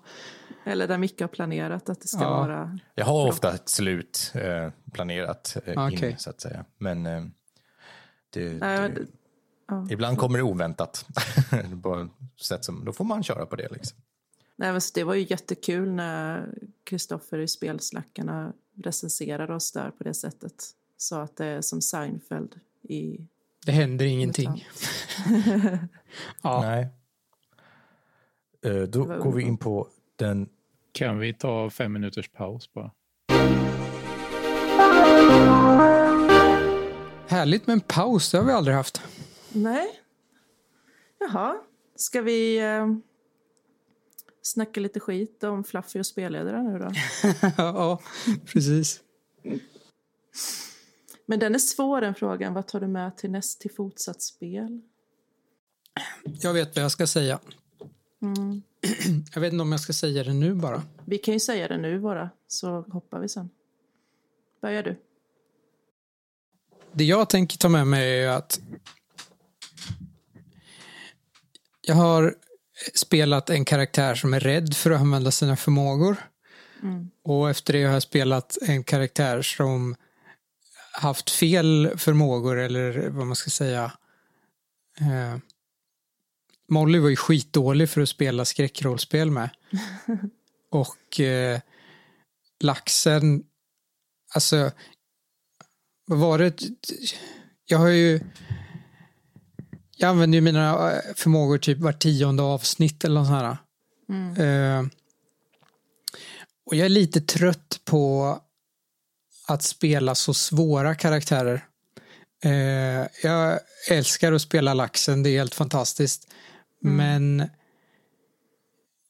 Eller 0.67 0.89
där 0.89 0.99
Micke 0.99 1.21
har 1.21 1.29
planerat 1.29 1.89
att 1.89 2.01
det 2.01 2.09
ska 2.09 2.21
Ja. 2.23 2.31
vara... 2.31 2.79
Jag 2.95 3.05
har 3.05 3.29
ofta 3.29 3.55
ett 3.55 3.69
slut 3.69 4.33
eh, 4.35 4.71
planerat 4.93 5.57
eh, 5.67 5.87
Okej. 5.87 6.11
in, 6.11 6.19
så 6.19 6.31
att 6.31 6.41
säga. 6.41 6.65
Men 6.79 7.07
eh, 7.07 7.23
det, 8.33 8.53
Nej, 8.61 8.89
det, 8.89 8.95
det- 8.95 9.07
ja. 9.69 9.87
ibland 9.91 10.19
kommer 10.19 10.39
det 10.39 10.45
oväntat. 10.45 11.07
på 11.83 12.09
sätt 12.41 12.65
som, 12.65 12.85
då 12.85 12.93
får 12.93 13.05
man 13.05 13.23
köra 13.23 13.47
på 13.47 13.57
det. 13.57 13.69
Liksom. 13.73 13.99
Nej, 14.57 14.73
men 14.73 14.81
det 14.95 15.05
var 15.05 15.15
ju 15.15 15.27
jättekul 15.31 15.91
när 15.93 16.55
Kristoffer 16.85 17.39
i 17.39 17.49
Spelsnackarna 17.49 18.53
recenserade 18.75 19.55
oss 19.55 19.73
där 19.73 19.91
på 19.91 20.05
det 20.05 20.15
sättet. 20.15 20.55
Sa 20.97 21.23
att 21.23 21.37
det 21.37 21.47
är 21.47 21.61
som 21.61 21.81
Seinfeld 21.83 22.61
i... 22.83 23.27
Det 23.67 23.73
händer 23.73 24.05
ingenting. 24.07 24.67
Ja, 26.43 26.61
Nej. 26.61 26.89
Eh, 28.65 28.83
då 28.83 29.05
går 29.05 29.33
vi 29.33 29.43
in 29.43 29.57
på 29.57 29.89
den 30.17 30.49
Kan 30.93 31.19
vi 31.19 31.35
ta 31.35 31.71
fem 31.71 31.93
minuters 31.93 32.29
paus 32.29 32.73
bara? 32.73 32.91
Härligt 37.33 37.67
med 37.67 37.75
en 37.75 37.81
paus, 37.81 38.31
det 38.31 38.39
har 38.39 38.45
vi 38.45 38.53
aldrig 38.53 38.77
haft. 38.77 39.03
Nej. 39.53 40.01
Jaha. 41.19 41.57
Ska 41.97 42.23
vi 42.23 42.59
eh, 42.59 42.87
snacka 44.43 44.81
lite 44.81 45.01
skit 45.01 45.45
om 45.45 45.65
Fluffy 45.65 46.01
och 46.01 46.07
spelledare 46.07 46.63
nu 46.63 46.79
då? 46.79 46.93
ja, 47.57 48.01
precis. 48.45 49.01
Men 51.27 51.39
den 51.39 51.55
är 51.55 51.59
svår 51.59 52.01
den 52.01 52.15
frågan. 52.15 52.55
Vad 52.55 52.67
tar 52.67 52.81
du 52.81 52.87
med 52.87 53.17
till 53.17 53.31
näst 53.31 53.61
till 53.61 53.71
fortsatt 53.71 54.23
spel? 54.23 54.81
Jag 56.25 56.53
vet 56.53 56.77
vad 56.77 56.85
jag 56.85 56.91
ska 56.91 57.07
säga. 57.07 57.39
Mm. 58.23 58.63
Jag 59.35 59.41
vet 59.41 59.53
inte 59.53 59.63
om 59.63 59.73
jag 59.73 59.81
ska 59.81 59.93
säga 59.93 60.25
det 60.25 60.33
nu 60.33 60.55
bara. 60.55 60.83
Vi 61.05 61.19
kan 61.19 61.35
ju 61.35 61.41
säga 61.41 61.69
det 61.69 61.79
nu 61.79 62.01
bara, 62.01 62.31
så 62.47 62.81
hoppar 62.81 63.21
vi 63.21 63.29
sen. 63.29 63.51
Börjar 64.61 64.83
du? 64.83 64.97
Det 66.93 67.05
jag 67.05 67.29
tänker 67.29 67.59
ta 67.59 67.69
med 67.69 67.87
mig 67.87 68.21
är 68.21 68.29
att 68.29 68.61
jag 71.87 71.95
har 71.95 72.35
spelat 72.95 73.51
en 73.51 73.65
karaktär 73.65 74.15
som 74.15 74.35
är 74.35 74.41
rädd 74.41 74.75
för 74.75 74.91
att 74.91 75.01
använda 75.01 75.31
sina 75.31 75.57
förmågor. 75.57 76.17
Mm. 76.83 77.11
Och 77.25 77.51
efter 77.51 77.73
det 77.73 77.85
har 77.85 77.93
jag 77.93 78.03
spelat 78.03 78.59
en 78.63 78.85
karaktär 78.85 79.43
som 79.43 79.97
haft 80.93 81.31
fel 81.31 81.93
förmågor 81.97 82.59
eller 82.59 83.09
vad 83.09 83.27
man 83.27 83.37
ska 83.37 83.51
säga. 83.51 83.93
Eh, 85.01 85.39
Molly 86.69 86.99
var 86.99 87.09
ju 87.09 87.17
skitdålig 87.17 87.91
för 87.91 88.01
att 88.01 88.09
spela 88.09 88.45
skräckrollspel 88.45 89.31
med. 89.31 89.51
Och 90.71 91.21
eh, 91.21 91.61
laxen, 92.61 93.43
alltså, 94.35 94.71
vad 96.13 96.21
var 96.21 96.39
det? 96.39 96.63
Jag 97.65 97.79
har 97.79 97.89
ju, 97.89 98.21
jag 99.97 100.09
använder 100.09 100.37
ju 100.37 100.43
mina 100.43 100.93
eh, 100.93 101.01
förmågor 101.15 101.59
typ 101.59 101.79
var 101.79 101.93
tionde 101.93 102.43
avsnitt 102.43 103.05
eller 103.05 103.21
något 103.21 103.29
sånt 103.29 103.43
här. 103.43 103.57
Mm. 104.09 104.37
Eh, 104.37 104.91
och 106.67 106.77
jag 106.77 106.85
är 106.85 106.89
lite 106.89 107.21
trött 107.21 107.81
på 107.85 108.39
att 109.49 109.63
spela 109.63 110.15
så 110.15 110.35
svåra 110.35 110.95
karaktärer. 110.95 111.65
Eh, 112.45 113.07
jag 113.23 113.59
älskar 113.91 114.33
att 114.33 114.43
spela 114.43 114.75
laxen, 114.75 115.23
det 115.23 115.31
är 115.31 115.39
helt 115.39 115.55
fantastiskt. 115.55 116.33
Mm. 116.85 116.97
Men 116.97 117.51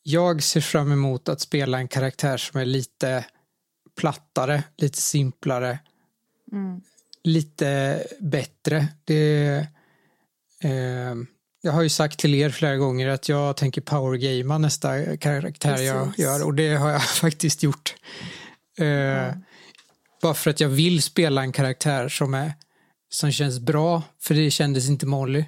jag 0.02 0.42
ser 0.42 0.60
fram 0.60 0.92
emot 0.92 1.28
att 1.28 1.40
spela 1.40 1.78
en 1.78 1.88
karaktär 1.88 2.36
som 2.36 2.60
är 2.60 2.64
lite 2.64 3.24
plattare, 3.96 4.62
lite 4.76 4.98
simplare, 4.98 5.78
mm. 6.52 6.80
Lite 7.24 8.02
bättre. 8.20 8.88
Det, 9.04 9.66
eh, 10.62 11.14
jag 11.62 11.72
har 11.72 11.82
ju 11.82 11.88
sagt 11.88 12.18
till 12.18 12.34
er 12.34 12.50
flera 12.50 12.76
gånger 12.76 13.08
att 13.08 13.28
jag 13.28 13.56
tänker 13.56 13.80
powergamea 13.80 14.58
nästa 14.58 15.16
karaktär 15.16 15.70
Precis. 15.70 15.86
jag 15.86 16.12
gör 16.18 16.44
och 16.44 16.54
det 16.54 16.74
har 16.74 16.90
jag 16.90 17.02
faktiskt 17.08 17.62
gjort. 17.62 17.94
Eh, 18.78 18.86
mm. 18.86 19.42
Bara 20.22 20.34
för 20.34 20.50
att 20.50 20.60
jag 20.60 20.68
vill 20.68 21.02
spela 21.02 21.42
en 21.42 21.52
karaktär 21.52 22.08
som, 22.08 22.34
är, 22.34 22.52
som 23.10 23.32
känns 23.32 23.60
bra, 23.60 24.02
för 24.20 24.34
det 24.34 24.50
kändes 24.50 24.88
inte 24.88 25.06
Molly. 25.06 25.44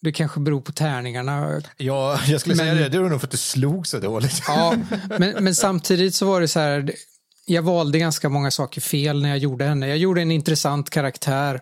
Det 0.00 0.12
kanske 0.12 0.40
beror 0.40 0.60
på 0.60 0.72
tärningarna. 0.72 1.62
Ja, 1.76 2.20
jag 2.26 2.40
skulle 2.40 2.56
men, 2.56 2.66
säga 2.66 2.74
det. 2.74 2.88
Det 2.88 2.98
var 2.98 3.10
nog 3.10 3.20
för 3.20 3.26
att 3.26 3.30
du 3.30 3.36
slog 3.36 3.86
så 3.86 3.98
dåligt. 3.98 4.42
Ja, 4.46 4.74
men, 5.18 5.44
men 5.44 5.54
samtidigt 5.54 6.14
så 6.14 6.26
var 6.26 6.40
det 6.40 6.48
så 6.48 6.60
här. 6.60 6.92
Jag 7.46 7.62
valde 7.62 7.98
ganska 7.98 8.28
många 8.28 8.50
saker 8.50 8.80
fel 8.80 9.22
när 9.22 9.28
jag 9.28 9.38
gjorde 9.38 9.64
henne. 9.64 9.88
Jag 9.88 9.98
gjorde 9.98 10.22
en 10.22 10.30
intressant 10.30 10.90
karaktär 10.90 11.60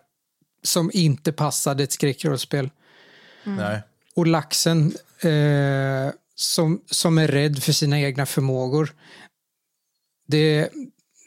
som 0.62 0.90
inte 0.94 1.32
passade 1.32 1.82
ett 1.82 1.92
skräckrollspel. 1.92 2.70
Mm. 3.44 3.78
Och 4.14 4.26
laxen 4.26 4.92
eh, 5.20 6.12
som, 6.34 6.82
som 6.90 7.18
är 7.18 7.28
rädd 7.28 7.62
för 7.62 7.72
sina 7.72 8.00
egna 8.00 8.26
förmågor. 8.26 8.94
Det, 10.28 10.68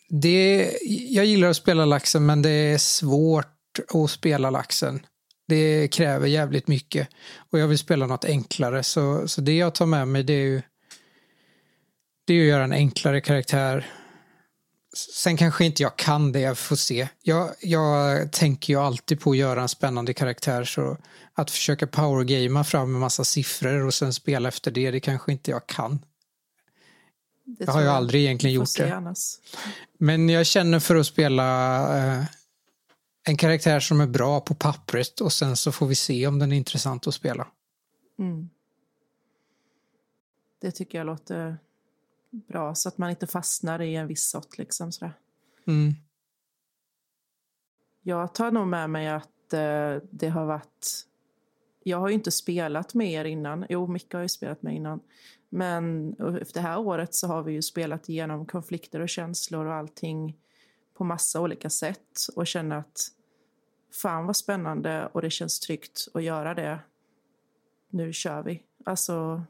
det, 0.10 0.72
jag 1.10 1.26
gillar 1.26 1.48
att 1.48 1.58
spela 1.58 1.86
laxen 1.86 2.26
men 2.26 2.42
det 2.42 2.50
är 2.50 2.78
svårt 2.78 3.48
att 3.94 4.12
spela 4.12 4.50
laxen. 4.50 5.06
Det 5.48 5.88
kräver 5.88 6.28
jävligt 6.28 6.68
mycket. 6.68 7.08
Och 7.52 7.60
jag 7.60 7.68
vill 7.68 7.78
spela 7.78 8.08
något 8.08 8.26
enklare. 8.26 8.84
Så, 8.84 9.28
så 9.28 9.42
det 9.42 9.58
jag 9.58 9.76
tar 9.76 9.86
med 9.86 10.08
mig 10.08 10.24
det 10.24 10.34
är 10.34 10.46
ju 10.46 10.62
det 12.26 12.34
är 12.34 12.42
att 12.42 12.48
göra 12.48 12.64
en 12.64 12.74
enklare 12.74 13.22
karaktär. 13.22 13.86
Sen 14.94 15.38
kanske 15.38 15.66
inte 15.66 15.84
jag 15.84 15.96
kan 15.96 16.32
det, 16.32 16.40
jag 16.40 16.58
får 16.58 16.76
se. 16.76 17.08
Jag, 17.22 17.50
jag 17.62 18.32
tänker 18.32 18.74
ju 18.74 18.80
alltid 18.80 19.20
på 19.20 19.32
att 19.32 19.38
göra 19.38 19.62
en 19.62 19.70
spännande 19.70 20.14
karaktär. 20.14 20.64
Så 20.64 20.98
att 21.34 21.52
försöka 21.52 21.88
powergamea 21.88 22.64
fram 22.64 22.96
en 22.96 23.00
massa 23.00 23.24
siffror 23.24 23.86
och 23.86 23.94
sen 23.94 24.14
spela 24.14 24.50
efter 24.50 24.72
det, 24.72 24.92
det 24.92 25.00
kanske 25.00 25.32
inte 25.32 25.52
jag 25.52 25.68
kan. 25.68 26.06
Det 27.46 27.66
jag 27.66 27.74
har 27.74 27.82
ju 27.82 27.88
aldrig 27.88 28.22
egentligen 28.22 28.54
gjort 28.54 28.78
det. 28.78 28.96
Annars. 28.96 29.36
Men 29.98 30.30
jag 30.30 30.46
känner 30.46 30.80
för 30.80 30.96
att 30.96 31.08
spela 31.08 31.98
eh, 31.98 32.26
en 33.24 33.38
karaktär 33.38 33.80
som 33.80 34.02
är 34.02 34.08
bra 34.08 34.40
på 34.40 34.56
pappret 34.56 35.22
och 35.22 35.34
sen 35.34 35.58
så 35.58 35.72
får 35.72 35.88
vi 35.88 35.96
se 35.96 36.28
om 36.28 36.40
den 36.40 36.52
är 36.52 36.58
intressant 36.58 37.08
att 37.08 37.14
spela. 37.14 37.48
Mm. 38.20 38.50
Det 40.62 40.72
tycker 40.72 40.98
jag 40.98 41.08
låter 41.08 41.58
bra 42.34 42.76
så 42.76 42.90
att 42.90 42.98
man 42.98 43.10
inte 43.10 43.28
fastnar 43.28 43.82
i 43.82 43.96
en 43.96 44.08
viss 44.08 44.30
sort 44.30 44.58
liksom 44.58 44.92
sådär. 44.92 45.14
Mm. 45.68 45.94
Jag 48.02 48.34
tar 48.34 48.52
nog 48.52 48.68
med 48.68 48.90
mig 48.90 49.08
att 49.08 49.54
eh, 49.54 49.98
det 50.12 50.30
har 50.30 50.46
varit 50.46 51.08
jag 51.84 52.00
har 52.00 52.08
ju 52.08 52.14
inte 52.14 52.32
spelat 52.32 52.94
med 52.94 53.12
er 53.12 53.26
innan. 53.26 53.66
Jo, 53.70 53.88
Micke 53.88 54.14
har 54.14 54.22
ju 54.22 54.30
spelat 54.30 54.62
med 54.62 54.76
innan. 54.76 55.00
Men 55.50 56.14
efter 56.42 56.54
det 56.54 56.68
här 56.68 56.80
året 56.80 57.16
så 57.16 57.28
har 57.28 57.44
vi 57.44 57.54
ju 57.54 57.62
spelat 57.62 58.10
igenom 58.10 58.46
konflikter 58.46 59.00
och 59.00 59.10
känslor 59.10 59.66
och 59.66 59.74
allting 59.74 60.38
på 60.94 61.04
massa 61.04 61.42
olika 61.42 61.70
sätt 61.70 62.28
och 62.36 62.48
känner 62.48 62.78
att 62.78 63.08
fan 64.02 64.26
vad 64.26 64.36
spännande 64.36 65.10
och 65.14 65.22
det 65.22 65.30
känns 65.30 65.60
tryggt 65.60 66.08
att 66.14 66.24
göra 66.24 66.54
det. 66.54 66.80
Nu 67.90 68.14
kör 68.14 68.44
vi. 68.44 68.64
Alltså, 68.86 69.44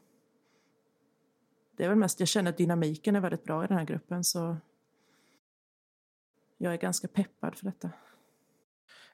det 1.83 1.87
är 1.87 1.89
väl 1.89 1.97
mest, 1.97 2.19
jag 2.19 2.29
känner 2.29 2.51
att 2.51 2.57
dynamiken 2.57 3.15
är 3.15 3.19
väldigt 3.19 3.43
bra 3.43 3.63
i 3.63 3.67
den 3.67 3.77
här 3.77 3.85
gruppen 3.85 4.23
så 4.23 4.57
jag 6.57 6.73
är 6.73 6.77
ganska 6.77 7.07
peppad 7.07 7.55
för 7.55 7.65
detta. 7.65 7.89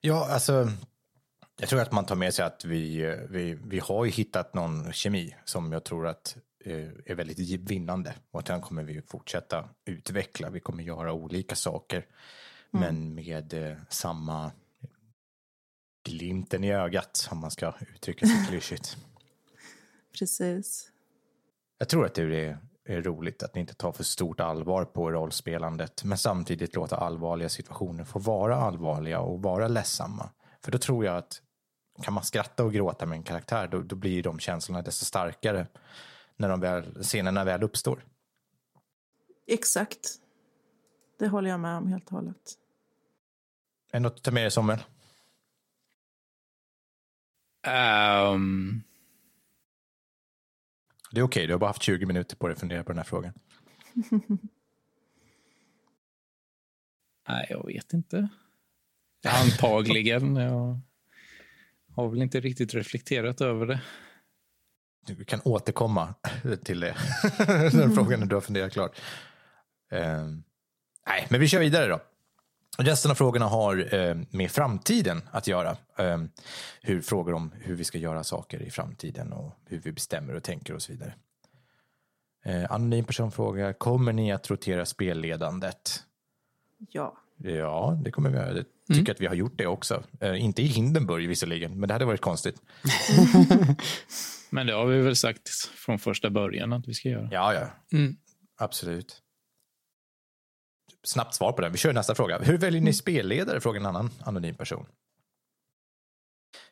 Ja, 0.01 0.29
alltså 0.31 0.69
jag 1.59 1.69
tror 1.69 1.81
att 1.81 1.91
man 1.91 2.05
tar 2.05 2.15
med 2.15 2.33
sig 2.33 2.45
att 2.45 2.65
vi, 2.65 3.15
vi, 3.29 3.53
vi 3.53 3.79
har 3.79 4.05
ju 4.05 4.11
hittat 4.11 4.53
någon 4.53 4.93
kemi 4.93 5.35
som 5.45 5.71
jag 5.71 5.83
tror 5.83 6.07
att 6.07 6.37
eh, 6.65 6.89
är 7.05 7.15
väldigt 7.15 7.69
vinnande 7.71 8.15
och 8.31 8.43
den 8.43 8.61
kommer 8.61 8.83
vi 8.83 9.01
fortsätta 9.01 9.69
utveckla. 9.85 10.49
Vi 10.49 10.59
kommer 10.59 10.83
göra 10.83 11.13
olika 11.13 11.55
saker 11.55 11.97
mm. 11.97 12.05
men 12.71 13.15
med 13.15 13.53
eh, 13.53 13.77
samma 13.89 14.51
glimten 16.03 16.63
i 16.63 16.73
ögat 16.73 17.27
om 17.31 17.37
man 17.37 17.51
ska 17.51 17.73
uttrycka 17.95 18.25
sig 18.25 18.45
klyschigt. 18.49 18.97
Precis. 20.19 20.91
Jag 21.81 21.89
tror 21.89 22.05
att 22.05 22.13
det 22.13 22.21
är, 22.21 22.57
är 22.85 23.01
roligt 23.01 23.43
att 23.43 23.55
ni 23.55 23.61
inte 23.61 23.73
tar 23.73 23.91
för 23.91 24.03
stort 24.03 24.39
allvar 24.39 24.85
på 24.85 25.11
rollspelandet 25.11 26.03
men 26.03 26.17
samtidigt 26.17 26.75
låta 26.75 26.97
allvarliga 26.97 27.49
situationer 27.49 28.03
få 28.03 28.19
vara 28.19 28.55
allvarliga 28.55 29.19
och 29.19 29.41
vara 29.41 29.67
ledsamma. 29.67 30.29
För 30.61 30.71
då 30.71 30.77
tror 30.77 31.05
jag 31.05 31.17
att 31.17 31.41
kan 32.03 32.13
man 32.13 32.23
skratta 32.23 32.63
och 32.63 32.73
gråta 32.73 33.05
med 33.05 33.15
en 33.15 33.23
karaktär 33.23 33.67
då, 33.67 33.81
då 33.81 33.95
blir 33.95 34.23
de 34.23 34.39
känslorna 34.39 34.81
desto 34.81 35.05
starkare 35.05 35.67
när 36.35 36.49
de 36.49 36.59
väl, 36.59 37.03
scenerna 37.03 37.43
väl 37.43 37.63
uppstår. 37.63 38.05
Exakt. 39.47 40.19
Det 41.19 41.27
håller 41.27 41.49
jag 41.49 41.59
med 41.59 41.77
om 41.77 41.87
helt 41.87 42.05
och 42.05 42.11
hållet. 42.11 42.57
Är 43.91 43.93
det 43.93 43.99
något 43.99 44.15
att 44.15 44.23
ta 44.23 44.31
med 44.31 44.43
dig, 44.43 44.51
Samuel? 44.51 44.79
Um... 47.67 48.83
Det 51.11 51.19
är 51.19 51.23
okej, 51.23 51.39
okay. 51.39 51.47
du 51.47 51.53
har 51.53 51.59
bara 51.59 51.69
haft 51.69 51.81
20 51.83 52.05
minuter 52.05 52.35
på 52.35 52.47
dig 52.47 52.53
att 52.53 52.59
fundera 52.59 52.83
på 52.83 52.91
den 52.91 52.97
här 52.97 53.05
frågan. 53.05 53.33
Nej, 57.27 57.47
jag 57.49 57.65
vet 57.65 57.93
inte. 57.93 58.29
Antagligen. 59.27 60.35
Jag 60.35 60.79
har 61.95 62.09
väl 62.09 62.21
inte 62.21 62.39
riktigt 62.39 62.73
reflekterat 62.73 63.41
över 63.41 63.65
det. 63.65 63.81
Du 65.07 65.25
kan 65.25 65.41
återkomma 65.43 66.15
till 66.63 66.79
det. 66.79 66.95
den 67.71 67.95
frågan 67.95 68.19
när 68.19 68.27
du 68.27 68.35
har 68.35 68.41
funderat 68.41 68.73
klart. 68.73 69.01
Uh, 69.93 69.99
nej, 71.07 71.27
men 71.29 71.39
vi 71.39 71.47
kör 71.47 71.59
vidare 71.59 71.87
då. 71.87 71.99
Resten 72.77 73.11
av 73.11 73.15
frågorna 73.15 73.45
har 73.45 73.93
uh, 73.93 74.17
med 74.29 74.51
framtiden 74.51 75.21
att 75.31 75.47
göra. 75.47 75.71
Uh, 75.71 76.25
hur 76.81 77.01
Frågor 77.01 77.33
om 77.33 77.51
hur 77.59 77.75
vi 77.75 77.83
ska 77.83 77.97
göra 77.97 78.23
saker 78.23 78.61
i 78.61 78.71
framtiden 78.71 79.33
och 79.33 79.55
hur 79.65 79.79
vi 79.79 79.91
bestämmer 79.91 80.35
och 80.35 80.43
tänker 80.43 80.73
och 80.73 80.81
så 80.81 80.91
vidare. 80.91 81.13
Uh, 82.47 82.71
anonym 82.71 83.05
person 83.05 83.31
frågar, 83.31 83.73
kommer 83.73 84.13
ni 84.13 84.31
att 84.31 84.49
rotera 84.49 84.85
spelledandet? 84.85 86.03
Ja. 86.77 87.17
Ja, 87.43 87.99
det 88.03 88.11
kommer 88.11 88.29
vi 88.29 88.37
göra. 88.37 88.55
Jag 88.55 88.65
tycker 88.87 89.01
mm. 89.01 89.11
att 89.11 89.21
vi 89.21 89.25
har 89.25 89.35
gjort 89.35 89.57
det 89.57 89.67
också. 89.67 90.03
Uh, 90.23 90.43
inte 90.43 90.61
i 90.61 90.65
Hindenburg 90.65 91.27
visserligen, 91.27 91.79
men 91.79 91.87
det 91.87 91.93
hade 91.93 92.05
varit 92.05 92.21
konstigt. 92.21 92.61
men 94.49 94.67
det 94.67 94.73
har 94.73 94.85
vi 94.85 95.01
väl 95.01 95.15
sagt 95.15 95.49
från 95.75 95.99
första 95.99 96.29
början 96.29 96.73
att 96.73 96.87
vi 96.87 96.93
ska 96.93 97.09
göra. 97.09 97.29
Ja, 97.31 97.53
ja. 97.53 97.97
Mm. 97.97 98.15
Absolut. 98.57 99.21
Snabbt 101.03 101.35
svar 101.35 101.51
på 101.51 101.61
den. 101.61 101.71
Vi 101.71 101.77
kör 101.77 101.93
nästa 101.93 102.15
fråga. 102.15 102.39
Hur 102.39 102.57
väljer 102.57 102.81
ni 102.81 102.85
mm. 102.85 102.93
spelledare? 102.93 103.61
Frågar 103.61 103.79
en 103.79 103.85
annan 103.85 104.09
anonym 104.25 104.55
person. 104.55 104.85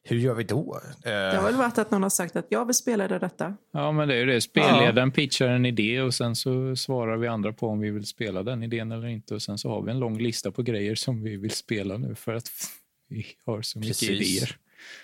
Hur 0.04 0.18
gör 0.18 0.34
vi 0.34 0.44
då? 0.44 0.80
Det 1.04 1.36
har 1.36 1.44
väl 1.44 1.56
varit 1.56 1.78
att 1.78 1.92
någon 1.92 2.04
har 2.04 2.10
sagt 2.10 2.36
att 2.36 2.46
jag 2.50 2.66
vill 2.66 2.76
spela 2.76 3.08
det 3.08 3.20
detta. 3.20 3.56
Ja, 3.74 3.92
men 3.92 4.08
det 4.08 4.16
är 4.16 4.18
ju 4.18 4.26
det. 4.26 4.42
Spelledaren 4.42 5.10
ja. 5.10 5.16
pitchar 5.16 5.48
en 5.48 5.66
idé 5.66 6.02
och 6.02 6.14
sen 6.14 6.36
så 6.36 6.76
svarar 6.76 7.18
vi 7.18 7.28
andra 7.28 7.54
på 7.54 7.68
om 7.68 7.80
vi 7.80 7.90
vill 7.90 8.06
spela 8.06 8.44
den 8.44 8.64
idén 8.64 8.92
eller 8.92 9.08
inte. 9.08 9.36
Och 9.36 9.42
sen 9.42 9.58
så 9.58 9.70
har 9.70 9.82
vi 9.82 9.92
en 9.92 10.00
lång 10.00 10.18
lista 10.18 10.52
på 10.52 10.62
grejer 10.62 10.96
som 10.96 11.24
vi 11.24 11.38
vill 11.38 11.52
spela 11.52 11.98
nu 11.98 12.16
för 12.16 12.34
att 12.34 12.50
Vi 13.10 13.26
har 13.46 13.62
så 13.62 13.80
mycket 13.80 14.00
Precis. 14.00 14.10
idéer. 14.10 14.58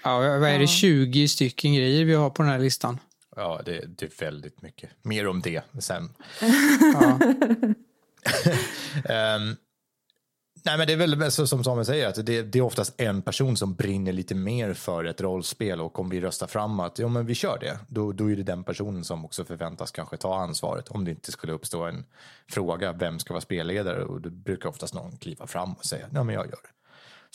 Ja, 0.03 0.17
vad 0.17 0.49
är 0.49 0.57
det? 0.57 0.63
Ja. 0.63 0.67
20 0.67 1.27
stycken 1.27 1.73
grejer 1.73 2.05
vi 2.05 2.13
har 2.13 2.29
på 2.29 2.43
den 2.43 2.51
här 2.51 2.59
listan. 2.59 2.99
Ja, 3.35 3.61
det, 3.65 3.85
det 3.87 4.05
är 4.05 4.25
väldigt 4.25 4.61
mycket. 4.61 4.89
Mer 5.01 5.27
om 5.27 5.41
det 5.41 5.61
sen. 5.79 6.09
Ja 6.93 7.19
um, 8.95 9.03
nej, 10.65 10.77
men 10.77 10.87
det 10.87 10.93
är 10.93 10.97
väl 10.97 11.31
så 11.31 11.47
som 11.47 11.63
Samuel 11.63 11.85
säger, 11.85 12.07
att 12.07 12.25
det, 12.25 12.41
det 12.41 12.59
är 12.59 12.63
oftast 12.63 13.01
en 13.01 13.21
person 13.21 13.57
som 13.57 13.73
brinner 13.75 14.11
lite 14.11 14.35
mer 14.35 14.73
för 14.73 15.05
ett 15.05 15.21
rollspel 15.21 15.81
och 15.81 15.99
om 15.99 16.09
vi 16.09 16.21
röstar 16.21 16.47
fram 16.47 16.79
att 16.79 16.99
ja, 16.99 17.07
men 17.07 17.25
vi 17.25 17.35
kör 17.35 17.57
det, 17.59 17.79
då, 17.87 18.11
då 18.11 18.31
är 18.31 18.35
det 18.35 18.43
den 18.43 18.63
personen 18.63 19.03
som 19.03 19.25
också 19.25 19.45
förväntas 19.45 19.91
kanske 19.91 20.17
ta 20.17 20.35
ansvaret 20.35 20.89
om 20.89 21.05
det 21.05 21.11
inte 21.11 21.31
skulle 21.31 21.53
uppstå 21.53 21.83
en 21.83 22.05
fråga, 22.49 22.93
vem 22.93 23.19
ska 23.19 23.33
vara 23.33 23.41
spelledare? 23.41 24.03
Och 24.03 24.21
då 24.21 24.29
brukar 24.29 24.69
oftast 24.69 24.93
någon 24.93 25.17
kliva 25.17 25.47
fram 25.47 25.73
och 25.73 25.85
säga, 25.85 26.07
ja 26.13 26.23
men 26.23 26.35
jag 26.35 26.45
gör 26.45 26.51
det. 26.51 26.69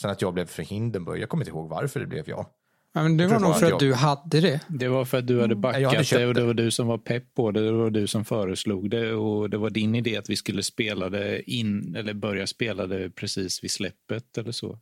Sen 0.01 0.11
att 0.11 0.21
jag 0.21 0.33
blev 0.33 0.45
förhindrad, 0.45 1.17
jag 1.17 1.29
kommer 1.29 1.43
inte 1.43 1.51
ihåg 1.51 1.69
varför 1.69 1.99
det 1.99 2.05
blev 2.05 2.29
jag. 2.29 2.45
Ja, 2.93 3.03
men 3.03 3.17
det 3.17 3.27
var 3.27 3.39
nog 3.39 3.55
för 3.55 3.65
att 3.65 3.69
jag- 3.69 3.79
du 3.79 3.93
hade 3.93 4.41
det. 4.41 4.59
Det 4.67 4.87
var 4.87 5.05
för 5.05 5.17
att 5.17 5.27
du 5.27 5.33
hade 5.33 5.43
hade 5.43 5.55
backat 5.55 6.05
köpt 6.05 6.19
det 6.21 6.27
och 6.27 6.33
det. 6.33 6.43
var 6.43 6.53
du 6.53 6.71
som 6.71 6.87
var 6.87 6.97
pepp 6.97 7.33
på 7.35 7.51
det. 7.51 7.65
Det 7.65 7.71
var 7.71 7.89
du 7.89 8.07
som 8.07 8.25
föreslog 8.25 8.89
det 8.89 9.13
och 9.13 9.49
det 9.49 9.57
var 9.57 9.69
din 9.69 9.95
idé 9.95 10.17
att 10.17 10.29
vi 10.29 10.35
skulle 10.35 10.63
spela 10.63 11.09
det 11.09 11.51
in 11.51 11.95
eller 11.95 12.13
börja 12.13 12.47
spela 12.47 12.87
det 12.87 13.09
precis 13.09 13.63
vid 13.63 13.71
släppet 13.71 14.37
eller 14.37 14.51
så. 14.51 14.79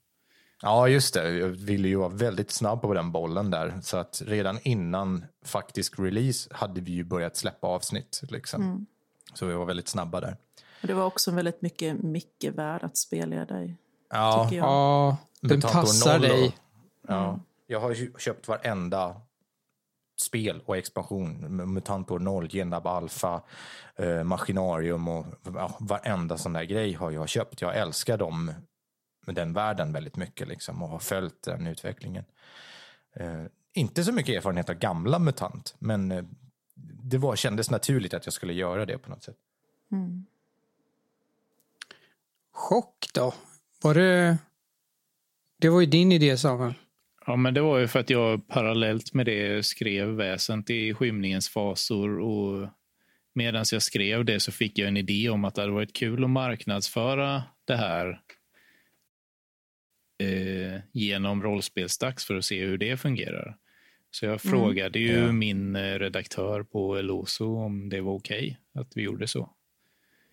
Ja, 0.62 0.88
just 0.88 1.14
det. 1.14 1.30
Jag 1.38 1.48
ville 1.50 1.88
ju 1.88 1.96
vara 1.96 2.10
väldigt 2.10 2.52
snabb 2.52 2.82
på 2.82 2.94
den 2.94 3.12
bollen 3.12 3.52
där. 3.52 3.74
Så 3.82 3.98
att 3.98 4.22
redan 4.26 4.60
innan 4.64 5.26
faktisk 5.46 6.00
release 6.00 6.50
hade 6.54 6.82
vi 6.82 6.92
ju 6.92 7.04
börjat 7.04 7.38
släppa 7.38 7.68
avsnitt. 7.68 8.22
Liksom. 8.30 8.62
Så 9.34 9.46
vi 9.46 9.54
var 9.54 9.66
väldigt 9.66 9.88
snabba 9.88 10.22
där. 10.22 10.38
Och 10.82 10.88
det 10.88 10.94
var 10.94 11.06
också 11.06 11.32
väldigt 11.32 11.62
mycket 11.62 12.04
Micke 12.04 12.46
värd 12.56 12.84
att 12.84 12.98
spelleda 12.98 13.64
i. 13.64 13.76
Ja. 14.10 14.50
Ja, 14.54 15.18
den 15.42 15.62
passar 15.62 16.20
dig. 16.20 16.56
Ja. 17.08 17.40
Jag 17.68 17.80
har 17.80 18.20
köpt 18.20 18.48
varenda 18.48 19.22
spel 20.20 20.62
och 20.66 20.78
expansion. 20.78 21.56
Mutantor 21.74 22.20
0, 22.20 22.48
Genab 22.50 22.88
Alpha, 22.88 23.42
eh, 23.96 24.24
Machinarium 24.24 25.08
och 25.08 25.26
ja, 25.44 25.78
varenda 25.80 26.38
sån 26.38 26.54
där 26.54 26.64
grej 26.64 26.94
har 26.94 27.12
jag 27.12 27.30
köpt. 27.30 27.62
Jag 27.62 27.78
älskar 27.78 28.18
dem, 28.18 28.54
den 29.26 29.54
världen 29.54 29.94
väldigt 29.94 30.16
mycket 30.16 30.48
liksom, 30.48 30.84
och 30.84 30.90
har 30.90 31.00
följt 31.00 31.44
den 31.44 31.68
utvecklingen. 31.68 32.26
Eh, 33.14 33.44
inte 33.74 34.04
så 34.04 34.12
mycket 34.12 34.36
erfarenhet 34.36 34.70
av 34.70 34.76
gamla 34.76 35.20
MUTANT, 35.20 35.76
men 35.80 36.12
eh, 36.12 36.24
det 37.04 37.18
var, 37.18 37.36
kändes 37.36 37.72
naturligt 37.72 38.14
att 38.14 38.26
jag 38.26 38.34
skulle 38.34 38.54
göra 38.54 38.86
det 38.86 38.98
på 38.98 39.10
något 39.10 39.24
sätt. 39.24 39.38
Chock 42.52 43.08
då? 43.14 43.34
Var 43.82 43.94
det... 43.94 44.38
Det 45.60 45.70
var 45.70 45.80
ju 45.80 45.86
din 45.86 46.12
idé 46.12 46.38
Samuel. 46.38 46.74
Ja, 47.28 47.36
men 47.36 47.54
det 47.54 47.62
var 47.62 47.80
ju 47.80 47.88
för 47.88 48.00
att 48.00 48.10
jag 48.10 48.48
parallellt 48.48 49.14
med 49.14 49.26
det 49.26 49.66
skrev 49.66 50.08
väsent 50.08 50.70
i 50.70 50.94
skymningens 50.94 51.50
fasor 51.50 52.20
och 52.20 52.70
medan 53.34 53.66
jag 53.72 53.82
skrev 53.82 54.26
det 54.26 54.40
så 54.40 54.52
fick 54.52 54.78
jag 54.78 54.88
en 54.88 54.98
idé 54.98 55.30
om 55.30 55.46
att 55.46 55.56
det 55.56 55.62
hade 55.62 55.74
varit 55.74 55.94
kul 55.94 56.24
att 56.24 56.30
marknadsföra 56.30 57.44
det 57.66 57.76
här 57.76 58.22
eh, 60.24 60.82
genom 60.92 61.44
rollspelsdags 61.44 62.26
för 62.26 62.36
att 62.36 62.46
se 62.46 62.66
hur 62.66 62.78
det 62.78 62.98
fungerar. 62.98 63.58
Så 64.12 64.26
jag 64.26 64.42
frågade 64.42 65.00
ju 65.00 65.18
Ja. 65.18 65.32
min 65.32 65.76
eh, 65.76 66.00
redaktör 66.00 66.64
på 66.64 66.98
Eloso 66.98 67.56
om 67.58 67.90
det 67.90 68.02
var 68.02 68.14
okej 68.14 68.60
att 68.74 68.92
vi 68.96 69.02
gjorde 69.02 69.28
så. 69.28 69.50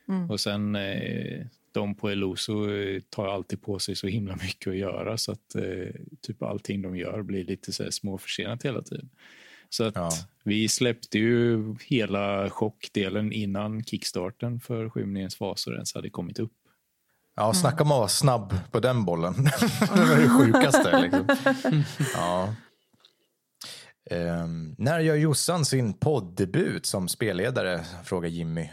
Mm. 0.08 0.30
Och 0.30 0.40
sen 0.40 0.76
eh, 0.76 1.46
de 1.74 1.94
på 1.94 2.09
Eloso 2.10 2.70
eh, 2.70 3.01
tar 3.01 3.28
alltid 3.28 3.62
på 3.62 3.78
sig 3.78 3.96
så 3.96 4.06
himla 4.06 4.36
mycket 4.36 4.70
att 4.70 4.76
göra 4.76 5.18
så 5.18 5.32
att 5.32 5.55
eh, 5.55 5.62
typ 6.20 6.42
allting 6.42 6.82
de 6.82 6.96
gör 6.96 7.22
blir 7.22 7.44
lite 7.44 7.72
så 7.72 7.82
här 7.82 7.90
småförsenat 7.90 8.62
hela 8.64 8.82
tiden. 8.82 9.10
Så 9.68 9.84
att 9.84 9.94
Ja. 9.94 10.10
vi 10.44 10.68
släppte 10.68 11.18
ju 11.18 11.74
hela 11.86 12.51
chockdelen 12.51 13.32
innan 13.32 13.84
kickstarten 13.84 14.60
för 14.60 14.90
Skymningens 14.90 15.36
fasor 15.36 15.74
ens 15.74 15.94
hade 15.94 16.10
kommit 16.10 16.38
upp. 16.38 16.52
Ja, 17.36 17.55
snacka 17.55 17.82
om 17.82 17.92
att 17.92 17.98
vara 17.98 18.09
snabb 18.09 18.55
på 18.70 18.80
den 18.80 19.05
bollen. 19.05 19.34
det 19.94 20.05
var 20.05 20.16
det 20.20 20.28
sjukaste. 20.28 21.01
Liksom. 21.01 21.26
Ja. 22.14 22.55
Ehm, 24.10 24.74
när 24.78 25.01
gör 25.01 25.14
Jossan 25.16 25.64
sin 25.64 25.92
poddebut 25.92 26.86
som 26.86 27.09
spelledare? 27.09 27.84
Frågar 28.05 28.28
Jimmy. 28.28 28.68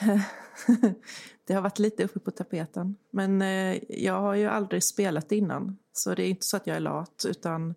Det 1.50 1.54
har 1.54 1.62
varit 1.62 1.78
lite 1.78 2.04
uppe 2.04 2.18
på 2.18 2.30
tapeten. 2.30 2.96
Men 3.10 3.42
eh, 3.42 3.78
jag 3.88 4.20
har 4.20 4.34
ju 4.34 4.46
aldrig 4.46 4.84
spelat 4.84 5.32
innan. 5.32 5.78
Så 5.92 6.14
det 6.14 6.22
är 6.22 6.28
inte 6.28 6.46
så 6.46 6.56
att 6.56 6.66
jag 6.66 6.76
är 6.76 6.80
lat. 6.80 7.24
Utan 7.28 7.74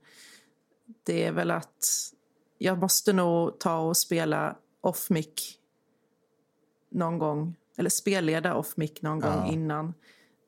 det 1.04 1.26
är 1.26 1.32
väl 1.32 1.52
att 1.52 1.86
jag 2.58 2.78
måste 2.78 3.14
nog 3.14 3.60
ta 3.60 3.78
och 3.80 3.98
spela 3.98 4.56
off 4.82 5.10
mic 5.10 5.58
någon 6.92 7.18
gång. 7.18 7.56
Eller 7.78 7.90
spelleda 7.90 8.56
off 8.56 8.78
mic 8.78 9.02
någon 9.02 9.20
gång 9.20 9.32
Ja. 9.46 9.52
innan. 9.52 9.94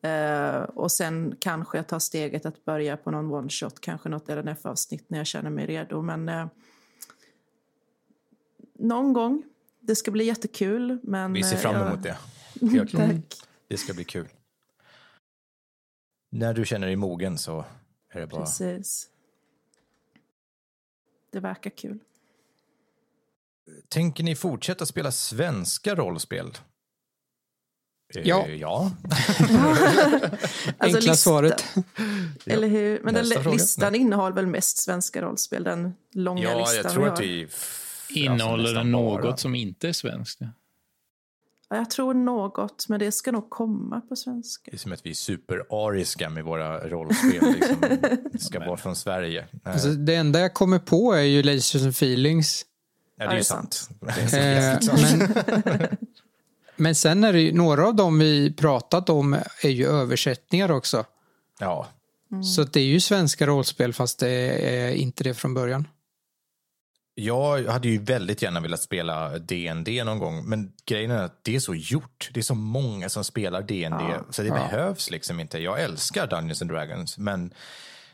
Eh, 0.01 0.61
och 0.61 0.91
sen 0.91 1.35
kanske 1.39 1.77
jag 1.77 1.87
tar 1.87 1.99
steget 1.99 2.45
att 2.45 2.65
börja 2.65 2.97
på 2.97 3.11
någon 3.11 3.31
one 3.33 3.49
shot. 3.49 3.79
Kanske 3.79 4.09
något 4.09 4.29
LNF-avsnitt 4.29 5.09
när 5.09 5.17
jag 5.17 5.27
känner 5.27 5.49
mig 5.49 5.65
redo. 5.65 6.01
Men 6.01 6.29
eh, 6.29 6.47
någon 8.79 9.13
gång. 9.13 9.43
Det 9.79 9.95
ska 9.95 10.11
bli 10.11 10.23
jättekul. 10.23 10.99
Men, 11.03 11.33
Vi 11.33 11.43
ser 11.43 11.57
fram 11.57 11.87
emot 11.87 12.03
det. 12.03 12.17
Helt 12.61 12.89
klart. 12.89 13.09
Tack. 13.11 13.47
Det 13.67 13.77
ska 13.77 13.93
bli 13.93 14.03
kul. 14.03 14.27
När 16.31 16.53
du 16.53 16.65
känner 16.65 16.87
dig 16.87 16.95
mogen 16.95 17.37
så 17.37 17.65
är 18.09 18.19
det 18.19 18.27
bara... 18.27 18.41
Precis. 18.45 19.09
Det 21.31 21.39
verkar 21.39 21.69
kul. 21.69 21.99
Tänker 23.89 24.23
ni 24.23 24.35
fortsätta 24.35 24.85
spela 24.85 25.11
svenska 25.11 25.95
rollspel? 25.95 26.47
Eh, 28.15 28.21
Ja. 28.27 28.47
Ja. 28.47 28.91
Alltså, 30.77 30.97
Enkla 30.97 30.99
lista- 30.99 31.15
svaret. 31.15 31.65
Eller 32.45 32.67
hur? 32.67 33.01
Men 33.03 33.13
den 33.13 33.23
Nästa 33.23 33.39
li- 33.39 33.43
fråga. 33.43 33.53
listan 33.57 33.95
innehåller 33.95 34.35
väl 34.35 34.47
mest 34.47 34.77
svenska 34.77 35.21
rollspel? 35.21 35.63
Den 35.63 35.93
långa 36.11 36.41
ja, 36.43 36.59
listan 36.59 36.75
jag 36.83 36.91
tror 36.91 37.03
vi 37.03 37.09
att 37.09 37.17
har. 37.17 37.25
vi... 37.25 37.43
f- 37.43 38.07
Innehåller 38.09 38.63
alltså 38.63 38.73
den 38.73 38.91
något 38.91 39.21
bara- 39.21 39.37
som 39.37 39.55
inte 39.55 39.89
är 39.89 39.93
svenskt? 39.93 40.39
Ja, 41.69 41.75
jag 41.75 41.89
tror 41.89 42.13
något, 42.13 42.85
men 42.89 42.99
det 42.99 43.11
ska 43.11 43.31
nog 43.31 43.49
komma 43.49 44.01
på 44.01 44.15
svenska. 44.15 44.71
Det 44.71 44.77
är 44.77 44.79
som 44.79 44.91
att 44.91 45.05
vi 45.05 45.09
är 45.09 45.13
superariska 45.13 46.29
med 46.29 46.43
våra 46.43 46.87
rollspel. 46.89 47.53
Liksom. 47.53 47.75
Det 48.31 48.39
ska 48.41 48.59
vara 48.65 48.77
från 48.77 48.95
Sverige. 48.95 49.47
Alltså, 49.63 49.87
det 49.89 50.15
enda 50.15 50.39
jag 50.39 50.53
kommer 50.53 50.79
på 50.79 51.13
är 51.13 51.21
ju 51.21 51.43
Lasers 51.43 51.81
and 51.83 51.91
Feelings. 51.91 52.65
ja, 53.17 53.25
det 53.25 53.29
är 53.29 53.31
det 53.31 53.37
ju 53.37 53.43
sant. 53.43 53.89
Men, 53.99 55.27
men 56.75 56.95
sen 56.95 57.23
är 57.23 57.33
det 57.33 57.39
ju, 57.41 57.53
några 57.53 57.87
av 57.87 57.95
dem 57.95 58.19
vi 58.19 58.53
pratat 58.53 59.09
om 59.09 59.33
är 59.61 59.69
ju 59.69 59.87
översättningar 59.87 60.71
också. 60.71 61.05
Ja, 61.59 61.87
Så 62.43 62.61
att 62.61 62.73
det 62.73 62.79
är 62.79 62.85
ju 62.85 62.99
svenska 62.99 63.47
rollspel 63.47 63.93
fast 63.93 64.19
det 64.19 64.29
är 64.29 64.91
inte 64.91 65.23
det 65.23 65.33
från 65.33 65.53
början. 65.53 65.87
Jag 67.15 67.63
hade 67.63 67.87
ju 67.87 67.97
väldigt 67.97 68.41
gärna 68.41 68.59
velat 68.59 68.81
spela 68.81 69.39
DND 69.39 69.87
någon 70.05 70.19
gång, 70.19 70.45
men 70.49 70.73
grejen 70.85 71.11
är 71.11 71.23
att 71.23 71.43
det 71.43 71.55
är 71.55 71.59
så 71.59 71.75
gjort. 71.75 72.29
Det 72.33 72.39
är 72.39 72.43
så 72.43 72.55
många 72.55 73.09
som 73.09 73.23
spelar 73.23 73.61
DND, 73.61 74.01
Ja. 74.01 74.25
så 74.29 74.41
det 74.43 74.49
behövs 74.49 75.11
liksom 75.11 75.39
inte. 75.39 75.59
Jag 75.59 75.81
älskar 75.81 76.27
Dungeons 76.27 76.61
and 76.61 76.71
Dragons, 76.71 77.17
men 77.17 77.53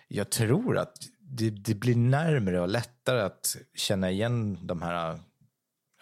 jag 0.07 0.29
tror 0.29 0.77
att 0.77 0.93
det, 1.19 1.49
det 1.49 1.75
blir 1.75 1.95
närmare 1.95 2.61
och 2.61 2.67
lättare 2.69 3.21
att 3.21 3.55
känna 3.75 4.11
igen 4.11 4.59
de 4.67 4.81
här 4.81 5.19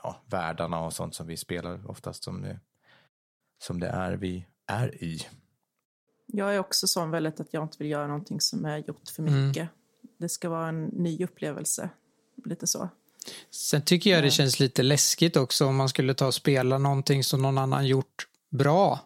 ja, 0.04 0.22
världarna 0.26 0.80
och 0.86 0.94
sånt 0.94 1.16
som 1.16 1.28
vi 1.28 1.38
spelar 1.38 1.90
oftast 1.92 2.24
som 2.24 2.42
det, 2.42 2.60
som 3.64 3.80
det 3.80 3.88
är 3.88 4.12
vi 4.14 4.46
är 4.68 5.04
i. 5.04 5.28
Jag 6.28 6.56
är 6.56 6.60
också 6.60 6.88
sån 6.88 7.12
väldigt 7.12 7.40
att 7.40 7.54
jag 7.54 7.64
inte 7.64 7.78
vill 7.80 7.90
göra 7.92 8.08
någonting 8.08 8.42
som 8.42 8.66
är 8.66 8.78
gjort 8.78 9.10
för 9.16 9.24
Mm. 9.24 9.48
mycket. 9.48 9.70
Det 10.18 10.30
ska 10.30 10.50
vara 10.50 10.68
en 10.70 10.86
ny 10.86 11.24
upplevelse. 11.24 11.90
Lite 12.46 12.68
så. 12.68 12.90
Sen 13.52 13.82
tycker 13.82 14.10
jag 14.10 14.24
det 14.24 14.32
känns 14.32 14.60
lite 14.60 14.84
läskigt 14.84 15.36
också 15.38 15.66
om 15.66 15.76
man 15.76 15.90
skulle 15.90 16.14
ta 16.14 16.28
och 16.28 16.34
spela 16.34 16.78
någonting 16.78 17.24
som 17.24 17.42
någon 17.42 17.58
annan 17.58 17.88
gjort 17.88 18.28
bra. 18.50 19.00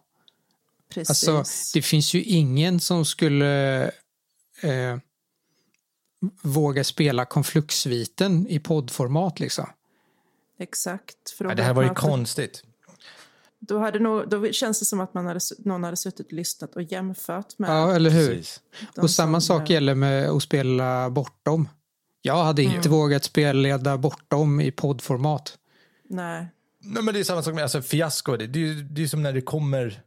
Precis. 0.90 1.10
Alltså, 1.10 1.44
det 1.74 1.82
finns 1.82 2.14
ju 2.14 2.24
ingen 2.24 2.80
som 2.80 3.06
skulle 3.06 3.84
eh, 4.62 4.98
våga 6.42 6.84
spela 6.84 7.26
konfluktsviten 7.26 8.48
i 8.48 8.60
poddformat 8.60 9.40
liksom. 9.40 9.70
Exakt. 10.60 11.30
För 11.38 11.46
Ja, 11.46 11.56
det 11.56 11.64
här 11.64 11.74
var 11.74 11.84
ju 11.84 11.90
att- 11.90 11.98
konstigt. 11.98 12.64
Då, 13.60 13.80
hade 13.80 14.00
nog, 14.00 14.30
då 14.30 14.52
känns 14.52 14.80
det 14.80 14.86
som 14.86 15.00
att 15.00 15.14
man 15.14 15.26
hade, 15.26 15.40
någon 15.58 15.84
hade 15.84 15.98
suttit 15.98 16.26
och 16.26 16.34
lyssnat 16.34 16.76
och 16.76 16.82
jämfört 16.82 17.60
med 17.60 17.70
Ja, 17.70 17.96
eller 17.96 18.10
hur? 18.10 18.44
Och 18.98 19.12
samma 19.12 19.42
som, 19.42 19.60
sak 19.60 19.70
eh, 19.70 19.74
gäller 19.74 19.96
med 19.96 20.30
att 20.30 20.44
spela 20.44 21.10
bortom. 21.10 21.70
Jag 22.26 22.44
hade 22.44 22.64
inte 22.64 22.90
vågat 22.90 23.24
spelleda 23.24 23.98
bortom 23.98 24.62
i 24.62 24.72
poddformat. 24.72 25.58
Nej, 26.10 26.48
Nej, 26.80 27.04
men 27.04 27.14
det 27.14 27.20
är 27.20 27.24
samma 27.24 27.42
sak 27.42 27.54
med 27.54 27.64
alltså, 27.64 27.82
fiasko. 27.82 28.38
Det, 28.38 28.48
det, 28.48 28.74
det 28.84 29.04
är 29.04 29.08
som 29.08 29.24
när 29.24 29.34
det 29.34 29.42
kommer 29.42 30.02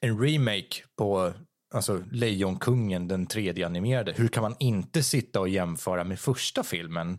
en 0.00 0.18
remake 0.20 0.76
på 0.96 1.32
alltså 1.74 2.02
Lejonkungen, 2.12 3.08
den 3.08 3.26
tredje 3.26 3.66
animerade, 3.66 4.12
hur 4.16 4.28
kan 4.28 4.42
man 4.42 4.56
inte 4.58 5.02
sitta 5.02 5.40
och 5.40 5.48
jämföra 5.48 6.04
med 6.04 6.20
första 6.20 6.62
filmen 6.62 7.18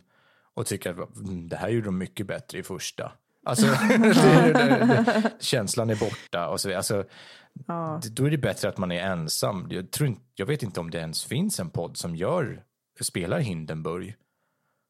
och 0.54 0.66
tycka 0.66 0.90
att 0.90 1.16
"Mm, 1.16 1.48
det 1.48 1.56
här 1.56 1.68
gjorde 1.68 1.86
de 1.86 1.98
mycket 1.98 2.26
bättre 2.26 2.58
i 2.58 2.62
första. 2.62 3.12
Alltså, 3.46 3.66
det, 3.88 3.98
det, 4.52 4.52
det, 4.52 5.30
känslan 5.40 5.90
är 5.90 5.96
borta 5.96 6.48
och 6.48 6.60
så 6.60 6.68
vidare. 6.68 6.78
Alltså, 6.78 7.04
Ja. 7.66 8.00
då 8.10 8.24
är 8.26 8.30
det 8.30 8.38
bättre 8.38 8.68
att 8.68 8.78
man 8.78 8.92
är 8.92 9.00
ensam. 9.00 9.66
Jag, 9.70 9.90
tror, 9.90 10.08
inte- 10.08 10.22
jag 10.34 10.46
vet 10.46 10.62
inte 10.62 10.80
om 10.80 10.90
det 10.90 10.98
ens 10.98 11.24
finns 11.24 11.60
en 11.60 11.70
podd 11.70 11.96
som 11.96 12.16
gör, 12.16 12.62
spelar 13.04 13.38
Hindenburg. 13.40 14.14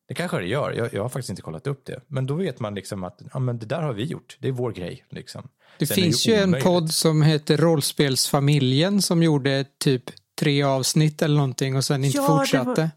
Det 0.09 0.15
kanske 0.15 0.39
det 0.39 0.47
gör, 0.47 0.73
jag, 0.73 0.95
jag 0.95 1.03
har 1.03 1.09
faktiskt 1.09 1.31
inte 1.31 1.43
kollat 1.43 1.67
upp 1.67 1.85
det. 1.87 2.01
Men 2.07 2.27
då 2.27 2.35
vet 2.35 2.61
man 2.61 2.75
liksom 2.75 3.05
att 3.05 3.23
ja, 3.33 3.39
men 3.39 3.59
det 3.59 3.67
där 3.67 3.83
har 3.83 3.93
vi 3.93 4.05
gjort, 4.05 4.37
det 4.41 4.49
är 4.49 4.53
vår 4.53 4.73
grej. 4.73 5.05
Liksom. 5.11 5.49
Det 5.79 5.87
Sen 5.87 5.95
finns 5.95 6.27
ju 6.27 6.35
en 6.35 6.45
omöjligt. 6.49 6.65
podd 6.65 6.91
som 6.91 7.23
heter 7.23 7.57
Rollspelsfamiljen 7.57 9.03
som 9.03 9.23
gjorde 9.23 9.65
typ 9.79 10.03
tre 10.41 10.63
avsnitt 10.63 11.23
eller 11.23 11.37
någonting 11.37 11.77
och 11.77 11.85
sen 11.85 12.05
inte 12.05 12.17
Ja, 12.19 12.23
det 12.23 12.29
var- 12.29 12.39
fortsatte. 12.39 12.91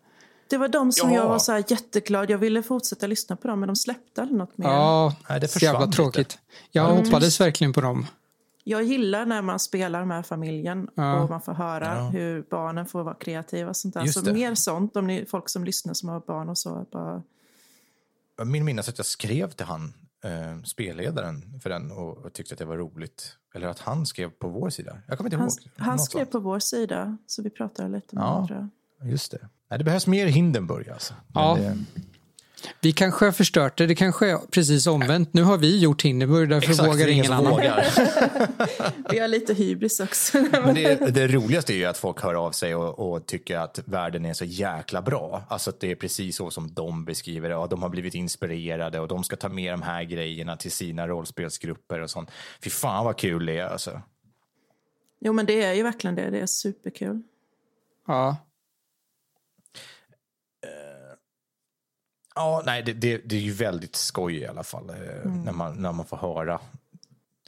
Det 0.49 0.57
var 0.57 0.67
de 0.67 0.91
som 0.91 1.09
Ja. 1.09 1.15
jag 1.15 1.27
var 1.29 1.39
så 1.39 1.51
här 1.51 1.63
jätteglad. 1.67 2.29
Jag 2.29 2.37
ville 2.37 2.63
fortsätta 2.63 3.07
lyssna 3.07 3.35
på 3.35 3.47
dem, 3.47 3.59
men 3.59 3.67
de 3.67 3.75
släppte 3.75 4.21
aldrig 4.21 4.37
något 4.37 4.57
mer. 4.57 4.67
Ja, 4.67 5.15
Nej, 5.29 5.39
det 5.39 5.47
så 5.47 5.59
jävla 5.59 5.79
försvann 5.79 5.91
tråkigt. 5.91 6.37
Jag 6.71 6.83
hoppades 6.83 7.41
verkligen 7.41 7.73
på 7.73 7.81
dem. 7.81 8.07
Jag 8.67 8.83
gillar 8.83 9.25
när 9.25 9.41
man 9.41 9.59
spelar 9.59 10.05
med 10.05 10.25
familjen 10.25 10.89
Ja. 10.95 11.19
och 11.23 11.29
man 11.29 11.41
får 11.41 11.53
höra 11.53 11.95
Ja. 11.95 12.09
hur 12.09 12.41
barnen 12.49 12.85
får 12.85 13.03
vara 13.03 13.15
kreativa. 13.15 13.69
Och 13.69 13.77
sånt 13.77 13.93
där. 13.93 14.05
Så 14.05 14.33
mer 14.33 14.55
sånt, 14.55 14.95
om 14.95 15.07
ni, 15.07 15.25
folk 15.25 15.49
som 15.49 15.63
lyssnar 15.63 15.93
som 15.93 16.09
har 16.09 16.19
barn 16.19 16.49
och 16.49 16.57
så. 16.57 16.85
Bara, 16.91 17.21
min 18.45 18.65
minnas 18.65 18.89
att 18.89 18.97
jag 18.99 19.05
skrev 19.05 19.51
till 19.51 19.65
han, 19.65 19.93
eh, 20.23 20.63
spelledaren 20.63 21.59
för 21.63 21.69
den 21.69 21.91
och, 21.91 22.17
och 22.17 22.33
tyckte 22.33 22.53
att 22.55 22.59
det 22.59 22.65
var 22.65 22.77
roligt. 22.77 23.37
Eller 23.55 23.67
att 23.67 23.79
han 23.79 24.05
skrev 24.05 24.29
på 24.29 24.47
vår 24.47 24.69
sida. 24.69 24.97
Jag 25.07 25.17
kommer 25.17 25.27
inte 25.27 25.37
han, 25.37 25.47
ihåg. 25.49 25.71
han 25.77 25.99
skrev 25.99 26.19
sånt. 26.23 26.31
på 26.31 26.39
vår 26.39 26.59
sida, 26.59 27.17
så 27.27 27.41
vi 27.41 27.49
pratade 27.49 27.89
lite 27.89 28.15
med 28.15 28.23
Ja. 28.23 28.47
jag. 28.99 29.09
Just 29.11 29.31
det. 29.31 29.49
Nej, 29.69 29.77
det 29.79 29.85
behövs 29.85 30.07
mer 30.07 30.27
Hindenburg 30.27 30.89
alltså. 30.89 31.13
Men 31.27 31.43
Ja. 31.43 31.55
det, 31.55 31.77
Vi 32.81 32.91
kanske 32.91 33.25
har 33.25 33.31
förstört 33.31 33.77
det, 33.77 33.85
det 33.85 33.95
kanske 33.95 34.29
är 34.29 34.37
precis 34.37 34.87
omvänt. 34.87 35.33
Nu 35.33 35.43
har 35.43 35.57
vi 35.57 35.79
gjort 35.79 36.01
Hindenburg, 36.01 36.49
därför 36.49 36.69
exakt, 36.69 36.89
vågar 36.89 37.05
det 37.05 37.11
är 37.11 37.13
ingen 37.13 37.31
annan. 37.31 37.51
vågar. 37.51 37.85
Vi 39.11 39.19
har 39.19 39.27
lite 39.27 39.53
hybris 39.53 39.99
också. 39.99 40.37
Men 40.51 40.75
det, 40.75 41.13
det 41.13 41.27
roligaste 41.27 41.73
är 41.73 41.75
ju 41.75 41.85
att 41.85 41.97
folk 41.97 42.21
hör 42.21 42.33
av 42.33 42.51
sig 42.51 42.75
och, 42.75 43.13
och 43.13 43.25
tycker 43.25 43.57
att 43.57 43.79
världen 43.85 44.25
är 44.25 44.33
så 44.33 44.45
jäkla 44.45 45.01
bra. 45.01 45.43
Alltså 45.49 45.69
att 45.69 45.79
det 45.79 45.91
är 45.91 45.95
precis 45.95 46.35
så 46.35 46.51
som 46.51 46.73
de 46.73 47.05
beskriver 47.05 47.49
det. 47.49 47.55
Och 47.55 47.69
de 47.69 47.81
har 47.81 47.89
blivit 47.89 48.15
inspirerade 48.15 48.99
och 48.99 49.07
de 49.07 49.23
ska 49.23 49.35
ta 49.35 49.49
med 49.49 49.73
de 49.73 49.81
här 49.81 50.03
grejerna 50.03 50.57
till 50.57 50.71
sina 50.71 51.07
rollspelsgrupper 51.07 52.01
och 52.01 52.09
sånt. 52.09 52.31
Fy 52.63 52.69
fan 52.69 53.05
vad 53.05 53.17
kul 53.17 53.45
det 53.45 53.57
är 53.57 53.67
alltså. 53.67 54.01
jo, 55.19 55.33
men 55.33 55.45
det 55.45 55.63
är 55.63 55.73
ju 55.73 55.83
verkligen 55.83 56.15
det. 56.15 56.29
Det 56.29 56.39
är 56.39 56.45
superkul. 56.45 57.21
Ja. 58.07 58.37
Ja, 62.35 62.63
nej, 62.65 62.83
det, 62.83 62.93
det, 62.93 63.17
det 63.17 63.35
är 63.35 63.39
ju 63.39 63.51
väldigt 63.51 63.95
skoj 63.95 64.37
i 64.37 64.47
alla 64.47 64.63
fall 64.63 64.89
eh, 64.89 65.31
när, 65.31 65.51
man, 65.51 65.75
när 65.75 65.91
man 65.91 66.05
får 66.05 66.17
höra 66.17 66.61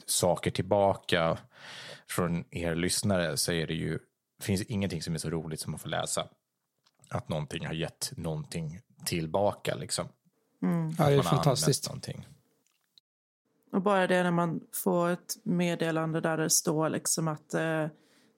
saker 0.06 0.50
tillbaka 0.50 1.38
från 2.08 2.44
er 2.50 2.74
lyssnare 2.74 3.36
så 3.36 3.52
är 3.52 3.66
det 3.66 3.74
ju, 3.74 3.98
finns 4.42 4.62
ingenting 4.62 5.02
som 5.02 5.14
är 5.14 5.18
så 5.18 5.30
roligt 5.30 5.60
som 5.60 5.74
att 5.74 5.80
få 5.80 5.88
läsa 5.88 6.28
att 7.10 7.28
någonting 7.28 7.66
har 7.66 7.74
gett 7.74 8.12
någonting 8.16 8.80
tillbaka 9.04 9.74
liksom. 9.74 10.08
ja, 10.98 11.08
det 11.08 11.14
är 11.14 11.22
fantastiskt. 11.22 11.88
Någonting. 11.88 12.28
Och 13.72 13.82
bara 13.82 14.06
det 14.06 14.22
när 14.22 14.30
man 14.30 14.60
får 14.84 15.10
ett 15.10 15.34
meddelande 15.44 16.20
där 16.20 16.36
det 16.36 16.50
står 16.50 16.88
liksom 16.88 17.28
att 17.28 17.54
eh, 17.54 17.86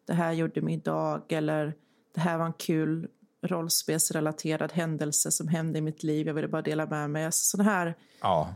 det 0.06 0.14
här 0.14 0.32
gjorde 0.32 0.60
min 0.60 0.81
dag 0.81 1.32
eller 1.32 1.74
det 2.14 2.20
här 2.20 2.39
var 2.39 2.47
en 2.47 2.52
kul 2.52 3.09
rollspelsrelaterad 3.42 4.72
händelse 4.72 5.30
som 5.30 5.48
hände 5.48 5.78
i 5.78 5.82
mitt 5.82 6.02
liv. 6.02 6.26
Jag 6.26 6.34
ville 6.34 6.48
bara 6.48 6.62
dela 6.62 6.86
med 6.86 7.10
mig. 7.10 7.24
Alltså, 7.24 7.56
sån 7.56 7.66
här, 7.66 7.94
Ja, 8.20 8.54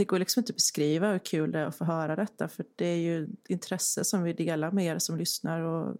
det 0.00 0.04
går 0.04 0.18
liksom 0.18 0.40
inte 0.40 0.50
att 0.50 0.56
beskriva 0.56 1.12
hur 1.12 1.18
kul 1.18 1.52
det 1.52 1.58
är 1.58 1.64
att 1.64 1.76
få 1.76 1.84
höra 1.84 2.16
detta 2.16 2.48
för 2.48 2.64
det 2.76 2.86
är 2.86 2.96
ju 2.96 3.28
intresse 3.48 4.04
som 4.04 4.22
vi 4.22 4.32
delar 4.32 4.70
med 4.70 4.84
er 4.84 4.98
som 4.98 5.16
lyssnar 5.16 5.60
och 5.60 5.96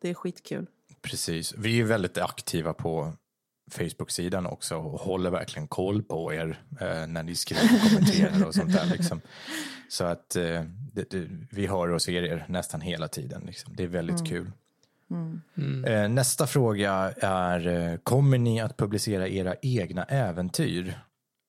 det 0.00 0.08
är 0.08 0.14
skitkul. 0.14 0.66
precis. 1.02 1.54
Vi 1.58 1.80
är 1.80 1.84
väldigt 1.84 2.18
aktiva 2.18 2.72
på 2.72 3.12
Facebook-sidan 3.70 4.46
också 4.46 4.76
och 4.76 5.00
håller 5.00 5.30
verkligen 5.30 5.68
koll 5.68 6.02
på 6.02 6.34
er 6.34 6.62
eh, 6.80 7.06
när 7.06 7.22
ni 7.22 7.34
skriver 7.34 7.74
och 7.74 7.90
kommenterar 7.90 8.46
och 8.46 8.54
sånt 8.54 8.72
där. 8.72 8.86
Liksom. 8.86 9.20
Så 9.88 10.04
att 10.04 10.36
eh, 10.36 10.62
det, 10.92 11.10
det, 11.10 11.28
vi 11.50 11.66
hör 11.66 11.88
och 11.88 12.02
ser 12.02 12.22
er 12.22 12.46
nästan 12.48 12.80
hela 12.80 13.08
tiden. 13.08 13.42
Liksom. 13.46 13.76
Det 13.76 13.82
är 13.82 13.88
väldigt 13.88 14.28
kul. 14.28 14.52
Eh, 15.86 16.08
nästa 16.08 16.46
fråga 16.46 16.92
är, 17.20 17.66
eh, 17.66 17.96
kommer 17.96 18.38
ni 18.38 18.60
att 18.60 18.76
publicera 18.76 19.28
era 19.28 19.54
egna 19.62 20.04
äventyr? 20.04 20.88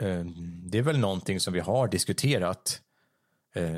Eh, 0.03 0.25
det 0.63 0.77
är 0.77 0.81
väl 0.81 0.99
någonting 0.99 1.39
som 1.39 1.53
vi 1.53 1.59
har 1.59 1.87
diskuterat 1.87 2.79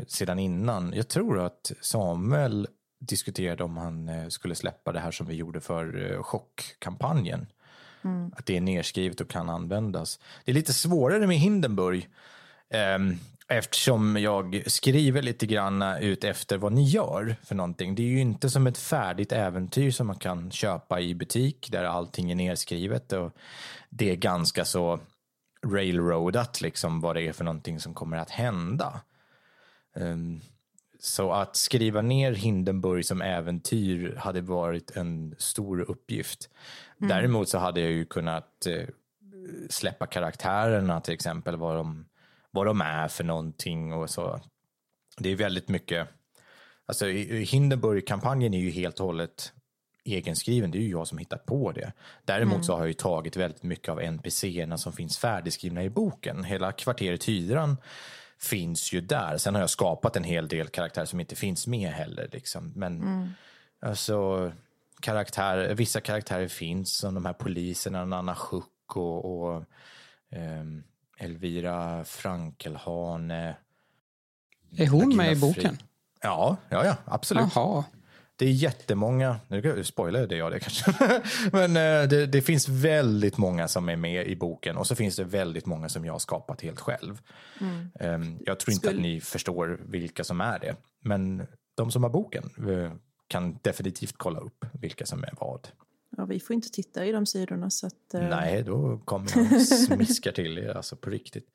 sedan 0.07 0.39
innan. 0.39 0.93
Jag 0.93 1.07
tror 1.07 1.39
att 1.39 1.71
Samuel 1.81 2.67
diskuterade 2.99 3.63
om 3.63 3.77
han 3.77 4.31
skulle 4.31 4.55
släppa 4.55 4.91
det 4.91 4.99
här 4.99 5.11
som 5.11 5.27
vi 5.27 5.35
gjorde 5.35 5.61
för 5.61 6.17
chockkampanjen. 6.23 7.47
Att 8.35 8.45
det 8.45 8.57
är 8.57 8.61
nedskrivet 8.61 9.21
och 9.21 9.29
kan 9.29 9.49
användas. 9.49 10.19
Det 10.45 10.51
är 10.51 10.55
lite 10.55 10.73
svårare 10.73 11.27
med 11.27 11.37
Hindenburg 11.37 12.09
ehm, 12.69 13.17
eftersom 13.47 14.17
jag 14.17 14.63
skriver 14.65 15.21
lite 15.21 15.45
grann 15.45 15.81
ut 15.81 16.23
efter 16.23 16.57
vad 16.57 16.73
ni 16.73 16.83
gör 16.83 17.35
för 17.43 17.55
någonting. 17.55 17.95
Det 17.95 18.01
är 18.01 18.07
ju 18.07 18.19
inte 18.19 18.49
som 18.49 18.67
ett 18.67 18.77
färdigt 18.77 19.31
äventyr 19.31 19.91
som 19.91 20.07
man 20.07 20.19
kan 20.19 20.51
köpa 20.51 20.99
i 20.99 21.15
butik 21.15 21.67
där 21.71 21.83
allting 21.83 22.31
är 22.31 22.35
nedskrivet 22.35 23.13
och 23.13 23.31
det 23.89 24.11
är 24.11 24.15
ganska 24.15 24.65
så 24.65 24.99
railroadat 25.65 26.61
liksom 26.61 27.01
vad 27.01 27.15
det 27.15 27.21
är 27.21 27.33
för 27.33 27.43
någonting 27.43 27.79
som 27.79 27.93
kommer 27.93 28.17
att 28.17 28.29
hända. 28.29 29.01
Ehm, 29.95 30.41
så 30.99 31.31
att 31.31 31.55
skriva 31.55 32.01
ner 32.01 32.31
Hindenburg 32.31 33.05
som 33.05 33.21
äventyr 33.21 34.15
hade 34.15 34.41
varit 34.41 34.91
en 34.91 35.35
stor 35.37 35.81
uppgift. 35.81 36.49
Däremot 36.97 37.49
så 37.49 37.57
hade 37.57 37.81
jag 37.81 37.91
ju 37.91 38.05
kunnat 38.05 38.65
eh, 38.67 38.87
släppa 39.69 40.05
karaktärerna 40.05 41.01
till 41.01 41.13
exempel, 41.13 41.55
vad 41.55 41.75
de, 41.75 42.05
vad 42.55 42.65
de 42.65 42.81
är 42.81 43.07
för 43.07 43.23
någonting 43.23 43.93
och 43.93 44.09
så. 44.09 44.39
Det 45.17 45.29
är 45.29 45.35
väldigt 45.35 45.69
mycket, 45.69 46.07
alltså 46.85 47.05
Hindenburg-kampanjen 47.05 48.53
är 48.53 48.59
ju 48.59 48.69
helt 48.69 48.99
och 48.99 49.05
hållet 49.05 49.53
egenskriven, 50.05 50.71
det 50.71 50.77
är 50.77 50.81
ju 50.81 50.89
jag 50.89 51.07
som 51.07 51.17
hittat 51.17 51.45
på 51.45 51.71
det. 51.71 51.93
Däremot 52.25 52.65
så 52.65 52.73
har 52.73 52.79
jag 52.79 52.87
ju 52.87 52.93
tagit 52.93 53.37
väldigt 53.37 53.63
mycket 53.63 53.89
av 53.89 54.01
NPC-erna 54.01 54.77
som 54.77 54.93
finns 54.93 55.17
färdigskrivna 55.17 55.83
i 55.83 55.89
boken. 55.89 56.43
Hela 56.43 56.71
kvarteret 56.71 57.23
Hydran 57.23 57.77
finns 58.39 58.93
ju 58.93 59.01
där. 59.01 59.37
Sen 59.37 59.53
har 59.53 59.61
jag 59.61 59.69
skapat 59.69 60.15
en 60.15 60.23
hel 60.23 60.47
del 60.47 60.67
karaktärer 60.67 61.05
som 61.05 61.19
inte 61.19 61.35
finns 61.35 61.67
med 61.67 61.89
heller. 61.89 62.29
Liksom. 62.31 62.73
Men 62.75 63.29
alltså, 63.79 64.51
karaktär, 64.99 65.73
vissa 65.73 66.01
karaktärer 66.01 66.47
finns, 66.47 66.97
som 66.97 67.13
de 67.13 67.25
här 67.25 67.33
poliserna, 67.33 68.05
Nanna 68.05 68.35
Schuck 68.35 68.95
och, 68.95 69.25
och 69.25 69.63
ehm, 70.29 70.83
Elvira 71.17 72.03
Frankelhane. 72.05 73.55
Är 74.77 74.87
hon 74.87 75.01
Agina 75.01 75.15
med 75.23 75.31
i 75.31 75.35
Fri. 75.35 75.41
boken? 75.41 75.77
Ja, 76.21 76.57
ja, 76.69 76.85
ja, 76.85 76.95
absolut. 77.05 77.55
Jaha. 77.55 77.83
Det 78.37 78.45
är 78.45 78.49
jättemånga, 78.51 79.39
nu 79.47 79.83
spoilar 79.83 80.27
det 80.27 80.35
jag 80.37 80.51
det 80.51 80.59
kanske, 80.59 80.91
men 81.51 81.69
eh, 81.77 82.07
det, 82.09 82.25
det 82.25 82.41
finns 82.41 82.69
väldigt 82.69 83.37
många 83.37 83.67
som 83.67 83.89
är 83.89 83.95
med 83.95 84.27
i 84.27 84.35
boken 84.35 84.77
och 84.77 84.87
så 84.87 84.95
finns 84.95 85.15
det 85.15 85.23
väldigt 85.23 85.65
många 85.65 85.89
som 85.89 86.05
jag 86.05 86.13
har 86.13 86.19
skapat 86.19 86.61
helt 86.61 86.79
själv. 86.79 87.21
Ehm, 87.99 88.37
Jag 88.45 88.59
tror 88.59 88.73
inte 88.73 88.87
att 88.87 88.93
Skulle- 88.93 89.01
ni 89.07 89.21
förstår 89.21 89.79
vilka 89.85 90.23
som 90.23 90.41
är 90.41 90.59
det, 90.59 90.75
men 91.01 91.47
de 91.75 91.91
som 91.91 92.03
har 92.03 92.09
boken 92.09 92.43
eh, 92.69 92.91
kan 93.27 93.59
definitivt 93.61 94.13
kolla 94.17 94.39
upp 94.39 94.65
vilka 94.73 95.05
som 95.05 95.23
är 95.23 95.33
vad. 95.39 95.67
Ja, 96.17 96.25
vi 96.25 96.39
får 96.39 96.53
inte 96.53 96.69
titta 96.71 97.05
i 97.05 97.11
de 97.11 97.25
sidorna 97.25 97.69
så 97.69 97.87
att... 97.87 98.13
eh, 98.13 98.21
Nej, 98.21 98.63
då 98.63 98.97
kommer 99.05 99.31
jag 99.35 99.61
smiskar 99.67 100.31
till 100.31 100.57
er, 100.57 100.69
alltså 100.77 100.95
på 100.95 101.09
riktigt. 101.09 101.47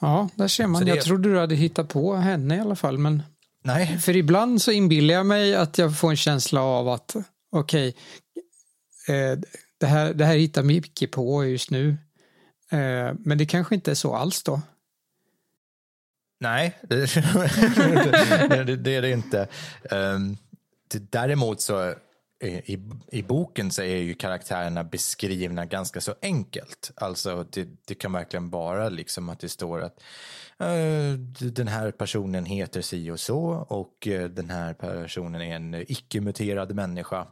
Ja, 0.00 0.28
där 0.34 0.48
ser 0.48 0.66
man. 0.66 0.78
Så 0.80 0.84
det- 0.84 0.94
Jag 0.94 1.04
trodde 1.04 1.28
du 1.28 1.38
hade 1.38 1.54
hittat 1.54 1.88
på 1.88 2.14
henne 2.14 2.56
i 2.56 2.60
alla 2.60 2.76
fall. 2.76 2.98
Men 2.98 3.22
Nej, 3.64 3.98
för 3.98 4.16
ibland 4.16 4.62
så 4.62 4.70
inbillar 4.72 5.14
jag 5.14 5.26
mig 5.26 5.54
att 5.54 5.78
jag 5.78 5.98
får 5.98 6.10
en 6.10 6.16
känsla 6.16 6.62
av 6.62 6.88
att 6.88 7.16
okej, 7.50 7.96
eh, 9.08 9.38
det, 9.78 9.86
här, 9.86 10.14
det 10.14 10.24
här 10.24 10.36
hittar 10.36 10.62
Micke 10.62 11.10
på 11.10 11.44
just 11.46 11.70
nu. 11.70 11.88
Eh, 12.70 13.14
men 13.18 13.38
det 13.38 13.46
kanske 13.46 13.74
inte 13.74 13.90
är 13.90 13.94
så 13.94 14.14
alls 14.14 14.42
då. 14.42 14.60
Nej, 16.40 16.78
det, 16.88 18.64
det, 18.64 18.76
det 18.76 18.94
är 18.96 19.02
det 19.02 19.10
inte. 19.10 19.48
Um, 19.90 20.36
det, 20.88 21.12
däremot 21.12 21.60
så 21.60 21.94
Eh, 22.42 22.70
i, 22.70 22.78
i 23.12 23.22
boken 23.22 23.70
så 23.70 23.82
är 23.82 23.96
ju 23.96 24.14
karaktärerna 24.14 24.84
beskrivna 24.84 25.66
ganska 25.66 26.00
så 26.00 26.14
enkelt. 26.22 26.92
Alltså 26.96 27.46
det, 27.52 27.68
det 27.84 27.94
kan 27.94 28.12
verkligen 28.12 28.50
vara 28.50 28.88
liksom 28.88 29.28
att 29.28 29.40
det 29.40 29.48
står 29.48 29.82
att 29.82 30.02
uh, 30.62 31.18
den 31.50 31.68
här 31.68 31.90
personen 31.90 32.44
heter 32.44 32.82
si 32.82 33.10
och 33.10 33.20
så 33.20 33.66
och 33.68 34.06
uh, 34.06 34.24
den 34.24 34.50
här 34.50 34.74
personen 34.74 35.40
är 35.40 35.56
en 35.56 35.74
icke-muterad 35.74 36.74
människa, 36.74 37.26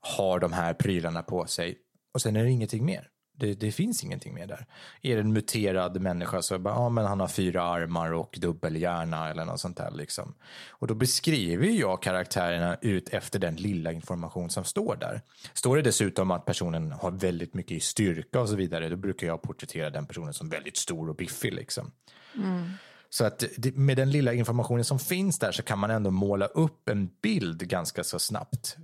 har 0.00 0.38
de 0.38 0.52
här 0.52 0.74
prylarna 0.74 1.22
på 1.22 1.46
sig 1.46 1.78
och 2.14 2.22
sen 2.22 2.36
är 2.36 2.44
det 2.44 2.50
ingenting 2.50 2.84
mer. 2.84 3.08
Det, 3.34 3.54
det, 3.54 3.72
finns 3.72 4.04
ingenting 4.04 4.34
mer 4.34 4.46
där. 4.46 4.66
Är 5.02 5.14
det 5.14 5.20
en 5.20 5.32
muterad 5.32 6.00
människa 6.00 6.42
så 6.42 6.58
bara, 6.58 6.74
ja 6.74 6.88
men 6.88 7.04
han 7.04 7.20
har 7.20 7.28
fyra 7.28 7.62
armar 7.62 8.12
och 8.12 8.38
dubbelhjärna 8.40 9.30
eller 9.30 9.44
något 9.44 9.60
sånt 9.60 9.76
där 9.76 9.90
liksom. 9.90 10.34
Och 10.68 10.86
då 10.86 10.94
beskriver 10.94 11.66
jag 11.66 12.02
karaktärerna 12.02 12.76
ut 12.80 13.08
efter 13.08 13.38
den 13.38 13.56
lilla 13.56 13.92
information 13.92 14.50
som 14.50 14.64
står 14.64 14.96
där. 14.96 15.22
Står 15.52 15.76
det 15.76 15.82
dessutom 15.82 16.30
att 16.30 16.44
personen 16.44 16.92
har 16.92 17.10
väldigt 17.10 17.54
mycket 17.54 17.82
styrka 17.82 18.40
och 18.40 18.48
så 18.48 18.56
vidare, 18.56 18.88
då 18.88 18.96
brukar 18.96 19.26
jag 19.26 19.42
porträttera 19.42 19.90
den 19.90 20.06
personen 20.06 20.34
som 20.34 20.48
väldigt 20.48 20.76
stor 20.76 21.08
och 21.08 21.16
biffig 21.16 21.52
liksom. 21.52 21.92
Mm. 22.36 22.70
Så 23.10 23.24
att 23.24 23.44
med 23.74 23.96
den 23.96 24.10
lilla 24.10 24.32
informationen 24.32 24.84
som 24.84 24.98
finns 24.98 25.38
där 25.38 25.52
så 25.52 25.62
kan 25.62 25.78
man 25.78 25.90
ändå 25.90 26.10
måla 26.10 26.46
upp 26.46 26.88
en 26.88 27.10
bild 27.22 27.68
ganska 27.68 28.04
så 28.04 28.18
snabbt. 28.18 28.76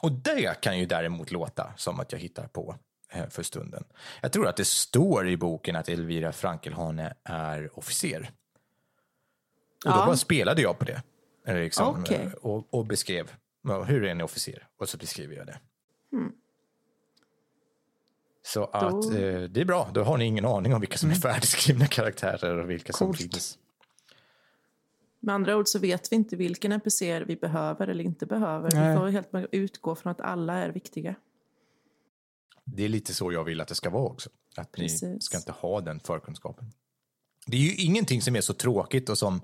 Och 0.00 0.12
det 0.12 0.60
kan 0.60 0.78
ju 0.78 0.86
däremot 0.86 1.30
låta 1.30 1.72
som 1.76 2.00
att 2.00 2.12
jag 2.12 2.18
hittar 2.18 2.46
på 2.46 2.76
för 3.30 3.42
stunden. 3.42 3.84
Jag 4.20 4.32
tror 4.32 4.48
att 4.48 4.56
det 4.56 4.64
står 4.64 5.28
i 5.28 5.36
boken 5.36 5.76
att 5.76 5.88
Elvira 5.88 6.32
Frankelhane 6.32 7.14
är 7.24 7.78
officer. 7.78 8.30
Och 9.84 9.92
då 9.92 9.96
bara 9.96 10.16
spelade 10.16 10.62
jag 10.62 10.78
på 10.78 10.84
det. 10.84 11.02
Liksom, 11.46 12.00
okay. 12.00 12.26
och, 12.40 12.74
och, 12.74 12.86
beskrev 12.86 13.32
hur 13.86 14.04
är 14.04 14.08
en 14.08 14.20
officer? 14.20 14.66
Och 14.76 14.88
så 14.88 14.98
beskriver 14.98 15.36
jag 15.36 15.46
det. 15.46 15.58
Hmm. 16.12 16.32
Så 18.42 18.64
att 18.64 19.02
då... 19.02 19.16
eh, 19.16 19.42
det 19.42 19.60
är 19.60 19.64
bra, 19.64 19.90
då 19.94 20.02
har 20.02 20.18
ni 20.18 20.24
ingen 20.24 20.44
aning 20.44 20.74
om 20.74 20.80
vilka 20.80 20.98
som 20.98 21.10
är 21.10 21.14
mm. 21.14 21.22
färdigskrivna 21.22 21.86
karaktärer 21.86 22.58
och 22.58 22.70
vilka 22.70 22.92
Coolt. 22.92 23.18
som 23.18 23.30
finns. 23.30 23.58
Med 25.20 25.34
andra 25.34 25.56
ord 25.56 25.68
så 25.68 25.78
vet 25.78 26.12
vi 26.12 26.16
inte 26.16 26.36
vilken 26.36 26.72
NPC 26.72 27.24
vi 27.24 27.36
behöver 27.36 27.88
eller 27.88 28.04
inte 28.04 28.26
behöver. 28.26 28.70
Nej. 28.74 28.90
Vi 28.90 28.96
får 28.96 29.08
helt 29.08 29.48
utgå 29.52 29.94
från 29.94 30.10
att 30.10 30.20
alla 30.20 30.54
är 30.54 30.70
viktiga. 30.70 31.14
Det 32.64 32.84
är 32.84 32.88
lite 32.88 33.14
så 33.14 33.32
jag 33.32 33.44
vill 33.44 33.60
att 33.60 33.68
det 33.68 33.74
ska 33.74 33.90
vara 33.90 34.04
också. 34.04 34.30
Att 34.56 34.72
Precis. 34.72 35.02
ni 35.02 35.20
ska 35.20 35.36
inte 35.36 35.52
ha 35.52 35.80
den 35.80 36.00
förkunskapen. 36.00 36.72
Det 37.46 37.56
är 37.56 37.60
ju 37.60 37.74
ingenting 37.74 38.22
som 38.22 38.36
är 38.36 38.40
så 38.40 38.54
tråkigt 38.54 39.08
och 39.08 39.18
som 39.18 39.40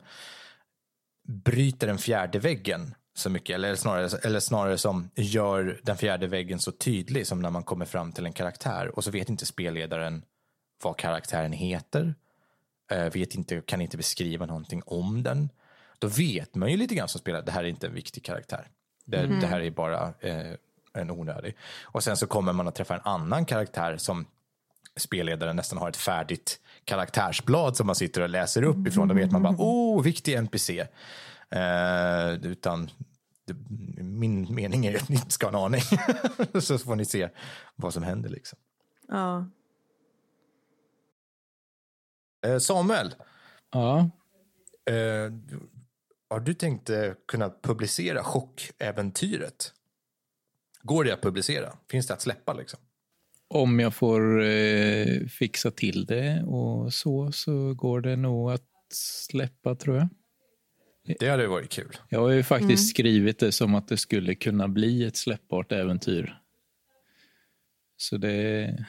bryter 1.29 1.87
den 1.87 1.99
fjärde 1.99 2.39
väggen 2.39 2.95
så 3.15 3.31
mycket, 3.31 3.55
eller 3.55 3.75
snarare, 3.75 4.19
eller 4.23 4.41
snarare 4.41 4.79
som 4.79 5.11
gör 5.15 5.81
den 5.83 5.97
fjärde 5.97 6.27
väggen 6.27 6.59
så 6.59 6.73
tydlig 6.73 7.27
som 7.27 7.43
när 7.43 7.51
man 7.51 7.63
kommer 7.63 7.85
fram 7.85 8.13
till 8.13 8.27
en 8.27 8.33
karaktär 8.33 8.97
och 8.97 9.05
så 9.05 9.11
vet 9.11 9.29
inte 9.29 9.47
spelledaren 9.47 10.25
vad 10.83 10.97
karaktären 10.97 11.53
heter, 11.53 12.15
eh, 12.91 13.13
vet 13.13 13.35
inte, 13.35 13.61
kan 13.61 13.81
inte 13.81 13.97
beskriva 13.97 14.47
någonting 14.47 14.83
om 14.87 15.23
den. 15.23 15.49
Då 15.99 16.09
vet 16.09 16.55
man 16.55 16.71
ju 16.71 16.77
lite 16.77 16.95
grann 16.95 17.09
som 17.09 17.21
spelare, 17.21 17.43
det 17.43 17.53
här 17.53 17.65
är 17.65 17.69
inte 17.69 17.87
en 17.87 17.95
viktig 17.95 18.25
karaktär. 18.25 18.69
Det, 19.05 19.19
mm. 19.19 19.41
det 19.41 19.47
här 19.47 19.61
är 19.61 19.71
bara 19.71 20.15
eh, 20.21 20.55
en 20.93 21.11
onödig. 21.11 21.57
Och 21.83 22.03
sen 22.03 22.17
så 22.17 22.27
kommer 22.27 22.53
man 22.53 22.69
att 22.69 22.75
träffa 22.75 22.95
en 22.95 23.01
annan 23.05 23.45
karaktär 23.45 23.97
som 23.97 24.27
spelledaren 24.97 25.57
nästan 25.57 25.79
har 25.79 25.89
ett 25.89 25.97
färdigt 25.97 26.61
karaktärsblad 26.85 27.77
som 27.77 27.87
man 27.87 27.97
sitter 27.97 28.23
och 28.23 28.29
läser 28.29 28.63
upp 28.63 28.87
ifrån. 28.87 29.09
Då 29.09 29.15
vet 29.15 29.33
man 29.33 29.43
bara, 29.43 29.55
oh, 29.59 30.03
viktig 30.03 30.35
NPC. 30.35 30.87
Eh, 31.51 32.33
utan 32.43 32.91
min 33.97 34.55
mening 34.55 34.87
är 34.87 34.97
att 34.97 35.09
ni 35.09 35.17
inte 35.17 35.31
ska 35.31 35.47
ha 35.47 35.51
en 35.51 35.65
aning. 35.65 35.81
så 36.61 36.79
får 36.79 36.97
ni 36.97 37.05
se 37.05 37.29
vad 37.77 37.95
som 37.95 38.03
händer 38.03 38.29
liksom. 38.29 38.59
Ja. 39.09 39.47
Eh, 42.47 42.59
Samuel. 42.59 43.15
Ja. 43.73 44.11
Eh, 44.91 45.33
har 46.31 46.41
du 46.41 46.55
tänkt 46.55 46.91
eh, 46.91 47.13
kunna 47.29 47.51
publicera 47.63 48.25
chockäventyret? 48.25 49.75
Går 50.83 51.05
det 51.05 51.13
att 51.13 51.23
publicera? 51.23 51.73
Finns 51.91 52.07
det 52.07 52.15
att 52.15 52.23
släppa 52.23 52.53
liksom? 52.53 52.81
Om 53.49 53.81
jag 53.81 53.95
får 53.95 54.43
eh, 54.43 55.27
fixa 55.27 55.71
till 55.71 56.07
det 56.07 56.43
och 56.47 56.95
så, 56.95 57.33
så 57.33 57.75
går 57.75 58.01
det 58.01 58.17
nog 58.17 58.51
att 58.51 58.67
släppa 58.93 59.75
tror 59.75 59.97
jag. 59.97 60.09
Det 61.19 61.29
hade 61.29 61.47
varit 61.47 61.71
kul. 61.71 61.97
Jag 62.09 62.21
har 62.21 62.31
ju 62.31 62.43
faktiskt 62.43 62.71
mm. 62.71 62.89
skrivit 62.89 63.39
det 63.39 63.53
som 63.53 63.75
att 63.75 63.89
det 63.89 63.97
skulle 63.97 64.35
kunna 64.35 64.69
bli 64.69 65.05
ett 65.05 65.17
släppbart 65.17 65.73
äventyr. 65.73 66.41
Så 67.97 68.17
det... 68.17 68.87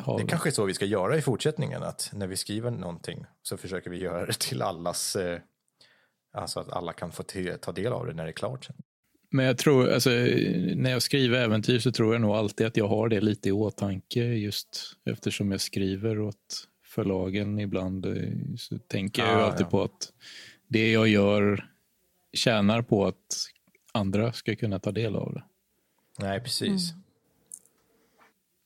Har... 0.00 0.18
Det 0.18 0.26
kanske 0.26 0.48
är 0.48 0.52
så 0.52 0.64
vi 0.64 0.74
ska 0.74 0.84
göra 0.84 1.16
i 1.16 1.22
fortsättningen, 1.22 1.82
att 1.82 2.10
när 2.14 2.26
vi 2.26 2.36
skriver 2.36 2.70
någonting 2.70 3.24
så 3.42 3.56
försöker 3.56 3.90
vi 3.90 3.96
göra 3.96 4.26
det 4.26 4.38
till 4.40 4.62
allas, 4.62 5.16
eh, 5.16 5.40
alltså 6.32 6.60
att 6.60 6.72
alla 6.72 6.92
kan 6.92 7.12
få 7.12 7.22
ta 7.60 7.72
del 7.72 7.92
av 7.92 8.06
det 8.06 8.12
när 8.12 8.24
det 8.24 8.30
är 8.30 8.32
klart. 8.32 8.64
Sen. 8.64 8.76
Men 9.30 9.44
jag 9.44 9.58
tror, 9.58 9.90
alltså, 9.90 10.10
när 10.74 10.90
jag 10.90 11.02
skriver 11.02 11.38
äventyr 11.38 11.78
så 11.78 11.92
tror 11.92 12.14
jag 12.14 12.20
nog 12.20 12.30
alltid 12.30 12.66
att 12.66 12.76
jag 12.76 12.88
har 12.88 13.08
det 13.08 13.20
lite 13.20 13.48
i 13.48 13.52
åtanke 13.52 14.20
just 14.20 14.96
eftersom 15.04 15.50
jag 15.50 15.60
skriver 15.60 16.20
åt 16.20 16.68
förlagen 16.84 17.58
ibland. 17.58 18.06
Så 18.58 18.78
tänker 18.78 19.22
jag 19.22 19.40
ah, 19.40 19.44
alltid 19.44 19.66
ja. 19.66 19.70
på 19.70 19.82
att 19.82 20.12
det 20.68 20.92
jag 20.92 21.08
gör 21.08 21.70
tjänar 22.32 22.82
på 22.82 23.06
att 23.06 23.48
andra 23.92 24.32
ska 24.32 24.56
kunna 24.56 24.78
ta 24.78 24.92
del 24.92 25.16
av 25.16 25.34
det. 25.34 25.42
Nej, 26.18 26.40
precis. 26.40 26.90
Mm. 26.90 27.02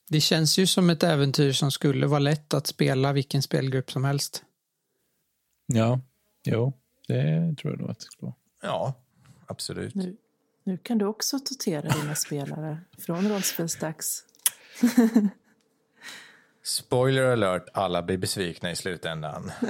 Det 0.09 0.21
känns 0.21 0.57
ju 0.57 0.67
som 0.67 0.89
ett 0.89 1.03
äventyr 1.03 1.51
som 1.51 1.71
skulle 1.71 2.07
vara 2.07 2.19
lätt 2.19 2.53
att 2.53 2.67
spela 2.67 3.13
vilken 3.13 3.41
spelgrupp 3.41 3.91
som 3.91 4.03
helst. 4.03 4.43
Ja, 5.65 6.01
jo, 6.43 6.73
det 7.07 7.55
tror 7.57 7.73
jag 7.73 7.81
nog 7.81 7.89
att 7.89 7.99
det 7.99 8.05
skulle 8.05 8.25
vara. 8.25 8.35
Ja, 8.61 8.93
absolut. 9.47 9.95
Nu, 9.95 10.17
nu 10.63 10.77
kan 10.77 10.97
du 10.97 11.05
också 11.05 11.39
tortera 11.39 11.89
dina 11.89 12.15
spelare 12.15 12.77
från 12.97 13.29
rollspelsdags. 13.29 14.25
Spoiler 16.63 17.23
alert, 17.23 17.65
alla 17.73 18.03
blir 18.03 18.17
besvikna 18.17 18.71
i 18.71 18.75
slutändan. 18.75 19.51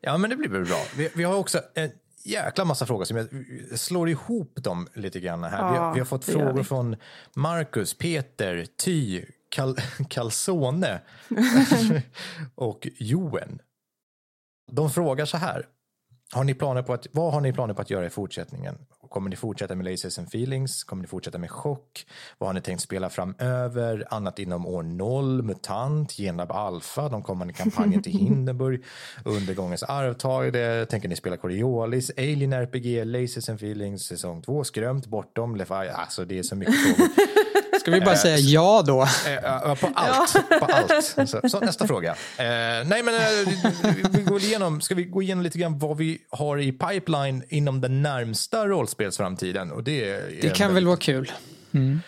ja, 0.00 0.18
men 0.18 0.30
det 0.30 0.36
blir 0.36 0.48
väl 0.48 0.64
bra. 0.64 0.82
Vi, 0.96 1.10
vi, 1.14 1.24
har 1.24 1.36
också 1.36 1.60
en 1.74 1.90
jäkla 2.24 2.64
massa 2.64 2.86
frågor 2.86 3.04
som 3.04 3.16
jag 3.16 3.28
slår 3.78 4.08
ihop 4.08 4.52
dem 4.54 4.88
lite 4.94 5.20
grann 5.20 5.44
här. 5.44 5.58
Ja, 5.58 5.72
vi, 5.72 5.78
har, 5.78 5.94
vi, 5.94 6.00
har, 6.00 6.06
fått 6.06 6.24
frågor 6.24 6.62
från 6.62 6.96
Marcus, 7.34 7.94
Peter, 7.94 8.66
Ty, 8.76 9.24
Cal 9.48 9.76
Calzone 10.08 11.00
och 12.54 12.88
Joen. 12.98 13.58
De 14.72 14.90
frågar 14.90 15.24
så 15.24 15.36
här. 15.36 15.66
Har 16.32 16.44
ni 16.44 16.54
planer 16.54 16.82
på 16.82 16.92
att, 16.92 17.06
vad 17.12 17.32
har 17.32 17.40
ni 17.40 17.52
planer 17.52 17.74
på 17.74 17.82
att 17.82 17.90
göra 17.90 18.06
i 18.06 18.10
fortsättningen? 18.10 18.78
Kommer 19.10 19.30
ni 19.30 19.36
fortsätta 19.36 19.74
med 19.74 19.90
Lasers 19.90 20.18
and 20.18 20.28
Feelings? 20.28 20.84
Kommer 20.84 21.02
ni 21.02 21.08
fortsätta 21.08 21.38
med 21.38 21.50
Chock? 21.50 22.06
Vad 22.38 22.48
har 22.48 22.54
ni 22.54 22.60
tänkt 22.60 22.82
spela 22.82 23.10
framöver? 23.10 24.06
Annat 24.10 24.38
inom 24.38 24.66
år 24.66 24.82
0, 24.82 25.42
MUTANT, 25.42 26.12
Genlab 26.12 26.52
Alpha, 26.52 27.08
de 27.08 27.22
kommande 27.22 27.52
kampanjen 27.52 28.02
till 28.02 28.12
Hindenburg, 28.18 28.84
Undergångens 29.24 29.82
arvtagare, 29.82 30.86
tänker 30.86 31.08
ni 31.08 31.16
spela 31.16 31.36
Coriolis, 31.36 32.10
Alien 32.16 32.52
RPG, 32.52 33.04
Lasers 33.04 33.48
and 33.48 33.58
Feelings, 33.58 34.02
säsong 34.06 34.42
2, 34.42 34.64
Skrömt, 34.64 35.06
Bortom, 35.06 35.56
Lefy, 35.56 35.74
alltså 35.74 36.24
det 36.24 36.38
är 36.38 36.42
så 36.42 36.56
mycket 36.56 36.74
frågor. 36.74 37.10
Ska 37.88 37.98
vi 37.98 38.04
bara 38.04 38.16
säga 38.16 38.34
eh, 38.34 38.40
ja 38.40 38.82
då? 38.86 39.02
Eh, 39.02 39.74
på 39.74 39.90
allt. 39.94 40.32
På 40.60 40.64
allt. 40.64 41.04
Så, 41.28 41.48
så, 41.48 41.60
nästa 41.60 41.86
fråga. 41.86 42.10
Eh, 42.10 42.46
nej, 42.86 43.02
men 43.02 43.14
vi 44.10 44.22
går 44.22 44.42
igenom, 44.42 44.80
ska 44.80 44.94
vi 44.94 45.04
gå 45.04 45.22
igenom 45.22 45.44
lite 45.44 45.58
grann 45.58 45.78
vad 45.78 45.96
vi 45.96 46.18
har 46.30 46.58
i 46.58 46.72
pipeline 46.72 47.42
inom 47.48 47.80
den 47.80 48.02
närmsta 48.02 48.66
rollspelsframtiden? 48.66 49.72
Och 49.72 49.84
det, 49.84 50.20
det 50.42 50.56
kan 50.56 50.74
väl 50.74 50.86
vara 50.86 50.96
kul. 50.96 51.32
Mm. 51.72 52.00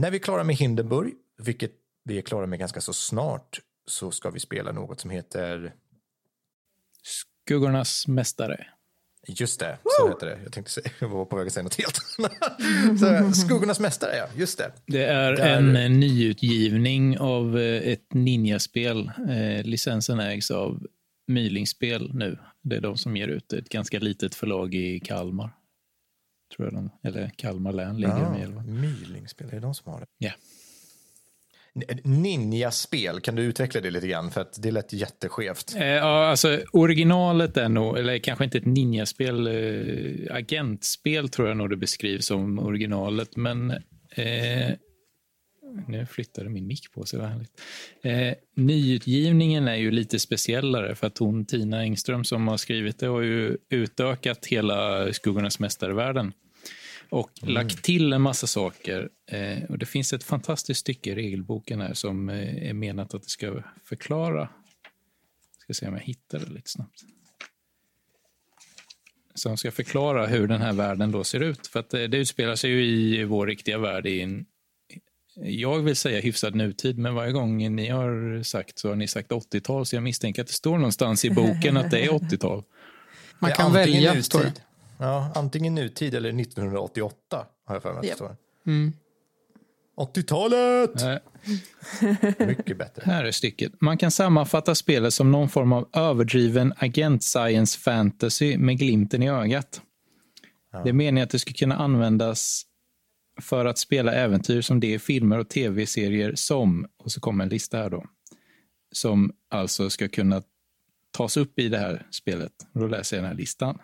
när 0.00 0.10
vi 0.10 0.16
är 0.16 0.22
klara 0.22 0.44
med 0.44 0.56
Hindenburg, 0.56 1.12
vilket 1.38 1.72
vi 2.04 2.18
är 2.18 2.22
klara 2.22 2.46
med 2.46 2.58
ganska 2.58 2.80
så 2.80 2.92
snart, 2.92 3.60
så 3.86 4.10
ska 4.10 4.30
vi 4.30 4.40
spela 4.40 4.72
något 4.72 5.00
som 5.00 5.10
heter... 5.10 5.72
Skuggornas 7.02 8.08
mästare. 8.08 8.66
Just 9.26 9.60
det, 9.60 9.78
så 9.84 10.08
heter 10.08 10.26
det. 10.26 10.38
Jag 10.42 10.52
tänkte 10.52 10.72
säga, 10.72 10.90
jag 10.98 11.08
var 11.08 11.24
på 11.24 11.36
väg 11.36 11.46
att 11.46 11.52
säga 11.52 11.62
något 11.62 11.74
helt 11.74 12.00
annat. 12.18 13.36
Skuggornas 13.36 13.80
mästare, 13.80 14.16
ja. 14.16 14.26
Just 14.36 14.58
det. 14.58 14.72
Det 14.86 15.04
är 15.04 15.32
Där... 15.32 15.74
en 15.76 16.00
nyutgivning 16.00 17.18
av 17.18 17.58
eh, 17.58 17.92
ett 17.92 18.14
ninjaspel. 18.14 19.10
Eh, 19.28 19.64
licensen 19.64 20.20
ägs 20.20 20.50
av 20.50 20.86
Mylingspel 21.26 22.14
nu. 22.14 22.38
Det 22.62 22.76
är 22.76 22.80
de 22.80 22.96
som 22.96 23.16
ger 23.16 23.28
ut 23.28 23.52
ett 23.52 23.68
ganska 23.68 23.98
litet 23.98 24.34
förlag 24.34 24.74
i 24.74 25.00
Kalmar. 25.00 25.50
Tror 26.56 26.66
jag 26.66 26.74
de, 26.74 26.90
eller 27.02 27.28
Kalmar 27.36 27.72
län 27.72 27.96
ligger 27.96 28.18
ja, 28.18 28.30
med. 28.30 28.66
Mylingspel, 28.66 29.48
är 29.48 29.52
det 29.52 29.60
de 29.60 29.74
som 29.74 29.92
har 29.92 30.00
det? 30.00 30.06
Ja 30.18 30.32
ninjaspel. 32.04 33.20
Kan 33.20 33.34
du 33.34 33.42
utveckla 33.42 33.80
det 33.80 33.90
lite 33.90 34.08
grann? 34.08 34.30
För 34.30 34.40
att 34.40 34.62
det 34.62 34.70
lät 34.70 34.92
jätteskevt. 34.92 35.74
Eh, 35.76 35.86
ja, 35.86 36.26
alltså 36.26 36.60
originalet 36.72 37.56
är 37.56 37.68
nog, 37.68 37.98
eller 37.98 38.18
kanske 38.18 38.44
inte 38.44 38.58
ett 38.58 38.66
ninjaspel, 38.66 39.46
eh, 39.46 40.36
agentspel 40.36 41.28
tror 41.28 41.48
jag 41.48 41.56
nog 41.56 41.70
det 41.70 41.76
beskrivs 41.76 42.26
som 42.26 42.58
originalet. 42.58 43.36
Men 43.36 43.70
eh, 44.10 44.70
nu 45.88 46.06
flyttade 46.06 46.50
min 46.50 46.66
mick 46.66 46.92
på 46.92 47.04
sig. 47.04 47.20
Eh, 48.02 48.34
nyutgivningen 48.56 49.68
är 49.68 49.76
ju 49.76 49.90
lite 49.90 50.18
speciellare 50.18 50.94
för 50.94 51.06
att 51.06 51.18
hon, 51.18 51.44
Tina 51.44 51.80
Engström 51.80 52.24
som 52.24 52.48
har 52.48 52.56
skrivit 52.56 52.98
det, 52.98 53.06
har 53.06 53.20
ju 53.20 53.56
utökat 53.70 54.46
hela 54.46 55.12
Skuggornas 55.12 55.58
mästarvärlden 55.58 56.32
och 57.14 57.42
mm. 57.42 57.54
lagt 57.54 57.82
till 57.82 58.12
en 58.12 58.22
massa 58.22 58.46
saker. 58.46 59.08
Eh, 59.26 59.64
och 59.68 59.78
Det 59.78 59.86
finns 59.86 60.12
ett 60.12 60.24
fantastiskt 60.24 60.80
stycke 60.80 61.10
i 61.10 61.14
regelboken 61.14 61.80
här 61.80 61.94
som 61.94 62.28
eh, 62.28 62.68
är 62.68 62.72
menat 62.72 63.14
att 63.14 63.22
det 63.22 63.28
ska 63.28 63.62
förklara. 63.84 64.40
Jag 64.40 65.62
ska 65.62 65.74
se 65.74 65.88
om 65.88 65.94
jag 65.94 66.00
hittar 66.00 66.38
det 66.38 66.52
lite 66.52 66.70
snabbt. 66.70 67.00
Som 69.34 69.56
ska 69.56 69.70
förklara 69.70 70.26
hur 70.26 70.48
den 70.48 70.60
här 70.60 70.72
världen 70.72 71.12
då 71.12 71.24
ser 71.24 71.40
ut. 71.40 71.66
För 71.66 71.80
att 71.80 71.90
det, 71.90 72.06
det 72.06 72.16
utspelar 72.16 72.56
sig 72.56 72.70
ju 72.70 72.84
i 72.84 73.24
vår 73.24 73.46
riktiga 73.46 73.78
värld 73.78 74.06
i 74.06 74.20
en 74.20 74.46
jag 75.36 75.78
vill 75.78 75.96
säga 75.96 76.20
hyfsad 76.20 76.54
nutid, 76.54 76.98
men 76.98 77.14
varje 77.14 77.32
gång 77.32 77.74
ni 77.76 77.88
har 77.88 78.42
sagt 78.42 78.78
så 78.78 78.88
har 78.88 78.96
ni 78.96 79.08
sagt 79.08 79.30
80-tal, 79.30 79.86
så 79.86 79.96
jag 79.96 80.02
misstänker 80.02 80.42
att 80.42 80.48
det 80.48 80.54
står 80.54 80.78
någonstans 80.78 81.24
i 81.24 81.30
boken 81.30 81.76
att 81.76 81.90
det 81.90 82.04
är 82.04 82.08
80-tal. 82.08 82.62
Man 83.38 83.52
kan 83.52 83.72
välja, 83.72 84.22
står 84.22 84.40
det. 84.40 84.52
Ja, 85.04 85.30
antingen 85.34 85.74
nutid 85.74 86.14
eller 86.14 86.40
1988 86.40 87.46
har 87.64 87.74
jag 87.74 87.82
för 87.82 87.94
mig 87.94 88.10
att 88.10 88.18
det 88.18 88.70
mm. 88.70 88.92
80-talet! 89.96 91.22
Mycket 92.48 92.78
bättre. 92.78 93.02
Här 93.04 93.24
är 93.24 93.30
stycket. 93.30 93.80
Man 93.80 93.98
kan 93.98 94.10
sammanfatta 94.10 94.74
spelet 94.74 95.14
som 95.14 95.32
någon 95.32 95.48
form 95.48 95.72
av 95.72 95.88
överdriven 95.92 96.72
agent-science 96.76 97.78
fantasy 97.78 98.58
med 98.58 98.78
glimten 98.78 99.22
i 99.22 99.30
ögat. 99.30 99.80
Ja. 100.72 100.82
Det 100.82 100.88
är 100.88 100.92
meningen 100.92 101.24
att 101.24 101.30
det 101.30 101.38
ska 101.38 101.52
kunna 101.52 101.76
användas 101.76 102.62
för 103.40 103.64
att 103.64 103.78
spela 103.78 104.12
äventyr 104.12 104.60
som 104.60 104.80
det 104.80 104.94
är 104.94 104.98
filmer 104.98 105.38
och 105.38 105.48
tv-serier 105.48 106.32
som, 106.34 106.86
och 106.98 107.12
så 107.12 107.20
kommer 107.20 107.44
en 107.44 107.50
lista 107.50 107.76
här 107.76 107.90
då, 107.90 108.04
som 108.92 109.32
alltså 109.50 109.90
ska 109.90 110.08
kunna 110.08 110.42
tas 111.10 111.36
upp 111.36 111.58
i 111.58 111.68
det 111.68 111.78
här 111.78 112.06
spelet. 112.10 112.52
Då 112.72 112.86
läser 112.86 113.16
jag 113.16 113.24
den 113.24 113.30
här 113.30 113.38
listan. 113.38 113.78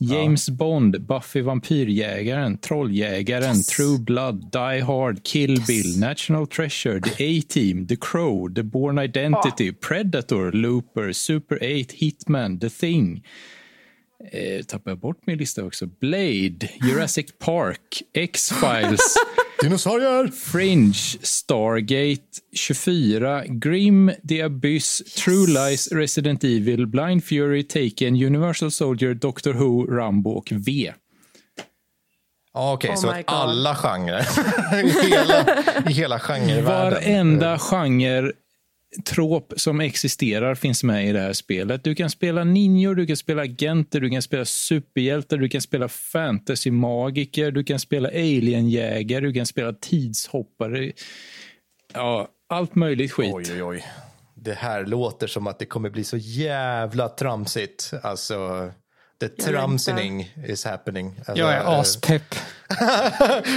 James 0.00 0.48
ja. 0.48 0.54
Bond, 0.54 1.00
Buffy 1.00 1.42
vampyrjägaren, 1.42 2.58
Trolljägaren, 2.58 3.56
yes. 3.56 3.66
True 3.66 3.98
Blood, 3.98 4.52
Die 4.52 4.82
Hard, 4.82 5.24
Kill 5.24 5.50
yes. 5.50 5.66
Bill, 5.66 6.00
National 6.00 6.46
Treasure, 6.46 7.00
The 7.00 7.38
A-Team, 7.38 7.86
The 7.86 7.96
Crow, 7.96 8.54
The 8.54 8.62
Born 8.62 8.98
Identity, 8.98 9.70
oh. 9.70 9.74
Predator, 9.88 10.52
Looper, 10.52 11.12
Super 11.12 11.58
8, 11.62 11.92
Hitman, 11.92 12.60
The 12.60 12.70
Thing. 12.70 13.24
Eh, 14.32 14.62
tappar 14.62 14.90
jag 14.90 14.98
bort 14.98 15.26
min 15.26 15.38
lista 15.38 15.64
också? 15.64 15.86
Blade, 15.86 16.70
Jurassic 16.82 17.26
Park, 17.38 18.02
X-Files. 18.12 19.14
Dinosaurier! 19.62 20.28
Fringe, 20.28 21.18
Stargate, 21.22 22.40
24, 22.52 23.44
Grim, 23.48 24.12
The 24.28 24.42
Abyss, 24.42 25.02
yes. 25.04 25.14
True 25.14 25.46
Lies, 25.46 25.92
Resident 25.92 26.44
Evil, 26.44 26.86
Blind 26.86 27.24
Fury, 27.24 27.64
Taken, 27.64 28.14
Universal 28.14 28.70
Soldier, 28.70 29.14
Doctor 29.14 29.54
Who, 29.54 29.86
Rambo 29.86 30.30
och 30.30 30.52
V. 30.52 30.92
Okej, 32.52 32.74
okay, 32.74 32.90
oh 32.90 32.96
så 32.96 33.08
att 33.08 33.24
alla 33.26 33.74
genrer 33.74 34.26
i 34.84 35.10
hela, 35.10 35.44
i 35.90 35.92
hela 35.92 36.18
genrevärlden. 36.18 36.64
Varenda 36.64 37.58
genre 37.58 38.32
trop 39.04 39.52
som 39.56 39.80
existerar 39.80 40.54
finns 40.54 40.84
med 40.84 41.08
i 41.08 41.12
det 41.12 41.20
här 41.20 41.32
spelet. 41.32 41.84
Du 41.84 41.94
kan 41.94 42.10
spela 42.10 42.44
ninjor, 42.44 42.94
du 42.94 43.06
kan 43.06 43.16
spela 43.16 43.42
agenter, 43.42 44.00
du 44.00 44.10
kan 44.10 44.22
spela 44.22 44.44
superhjältar, 44.44 45.36
du 45.36 45.48
kan 45.48 45.60
spela 45.60 45.88
fantasy-magiker, 45.88 47.50
du 47.50 47.64
kan 47.64 47.78
spela 47.78 48.08
alienjägare, 48.08 49.20
du 49.20 49.32
kan 49.32 49.46
spela 49.46 49.72
tidshoppare. 49.72 50.92
Ja, 51.94 52.28
allt 52.48 52.74
möjligt 52.74 53.12
skit. 53.12 53.34
Oj, 53.34 53.44
oj, 53.52 53.62
oj. 53.62 53.86
Det 54.34 54.54
här 54.54 54.86
låter 54.86 55.26
som 55.26 55.46
att 55.46 55.58
det 55.58 55.66
kommer 55.66 55.90
bli 55.90 56.04
så 56.04 56.16
jävla 56.16 57.08
tramsigt. 57.08 57.92
Alltså, 58.02 58.70
the 59.20 59.28
tramsing 59.28 60.34
is 60.46 60.64
happening. 60.64 61.14
Alltså, 61.18 61.36
jag 61.36 61.54
är 61.54 61.80
aspepp. 61.80 62.34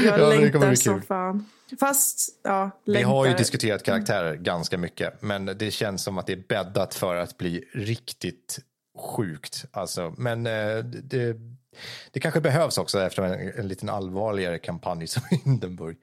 jag 0.06 0.30
längtar 0.30 0.76
så 0.76 1.02
fan. 1.08 1.46
Fast, 1.80 2.40
ja, 2.44 2.72
längtar. 2.86 3.00
Vi 3.00 3.04
har 3.04 3.26
ju 3.26 3.34
diskuterat 3.34 3.84
karaktärer 3.84 4.36
ganska 4.36 4.78
mycket, 4.78 5.22
men 5.22 5.46
det 5.46 5.72
känns 5.72 6.04
som 6.04 6.18
att 6.18 6.28
det 6.28 6.34
är 6.34 6.44
bäddat 6.48 6.96
för 6.96 7.16
att 7.16 7.38
bli 7.38 7.64
riktigt 7.74 8.60
sjukt. 8.98 9.66
Alltså, 9.72 10.14
men 10.18 10.48
eh, 10.48 10.78
det, 10.84 11.38
det 12.12 12.20
kanske 12.20 12.42
behövs 12.42 12.78
också 12.78 13.02
efter 13.02 13.24
en, 13.24 13.60
en 13.60 13.68
liten 13.68 13.90
allvarligare 13.90 14.60
kampanj 14.60 15.08
som 15.08 15.24
Hindenburg. 15.44 15.98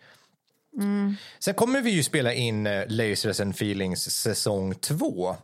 Mm. 0.76 1.14
Sen 1.38 1.54
kommer 1.54 1.80
vi 1.80 1.90
ju 1.90 2.02
spela 2.02 2.32
in 2.32 2.66
eh, 2.66 2.84
Lasers 2.88 3.40
and 3.40 3.54
Feelings 3.54 4.10
säsong 4.10 4.74
två. 4.74 5.36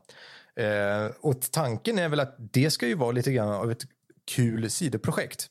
Eh, 0.57 1.07
och 1.21 1.41
tanken 1.51 1.99
är 1.99 2.09
väl 2.09 2.21
att 2.21 2.37
det 2.39 2.71
ska 2.71 2.87
ju 2.87 2.95
vara 2.95 3.13
lite 3.13 3.33
grann 3.33 3.49
av 3.49 3.71
ett 3.71 3.83
kul 4.25 4.71
sidoprojekt. 4.71 5.51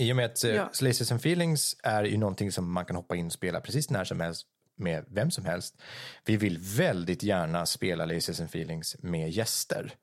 I 0.00 0.12
och 0.12 0.16
med 0.16 0.24
att 0.24 0.44
eh, 0.44 0.54
ja. 0.54 0.68
Slaces 0.72 1.12
and 1.12 1.20
Feelings 1.20 1.76
är 1.82 2.04
ju 2.04 2.16
någonting 2.16 2.52
som 2.52 2.72
man 2.72 2.84
kan 2.84 2.96
hoppa 2.96 3.16
in 3.16 3.26
och 3.26 3.32
spela 3.32 3.60
precis 3.60 3.90
när 3.90 4.04
som 4.04 4.20
helst 4.20 4.46
med 4.76 5.04
vem 5.08 5.30
som 5.30 5.44
helst. 5.44 5.82
Vi 6.24 6.36
vill 6.36 6.58
väldigt 6.58 7.22
gärna 7.22 7.66
spela 7.66 8.04
Laces 8.04 8.40
and 8.40 8.48
Feelings 8.48 8.96
med 9.02 9.30
gäster. 9.30 9.94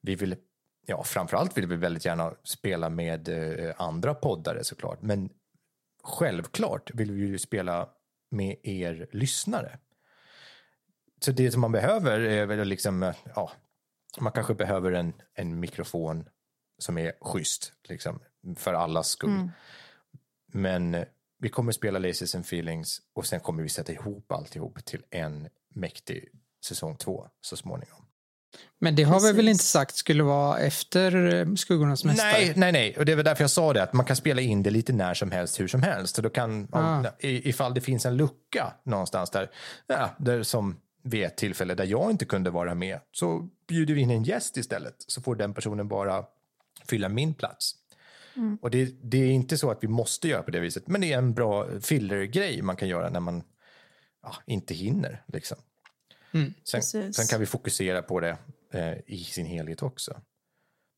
Vi 0.00 0.14
vill, 0.14 0.36
ja 0.86 1.04
framförallt 1.04 1.56
vill 1.56 1.66
vi 1.66 1.76
väldigt 1.76 2.04
gärna 2.04 2.34
spela 2.44 2.88
med 2.88 3.28
eh, 3.28 3.74
andra 3.76 4.14
poddare 4.14 4.64
såklart, 4.64 5.02
men 5.02 5.30
självklart 6.02 6.90
vill 6.94 7.12
vi 7.12 7.26
ju 7.26 7.38
spela 7.38 7.88
med 8.30 8.56
er 8.62 9.06
lyssnare. 9.12 9.78
Så 11.20 11.32
det 11.32 11.50
som 11.50 11.60
man 11.60 11.72
behöver 11.72 12.20
är 12.20 12.46
väl 12.46 12.68
liksom, 12.68 13.02
eh, 13.02 13.14
ja, 13.34 13.52
man 14.18 14.32
kanske 14.32 14.54
behöver 14.54 14.92
en, 14.92 15.12
en 15.34 15.60
mikrofon 15.60 16.28
som 16.78 16.98
är 16.98 17.12
schysst, 17.20 17.72
liksom, 17.88 18.20
för 18.56 18.74
allas 18.74 19.08
skull. 19.08 19.30
Mm. 19.30 19.50
Men 20.52 20.94
eh, 20.94 21.04
vi 21.38 21.48
kommer 21.48 21.72
spela 21.72 21.98
Laces 21.98 22.34
and 22.34 22.44
Feelings 22.44 23.00
och 23.14 23.26
sen 23.26 23.40
kommer 23.40 23.62
vi 23.62 23.68
sätta 23.68 23.92
ihop 23.92 24.32
alltihop 24.32 24.84
till 24.84 25.02
en 25.10 25.48
mäktig 25.74 26.28
säsong 26.64 26.96
två 26.96 27.26
så 27.40 27.56
småningom. 27.56 28.04
Men 28.78 28.96
det 28.96 29.02
har 29.02 29.14
Precis. 29.14 29.30
vi 29.30 29.36
väl 29.36 29.48
inte 29.48 29.64
sagt 29.64 29.96
skulle 29.96 30.22
vara 30.22 30.58
efter 30.58 31.34
eh, 31.34 31.54
Skuggornas 31.54 32.04
mästare? 32.04 32.32
Nej, 32.32 32.52
nej, 32.56 32.72
nej. 32.72 32.96
Och 32.98 33.04
det 33.04 33.12
är 33.12 33.16
väl 33.16 33.24
därför 33.24 33.42
jag 33.42 33.50
sa 33.50 33.72
det, 33.72 33.82
att 33.82 33.92
man 33.92 34.06
kan 34.06 34.16
spela 34.16 34.40
in 34.40 34.62
det 34.62 34.70
lite 34.70 34.92
när 34.92 35.14
som 35.14 35.30
helst, 35.30 35.60
hur 35.60 35.68
som 35.68 35.82
helst. 35.82 36.18
Och 36.18 36.22
då 36.22 36.30
kan, 36.30 36.68
ah. 36.72 36.98
om, 36.98 37.06
ifall 37.20 37.74
det 37.74 37.80
finns 37.80 38.06
en 38.06 38.16
lucka 38.16 38.74
någonstans 38.82 39.30
där, 39.30 39.50
ja, 39.86 40.10
där 40.18 40.42
som 40.42 40.76
vid 41.02 41.24
ett 41.24 41.36
tillfälle 41.36 41.74
där 41.74 41.84
jag 41.84 42.10
inte 42.10 42.24
kunde 42.24 42.50
vara 42.50 42.74
med, 42.74 43.00
så 43.12 43.48
bjuder 43.68 43.94
vi 43.94 44.00
in 44.00 44.10
en 44.10 44.22
gäst 44.22 44.56
istället. 44.56 44.94
Så 44.98 45.22
får 45.22 45.36
den 45.36 45.54
personen 45.54 45.88
bara 45.88 46.24
fylla 46.88 47.08
min 47.08 47.34
plats. 47.34 47.74
Mm. 48.36 48.58
Och 48.62 48.70
det, 48.70 48.94
det, 49.02 49.18
är 49.18 49.30
inte 49.30 49.58
så 49.58 49.70
att 49.70 49.84
vi 49.84 49.88
måste 49.88 50.28
göra 50.28 50.42
på 50.42 50.50
det 50.50 50.60
viset, 50.60 50.88
men 50.88 51.00
det 51.00 51.12
är 51.12 51.18
en 51.18 51.34
bra 51.34 51.80
fillergrej 51.80 52.62
man 52.62 52.76
kan 52.76 52.88
göra 52.88 53.10
när 53.10 53.20
man 53.20 53.42
ja, 54.22 54.34
inte 54.46 54.74
hinner. 54.74 55.24
Liksom. 55.26 55.58
Mm. 56.32 56.54
Sen, 56.64 56.82
sen, 57.12 57.26
kan 57.30 57.40
vi 57.40 57.46
fokusera 57.46 58.02
på 58.02 58.20
det 58.20 58.36
eh, 58.72 58.94
i 59.06 59.24
sin 59.24 59.46
helhet 59.46 59.82
också. 59.82 60.20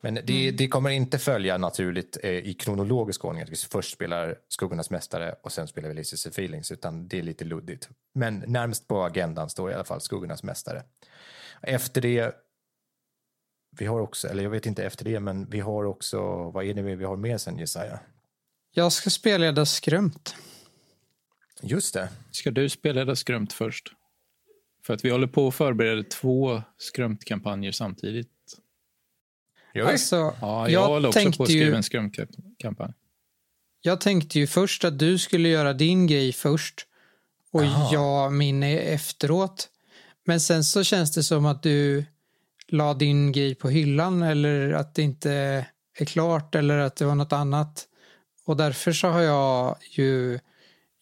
Men 0.02 0.14
det, 0.14 0.42
mm. 0.44 0.56
det 0.56 0.68
kommer 0.68 0.90
inte 0.90 1.18
följa 1.18 1.58
naturligt 1.58 2.18
eh, 2.22 2.30
i 2.30 2.54
kronologisk 2.54 3.24
ordning 3.24 3.42
att 3.42 3.50
vi 3.50 3.56
först 3.56 3.92
spelar 3.92 4.38
Skuggornas 4.48 4.90
mästare 4.90 5.34
och 5.42 5.52
sen 5.52 5.68
spelar 5.68 5.88
vi 5.88 5.94
Lises 5.94 6.26
Feelings, 6.26 6.70
utan 6.70 7.08
det 7.08 7.18
är 7.18 7.22
lite 7.22 7.44
luddigt. 7.44 7.88
Men 8.14 8.44
närmast 8.46 8.88
på 8.88 9.02
agendan 9.02 9.50
står 9.50 9.70
i 9.70 9.74
alla 9.74 9.84
fall 9.84 10.00
Skuggornas 10.00 10.42
mästare. 10.42 10.82
Efter 11.62 12.00
det 12.00 12.34
vi 13.78 13.86
har 13.86 14.00
också, 14.00 14.28
eller 14.28 14.42
jag 14.42 14.50
vet 14.50 14.66
inte 14.66 14.84
efter 14.84 15.04
det, 15.04 15.20
men 15.20 15.50
vi 15.50 15.60
har 15.60 15.84
också, 15.84 16.20
vad 16.50 16.64
är 16.64 16.74
det 16.74 16.82
vi 16.82 17.04
har 17.04 17.16
med 17.16 17.40
sen 17.40 17.58
Jesaja? 17.58 18.00
Jag 18.72 18.92
ska 18.92 19.10
spelleda 19.10 19.66
Skrömt. 19.66 20.36
Just 21.62 21.94
det. 21.94 22.08
Ska 22.30 22.50
du 22.50 22.68
spelleda 22.68 23.16
Skrömt 23.16 23.52
först? 23.52 23.92
För 24.82 24.94
att 24.94 25.04
vi 25.04 25.10
håller 25.10 25.26
på 25.26 25.48
att 25.48 25.54
förbereda 25.54 26.02
två 26.02 26.62
Skrömt-kampanjer 26.78 27.72
samtidigt. 27.72 28.28
Gör 29.74 29.86
Alltså, 29.86 30.16
ja, 30.16 30.34
jag, 30.40 30.70
jag 30.70 30.86
håller 30.86 31.08
också 31.08 31.32
på 31.32 31.42
att 31.42 31.48
skriva 31.48 31.66
ju, 31.66 31.74
en 31.74 31.82
Skrömt-kampanj. 31.82 32.92
Jag 33.80 34.00
tänkte 34.00 34.38
ju 34.38 34.46
först 34.46 34.84
att 34.84 34.98
du 34.98 35.18
skulle 35.18 35.48
göra 35.48 35.72
din 35.72 36.06
grej 36.06 36.32
först 36.32 36.86
och 37.52 37.62
Aha. 37.62 37.90
jag 37.92 38.32
min 38.32 38.62
efteråt. 38.62 39.68
Men 40.24 40.40
sen 40.40 40.64
så 40.64 40.84
känns 40.84 41.14
det 41.14 41.22
som 41.22 41.46
att 41.46 41.62
du 41.62 42.04
la 42.68 42.94
din 42.94 43.32
grej 43.32 43.54
på 43.54 43.68
hyllan 43.68 44.22
eller 44.22 44.72
att 44.72 44.94
det 44.94 45.02
inte 45.02 45.32
är 45.98 46.04
klart 46.04 46.54
eller 46.54 46.78
att 46.78 46.96
det 46.96 47.04
var 47.04 47.14
något 47.14 47.32
annat. 47.32 47.88
Och 48.46 48.56
därför 48.56 48.92
så 48.92 49.08
har 49.08 49.20
jag 49.20 49.76
ju 49.90 50.38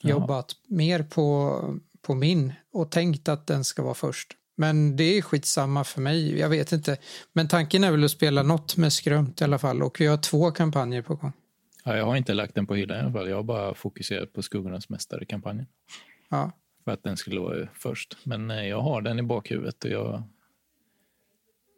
jobbat 0.03 0.53
mer 0.69 1.03
på, 1.03 1.61
på 2.03 2.15
min 2.15 2.53
och 2.73 2.91
tänkt 2.91 3.29
att 3.29 3.47
den 3.47 3.65
ska 3.65 3.83
vara 3.83 3.95
först. 3.95 4.37
Men 4.57 4.97
det 4.97 5.05
är 5.05 5.23
skitsamma 5.23 5.85
för 5.85 6.01
mig, 6.01 6.39
jag 6.39 6.49
vet 6.49 6.73
inte. 6.73 6.97
Men 7.33 7.49
tanken 7.49 7.85
är 7.85 7.91
väl 7.91 8.05
att 8.05 8.11
spela 8.11 8.43
något 8.43 8.77
med 8.77 8.93
skrömt 8.93 9.41
i 9.41 9.45
alla 9.45 9.59
fall 9.59 9.83
och 9.83 10.01
vi 10.01 10.07
har 10.07 10.17
två 10.17 10.51
kampanjer 10.51 11.03
på 11.03 11.15
gång. 11.15 11.33
Ja, 11.85 11.97
jag 11.97 12.07
har 12.07 12.17
inte 12.17 12.35
lagt 12.35 12.55
den 12.55 12.67
på 12.67 12.75
hyllan 12.75 12.99
i 12.99 13.01
alla 13.01 13.13
fall. 13.13 13.29
Jag 13.29 13.37
har 13.37 13.43
bara 13.43 13.75
fokuserat 13.75 14.33
på 14.33 14.43
Skuggornas 14.43 14.89
mästare-kampanjen. 14.89 15.67
Ja. 16.29 16.53
För 16.85 16.93
att 16.93 17.03
den 17.03 17.17
skulle 17.17 17.41
vara 17.41 17.69
först. 17.75 18.17
Men 18.23 18.51
eh, 18.51 18.67
jag 18.69 18.81
har 18.81 19.01
den 19.01 19.19
i 19.19 19.23
bakhuvudet 19.23 19.85
och 19.85 19.91
jag... 19.91 20.23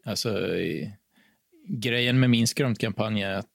Alltså, 0.06 0.56
i... 0.56 0.92
grejen 1.68 2.20
med 2.20 2.30
min 2.30 2.46
skrömtkampanj 2.46 3.22
är 3.22 3.34
att 3.34 3.46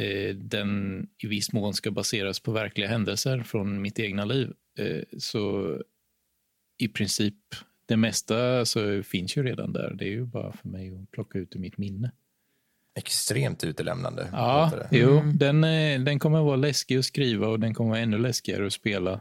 eh, 0.00 0.36
den 0.36 1.02
i 1.18 1.26
viss 1.26 1.52
mån 1.52 1.74
ska 1.74 1.90
baseras 1.90 2.40
på 2.40 2.52
verkliga 2.52 2.88
händelser 2.88 3.42
från 3.42 3.82
mitt 3.82 3.98
egna 3.98 4.24
liv. 4.24 4.52
Eh, 4.78 5.02
så 5.18 5.76
i 6.78 6.88
princip 6.88 7.34
det 7.86 7.96
mesta 7.96 8.64
så 8.64 9.02
finns 9.02 9.36
ju 9.36 9.42
redan 9.42 9.72
där. 9.72 9.94
Det 9.98 10.04
är 10.04 10.10
ju 10.10 10.24
bara 10.24 10.52
för 10.52 10.68
mig 10.68 10.94
att 11.02 11.10
plocka 11.10 11.38
ut 11.38 11.56
ur 11.56 11.60
mitt 11.60 11.78
minne. 11.78 12.10
Extremt 12.98 13.64
utelämnande. 13.64 14.28
Ja, 14.32 14.72
det. 14.90 14.98
jo, 14.98 15.18
Mm. 15.18 15.38
den, 15.38 15.64
eh, 15.64 16.00
den 16.00 16.18
kommer 16.18 16.40
vara 16.42 16.56
läskig 16.56 16.96
att 16.96 17.04
skriva 17.04 17.48
och 17.48 17.60
den 17.60 17.74
kommer 17.74 17.90
vara 17.90 18.00
ännu 18.00 18.18
läskigare 18.18 18.66
att 18.66 18.72
spela. 18.72 19.12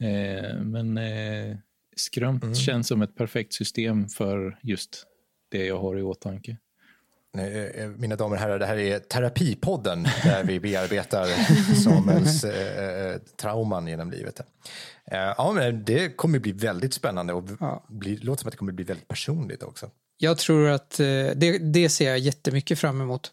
Eh, 0.00 0.60
men 0.60 0.98
eh, 0.98 1.56
skrömt 1.96 2.42
Mm. 2.42 2.54
känns 2.54 2.88
som 2.88 3.02
ett 3.02 3.16
perfekt 3.16 3.52
system 3.54 4.08
för 4.08 4.58
just 4.62 5.06
det 5.50 5.66
jag 5.66 5.78
har 5.78 5.98
i 5.98 6.02
åtanke. 6.02 6.56
Eh, 7.38 7.88
Mina 7.88 8.16
damer 8.16 8.36
och 8.36 8.40
herrar, 8.42 8.58
det 8.58 8.66
här 8.66 8.76
är 8.78 8.98
Terapipodden 8.98 10.02
där 10.24 10.44
vi 10.44 10.60
bearbetar 10.60 11.26
Samuels 11.84 12.44
eh, 12.44 13.18
trauman 13.36 13.86
genom 13.86 14.10
livet. 14.10 14.40
Eh, 14.40 15.18
ja, 15.18 15.52
men 15.52 15.84
det 15.84 16.16
kommer 16.16 16.38
bli 16.38 16.52
väldigt 16.52 16.94
spännande 16.94 17.32
och 17.32 17.44
Ja. 17.60 17.84
bli, 17.88 18.16
låter 18.16 18.40
som 18.40 18.48
att 18.48 18.52
det 18.52 18.58
kommer 18.58 18.72
bli 18.72 18.84
väldigt 18.84 19.08
personligt 19.08 19.62
också. 19.62 19.90
Jag 20.18 20.38
tror 20.38 20.68
att 20.68 21.00
eh, 21.00 21.06
det, 21.36 21.58
det 21.72 21.88
ser 21.88 22.08
jag 22.08 22.18
jättemycket 22.18 22.78
fram 22.78 23.00
emot. 23.00 23.32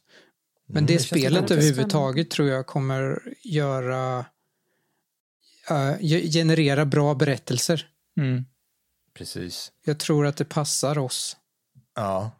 Men 0.68 0.77
Mm, 0.77 0.86
det, 0.88 0.94
det 0.94 0.99
spelet 0.99 1.52
överhuvudtaget 1.52 2.30
tror 2.30 2.48
jag 2.49 2.65
kommer 2.68 3.19
göra 3.44 4.26
eh, 5.69 5.91
ge- 5.99 6.31
generera 6.31 6.86
bra 6.86 7.14
berättelser. 7.15 7.88
Mm. 8.20 8.46
Precis. 9.14 9.72
Jag 9.86 10.00
tror 10.00 10.26
att 10.26 10.38
det 10.38 10.46
passar 10.46 10.98
oss. 10.98 11.38
Ja, 11.96 12.32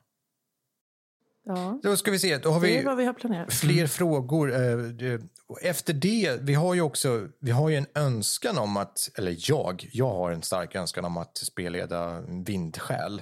Ja, 1.46 1.80
då 1.84 1.98
ska 1.98 2.12
vi 2.12 2.20
se. 2.20 2.38
Då 2.38 2.52
har 2.52 2.62
det 2.62 2.72
är 2.76 2.80
vi 2.80 2.86
vad 2.86 2.98
vi 2.98 3.06
har 3.06 3.14
planerat. 3.14 3.54
fler 3.54 3.88
frågor. 3.88 4.52
eh, 4.54 5.20
Efter 5.62 5.94
det, 5.94 6.38
vi 6.42 6.54
har 6.54 6.74
ju 6.74 6.82
också 6.82 7.28
vi 7.40 7.52
har 7.52 7.70
ju 7.70 7.76
en 7.76 7.86
önskan 7.96 8.58
om 8.58 8.78
att, 8.78 9.10
eller 9.16 9.36
jag, 9.40 9.90
jag 9.92 10.10
har 10.10 10.32
en 10.32 10.42
stark 10.42 10.76
önskan 10.76 11.06
om 11.06 11.18
att 11.18 11.38
spelleda 11.38 12.22
Vindsjäl. 12.22 13.22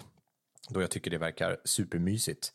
Då 0.70 0.82
jag 0.82 0.90
tycker 0.92 1.12
det 1.12 1.18
verkar 1.18 1.58
supermysigt. 1.66 2.54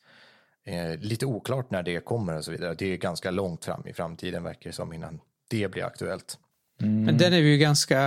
Eh, 0.64 0.96
lite 0.98 1.26
oklart 1.26 1.70
när 1.70 1.82
det 1.82 2.04
kommer 2.04 2.36
och 2.36 2.44
så 2.44 2.50
vidare. 2.50 2.74
Det 2.74 2.86
är 2.92 2.96
ganska 2.96 3.30
långt 3.30 3.64
fram 3.64 3.86
i 3.86 3.92
framtiden 3.92 4.42
verkar 4.42 4.70
det 4.70 4.76
som 4.76 4.92
innan 4.92 5.20
det 5.50 5.68
blir 5.68 5.84
aktuellt. 5.84 6.38
Mm. 6.82 7.04
Men 7.04 7.18
den 7.18 7.32
är 7.32 7.40
vi 7.40 7.48
ju 7.50 7.58
ganska 7.58 8.00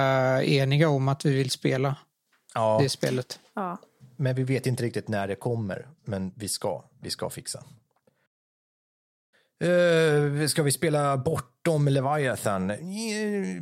eniga 0.43 0.89
om 0.89 1.07
att 1.07 1.25
vi 1.25 1.33
vill 1.35 1.49
spela, 1.49 1.95
Ja, 2.53 2.79
det 2.81 2.89
spelet. 2.89 3.39
Ja. 3.53 3.77
men 4.15 4.35
vi 4.35 4.43
vet 4.43 4.67
inte 4.67 4.83
riktigt 4.83 5.07
när 5.07 5.27
det 5.27 5.35
kommer. 5.35 5.87
Men 6.05 6.31
vi 6.35 6.47
ska, 6.47 6.83
vi 7.01 7.09
ska 7.09 7.29
fixa. 7.29 7.63
Uh, 9.63 10.47
ska 10.47 10.63
vi 10.63 10.71
spela 10.71 11.17
bortom 11.17 11.87
Leviathan? 11.87 12.69
Eh, 12.69 12.77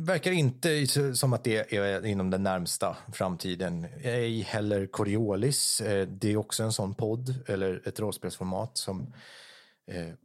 verkar 0.00 0.32
inte 0.32 0.86
som 1.14 1.32
att 1.32 1.44
det 1.44 1.74
är 1.74 2.06
inom 2.06 2.30
den 2.30 2.42
närmsta 2.42 2.96
framtiden. 3.12 3.86
Ej 4.02 4.40
heller 4.40 4.86
Coriolis. 4.86 5.80
Eh, 5.80 6.08
det 6.08 6.32
är 6.32 6.36
också 6.36 6.62
en 6.62 6.72
sån 6.72 6.94
podd, 6.94 7.34
eller 7.46 7.88
ett 7.88 8.00
rollspelsformat 8.00 8.78
som 8.78 9.14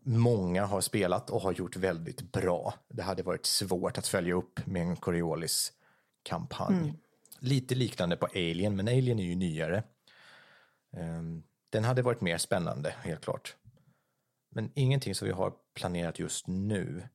många 0.04 0.66
har 0.66 0.82
spelat 0.82 1.30
och 1.30 1.42
har 1.42 1.52
gjort 1.52 1.76
väldigt 1.76 2.32
bra. 2.32 2.74
Det 2.88 3.04
hade 3.04 3.24
varit 3.24 3.46
svårt 3.46 3.98
att 3.98 4.08
följa 4.08 4.34
upp 4.34 4.66
med 4.66 4.82
en 4.82 4.96
Coriolis-kampanj. 4.96 6.94
Lite 7.40 7.76
liknande 7.76 8.16
på 8.16 8.26
Alien, 8.26 8.76
men 8.76 8.88
Alien 8.88 9.20
är 9.20 9.24
ju 9.24 9.36
nyare. 9.36 9.84
Ehm, 10.94 11.44
Den 11.70 11.84
hade 11.84 12.02
varit 12.02 12.22
mer 12.22 12.38
spännande, 12.38 12.94
helt 13.02 13.22
klart. 13.22 13.56
Men 14.52 14.72
ingenting 14.76 15.16
som 15.16 15.28
vi 15.28 15.34
har 15.34 15.54
planerat 15.74 16.20
just 16.20 16.48
nu. 16.48 17.08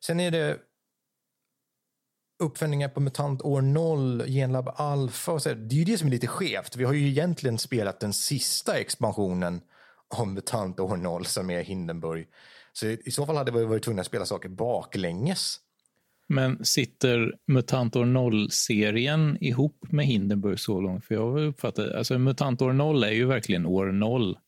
Sen 0.00 0.20
är 0.20 0.30
det 0.30 0.58
uppföljningar 2.38 2.88
på 2.88 3.00
MUTANT 3.00 3.42
år 3.42 3.62
0, 3.62 4.24
Genlab 4.26 4.68
Alpha 4.76 5.32
och 5.32 5.42
så. 5.42 5.48
Det 5.54 5.74
är 5.74 5.78
ju 5.78 5.84
det 5.84 5.98
som 5.98 6.06
är 6.06 6.10
lite 6.10 6.26
skevt. 6.26 6.76
Vi 6.76 6.84
har 6.84 6.92
ju 6.92 7.08
egentligen 7.08 7.58
spelat 7.58 8.00
den 8.00 8.12
sista 8.12 8.78
expansionen 8.78 9.60
av 10.18 10.28
MUTANT 10.28 10.80
år 10.80 10.96
0 10.96 11.26
som 11.26 11.50
är 11.50 11.62
Hindenburg. 11.62 12.26
Så 12.72 12.86
i 12.86 13.10
så 13.10 13.26
fall 13.26 13.36
hade 13.36 13.52
vi 13.52 13.64
varit 13.64 13.82
tvungna 13.82 14.00
att 14.00 14.06
spela 14.06 14.24
saker 14.24 14.48
baklänges. 14.48 15.60
Men 16.26 16.64
sitter 16.64 17.34
MUTANT 17.46 17.96
år 17.96 18.04
0-serien 18.04 19.38
ihop 19.40 19.86
med 19.90 20.06
Hindenburg 20.06 20.60
så 20.60 20.80
långt? 20.80 21.04
För 21.04 21.14
jag 21.14 21.32
har 21.32 21.40
uppfattat, 21.40 21.92
alltså 21.92 22.18
MUTANT 22.18 22.62
år 22.62 22.72
0 22.72 23.04
är 23.04 23.10
ju 23.10 23.26
verkligen 23.26 23.66
år 23.66 23.92
0. 23.92 24.38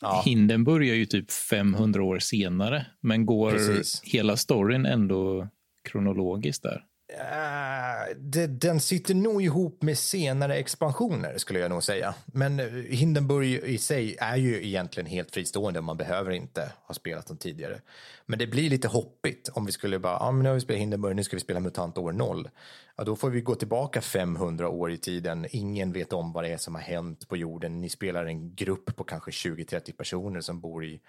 Ja. 0.00 0.22
Hindenburg 0.24 0.88
är 0.88 0.94
ju 0.94 1.06
typ 1.06 1.30
500 1.30 2.02
år 2.02 2.18
senare, 2.18 2.86
men 3.00 3.26
går 3.26 3.50
Precis. 3.50 4.02
hela 4.04 4.36
storyn 4.36 4.86
ändå 4.86 5.48
kronologiskt 5.82 6.62
där? 6.62 6.84
Eh, 7.08 8.16
det, 8.16 8.46
den 8.46 8.80
sitter 8.80 9.14
nog 9.14 9.42
ihop 9.42 9.82
med 9.82 9.98
senare 9.98 10.56
expansioner 10.56 11.38
skulle 11.38 11.58
jag 11.58 11.70
nog 11.70 11.82
säga. 11.82 12.14
Men 12.26 12.60
eh, 12.60 12.66
Hindenburg 12.66 13.46
i 13.46 13.78
sig 13.78 14.16
är 14.20 14.36
ju 14.36 14.66
egentligen 14.66 15.06
helt 15.06 15.30
fristående. 15.30 15.80
Man 15.80 15.96
behöver 15.96 16.30
inte 16.30 16.72
ha 16.86 16.94
spelat 16.94 17.26
dem 17.26 17.36
tidigare. 17.36 17.80
Men 18.26 18.38
det 18.38 18.46
blir 18.46 18.70
lite 18.70 18.88
hoppigt 18.88 19.48
om 19.48 19.66
vi 19.66 19.72
skulle 19.72 19.98
bara, 19.98 20.16
ja 20.20 20.30
men 20.32 20.42
nu 20.42 20.48
har 20.48 20.54
vi 20.54 20.60
spelat 20.60 20.80
Hindenburg, 20.80 21.16
nu 21.16 21.24
ska 21.24 21.36
vi 21.36 21.40
spela 21.40 21.60
MUTANT 21.60 21.98
år 21.98 22.12
0. 22.12 22.48
Ja, 22.96 23.04
då 23.04 23.16
får 23.16 23.30
vi 23.30 23.40
gå 23.40 23.54
tillbaka 23.54 24.00
500 24.00 24.68
år 24.68 24.92
i 24.92 24.98
tiden. 24.98 25.46
Ingen 25.50 25.92
vet 25.92 26.12
om 26.12 26.32
vad 26.32 26.44
det 26.44 26.52
är 26.52 26.58
som 26.58 26.74
har 26.74 26.82
hänt 26.82 27.28
på 27.28 27.36
jorden. 27.36 27.80
Ni 27.80 27.88
spelar 27.88 28.26
en 28.26 28.54
grupp 28.54 28.96
på 28.96 29.04
kanske 29.04 29.30
20-30 29.30 29.96
personer 29.96 30.40
som 30.40 30.60
bor 30.60 30.84
i 30.84 31.00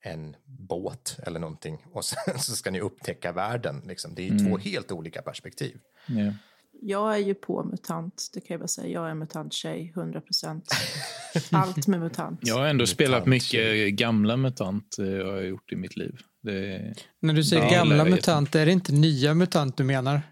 en 0.00 0.36
båt 0.44 1.18
eller 1.26 1.40
någonting 1.40 1.78
och 1.92 2.04
sen 2.04 2.38
så 2.38 2.52
ska 2.52 2.70
ni 2.70 2.80
upptäcka 2.80 3.32
världen. 3.32 3.82
Liksom. 3.86 4.14
Det 4.14 4.28
är 4.28 4.48
två 4.48 4.58
helt 4.58 4.92
olika 4.92 5.22
perspektiv. 5.22 5.78
Ja. 6.08 6.32
Jag 6.80 7.14
är 7.14 7.18
ju 7.18 7.34
på 7.34 7.64
MUTANT, 7.64 8.30
det 8.34 8.40
kan 8.40 8.54
jag 8.54 8.60
bara 8.60 8.68
säga. 8.68 8.88
Jag 8.88 9.06
är 9.06 9.10
en 9.10 9.18
MUTANT-tjej, 9.18 9.92
100 9.96 10.20
procent. 10.20 10.64
Allt 11.52 11.86
med 11.86 12.00
MUTANT. 12.00 12.40
Jag 12.42 12.54
har 12.54 12.66
ändå 12.66 12.82
Mutant 12.82 12.88
spelat 12.88 13.26
mycket 13.26 13.94
gamla 13.94 14.36
MUTANT, 14.36 14.98
eh, 14.98 15.04
har 15.04 15.12
jag 15.36 15.46
gjort 15.46 15.72
i 15.72 15.76
mitt 15.76 15.96
liv. 15.96 16.20
Det... 16.42 16.94
När 17.20 17.34
du 17.34 17.44
säger 17.44 17.62
Ja, 17.62 17.70
gamla 17.70 18.04
MUTANT, 18.04 18.54
är 18.54 18.66
det 18.66 18.72
inte 18.72 18.92
nya 18.92 19.34
MUTANT 19.34 19.76
du 19.76 19.84
menar? 19.84 20.22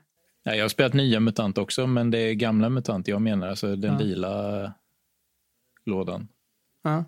Nej, 0.44 0.56
jag 0.56 0.64
har 0.64 0.68
spelat 0.68 0.94
nya 0.94 1.20
MUTANT 1.20 1.58
också, 1.58 1.86
men 1.86 2.10
det 2.10 2.18
är 2.18 2.34
gamla 2.34 2.68
MUTANT 2.68 3.08
jag 3.08 3.22
menar. 3.22 3.48
Alltså 3.48 3.76
den 3.76 3.92
Ja. 3.92 3.98
lila 3.98 4.74
lådan. 5.86 6.28
Ja. 6.82 7.04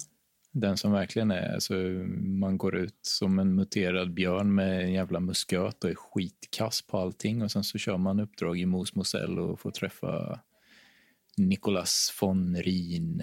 Den 0.60 0.76
som 0.76 0.93
verkligen 0.93 1.30
är, 1.30 1.55
alltså, 1.55 1.74
man 2.18 2.59
går 2.59 2.76
ut 2.76 2.98
som 3.02 3.39
en 3.39 3.55
muterad 3.55 4.14
björn 4.14 4.55
med 4.55 4.82
en 4.82 4.93
jävla 4.93 5.20
musköt 5.20 5.85
och 5.85 5.90
är 5.90 5.94
skitkass 5.94 6.82
på 6.82 6.98
allting 6.98 7.43
och 7.43 7.51
sen 7.51 7.64
så 7.64 7.78
kör 7.78 7.97
man 7.97 8.20
uppdrag 8.20 8.59
i 8.59 8.66
Mos 8.66 8.94
Mosell 8.94 9.39
och 9.39 9.60
får 9.60 9.70
träffa 9.70 10.40
Nicolas 11.36 12.18
von 12.20 12.56
Rien. 12.56 13.22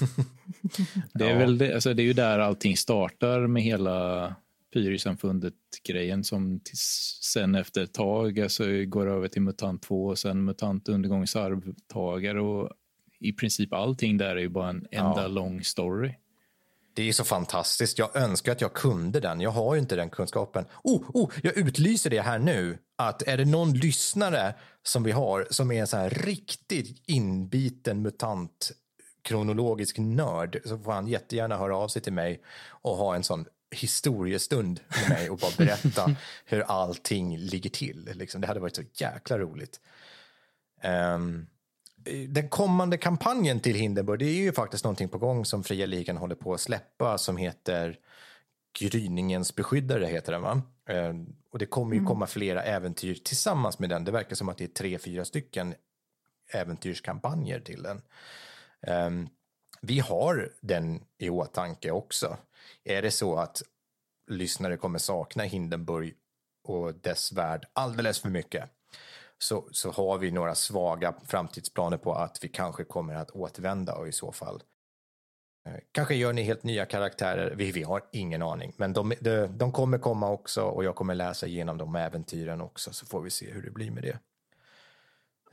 Det 1.14 1.30
är, 1.30 1.38
väl 1.38 1.58
det, 1.58 1.74
alltså 1.74 1.94
det 1.94 2.02
är 2.02 2.04
ju 2.04 2.12
där 2.12 2.38
allting 2.38 2.76
startar 2.76 3.46
med 3.46 3.62
hela 3.62 4.36
Pyrisamfundet-grejen 4.72 6.24
som 6.24 6.60
tills, 6.60 7.18
sen 7.22 7.54
efter 7.54 7.82
ett 7.82 7.94
tag 7.94 8.40
alltså, 8.40 8.64
går 8.84 9.06
över 9.06 9.28
till 9.28 9.42
MUTANT 9.42 9.82
2 9.82 10.06
och 10.06 10.18
sen 10.18 10.44
MUTANT 10.44 10.88
undergångens 10.88 11.36
arvtagare 11.36 12.40
och 12.40 12.70
i 13.22 13.32
princip 13.32 13.72
allting 13.72 14.18
där 14.18 14.36
är 14.36 14.40
ju 14.40 14.48
bara 14.48 14.68
en 14.68 14.86
enda 14.90 15.22
Ja. 15.22 15.28
lång 15.28 15.64
story. 15.64 16.14
Det 16.94 17.08
är 17.08 17.12
så 17.12 17.24
fantastiskt. 17.24 17.98
Jag 17.98 18.16
önskar 18.16 18.52
att 18.52 18.60
jag 18.60 18.72
kunde 18.72 19.20
den. 19.20 19.40
Jag 19.40 19.50
har 19.50 19.74
ju 19.74 19.80
inte 19.80 19.96
den 19.96 20.10
kunskapen. 20.10 20.64
Oh, 20.84 21.02
oh, 21.14 21.30
jag 21.42 21.56
utlyser 21.56 22.10
det 22.10 22.20
här 22.20 22.38
nu. 22.38 22.78
Att 22.96 23.22
är 23.22 23.36
det 23.36 23.44
någon 23.44 23.72
lyssnare 23.72 24.54
som 24.82 25.02
vi 25.02 25.12
har 25.12 25.46
som 25.50 25.72
är 25.72 25.80
en 25.80 25.86
så 25.86 25.96
här 25.96 26.10
riktigt 26.10 27.02
inbiten 27.06 28.02
mutant 28.02 28.72
kronologisk 29.22 29.98
nörd 29.98 30.60
så 30.64 30.78
får 30.78 30.92
han 30.92 31.06
jättegärna 31.06 31.56
höra 31.56 31.76
av 31.76 31.88
sig 31.88 32.02
till 32.02 32.12
mig 32.12 32.42
och 32.68 32.96
ha 32.96 33.14
en 33.14 33.22
sån 33.22 33.46
historiestund 33.70 34.80
med 35.00 35.18
mig 35.18 35.30
och 35.30 35.38
bara 35.38 35.50
berätta 35.58 36.16
hur 36.44 36.60
allting 36.60 37.38
ligger 37.38 37.70
till. 37.70 38.10
Liksom. 38.14 38.40
Det 38.40 38.46
hade 38.46 38.60
varit 38.60 38.76
så 38.76 38.82
jäkla 38.94 39.38
roligt. 39.38 39.80
Ehm, 40.82 41.46
den 42.28 42.48
kommande 42.48 42.96
kampanjen 42.96 43.60
till 43.60 43.76
Hindenburg, 43.76 44.18
det 44.18 44.24
är 44.24 44.42
ju 44.42 44.52
faktiskt 44.52 44.84
någonting 44.84 45.08
på 45.08 45.18
gång 45.18 45.44
som 45.44 45.64
Fria 45.64 45.86
Ligan 45.86 46.16
håller 46.16 46.34
på 46.34 46.54
att 46.54 46.60
släppa 46.60 47.18
som 47.18 47.36
heter 47.36 47.98
Gryningens 48.78 49.54
beskyddare 49.54 50.06
heter 50.06 50.32
den 50.32 50.42
va? 50.42 50.62
Eh, 50.88 51.14
och 51.50 51.58
det 51.58 51.66
kommer 51.66 51.96
ju 51.96 52.04
komma 52.04 52.26
flera 52.26 52.62
äventyr 52.62 53.14
tillsammans 53.14 53.78
med 53.78 53.88
den. 53.88 54.04
Det 54.04 54.12
verkar 54.12 54.36
som 54.36 54.48
att 54.48 54.58
det 54.58 54.64
är 54.64 54.68
tre, 54.68 54.98
fyra 54.98 55.24
stycken 55.24 55.74
äventyrskampanjer 56.52 57.60
till 57.60 57.82
den. 57.82 58.02
Um, 59.06 59.28
vi 59.80 59.98
har 59.98 60.52
den 60.60 61.04
i 61.18 61.30
åtanke 61.30 61.90
också. 61.90 62.36
Är 62.84 63.02
det 63.02 63.10
så 63.10 63.36
att 63.36 63.62
lyssnare 64.30 64.76
kommer 64.76 64.98
sakna 64.98 65.42
Hindenburg 65.42 66.14
och 66.64 66.94
dess 66.94 67.32
värld 67.32 67.66
alldeles 67.72 68.20
för 68.20 68.28
mycket 68.28 68.70
så, 69.42 69.68
så 69.72 69.90
har 69.90 70.18
vi 70.18 70.30
några 70.30 70.54
svaga 70.54 71.14
framtidsplaner 71.26 71.96
på 71.96 72.14
att 72.14 72.44
vi 72.44 72.48
kanske 72.48 72.84
kommer 72.84 73.14
att 73.14 73.30
återvända 73.30 73.94
och 73.94 74.08
i 74.08 74.12
så 74.12 74.32
fall 74.32 74.62
eh, 75.66 75.72
Kanske 75.92 76.14
gör 76.14 76.32
ni 76.32 76.42
helt 76.42 76.62
nya 76.62 76.84
karaktärer, 76.84 77.54
vi, 77.56 77.72
vi 77.72 77.82
har 77.82 78.02
ingen 78.12 78.42
aning. 78.42 78.72
Men 78.76 78.92
de, 78.92 79.12
de, 79.20 79.46
de 79.46 79.72
kommer 79.72 79.98
komma 79.98 80.30
också 80.30 80.62
och 80.62 80.84
jag 80.84 80.94
kommer 80.94 81.14
läsa 81.14 81.46
igenom 81.46 81.78
de 81.78 81.96
äventyren 81.96 82.60
också 82.60 82.92
så 82.92 83.06
får 83.06 83.22
vi 83.22 83.30
se 83.30 83.50
hur 83.50 83.62
det 83.62 83.70
blir 83.70 83.90
med 83.90 84.02
det. 84.02 84.18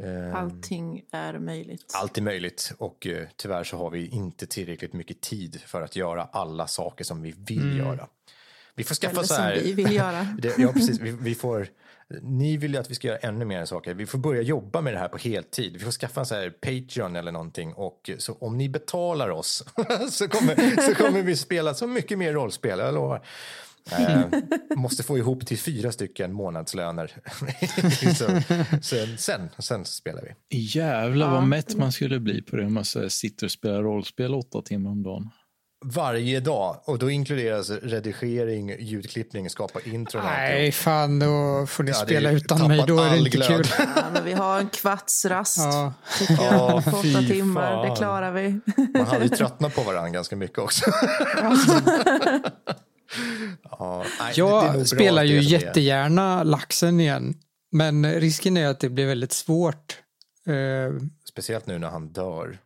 Ehm, 0.06 0.36
Allting 0.36 1.04
är 1.12 1.40
möjligt. 1.40 1.92
Allt 1.96 2.18
är 2.18 2.22
möjligt 2.22 2.74
och 2.78 3.06
uh, 3.10 3.28
tyvärr 3.36 3.64
så 3.64 3.78
har 3.78 3.90
vi 3.90 4.08
inte 4.08 4.48
tillräckligt 4.48 4.94
mycket 4.94 5.22
tid 5.22 5.62
för 5.62 5.82
att 5.82 5.96
göra 5.96 6.24
alla 6.24 6.68
saker 6.68 7.04
som 7.04 7.22
vi 7.22 7.32
vill 7.38 7.72
mm. 7.72 7.78
göra. 7.78 8.08
Vi 8.76 8.84
får 8.84 8.96
skaffa 8.96 9.16
Eller 9.16 9.24
så 9.24 9.34
här. 9.34 9.56
som 9.56 9.64
vi 9.64 9.74
vill 9.74 9.96
göra. 9.96 10.24
det, 10.38 10.58
ja, 10.58 10.74
precis. 10.74 11.00
Vi, 11.00 11.12
vi, 11.12 11.36
får, 11.36 11.68
ni 12.22 12.58
vill 12.58 12.74
ju 12.74 12.80
att 12.80 12.92
vi 12.92 12.96
ska 12.96 13.08
göra 13.08 13.18
ännu 13.18 13.46
mer 13.46 13.66
saker. 13.66 13.94
Vi 13.94 14.06
får 14.06 14.18
börja 14.18 14.42
jobba 14.42 14.82
med 14.82 14.94
det 14.94 15.00
här 15.00 15.08
på 15.08 15.18
heltid. 15.18 15.74
Vi 15.74 15.80
får 15.80 15.92
skaffa 15.92 16.20
en 16.20 16.26
så 16.26 16.36
här 16.36 16.50
Patreon 16.50 17.16
eller 17.16 17.32
någonting 17.32 17.74
och 17.74 18.10
så 18.18 18.34
om 18.34 18.58
ni 18.58 18.70
betalar 18.70 19.30
oss 19.30 19.64
så, 20.12 20.28
kommer, 20.28 20.82
så 20.88 20.96
kommer 20.96 21.22
vi 21.22 21.36
spela 21.36 21.74
så 21.74 21.88
mycket 21.88 22.18
mer 22.18 22.34
rollspel, 22.34 22.80
jag 22.80 22.94
lovar. 22.94 23.22
Eh, 23.92 24.26
måste 24.76 25.04
få 25.04 25.18
ihop 25.18 25.48
till 25.48 25.60
fyra 25.60 25.92
stycken 25.92 26.34
månadslöner. 26.34 27.16
så, 28.16 28.42
sen, 28.82 29.18
sen, 29.18 29.50
sen 29.60 29.86
spelar 29.86 30.22
vi. 30.22 30.58
Jävlar 30.58 31.32
vad 31.32 31.44
mätt 31.44 31.76
man 31.76 31.92
skulle 31.92 32.20
bli 32.20 32.42
på 32.42 32.56
det 32.56 32.66
om 32.66 32.74
man 32.74 32.86
sitter 33.10 33.46
och 33.46 33.52
spelar 33.52 33.84
rollspel 33.84 34.34
åtta 34.34 34.62
timmar 34.62 34.92
om 34.92 35.04
dagen. 35.04 35.30
Varje 35.86 36.40
dag 36.40 36.82
och 36.86 37.00
då 37.00 37.10
inkluderas 37.10 37.70
redigering, 37.70 38.76
ljudklippning, 38.80 39.50
skapa 39.50 39.80
intro. 39.82 40.22
Nej, 40.24 40.72
fan 40.72 41.20
då 41.20 41.66
får 41.68 41.84
ni 41.84 41.92
ja, 41.92 41.98
spela 41.98 42.32
utan 42.32 42.68
mig. 42.68 42.84
Då 42.88 43.00
är 43.00 43.10
det 43.12 43.18
inte 43.18 43.30
glöd. 43.30 43.48
kul. 43.48 43.66
Ja, 43.96 44.04
men 44.14 44.26
vi 44.26 44.34
har 44.34 44.60
en 44.60 44.70
kvartsrast. 44.70 45.58
Ja. 45.58 45.94
Jag, 46.30 46.76
oh, 46.76 46.78
åtta 46.78 47.22
timmar, 47.28 47.72
fan. 47.72 47.90
det 47.90 47.96
klarar 47.96 48.32
vi. 48.32 48.60
Man 48.94 49.06
hade 49.06 49.24
ju 49.24 49.30
tröttnat 49.38 49.76
på 49.76 49.82
varandra 49.82 50.10
ganska 50.10 50.36
mycket 50.36 50.58
också. 50.60 50.92
Ja, 53.64 54.06
nej, 54.20 54.34
jag 54.36 54.88
spelar 54.88 55.24
ju 55.24 55.42
jättegärna 55.42 56.44
laxen 56.44 57.00
igen. 57.00 57.36
Men 57.72 58.14
risken 58.14 58.58
är 58.58 58.68
att 58.68 58.80
det 58.80 58.90
blir 58.90 59.06
väldigt 59.06 59.34
svårt. 59.34 59.98
Uh, 60.50 61.00
Speciellt 61.30 61.68
nu 61.68 61.80
när 61.80 61.90
han 61.90 62.08
dör. 62.08 62.58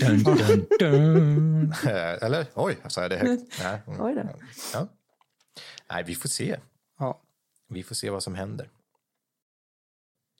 Dun, 0.00 0.22
dun, 0.22 0.66
dun. 0.78 1.74
Eller? 2.20 2.46
Oj, 2.54 2.78
sa 2.88 3.02
jag 3.02 3.10
det 3.10 3.16
högt? 3.16 3.58
Nej. 3.62 3.82
Mm. 3.86 4.00
Oj 4.00 4.14
då. 4.14 4.28
Ja. 4.72 4.88
Nej, 5.90 6.04
vi 6.06 6.14
får 6.14 6.28
se. 6.28 6.56
Ja. 6.98 7.20
Vi 7.68 7.82
får 7.82 7.94
se 7.94 8.10
vad 8.10 8.22
som 8.22 8.34
händer. 8.34 8.68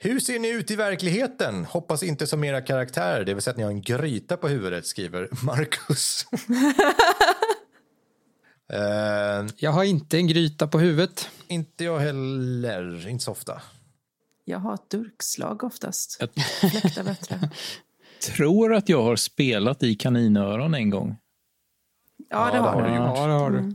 Hur 0.00 0.20
ser 0.20 0.38
ni 0.38 0.48
ut 0.48 0.70
i 0.70 0.76
verkligheten? 0.76 1.64
Hoppas 1.64 2.02
inte 2.02 2.26
som 2.26 2.44
era 2.44 2.60
karaktärer, 2.60 3.24
det 3.24 3.34
vill 3.34 3.42
säga 3.42 3.52
att 3.52 3.56
ni 3.56 3.62
har 3.62 3.70
en 3.70 3.82
gryta 3.82 4.36
på 4.36 4.48
huvudet, 4.48 4.86
skriver 4.86 5.28
Marcus. 5.44 6.26
Uh, 8.72 9.50
jag 9.56 9.70
har 9.70 9.84
inte 9.84 10.16
en 10.16 10.26
gryta 10.26 10.66
på 10.66 10.78
huvudet. 10.78 11.28
Inte 11.48 11.84
jag 11.84 11.98
heller, 11.98 13.08
inte 13.08 13.24
så 13.24 13.32
ofta. 13.32 13.62
Jag 14.44 14.58
har 14.58 14.74
ett 14.74 14.90
durkslag 14.90 15.64
oftast. 15.64 16.16
Fläktar 16.60 17.04
bättre. 17.04 17.50
tror 18.20 18.74
att 18.74 18.88
jag 18.88 19.02
har 19.02 19.16
spelat 19.16 19.82
i 19.82 19.94
kaninöron 19.94 20.74
en 20.74 20.90
gång. 20.90 21.16
Ja, 22.30 22.50
det, 22.52 22.58
har, 22.58 22.82
du. 22.82 22.88
gjort. 22.88 23.16
Ja, 23.16 23.26
det 23.26 23.32
har 23.32 23.50
du. 23.50 23.74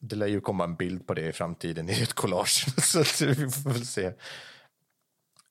Det 0.00 0.16
lär 0.16 0.26
ju 0.26 0.40
komma 0.40 0.64
en 0.64 0.74
bild 0.74 1.06
på 1.06 1.14
det 1.14 1.28
i 1.28 1.32
framtiden 1.32 1.88
i 1.88 2.02
ett 2.02 2.12
collage. 2.12 2.66
så 2.82 3.26
vi 3.26 3.34
får 3.34 3.70
väl 3.70 3.86
se. 3.86 4.04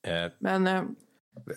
Eh, 0.04 0.32
Men 0.40 0.68
eh, 0.68 0.84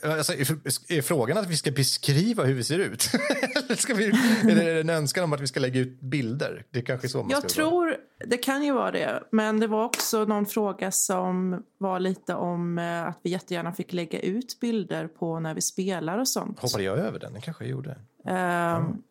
Alltså, 0.03 0.33
är, 0.33 0.93
är 0.93 1.03
frågan 1.03 1.39
att 1.39 1.47
vi 1.51 1.57
ska 1.57 1.71
beskriva 1.71 2.45
hur 2.45 2.55
vi 2.55 2.65
ser 2.65 2.79
ut? 2.79 3.11
Eller 3.57 3.77
ska 3.77 3.95
vi, 3.95 4.07
är 4.51 4.55
det 4.55 4.81
en 4.81 4.91
önskan 4.91 5.25
om 5.25 5.33
att 5.33 5.41
vi 5.41 5.47
ska 5.47 5.61
lägga 5.61 5.81
ut 5.81 6.01
bilder? 6.01 6.65
Det 6.71 6.79
är 6.79 6.83
kanske 6.83 7.09
så 7.09 7.19
man 7.19 7.31
Jag 7.31 7.49
tror, 7.49 7.87
vara. 7.87 7.97
det 8.27 8.37
kan 8.37 8.65
ju 8.65 8.73
vara 8.73 8.91
det. 8.91 9.23
Men 9.31 9.61
det 9.61 9.67
var 9.67 9.85
också 9.85 10.25
någon 10.25 10.47
fråga 10.47 10.91
som 10.91 11.63
var 11.79 12.01
lite 12.01 12.35
om 12.35 12.79
eh, 12.79 13.07
att 13.07 13.21
vi 13.23 13.31
jättegärna 13.31 13.73
fick 13.73 13.93
lägga 13.93 14.21
ut 14.21 14.61
bilder 14.61 15.09
på 15.09 15.41
när 15.41 15.55
vi 15.55 15.61
spelar 15.61 16.19
och 16.19 16.29
sånt. 16.29 16.61
Hoppade 16.61 16.85
jag 16.85 16.99
över 16.99 17.19
den? 17.19 17.33
Det 17.33 17.41
kanske 17.41 17.65
jag 17.65 17.71
gjorde. 17.71 17.91
Um, 18.25 18.35
mm. 18.35 19.03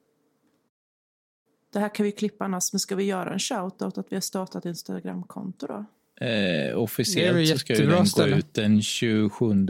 Det 1.74 1.80
här 1.80 1.96
kan 1.96 2.04
vi 2.04 2.12
klippa 2.12 2.46
annars, 2.46 2.74
men 2.74 2.80
ska 2.80 2.96
vi 2.96 3.04
göra 3.04 3.34
en 3.34 3.40
shoutout 3.40 3.98
att 3.98 4.08
vi 4.10 4.16
har 4.16 4.22
startat 4.22 4.66
Instagramkonto 4.66 5.68
då? 5.68 5.86
Eh, 6.26 6.78
officiellt 6.78 7.50
så 7.50 7.58
ska 7.58 7.74
ju 7.74 7.86
den 7.86 8.06
gå 8.16 8.28
ut 8.28 8.54
den 8.54 8.82
27 8.82 9.68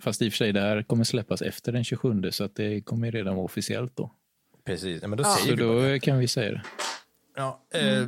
Fast 0.00 0.22
i 0.22 0.28
och 0.28 0.32
för 0.32 0.36
sig, 0.36 0.52
det 0.52 0.60
här 0.60 0.82
kommer 0.82 1.04
släppas 1.04 1.42
efter 1.42 1.72
den 1.72 1.84
27 1.84 2.30
så 2.30 2.44
att 2.44 2.56
det 2.56 2.80
kommer 2.80 3.10
redan 3.10 3.34
vara 3.34 3.44
officiellt 3.44 3.96
då. 3.96 4.10
Precis, 4.64 5.02
men 5.02 5.10
då 5.10 5.24
ja. 5.24 5.36
säger 5.36 5.56
så 5.56 5.62
då 5.62 5.98
kan 5.98 6.18
vi 6.18 6.28
säga 6.28 6.52
det. 6.52 6.62
Ja, 7.36 7.62
eh, 7.74 8.06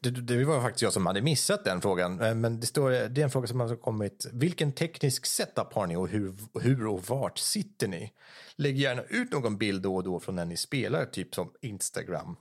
det, 0.00 0.10
det, 0.10 0.44
var 0.44 0.62
faktiskt 0.62 0.82
jag 0.82 0.92
som 0.92 1.06
hade 1.06 1.22
missat 1.22 1.64
den 1.64 1.80
frågan. 1.80 2.20
Eh, 2.20 2.34
men 2.34 2.60
det, 2.60 2.66
står, 2.66 2.90
det 2.90 3.20
är 3.20 3.24
en 3.24 3.30
fråga 3.30 3.46
som 3.46 3.60
har 3.60 3.76
kommit. 3.76 4.26
Vilken 4.32 4.72
teknisk 4.72 5.26
setup 5.26 5.72
har 5.72 5.86
ni 5.86 5.96
och 5.96 6.08
hur, 6.08 6.34
hur 6.60 6.86
och 6.86 7.04
vart 7.04 7.38
sitter 7.38 7.88
ni? 7.88 8.12
Lägg 8.56 8.78
gärna 8.78 9.02
ut 9.02 9.32
någon 9.32 9.58
bild 9.58 9.82
då 9.82 9.96
och 9.96 10.04
då 10.04 10.20
från 10.20 10.34
när 10.34 10.44
ni 10.44 10.56
spelar, 10.56 11.04
typ 11.04 11.34
som 11.34 11.52
Instagram. 11.60 12.36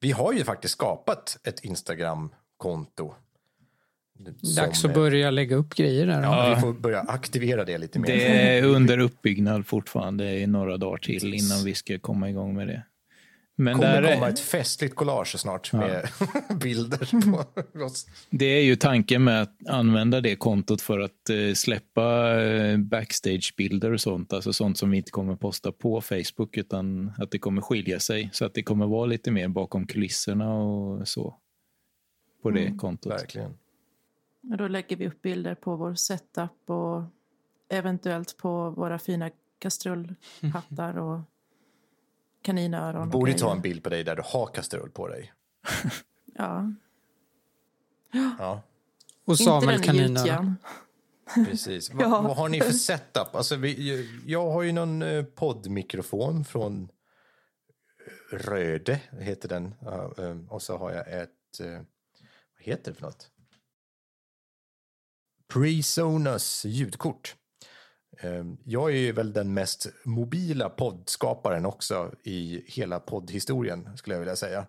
Vi 0.00 0.12
har 0.12 0.32
ju 0.32 0.44
faktiskt 0.44 0.74
skapat 0.74 1.38
ett 1.44 1.64
Instagram-konto 1.64 3.14
Dags 4.56 4.84
att 4.84 4.94
börja 4.94 5.30
lägga 5.30 5.56
upp 5.56 5.74
grejer 5.74 6.06
där. 6.06 6.22
Ja, 6.22 6.54
vi 6.54 6.60
får 6.60 6.72
börja 6.72 7.00
aktivera 7.00 7.64
det 7.64 7.78
lite 7.78 7.98
mer. 7.98 8.06
Det 8.06 8.26
är 8.26 8.64
under 8.64 8.98
uppbyggnad 8.98 9.66
fortfarande 9.66 10.38
i 10.38 10.46
några 10.46 10.76
dagar 10.76 10.98
till 10.98 11.20
Precis. 11.20 11.50
innan 11.50 11.64
vi 11.64 11.74
ska 11.74 11.98
komma 11.98 12.30
igång 12.30 12.54
med 12.54 12.68
det. 12.68 12.82
Men 13.56 13.74
kommer 13.74 14.02
där 14.02 14.14
komma 14.14 14.26
är... 14.26 14.30
ett 14.30 14.40
festligt 14.40 14.94
collage 14.94 15.38
snart 15.38 15.70
ja. 15.72 15.78
med 15.78 16.08
bilder 16.60 17.20
på 17.72 17.84
oss. 17.84 18.06
Det 18.30 18.44
är 18.44 18.62
ju 18.62 18.76
tanken 18.76 19.24
med 19.24 19.42
att 19.42 19.68
använda 19.68 20.20
det 20.20 20.36
kontot 20.36 20.80
för 20.80 21.00
att 21.00 21.30
eh, 21.30 21.54
släppa 21.54 22.40
eh, 22.42 22.78
backstage-bilder 22.78 23.92
och 23.92 24.00
sånt. 24.00 24.32
Alltså 24.32 24.52
sånt 24.52 24.78
som 24.78 24.90
vi 24.90 24.96
inte 24.96 25.10
kommer 25.10 25.36
posta 25.36 25.72
på 25.72 26.00
Facebook 26.00 26.56
utan 26.56 27.12
att 27.18 27.30
det 27.30 27.38
kommer 27.38 27.62
skilja 27.62 28.00
sig. 28.00 28.30
Så 28.32 28.44
att 28.44 28.54
det 28.54 28.62
kommer 28.62 28.86
vara 28.86 29.06
lite 29.06 29.30
mer 29.30 29.48
bakom 29.48 29.86
kulisserna 29.86 30.54
och 30.54 31.08
så. 31.08 31.34
På 32.42 32.50
det 32.50 32.60
mm, 32.60 32.78
kontot. 32.78 33.12
Verkligen. 33.12 33.54
Och 34.50 34.56
då 34.56 34.68
lägger 34.68 34.96
vi 34.96 35.08
upp 35.08 35.22
bilder 35.22 35.54
på 35.54 35.76
vår 35.76 35.94
setup 35.94 36.70
och 36.70 37.02
eventuellt 37.68 38.36
på 38.36 38.70
våra 38.70 38.98
fina 38.98 39.30
kastrullhattar 39.58 40.98
och 40.98 41.20
kaninöron. 42.42 43.10
Borde 43.10 43.32
ta 43.32 43.52
en 43.52 43.60
bild 43.60 43.82
på 43.82 43.90
dig 43.90 44.04
där 44.04 44.16
du 44.16 44.22
har 44.24 44.46
kastrull 44.46 44.90
på 44.90 45.08
dig. 45.08 45.32
ja. 46.34 46.72
Ja. 48.38 48.62
Och 49.24 49.38
Samuel 49.38 49.82
kaninöron. 49.82 50.56
Precis. 51.34 51.90
ja. 51.98 52.08
vad, 52.08 52.24
vad, 52.24 52.36
har 52.36 52.48
ni 52.48 52.60
för 52.60 52.72
setup? 52.72 53.34
Alltså, 53.34 53.56
vi, 53.56 54.08
jag 54.26 54.50
har 54.50 54.62
ju 54.62 54.72
någon 54.72 55.02
eh, 55.02 55.24
poddmikrofon 55.24 56.44
från 56.44 56.88
Röde, 58.30 59.00
heter 59.20 59.48
den. 59.48 59.74
Eh, 60.18 60.52
och 60.52 60.62
så 60.62 60.76
har 60.76 60.92
jag 60.92 61.22
ett, 61.22 61.60
eh, 61.60 61.66
vad 61.70 61.84
heter 62.58 62.90
det 62.90 62.96
för 62.96 63.06
något? 63.06 63.30
Presonus 65.54 66.64
ljudkort. 66.64 67.36
Ehm, 68.20 68.56
jag 68.64 68.94
är 68.96 69.12
väl 69.12 69.32
den 69.32 69.54
mest 69.54 69.86
mobila 70.04 70.68
poddskaparen 70.68 71.66
också 71.66 72.12
i 72.22 72.64
hela 72.66 73.00
poddhistorien 73.00 73.96
skulle 73.96 74.14
jag 74.14 74.20
vilja 74.20 74.36
säga. 74.36 74.66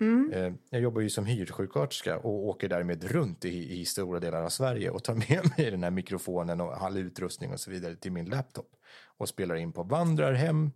Mm. 0.00 0.32
Ehm, 0.32 0.58
jag 0.70 0.80
jobbar 0.80 1.00
ju 1.00 1.10
som 1.10 1.26
hyrsjuksköterska 1.26 2.18
och 2.18 2.46
åker 2.46 2.68
därmed 2.68 3.04
runt 3.04 3.44
i, 3.44 3.80
i 3.80 3.84
stora 3.84 4.20
delar 4.20 4.42
av 4.42 4.48
Sverige 4.48 4.90
och 4.90 5.04
tar 5.04 5.14
med 5.28 5.50
mig 5.58 5.70
den 5.70 5.82
här 5.82 5.90
mikrofonen 5.90 6.60
och 6.60 6.82
all 6.82 6.96
utrustning 6.96 7.52
och 7.52 7.60
så 7.60 7.70
vidare 7.70 7.96
till 7.96 8.12
min 8.12 8.30
laptop 8.30 8.70
och 9.16 9.28
spelar 9.28 9.54
in 9.54 9.72
på 9.72 9.82
vandrarhem, 9.82 10.70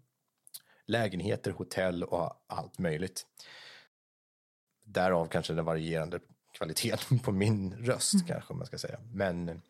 lägenheter, 0.86 1.50
hotell 1.50 2.04
och 2.04 2.44
allt 2.46 2.78
möjligt. 2.78 3.26
Därav 4.84 5.26
kanske 5.26 5.52
den 5.52 5.64
varierande 5.64 6.20
kvaliteten 6.60 7.18
på 7.24 7.32
min 7.32 7.74
röst 7.74 8.14
mm. 8.14 8.26
kanske 8.26 8.54
man 8.54 8.66
ska 8.66 8.78
säga. 8.78 8.98
Men 9.12 9.62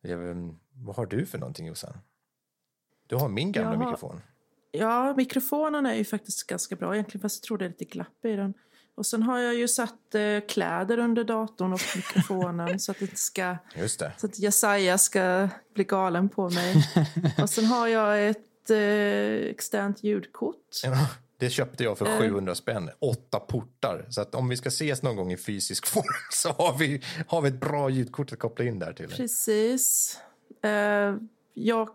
jag, 0.00 0.54
vad 0.72 0.96
har 0.96 1.06
du 1.06 1.26
för 1.26 1.38
någonting 1.38 1.66
Jossan? 1.66 1.98
Du 3.06 3.16
har 3.16 3.28
min 3.28 3.52
gamla 3.52 3.70
har, 3.70 3.76
mikrofon. 3.76 4.20
Ja, 4.70 5.14
mikrofonen 5.16 5.86
är 5.86 5.94
ju 5.94 6.04
faktiskt 6.04 6.46
ganska 6.46 6.76
bra 6.76 6.94
egentligen, 6.94 7.22
fast 7.22 7.44
jag 7.44 7.46
tror 7.46 7.58
det 7.58 7.64
är 7.64 7.68
lite 7.68 7.84
glapp 7.84 8.24
i 8.24 8.36
den. 8.36 8.54
Och 8.94 9.06
sen 9.06 9.22
har 9.22 9.38
jag 9.38 9.54
ju 9.54 9.68
satt 9.68 10.14
eh, 10.14 10.40
kläder 10.48 10.98
under 10.98 11.24
datorn 11.24 11.72
och 11.72 11.80
mikrofonen 11.96 12.80
så 12.80 12.92
att 12.92 12.98
det 12.98 13.04
inte 13.04 13.16
ska... 13.16 13.56
Just 13.76 14.00
det. 14.00 14.12
Så 14.16 14.26
att 14.26 14.38
Jesaja 14.38 14.98
ska 14.98 15.48
bli 15.74 15.84
galen 15.84 16.28
på 16.28 16.50
mig. 16.50 16.84
och 17.42 17.50
sen 17.50 17.64
har 17.64 17.86
jag 17.86 18.28
ett 18.28 18.70
eh, 18.70 18.78
externt 19.50 20.02
ljudkort. 20.04 20.80
Ja, 20.84 21.08
det 21.38 21.50
köpte 21.50 21.84
jag 21.84 21.98
för 21.98 22.06
Eh. 22.06 22.18
700 22.18 22.54
spänn. 22.54 22.90
Åtta 22.98 23.40
portar. 23.40 24.06
Så 24.10 24.20
att 24.20 24.34
om 24.34 24.48
vi 24.48 24.56
ska 24.56 24.68
ses 24.68 25.02
någon 25.02 25.16
gång 25.16 25.32
i 25.32 25.36
fysisk 25.36 25.86
form 25.94 26.04
så 26.32 26.48
har 26.48 26.78
vi, 26.78 27.02
har 27.26 27.40
vi 27.40 27.48
ett 27.48 27.60
bra 27.60 27.90
ljudkort 27.90 28.32
att 28.32 28.38
koppla 28.38 28.64
in 28.64 28.78
där 28.78 28.92
till. 28.92 29.08
Precis. 29.08 30.18
Eh, 30.62 30.70
jag, 31.54 31.88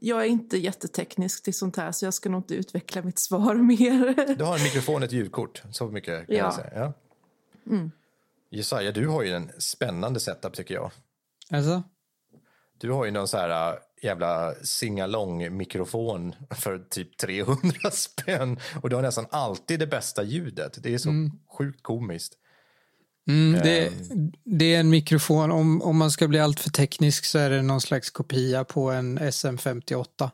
jag 0.00 0.20
är 0.20 0.26
inte 0.26 0.58
jätteteknisk 0.58 1.42
till 1.42 1.54
sånt 1.54 1.76
här 1.76 1.92
så 1.92 2.04
jag 2.04 2.14
ska 2.14 2.28
nog 2.28 2.38
inte 2.40 2.54
utveckla 2.54 3.02
mitt 3.02 3.18
svar 3.18 3.54
mer. 3.62 4.34
Du 4.36 4.44
har 4.44 4.56
en 4.56 4.62
mikrofon 4.62 4.96
och 4.96 5.02
ett 5.02 5.12
ljudkort. 5.12 5.62
Så 5.70 5.86
mycket 5.88 6.26
kan 6.26 6.36
Ja. 6.36 6.44
jag 6.44 6.54
säga. 6.54 6.92
Ja. 7.64 7.90
Jesaja, 8.50 8.92
du 8.92 9.06
har 9.08 9.22
ju 9.22 9.32
en 9.32 9.50
spännande 9.58 10.20
setup 10.20 10.54
tycker 10.54 10.74
jag. 10.74 10.90
Alltså? 11.50 11.82
Du 12.78 12.90
har 12.90 13.04
ju 13.04 13.10
någon 13.10 13.28
så 13.28 13.36
här 13.38 13.78
jävla 14.02 14.54
singalong-mikrofon 14.54 16.34
för 16.50 16.78
typ 16.78 17.16
300 17.16 17.90
spänn. 17.92 18.58
Och 18.82 18.90
du 18.90 18.96
har 18.96 19.02
nästan 19.02 19.26
alltid 19.30 19.78
det 19.78 19.86
bästa 19.86 20.22
ljudet. 20.22 20.78
Det 20.82 20.94
är 20.94 20.98
så 20.98 21.10
sjukt 21.58 21.82
komiskt. 21.82 22.32
Mm, 23.28 23.60
det, 23.62 23.92
det 24.44 24.74
är 24.74 24.80
en 24.80 24.90
mikrofon, 24.90 25.50
om, 25.50 25.82
om 25.82 25.96
man 25.96 26.10
ska 26.10 26.28
bli 26.28 26.38
allt 26.38 26.60
för 26.60 26.70
teknisk 26.70 27.24
så 27.24 27.38
är 27.38 27.50
det 27.50 27.62
någon 27.62 27.80
slags 27.80 28.10
kopia 28.10 28.64
på 28.64 28.90
en 28.90 29.18
SM58. 29.18 30.30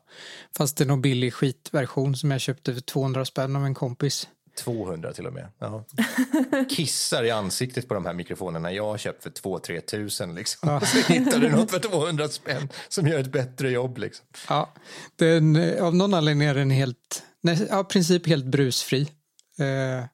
Fast 0.57 0.77
det 0.77 0.85
är 0.85 0.89
någon 0.89 1.03
billig 1.03 1.35
skitversion 1.35 2.17
som 2.17 2.31
jag 2.31 2.41
köpte 2.41 2.75
för 2.75 2.81
200 2.81 3.25
spänn 3.25 3.57
av 3.57 3.65
en 3.65 3.75
kompis. 3.75 4.29
200 4.57 5.13
till 5.13 5.27
och 5.27 5.33
med. 5.33 5.49
Ja. 5.59 5.85
Kissar 6.71 7.25
i 7.25 7.31
ansiktet 7.31 7.89
på 7.89 7.95
de 7.95 8.07
här 8.07 8.15
mikrofonerna 8.15 8.73
jag 8.73 8.85
har 8.85 8.99
köpt 8.99 9.23
för 9.23 9.31
2-3 9.31 9.81
tusen. 9.81 10.35
Liksom. 10.35 10.81
Så 10.81 10.99
hittar 11.13 11.39
du 11.39 11.49
något 11.51 11.71
för 11.71 11.79
200 11.79 12.29
spänn 12.29 12.69
som 12.89 13.07
gör 13.07 13.19
ett 13.19 13.33
bättre 13.33 13.71
jobb. 13.71 13.99
Liksom. 13.99 14.27
Ja, 14.49 14.73
den, 15.17 15.57
eh, 15.57 15.85
av 15.85 15.95
någon 15.95 16.15
anledning 16.15 16.49
är 16.49 16.55
den 16.55 16.71
helt, 16.71 17.23
nej, 17.41 17.67
ja, 17.71 17.85
princip 17.85 18.27
helt 18.27 18.45
brusfri. 18.45 19.03
Eh, 19.59 20.05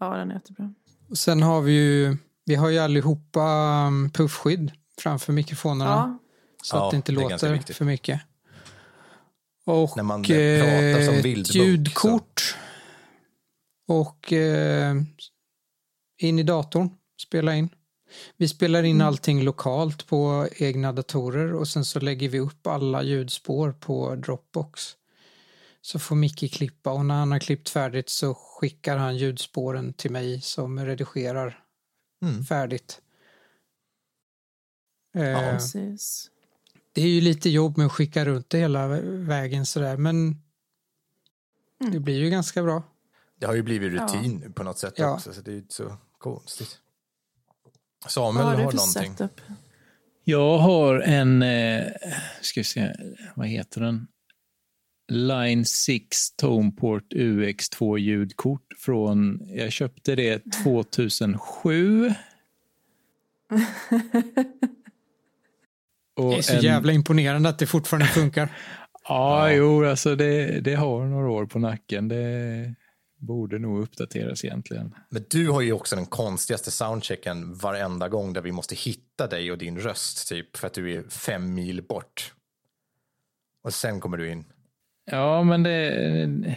Ja, 0.00 0.16
den 0.16 0.30
är 0.30 0.34
jättebra. 0.34 0.74
och 1.10 1.18
sen 1.18 1.42
har 1.42 1.60
vi 1.60 1.72
ju, 1.72 2.16
vi 2.44 2.54
har 2.54 2.68
ju 2.68 2.78
allihopa 2.78 3.40
um, 3.86 4.10
puffskydd 4.10 4.72
framför 5.00 5.32
mikrofonerna. 5.32 5.90
Ja, 5.90 6.18
Så 6.62 6.76
Ja, 6.76 6.84
att 6.84 6.90
det 6.90 6.96
inte 6.96 7.12
det 7.12 7.20
låter 7.20 7.72
för 7.74 7.84
mycket. 7.84 8.20
Och 9.66 9.96
När 9.96 10.02
man 10.02 10.22
pratar 10.22 11.04
som 11.04 11.14
eh, 11.14 11.22
vildmunk, 11.22 11.48
ett 11.48 11.54
ljudkort. 11.54 12.56
Och 13.86 14.32
eh, 14.32 14.96
in 16.18 16.38
i 16.38 16.42
datorn, 16.42 16.90
spela 17.22 17.54
in. 17.56 17.68
Vi 18.36 18.48
spelar 18.48 18.82
in 18.82 18.96
Mm. 18.96 19.06
allting 19.06 19.42
lokalt 19.42 20.06
på 20.06 20.48
egna 20.56 20.92
datorer 20.92 21.54
och 21.54 21.68
sen 21.68 21.84
så 21.84 22.00
lägger 22.00 22.28
vi 22.28 22.40
upp 22.40 22.66
alla 22.66 23.02
ljudspår 23.02 23.72
på 23.72 24.14
Dropbox. 24.16 24.96
Så 25.80 25.98
får 25.98 26.16
Micke 26.16 26.52
klippa 26.54 26.92
och 26.92 27.04
när 27.06 27.14
han 27.14 27.32
har 27.32 27.38
klippt 27.38 27.68
färdigt 27.68 28.08
så 28.08 28.34
skickar 28.34 28.96
han 28.96 29.16
ljudspåren 29.16 29.92
till 29.92 30.10
mig 30.10 30.40
som 30.40 30.84
redigerar 30.86 31.62
Mm. 32.22 32.44
färdigt. 32.44 33.00
Eh, 35.14 35.40
precis. 35.52 36.30
det 36.92 37.02
är 37.02 37.08
ju 37.08 37.20
lite 37.20 37.50
jobb 37.50 37.76
med 37.76 37.86
att 37.86 37.92
skicka 37.92 38.24
runt 38.24 38.50
det 38.50 38.58
hela 38.58 38.88
vägen 39.02 39.66
sådär 39.66 39.96
men 39.96 40.16
Mm. 41.80 41.92
det 41.92 42.00
blir 42.00 42.18
ju 42.18 42.30
ganska 42.30 42.62
bra. 42.62 42.82
Det 43.40 43.46
har 43.46 43.54
ju 43.54 43.62
blivit 43.62 43.92
rutin 43.92 44.52
på 44.52 44.62
något 44.62 44.78
sätt 44.78 44.94
Ja. 44.96 45.14
också. 45.14 45.32
Så 45.32 45.40
det 45.40 45.52
är 45.52 45.56
inte 45.56 45.74
så 45.74 45.96
konstigt. 46.18 46.78
Samuel 48.08 48.44
har 48.46 48.54
har, 48.54 48.62
du 48.64 48.70
för 48.70 48.76
någonting. 48.76 49.12
setup? 49.16 49.40
Jag 50.24 50.58
har 50.58 51.00
en, 51.00 51.42
eh, 51.42 51.84
ska 52.40 52.60
vi 52.60 52.64
se, 52.64 52.92
vad 53.34 53.46
heter 53.46 53.80
den? 53.80 54.06
Line 55.08 55.64
6 55.64 56.36
Toneport 56.36 57.12
UX2 57.12 57.98
ljudkort 57.98 58.66
från, 58.78 59.40
jag 59.48 59.72
köpte 59.72 60.14
det 60.14 60.42
2007. 60.64 62.10
Och 66.16 66.30
Det 66.30 66.38
är 66.38 66.42
så 66.42 66.54
en- 66.56 66.62
jävla 66.62 66.92
imponerande 66.92 67.48
att 67.48 67.58
det 67.58 67.66
fortfarande 67.66 68.06
funkar. 68.06 68.48
Ja, 69.08 69.50
jo, 69.52 69.84
alltså 69.84 70.16
det, 70.16 70.60
det 70.60 70.74
har 70.74 71.04
några 71.06 71.30
år 71.30 71.46
på 71.46 71.58
nacken. 71.58 72.08
Det 72.08 72.74
borde 73.26 73.58
nog 73.58 73.80
uppdateras 73.82 74.44
egentligen. 74.44 74.94
Men 75.08 75.24
du 75.30 75.48
har 75.48 75.60
ju 75.60 75.72
också 75.72 75.96
den 75.96 76.06
konstigaste 76.06 76.70
soundchecken 76.70 77.54
varenda 77.54 78.08
gång 78.08 78.32
där 78.32 78.40
vi 78.40 78.52
måste 78.52 78.74
hitta 78.74 79.26
dig 79.26 79.52
och 79.52 79.58
din 79.58 79.78
röst 79.78 80.28
typ 80.28 80.56
för 80.56 80.66
att 80.66 80.74
du 80.74 80.92
är 80.92 81.02
fem 81.02 81.54
mil 81.54 81.82
bort. 81.82 82.34
Och 83.62 83.74
sen 83.74 84.00
kommer 84.00 84.16
du 84.16 84.30
in. 84.30 84.44
Ja, 85.10 85.42
men 85.42 85.62
det, 85.62 86.56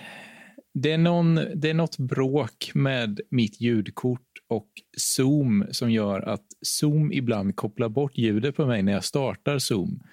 det, 0.74 0.92
är 0.92 0.98
någon, 0.98 1.36
det 1.36 1.70
är 1.70 1.74
något 1.74 1.98
bråk 1.98 2.72
med 2.74 3.22
mitt 3.30 3.62
ljudkort 3.62 4.22
och 4.48 4.70
Zoom 4.98 5.66
som 5.72 5.92
gör 5.92 6.22
att 6.22 6.46
Zoom 6.62 7.12
ibland 7.12 7.56
kopplar 7.56 7.90
bort 7.90 8.18
ljudet 8.18 8.56
på 8.56 8.66
mig 8.66 8.84
när 8.84 8.92
jag 8.92 9.04
startar 9.04 9.60
Zoom. 9.60 10.04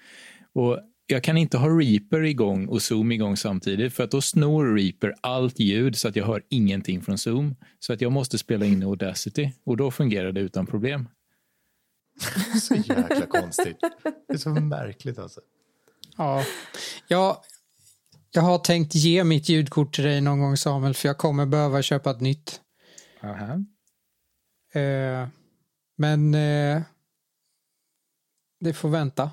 Och 0.53 0.79
jag 1.07 1.23
kan 1.23 1.37
inte 1.37 1.57
ha 1.57 1.67
Reaper 1.67 2.23
igång 2.23 2.67
och 2.67 2.81
Zoom 2.81 3.11
igång 3.11 3.37
samtidigt 3.37 3.93
för 3.93 4.03
att 4.03 4.11
då 4.11 4.21
snor 4.21 4.75
Reaper 4.75 5.15
allt 5.21 5.59
ljud 5.59 5.97
så 5.97 6.07
att 6.07 6.15
jag 6.15 6.25
hör 6.25 6.43
ingenting 6.49 7.01
från 7.01 7.17
Zoom. 7.17 7.55
Så 7.79 7.93
att 7.93 8.01
jag 8.01 8.11
måste 8.11 8.37
spela 8.37 8.65
in 8.65 8.81
i 8.81 8.85
Audacity 8.85 9.51
och 9.63 9.77
då 9.77 9.91
fungerar 9.91 10.31
det 10.31 10.41
utan 10.41 10.65
problem. 10.65 11.09
Så 12.61 12.75
jäkla 12.75 13.25
konstigt. 13.25 13.77
Det 14.27 14.33
är 14.33 14.37
så 14.37 14.49
märkligt 14.49 15.19
alltså. 15.19 15.41
Ja. 16.17 16.43
Jag, 17.07 17.37
jag 18.31 18.41
har 18.41 18.57
tänkt 18.57 18.95
ge 18.95 19.23
mitt 19.23 19.49
ljudkort 19.49 19.95
till 19.95 20.03
dig 20.03 20.21
någon 20.21 20.39
gång 20.39 20.57
Samuel 20.57 20.93
för 20.93 21.09
jag 21.09 21.17
kommer 21.17 21.45
behöva 21.45 21.81
köpa 21.81 22.11
ett 22.11 22.21
nytt. 22.21 22.61
Aha. 23.23 23.53
Eh, 24.73 25.27
men 25.97 26.33
eh, 26.33 26.81
det 28.59 28.73
får 28.73 28.89
vänta. 28.89 29.31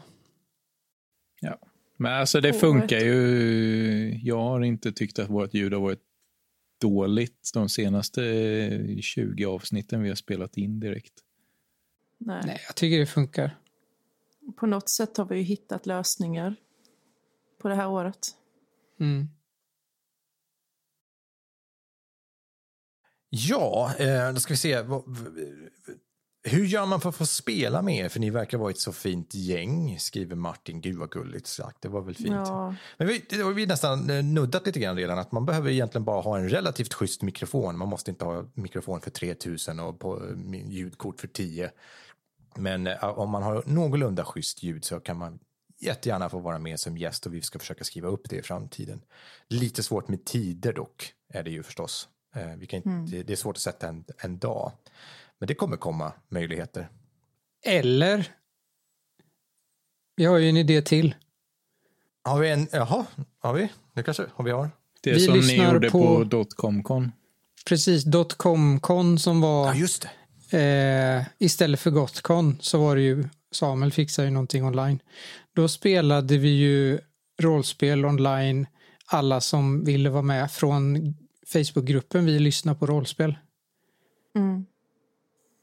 Men 1.97 2.13
alltså 2.13 2.41
det 2.41 2.53
funkar 2.53 2.99
ju. 2.99 4.21
Jag 4.23 4.39
har 4.39 4.61
inte 4.61 4.93
tyckt 4.93 5.19
att 5.19 5.31
vårt 5.31 5.55
ljud 5.55 5.73
har 5.73 5.81
varit 5.81 6.03
dåligt 6.81 7.51
de 7.55 7.69
senaste 7.69 8.23
20 9.03 9.45
avsnitten 9.45 10.03
vi 10.03 10.09
har 10.09 10.17
spelat 10.17 10.57
in 10.57 10.81
direkt. 10.81 11.13
Nej. 12.19 12.43
Nej, 12.47 12.61
jag 12.67 12.77
tycker 12.77 12.99
det 12.99 13.07
funkar. 13.07 13.59
På 14.57 14.67
något 14.67 14.89
sätt 14.89 15.17
har 15.17 15.25
vi 15.25 15.37
ju 15.37 15.43
hittat 15.43 15.87
lösningar 15.87 16.57
på 17.59 17.69
det 17.69 17.75
här 17.75 17.89
året. 17.89 18.29
Mm. 19.01 19.29
Ja, 23.31 23.95
eh, 23.99 24.33
då 24.33 24.41
ska 24.41 24.53
vi 24.53 24.59
se. 24.59 24.85
Hur 26.47 26.65
gör 26.65 26.87
man 26.87 27.01
för 27.01 27.09
att 27.09 27.17
få 27.17 27.27
spela 27.27 27.83
med 27.83 27.97
er? 27.97 28.09
För 28.09 28.21
ni 28.21 28.31
verkar 28.31 28.59
vara 28.59 28.71
ett 28.71 28.79
så 28.79 28.93
fint 28.93 29.35
gäng, 29.35 29.99
skriver 29.99 30.37
Martin. 30.37 30.81
Gud 30.81 30.97
vad 30.97 31.11
gulligt 31.11 31.47
sagt, 31.47 31.83
det 31.83 31.89
var 31.89 32.01
väl 32.01 32.15
fint. 32.15 32.29
Ja, 32.29 32.75
Men 32.97 33.09
vi, 33.09 33.25
det 33.29 33.37
har 33.41 33.53
vi 33.53 33.67
nästan 33.67 34.11
eh, 34.11 34.25
nuddat 34.25 34.67
lite 34.67 34.81
grann 34.81 34.97
redan, 34.97 35.19
att 35.19 35.33
man 35.33 35.47
behöver 35.47 35.71
egentligen 35.71 36.05
bara 36.05 36.21
ha 36.21 36.39
en 36.39 36.49
relativt 36.49 36.95
schysst 36.95 37.23
mikrofon. 37.23 37.79
Man 37.79 37.89
måste 37.89 38.11
inte 38.11 38.25
ha 38.25 38.45
mikrofon 38.55 39.01
för 39.01 39.11
3000 39.11 39.81
och 39.81 39.99
på 39.99 40.23
eh, 40.25 40.71
ljudkort 40.71 41.21
för 41.21 41.29
10. 41.29 41.71
Men 42.57 42.87
eh, 42.87 43.05
om 43.05 43.31
man 43.31 43.43
har 43.43 43.63
någorlunda 43.67 44.25
schysst 44.25 44.63
ljud 44.63 44.85
så 44.85 45.01
kan 45.01 45.17
man 45.17 45.39
jättegärna 45.81 46.29
få 46.29 46.39
vara 46.39 46.59
med 46.59 46.81
som 46.81 46.99
gäst 46.99 47.27
och 47.27 47.35
vi 47.35 47.43
ska 47.43 47.59
försöka 47.59 47.85
skriva 47.85 48.09
upp 48.09 48.31
det 48.31 48.37
i 48.37 48.43
framtiden. 48.43 49.03
Lite 49.49 49.83
svårt 49.83 50.09
med 50.09 50.25
tider 50.25 50.73
dock, 50.73 51.13
är 51.33 51.43
det 51.43 51.51
ju 51.51 51.63
förstås. 51.63 52.09
Vi 52.57 52.67
kan 52.67 52.77
inte, 52.77 53.23
Det 53.23 53.33
är 53.33 53.37
svårt 53.37 53.57
att 53.57 53.63
sätta 53.63 53.89
en, 53.89 54.05
en 54.19 54.39
dag. 54.39 54.73
Men 55.41 55.47
det 55.47 55.55
kommer 55.55 55.77
komma 55.77 56.13
möjligheter. 56.29 56.89
Eller 57.67 58.29
vi 60.17 60.25
har 60.25 60.39
ju 60.39 60.49
en 60.49 60.57
idé 60.57 60.83
till. 60.83 61.15
Har 62.25 62.41
vi 62.41 62.51
en, 62.51 62.69
jaha, 62.73 63.07
har 63.39 63.55
vi? 63.55 63.69
Det 63.95 64.03
kanske 64.03 64.27
har 64.35 64.45
vi 64.45 64.51
har. 64.51 64.71
Det 65.03 65.13
Vi 65.13 65.21
som 65.21 65.35
ni 65.35 65.41
lyssnar 65.41 65.73
gjorde 65.75 65.91
på- 65.91 66.17
på, 66.17 66.25
Dotcomcon. 66.25 67.13
Precis, 67.67 68.05
Dotcomcon 68.05 69.19
som 69.19 69.41
var 69.41 69.67
Ja, 69.67 69.75
just 69.75 70.07
det. 70.51 70.59
eh, 71.21 71.25
istället 71.39 71.81
för 71.81 71.91
Gotcon 71.91 72.59
så 72.61 72.79
var 72.79 72.97
det 72.97 73.03
ju 73.03 73.29
Samuel 73.53 73.93
fixar 73.93 74.25
ju 74.25 74.31
någonting 74.31 74.65
online. 74.65 74.99
Då 75.53 75.69
spelade 75.69 76.39
vi 76.39 76.49
ju 76.49 76.99
rollspel 77.41 78.05
online 78.05 78.67
alla 79.07 79.41
som 79.41 79.85
ville 79.85 80.11
vara 80.11 80.23
med 80.23 80.51
från 80.53 80.97
Facebookgruppen 81.47 82.25
Vi 82.25 82.39
lyssnar 82.39 82.75
på 82.75 82.87
rollspel. 82.87 83.35
mm. 84.37 84.67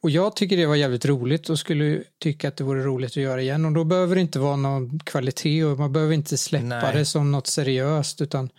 Och 0.02 0.10
jag 0.10 0.36
tycker 0.36 0.58
det 0.58 0.66
var 0.66 0.76
jävligt 0.76 1.06
roligt 1.06 1.50
och 1.50 1.60
skulle 1.60 2.04
tycka 2.20 2.48
att 2.48 2.58
det 2.58 2.64
vore 2.64 2.84
roligt 2.84 3.12
att 3.12 3.24
göra 3.24 3.42
igen. 3.42 3.66
Och 3.66 3.72
då 3.72 3.84
behöver 3.84 4.16
det 4.16 4.22
inte 4.22 4.40
vara 4.40 4.56
någon 4.56 5.00
kvalitet 5.00 5.64
och 5.64 5.80
man 5.80 5.94
behöver 5.94 6.14
inte 6.14 6.38
släppa 6.38 6.66
Nej. 6.66 6.96
det 6.96 7.06
som 7.06 7.32
något 7.32 7.48
seriöst. 7.48 8.22
Utan 8.22 8.50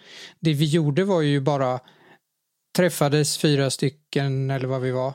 det 0.40 0.52
vi 0.52 0.64
gjorde 0.64 1.05
var 1.05 1.20
ju 1.20 1.40
bara 1.40 1.81
träffades 2.77 3.39
fyra 3.39 3.70
stycken 3.70 4.51
eller 4.51 4.69
vad 4.69 4.81
vi 4.81 4.90
var, 4.90 5.14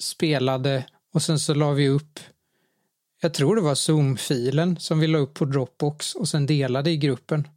spelade 0.00 0.84
och 1.14 1.22
sen 1.22 1.38
så 1.38 1.54
la 1.54 1.70
vi 1.70 1.88
upp 1.88 2.20
jag 3.22 3.34
tror 3.34 3.56
det 3.56 3.62
var 3.62 3.74
Zoom-filen 3.74 4.76
som 4.76 5.00
vi 5.00 5.06
la 5.06 5.18
upp 5.18 5.34
på 5.34 5.44
Dropbox 5.44 6.14
och 6.14 6.28
sen 6.28 6.46
delade 6.46 6.90
i 6.90 6.96
gruppen. 6.96 7.48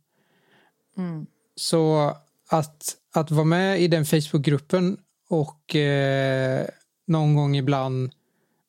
Mm. 0.97 1.25
Så 1.55 2.13
att, 2.49 2.95
att 3.13 3.31
vara 3.31 3.45
med 3.45 3.81
i 3.81 3.87
den 3.87 4.05
Facebookgruppen 4.05 4.97
och 5.29 5.75
eh, 5.75 6.67
någon 7.07 7.35
gång 7.35 7.55
ibland 7.55 8.11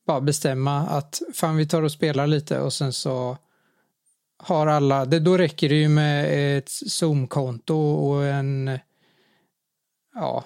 bara 0.07 0.21
bestämma 0.21 0.81
att 0.81 1.23
fan 1.35 1.57
vi 1.57 1.67
tar 1.69 1.83
och 1.83 1.93
spelar 1.93 2.27
lite 2.27 2.61
och 2.61 2.73
sen 2.73 2.93
så 2.93 3.37
har 4.39 4.67
alla, 4.67 5.05
det, 5.05 5.21
då 5.21 5.37
räcker 5.37 5.69
det 5.69 5.75
ju 5.75 5.89
med 5.89 6.59
ett 6.59 6.69
Zoom-konto 6.69 7.77
och 7.77 8.25
en 8.25 8.79
ja 10.15 10.45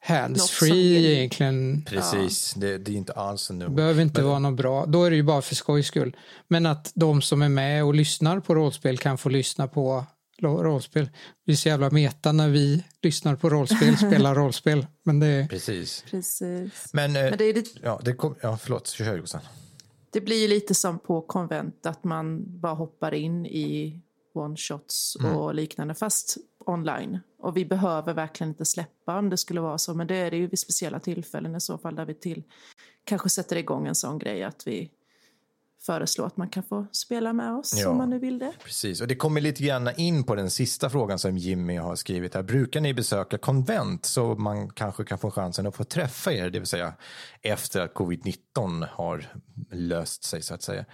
handsfree 0.00 1.12
egentligen. 1.12 1.84
Precis, 1.88 2.54
det, 2.54 2.78
det 2.78 2.90
är 2.90 2.96
inte 2.96 3.12
alls 3.12 3.50
en 3.50 3.58
Det 3.58 3.68
behöver 3.68 4.02
inte 4.02 4.20
Men- 4.20 4.28
vara 4.28 4.38
något 4.38 4.56
bra. 4.56 4.86
Då 4.86 5.04
är 5.04 5.10
det 5.10 5.16
ju 5.16 5.22
bara 5.22 5.42
för 5.42 5.54
skojs 5.54 5.86
skull. 5.86 6.16
Men 6.48 6.66
att 6.66 6.92
de 6.94 7.22
som 7.22 7.42
är 7.42 7.48
med 7.48 7.84
och 7.84 7.94
lyssnar 7.94 8.40
på 8.40 8.54
rollspel 8.54 8.98
kan 8.98 9.18
få 9.18 9.28
lyssna 9.28 9.68
på 9.68 10.04
rollspel. 10.42 11.10
Vi 11.44 11.52
är 11.52 11.56
så 11.56 11.68
jävla 11.68 11.90
meta 11.90 12.32
när 12.32 12.48
vi 12.48 12.84
lyssnar 13.02 13.36
på 13.36 13.50
rollspel, 13.50 13.96
spelar 13.96 14.34
rollspel. 14.34 14.86
Men 15.02 15.20
det 15.20 15.26
är... 15.26 15.48
Precis. 15.48 16.04
Precis. 16.10 16.90
Men, 16.92 17.16
eh, 17.16 17.22
Men 17.22 17.38
det, 17.38 17.44
är 17.44 17.54
lite, 17.54 17.80
ja, 17.82 18.00
det 18.04 18.12
kom, 18.12 18.34
ja, 18.42 18.58
förlåt, 18.62 18.88
kör 18.88 19.16
Jossan. 19.16 19.40
det 20.10 20.20
blir 20.20 20.42
ju 20.42 20.48
lite 20.48 20.74
som 20.74 20.98
på 20.98 21.22
konvent 21.22 21.86
att 21.86 22.04
man 22.04 22.44
bara 22.60 22.74
hoppar 22.74 23.14
in 23.14 23.46
i 23.46 24.00
one-shots 24.34 25.16
och 25.34 25.54
liknande 25.54 25.94
fast 25.94 26.36
online. 26.66 27.18
Och 27.38 27.56
vi 27.56 27.64
behöver 27.64 28.14
verkligen 28.14 28.48
inte 28.48 28.64
släppa 28.64 29.18
om 29.18 29.30
det 29.30 29.36
skulle 29.36 29.60
vara 29.60 29.78
så. 29.78 29.94
Men 29.94 30.06
det 30.06 30.16
är 30.16 30.30
det 30.30 30.36
ju 30.36 30.46
vid 30.46 30.58
speciella 30.58 31.00
tillfällen 31.00 31.56
i 31.56 31.60
så 31.60 31.78
fall 31.78 31.94
där 31.94 32.04
vi 32.04 32.14
till 32.14 32.42
kanske 33.04 33.28
sätter 33.28 33.56
igång 33.56 33.86
en 33.86 33.94
sån 33.94 34.18
grej 34.18 34.42
att 34.42 34.66
vi 34.66 34.90
föreslår 35.82 36.26
att 36.26 36.36
man 36.36 36.48
kan 36.48 36.62
få 36.62 36.86
spela 36.92 37.32
med 37.32 37.52
oss 37.52 37.74
Ja. 37.76 37.88
om 37.88 37.96
man 37.96 38.10
nu 38.10 38.18
vill 38.18 38.38
det. 38.38 38.52
Precis, 38.64 39.00
och 39.00 39.08
det 39.08 39.14
kommer 39.16 39.40
lite 39.40 39.62
grann 39.62 39.90
in 39.96 40.24
på 40.24 40.34
den 40.34 40.50
sista 40.50 40.90
frågan 40.90 41.18
som 41.18 41.38
Jimmy 41.38 41.76
har 41.76 41.96
skrivit 41.96 42.34
här. 42.34 42.42
Brukar 42.42 42.80
ni 42.80 42.94
besöka 42.94 43.38
konvent 43.38 44.04
så 44.04 44.34
man 44.34 44.68
kanske 44.70 45.04
kan 45.04 45.18
få 45.18 45.30
chansen 45.30 45.66
att 45.66 45.76
få 45.76 45.84
träffa 45.84 46.32
er, 46.32 46.50
det 46.50 46.58
vill 46.58 46.66
säga 46.68 46.94
efter 47.42 47.80
att 47.80 47.94
covid-19 47.94 48.86
har 48.90 49.26
löst 49.70 50.24
sig 50.24 50.42
så 50.42 50.54
att 50.54 50.62
säga. 50.62 50.84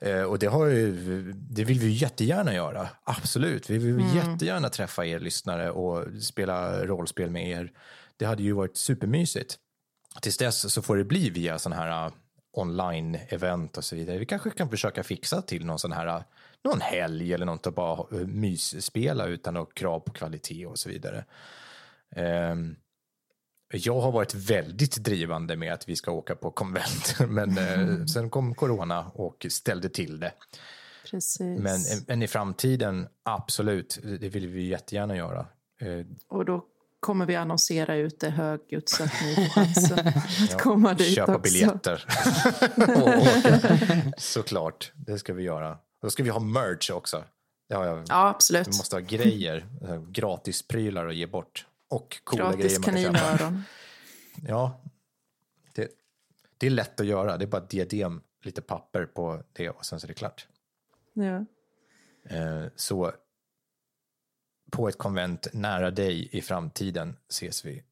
Eh, 0.00 0.22
och 0.22 0.38
det, 0.38 0.46
har 0.46 0.66
ju, 0.66 1.32
det 1.32 1.64
vill 1.64 1.78
vi 1.78 1.90
jättegärna 1.90 2.54
göra, 2.54 2.88
absolut. 3.04 3.70
Vi 3.70 3.78
vill 3.78 4.14
jättegärna 4.14 4.68
träffa 4.68 5.06
er 5.06 5.20
lyssnare 5.20 5.70
och 5.70 6.22
spela 6.22 6.86
rollspel 6.86 7.30
med 7.30 7.48
er. 7.48 7.72
Det 8.16 8.24
hade 8.24 8.42
ju 8.42 8.52
varit 8.52 8.76
supermysigt. 8.76 9.58
Tills 10.22 10.36
dess 10.38 10.72
så 10.72 10.82
får 10.82 10.96
det 10.96 11.04
bli 11.04 11.30
via 11.30 11.58
sådana 11.58 11.82
här 11.82 12.12
online-event 12.54 13.76
och 13.78 13.84
så 13.84 13.96
vidare. 13.96 14.18
Vi 14.18 14.26
kanske 14.26 14.50
kan 14.50 14.70
försöka 14.70 15.02
fixa 15.02 15.42
till 15.42 15.66
någon 15.66 15.78
sån 15.78 15.92
här, 15.92 16.24
någon 16.64 16.80
helg 16.80 17.32
eller 17.34 17.46
något 17.46 17.66
att 17.66 17.74
bara 17.74 18.06
uh, 18.12 18.26
mysspela 18.26 19.26
utan 19.26 19.54
något 19.54 19.74
krav 19.74 20.00
på 20.00 20.12
kvalitet 20.12 20.66
och 20.66 20.78
så 20.78 20.88
vidare. 20.88 21.24
Ehm, 22.16 22.76
jag 23.72 24.00
har 24.00 24.12
varit 24.12 24.34
väldigt 24.34 24.96
drivande 24.96 25.56
med 25.56 25.72
att 25.72 25.88
vi 25.88 25.96
ska 25.96 26.10
åka 26.10 26.34
på 26.34 26.50
konvent, 26.50 27.16
men 27.28 27.58
eh, 27.58 28.04
sen 28.04 28.30
kom 28.30 28.54
corona 28.54 29.10
och 29.14 29.46
ställde 29.50 29.88
till 29.88 30.20
det. 30.20 30.32
Precis. 31.10 31.40
Men, 31.40 31.80
men 32.06 32.22
i 32.22 32.26
framtiden, 32.26 33.06
absolut, 33.22 33.98
det 34.20 34.28
vill 34.28 34.46
vi 34.48 34.68
jättegärna 34.68 35.16
göra. 35.16 35.46
Eh, 35.80 36.06
Och 36.28 36.44
då 36.44 36.64
kommer 37.04 37.26
vi 37.26 37.36
annonsera 37.36 37.96
ut 37.96 38.20
det 38.20 38.30
högljutt 38.30 38.88
så 38.88 39.04
att 39.04 39.12
ni 39.22 39.34
får 39.34 39.42
chansen 39.48 39.98
att 40.08 40.62
komma 40.62 40.94
dit 40.94 41.14
köpa 41.14 41.36
också. 41.36 41.42
biljetter. 41.52 42.04
och 43.02 43.08
åka. 43.08 44.12
Såklart, 44.18 44.92
det 44.94 45.18
ska 45.18 45.32
vi 45.34 45.42
göra. 45.42 45.78
Då 46.02 46.10
ska 46.10 46.22
vi 46.22 46.30
ha 46.30 46.40
merch 46.40 46.90
också. 46.90 47.24
Har 47.74 47.84
jag. 47.86 48.04
Ja, 48.08 48.28
absolut. 48.28 48.66
Vi 48.66 48.70
måste 48.76 48.96
ha 48.96 49.00
grejer, 49.00 49.66
gratisprylar 50.10 51.06
att 51.06 51.14
ge 51.14 51.26
bort. 51.26 51.66
Och 51.88 52.20
coola 52.24 52.44
Gratis 52.44 52.78
grejer 52.78 53.10
man 53.10 53.20
kan 53.20 53.38
köpa. 53.38 53.62
Ja, 54.48 54.80
det, 55.74 55.90
det 56.58 56.66
är 56.66 56.70
lätt 56.70 57.00
att 57.00 57.06
göra. 57.06 57.36
Det 57.36 57.44
är 57.44 57.46
bara 57.46 57.64
diadem, 57.64 58.20
lite 58.44 58.62
papper 58.62 59.06
på 59.06 59.42
det 59.52 59.70
och 59.70 59.86
sen 59.86 60.00
så 60.00 60.06
är 60.06 60.08
det 60.08 60.14
klart. 60.14 60.46
Ja. 61.12 61.44
Eh, 62.36 62.64
Så 62.76 63.12
på 64.74 64.88
ett 64.88 64.98
konvent 64.98 65.46
nära 65.52 65.90
dig 65.90 66.28
i 66.32 66.40
framtiden 66.40 67.16
ses 67.28 67.64
vi. 67.64 67.82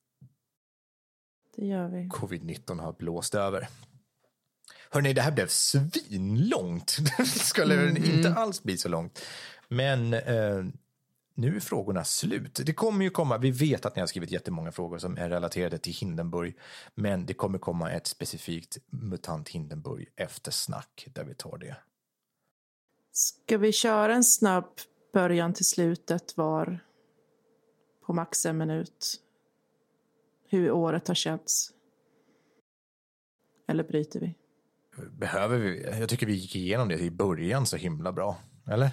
Det 1.57 1.67
gör 1.67 1.89
vi. 1.89 2.09
Covid-19 2.09 2.81
har 2.81 2.93
blåst 2.93 3.35
över. 3.35 3.69
Hörni, 4.91 5.13
det 5.13 5.23
här 5.23 5.33
blev 5.33 5.47
svinlångt. 5.47 6.97
Det 7.19 7.25
skulle 7.25 7.99
inte 7.99 8.35
alls 8.35 8.63
bli 8.63 8.79
så 8.79 8.89
långt. 8.89 9.23
Men 9.69 10.15
eh, 10.15 10.65
nu 11.35 11.57
är 11.57 11.61
frågorna 11.61 12.05
slut. 12.05 12.61
Det 12.65 12.75
kommer 12.75 13.05
ju 13.05 13.11
komma, 13.11 13.39
vi 13.39 13.51
vet 13.51 13.87
att 13.87 13.97
ni 13.97 14.01
har 14.01 14.07
skrivit 14.07 14.31
jättemånga 14.31 14.73
frågor 14.73 14.99
som 14.99 15.19
är 15.19 15.29
relaterade 15.29 15.79
till 15.79 15.93
Hindenburg. 15.93 16.57
Men 16.95 17.27
det 17.27 17.35
kommer 17.35 17.59
komma 17.59 17.91
ett 17.91 18.07
specifikt 18.07 18.79
MUTANT 18.91 19.49
Hindenburg 19.49 20.09
eftersnack 20.17 21.07
där 21.13 21.25
vi 21.25 21.35
tar 21.35 21.59
det. 21.59 21.77
Ska 23.13 23.59
vi 23.59 23.73
köra 23.73 24.15
en 24.15 24.25
snabb 24.25 24.69
början 25.13 25.53
till 25.53 25.65
slutet 25.65 26.37
var 26.37 26.79
på 28.07 28.13
max 28.13 28.47
en 28.47 28.59
minut? 28.59 29.21
Hur 30.49 30.71
året 30.71 31.09
har 31.09 31.15
känts? 31.15 31.71
Eller 33.69 33.85
bryter 33.85 34.21
vi? 34.21 34.35
Behöver 35.11 35.59
vi, 35.59 35.83
jag 36.01 36.09
tycker 36.09 36.27
vi 36.27 36.33
gick 36.33 36.57
igenom 36.57 36.89
det 36.89 36.99
i 36.99 37.11
början 37.11 37.67
så 37.67 37.77
himla 37.77 38.13
bra. 38.13 38.37
Eller? 38.67 38.91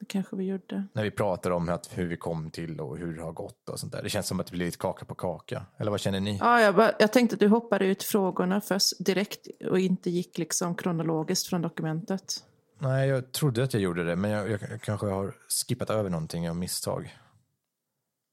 Det 0.00 0.06
kanske 0.06 0.36
vi 0.36 0.44
gjorde. 0.44 0.84
När 0.92 1.02
vi 1.02 1.10
pratar 1.10 1.50
om 1.50 1.68
att, 1.68 1.98
hur 1.98 2.06
vi 2.06 2.16
kom 2.16 2.50
till 2.50 2.80
och 2.80 2.98
hur 2.98 3.16
det 3.16 3.22
har 3.22 3.32
gått 3.32 3.68
och 3.68 3.80
sånt 3.80 3.92
där. 3.92 4.02
Det 4.02 4.08
känns 4.08 4.26
som 4.26 4.40
att 4.40 4.46
det 4.46 4.52
blir 4.52 4.66
lite 4.66 4.78
kaka 4.78 5.04
på 5.04 5.14
kaka. 5.14 5.66
Eller 5.76 5.90
vad 5.90 6.00
känner 6.00 6.20
ni? 6.20 6.38
Ja, 6.40 6.60
jag, 6.60 6.74
bara, 6.74 6.92
jag 6.98 7.12
tänkte 7.12 7.34
att 7.34 7.40
du 7.40 7.48
hoppade 7.48 7.86
ut 7.86 8.02
frågorna 8.02 8.60
först 8.60 9.04
direkt 9.04 9.46
och 9.70 9.78
inte 9.78 10.10
gick 10.10 10.38
liksom 10.38 10.74
kronologiskt 10.74 11.46
från 11.46 11.62
dokumentet. 11.62 12.44
Nej, 12.78 13.08
jag 13.08 13.32
trodde 13.32 13.64
att 13.64 13.72
jag 13.72 13.82
gjorde 13.82 14.04
det, 14.04 14.16
men 14.16 14.30
jag, 14.30 14.50
jag, 14.50 14.82
kanske 14.82 15.06
har 15.06 15.34
skippat 15.48 15.90
över 15.90 16.10
någonting 16.10 16.50
av 16.50 16.56
misstag. 16.56 17.18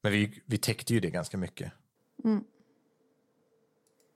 Men 0.02 0.12
vi, 0.12 0.42
vi 0.46 0.58
täckte 0.58 0.94
ju 0.94 1.00
det 1.00 1.10
ganska 1.10 1.36
mycket. 1.36 1.72
Mm. 2.24 2.44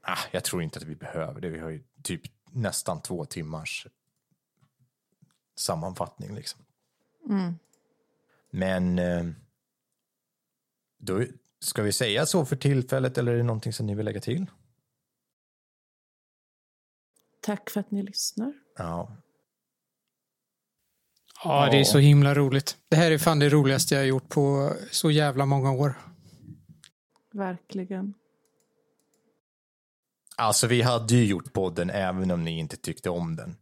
Ah, 0.00 0.18
jag 0.30 0.44
tror 0.44 0.62
inte 0.62 0.78
att 0.78 0.84
vi 0.84 0.96
behöver 0.96 1.40
det. 1.40 1.48
Vi 1.48 1.58
har 1.58 1.70
ju 1.70 1.84
typ 2.02 2.22
nästan 2.50 3.02
två 3.02 3.24
timmars 3.24 3.86
sammanfattning. 5.56 6.34
Liksom. 6.34 6.60
Mm. 7.28 7.54
Men 8.50 8.98
eh, 8.98 9.26
då, 10.98 11.24
ska 11.60 11.82
vi 11.82 11.92
säga 11.92 12.26
så 12.26 12.44
för 12.44 12.56
tillfället 12.56 13.18
eller 13.18 13.32
är 13.32 13.36
det 13.36 13.42
någonting 13.42 13.72
som 13.72 13.86
ni 13.86 13.94
vill 13.94 14.04
lägga 14.04 14.20
till? 14.20 14.46
Tack 17.40 17.70
för 17.70 17.80
att 17.80 17.90
ni 17.90 18.02
lyssnar. 18.02 18.52
Ja, 18.76 19.16
Ja, 21.44 21.68
det 21.70 21.80
är 21.80 21.84
så 21.84 21.98
himla 21.98 22.34
roligt. 22.34 22.76
Det 22.88 22.96
här 22.96 23.10
är 23.10 23.18
fan 23.18 23.38
det 23.38 23.48
roligaste 23.48 23.94
jag 23.94 24.02
har 24.02 24.06
gjort 24.06 24.28
på 24.28 24.72
så 24.90 25.10
jävla 25.10 25.46
många 25.46 25.72
år. 25.72 25.94
Verkligen. 27.32 28.14
Alltså 30.36 30.66
vi 30.66 30.82
hade 30.82 31.14
ju 31.14 31.24
gjort 31.24 31.52
podden 31.52 31.90
även 31.90 32.30
om 32.30 32.44
ni 32.44 32.58
inte 32.58 32.76
tyckte 32.76 33.10
om 33.10 33.36
den. 33.36 33.56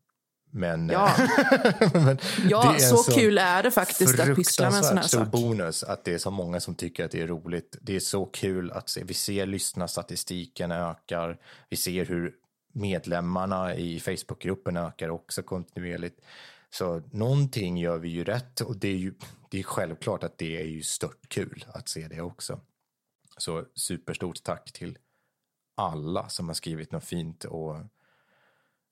Men, 0.51 0.89
Ja. 0.89 1.13
men 1.93 2.19
Ja, 2.49 2.75
en 2.75 2.81
så 2.81 3.13
kul 3.13 3.39
är 3.39 3.63
det 3.63 3.71
faktiskt 3.71 4.21
att 4.21 4.37
pyssla 4.37 4.71
med 4.71 4.79
en 4.79 4.85
sån 4.85 4.97
här 4.97 5.05
stor 5.05 5.19
sak. 5.19 5.31
bonus 5.31 5.83
att 5.83 6.05
det 6.05 6.15
är 6.15 6.19
så 6.19 6.31
många 6.31 6.61
som 6.61 6.75
tycker 6.75 7.05
att 7.05 7.11
det 7.11 7.21
är 7.21 7.27
roligt. 7.27 7.77
Det 7.81 7.97
är 7.97 8.01
så 8.01 8.27
kul 8.27 8.73
att 8.73 8.89
se. 8.89 9.05
Vi 9.05 9.15
ser 9.15 9.47
lyssnarstatistiken 9.47 10.73
ökar. 10.73 11.39
Vi 11.69 11.77
ser 11.77 12.05
hur 12.05 12.33
medlemmarna 12.73 13.75
i 13.75 14.01
Facebookgruppen 14.01 14.77
ökar 14.77 15.09
också 15.09 15.43
kontinuerligt. 15.43 16.21
Så 16.79 17.03
någonting 17.11 17.79
gör 17.79 17.99
vi 17.99 18.09
ju 18.09 18.25
rätt 18.25 18.61
och 18.61 18.77
det 18.77 18.89
är 18.89 18.97
ju 18.97 19.15
det 19.51 19.59
är 19.59 19.63
självklart 19.63 20.23
att 20.23 20.39
det 20.39 20.61
är 20.61 20.65
ju 20.65 20.83
stört 20.83 21.29
kul 21.29 21.65
att 21.69 21.89
se 21.89 22.09
det 22.09 22.21
också. 22.21 22.61
Så 23.37 23.65
superstort 23.75 24.43
tack 24.43 24.73
till 24.73 24.99
alla 25.75 26.29
som 26.29 26.49
har 26.49 26.55
skrivit 26.55 26.93
något 26.93 27.05
fint 27.05 27.45
och 27.45 27.77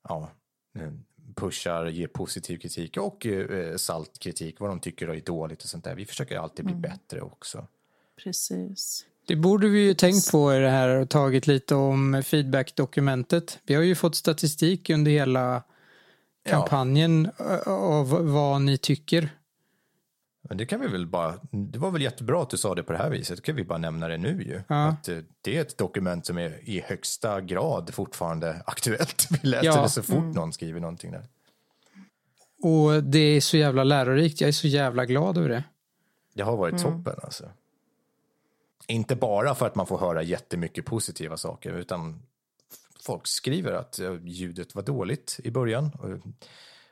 ja, 0.09 0.31
eh, 0.75 0.91
pushar, 1.35 1.85
ger 1.85 2.07
positiv 2.07 2.57
kritik 2.57 2.97
och 2.97 3.25
eh, 3.25 3.75
salt 3.75 4.19
kritik, 4.19 4.59
vad 4.59 4.69
de 4.69 4.79
tycker 4.79 5.07
är 5.07 5.21
dåligt 5.21 5.63
och 5.63 5.69
sånt 5.69 5.83
där. 5.83 5.95
Vi 5.95 6.05
försöker 6.05 6.37
alltid 6.37 6.65
bli 6.65 6.75
bättre 6.75 7.21
också. 7.21 7.67
Precis. 8.23 9.05
Det 9.27 9.35
borde 9.35 9.67
vi 9.67 9.79
ju 9.79 9.93
tänkt 9.93 10.31
på 10.31 10.53
i 10.53 10.59
det 10.59 10.69
här 10.69 10.89
och 10.89 11.09
tagit 11.09 11.47
lite 11.47 11.75
om 11.75 12.23
feedback-dokumentet. 12.25 13.59
Vi 13.65 13.75
har 13.75 13.83
ju 13.83 13.95
fått 13.95 14.15
statistik 14.15 14.89
under 14.89 15.11
hela 15.11 15.63
kampanjen 16.45 17.31
ja. 17.37 17.71
av 17.71 18.09
vad 18.09 18.61
ni 18.61 18.77
tycker. 18.77 19.29
Men 20.49 20.57
det 20.57 20.65
kan 20.65 20.81
vi 20.81 20.87
väl 20.87 21.07
bara, 21.07 21.39
det 21.51 21.79
var 21.79 21.91
väl 21.91 22.01
jättebra 22.01 22.41
att 22.41 22.49
du 22.49 22.57
sa 22.57 22.75
det 22.75 22.83
på 22.83 22.91
det 22.91 22.97
här 22.97 23.09
viset, 23.09 23.37
då 23.37 23.41
kan 23.41 23.55
vi 23.55 23.63
bara 23.63 23.77
nämna 23.77 24.07
det 24.07 24.17
nu 24.17 24.43
ju. 24.43 24.61
Ja. 24.67 24.87
Att 24.87 25.07
eh, 25.07 25.17
det 25.41 25.57
är 25.57 25.61
ett 25.61 25.77
dokument 25.77 26.25
som 26.25 26.37
är 26.37 26.69
i 26.69 26.81
högsta 26.81 27.41
grad 27.41 27.93
fortfarande 27.93 28.61
aktuellt. 28.65 29.27
Vi 29.29 29.47
läser 29.47 29.65
ja. 29.65 29.81
det 29.81 29.89
så 29.89 30.03
fort 30.03 30.15
mm. 30.15 30.31
någon 30.31 30.53
skriver 30.53 30.79
någonting 30.79 31.11
där. 31.11 31.27
Och 32.63 33.03
det 33.03 33.19
är 33.19 33.41
så 33.41 33.57
jävla 33.57 33.83
lärorikt, 33.83 34.41
jag 34.41 34.47
är 34.47 34.51
så 34.51 34.67
jävla 34.67 35.05
glad 35.05 35.37
över 35.37 35.49
det. 35.49 35.63
Det 36.33 36.43
har 36.43 36.57
varit 36.57 36.83
mm. 36.83 36.83
toppen 36.83 37.19
alltså. 37.23 37.49
Inte 38.87 39.15
bara 39.15 39.55
för 39.55 39.67
att 39.67 39.75
man 39.75 39.87
får 39.87 39.97
höra 39.97 40.23
jättemycket 40.23 40.85
positiva 40.85 41.37
saker, 41.37 41.71
utan 41.71 42.21
folk 43.05 43.27
skriver 43.27 43.71
att 43.71 43.99
ljudet 44.23 44.75
var 44.75 44.83
dåligt 44.83 45.39
i 45.43 45.51
början. 45.51 45.91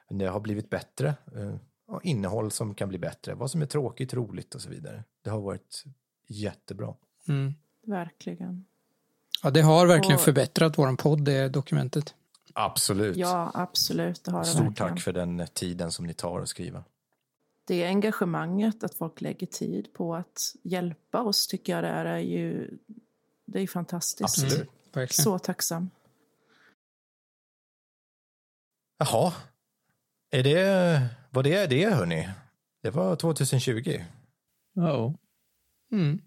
Det 0.10 0.26
har 0.26 0.40
blivit 0.40 0.69
bättre. 0.69 1.07
Eh, 1.35 1.56
och 1.85 2.06
innehåll 2.06 2.52
som 2.52 2.76
kan 2.76 2.90
bli 2.90 2.98
bättre. 2.98 3.34
Vad 3.34 3.52
som 3.52 3.61
är 3.61 3.65
tråkigt, 3.65 4.14
roligt 4.14 4.56
och 4.56 4.61
så 4.61 4.69
vidare. 4.69 5.03
Det 5.22 5.30
har 5.30 5.41
varit 5.41 5.84
jättebra. 6.27 6.94
Mm. 7.27 7.53
Verkligen. 7.81 8.65
Ja, 9.44 9.49
det 9.49 9.61
har 9.61 9.88
verkligen 9.88 10.15
och... 10.15 10.22
förbättrat 10.22 10.77
vår 10.77 10.95
podd, 10.95 11.26
det 11.26 11.49
dokumentet. 11.49 12.15
Absolut. 12.53 13.18
Ja, 13.18 13.52
absolut. 13.53 14.23
Det 14.23 14.31
har 14.31 14.40
det 14.40 14.45
Stort 14.45 14.61
verkligen. 14.61 14.90
tack 14.90 15.02
för 15.02 15.14
den 15.14 15.48
tiden 15.53 15.91
som 15.91 16.06
ni 16.06 16.14
tar 16.14 16.40
att 16.41 16.49
skriva. 16.49 16.84
Det 17.65 17.85
engagemanget, 17.85 18.84
att 18.84 18.95
folk 18.95 19.22
lägger 19.22 19.48
tid 19.48 19.94
på 19.94 20.15
att 20.15 20.56
hjälpa 20.64 21.22
oss, 21.22 21.48
tycker 21.48 21.73
jag 21.73 21.84
det 21.84 21.90
är, 21.90 22.06
är 22.06 22.19
ju 22.19 22.77
det 23.45 23.60
är 23.60 23.68
fantastiskt. 23.68 24.23
Absolut. 24.23 24.69
Mm, 24.95 25.07
Så 25.11 25.40
tacksam. 25.40 25.90
Jaha. 29.03 29.34
Är 30.31 30.43
det, 30.43 31.07
vad 31.30 31.43
det 31.43 31.55
är 31.55 31.67
det, 31.67 31.89
hörni? 31.89 32.30
Det 32.84 32.89
var 32.89 33.15
2020. 33.15 34.03
Ja. 34.73 35.15
Mm. 35.91 36.21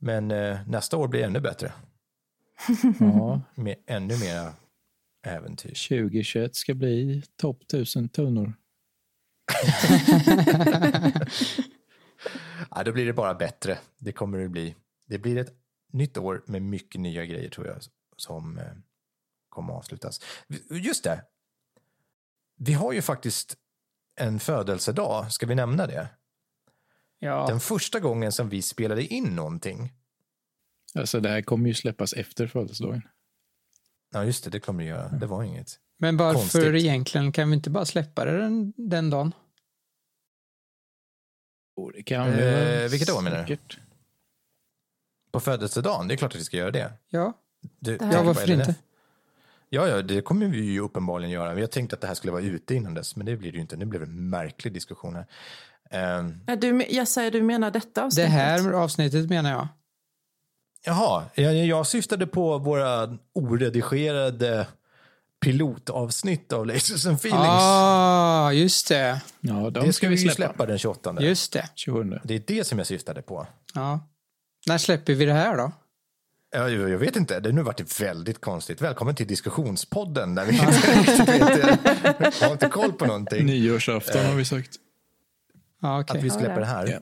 Men 0.00 0.30
eh, 0.30 0.68
nästa 0.68 0.96
år 0.96 1.08
blir 1.08 1.22
ännu 1.24 1.40
bättre. 1.40 1.72
ja. 3.00 3.40
Med 3.54 3.76
ännu 3.86 4.18
mer 4.18 4.52
äventyr. 5.26 5.68
2021 5.68 6.56
ska 6.56 6.74
bli 6.74 7.22
topp 7.36 7.62
1000 7.62 8.08
tunnor. 8.08 8.54
ja, 12.70 12.82
då 12.84 12.92
blir 12.92 13.06
det 13.06 13.12
bara 13.12 13.34
bättre. 13.34 13.78
Det 13.98 14.12
kommer 14.12 14.38
det 14.38 14.48
bli. 14.48 14.74
Det 15.06 15.18
blir 15.18 15.38
ett 15.38 15.54
nytt 15.92 16.16
år 16.16 16.42
med 16.46 16.62
mycket 16.62 17.00
nya 17.00 17.24
grejer 17.24 17.50
tror 17.50 17.66
jag 17.66 17.78
som 18.16 18.58
eh, 18.58 18.64
kommer 19.48 19.72
att 19.72 19.78
avslutas. 19.78 20.20
Just 20.70 21.04
det, 21.04 21.24
vi 22.56 22.72
har 22.72 22.92
ju 22.92 23.02
faktiskt 23.02 23.56
en 24.20 24.40
födelsedag, 24.40 25.32
ska 25.32 25.46
vi 25.46 25.54
nämna 25.54 25.86
det? 25.86 26.08
Ja. 27.18 27.46
Den 27.48 27.60
första 27.60 28.00
gången 28.00 28.32
som 28.32 28.48
vi 28.48 28.62
spelade 28.62 29.04
in 29.04 29.36
någonting. 29.36 29.92
Alltså 30.94 31.20
det 31.20 31.28
här 31.28 31.42
kommer 31.42 31.68
ju 31.68 31.74
släppas 31.74 32.12
efter 32.12 32.46
födelsedagen. 32.46 33.02
Ja, 34.12 34.24
just 34.24 34.44
det, 34.44 34.50
det 34.50 34.60
kommer 34.60 34.82
det 34.82 34.88
göra. 34.88 35.08
Det 35.08 35.26
var 35.26 35.42
inget. 35.42 35.80
Men 35.98 36.16
varför 36.16 36.38
konstigt. 36.38 36.64
egentligen? 36.64 37.32
Kan 37.32 37.50
vi 37.50 37.56
inte 37.56 37.70
bara 37.70 37.84
släppa 37.84 38.24
det 38.24 38.38
den, 38.38 38.72
den 38.76 39.10
dagen? 39.10 39.34
Oh, 41.76 41.92
det 41.92 42.02
kan 42.02 42.32
vi 42.32 42.82
eh, 42.82 42.90
Vilket 42.90 43.10
år 43.10 43.22
menar 43.22 43.44
du? 43.44 43.58
På 45.30 45.40
födelsedagen? 45.40 46.08
Det 46.08 46.14
är 46.14 46.16
klart 46.16 46.32
att 46.34 46.40
vi 46.40 46.44
ska 46.44 46.56
göra 46.56 46.70
det. 46.70 46.92
Ja, 47.08 47.32
du, 47.60 47.98
ja 48.00 48.22
varför 48.22 48.50
inte? 48.50 48.74
Ja, 49.76 49.88
ja, 49.88 50.02
det 50.02 50.20
kommer 50.20 50.46
vi 50.46 50.60
ju 50.60 50.80
uppenbarligen 50.80 51.30
göra. 51.30 51.54
Vi 51.54 51.60
har 51.60 51.68
tänkt 51.68 51.92
att 51.92 52.00
det 52.00 52.06
här 52.06 52.14
skulle 52.14 52.32
vara 52.32 52.42
ute 52.42 52.74
innan 52.74 52.94
dess, 52.94 53.16
men 53.16 53.26
det 53.26 53.36
blir 53.36 53.52
det 53.52 53.56
ju 53.56 53.62
inte. 53.62 53.76
Nu 53.76 53.84
blev 53.84 54.00
det 54.00 54.06
en 54.06 54.30
märklig 54.30 54.72
diskussion 54.72 55.16
här. 55.16 56.18
Um, 56.18 56.40
du, 56.60 56.86
jag 56.88 57.08
säger 57.08 57.30
du 57.30 57.42
menar 57.42 57.70
detta 57.70 58.04
avsnittet? 58.04 58.30
Det 58.30 58.36
här 58.36 58.72
avsnittet 58.72 59.28
menar 59.30 59.50
jag. 59.50 59.68
Jaha, 60.84 61.24
jag, 61.34 61.54
jag 61.54 61.86
syftade 61.86 62.26
på 62.26 62.58
våra 62.58 63.18
oredigerade 63.34 64.66
pilotavsnitt 65.40 66.52
av 66.52 66.66
Lasers 66.66 67.06
and 67.06 67.16
Feelings. 67.16 67.46
Ah, 67.48 68.52
just 68.52 68.88
det. 68.88 69.20
Ja, 69.40 69.54
de 69.54 69.70
det 69.70 69.80
ska, 69.80 69.92
ska 69.92 70.08
vi 70.08 70.18
släppa. 70.18 70.34
släppa 70.34 70.66
den 70.66 70.78
28. 70.78 71.16
Just 71.20 71.52
det. 71.52 71.68
27. 71.74 72.18
Det 72.24 72.34
är 72.34 72.42
det 72.46 72.64
som 72.64 72.78
jag 72.78 72.86
syftade 72.86 73.22
på. 73.22 73.46
Ja. 73.74 74.00
När 74.66 74.78
släpper 74.78 75.14
vi 75.14 75.24
det 75.24 75.32
här 75.32 75.56
då? 75.56 75.72
Ja, 76.50 76.68
jag 76.68 76.98
vet 76.98 77.16
inte, 77.16 77.40
det 77.40 77.48
har 77.48 77.54
nu 77.54 77.62
varit 77.62 78.00
väldigt 78.00 78.40
konstigt. 78.40 78.80
Välkommen 78.80 79.14
till 79.14 79.26
diskussionspodden 79.26 80.34
där 80.34 80.44
vi 80.44 80.52
inte 80.52 81.22
vet, 82.18 82.40
har 82.40 82.52
inte 82.52 82.68
koll 82.68 82.92
på 82.92 83.06
någonting. 83.06 83.46
Nyårsafton 83.46 84.24
har 84.24 84.34
vi 84.34 84.44
sagt. 84.44 84.76
Ah, 85.80 86.00
okay. 86.00 86.18
Att 86.18 86.24
vi 86.24 86.30
släpper 86.30 86.60
det 86.60 86.66
här? 86.66 86.86
Ja. 86.86 87.00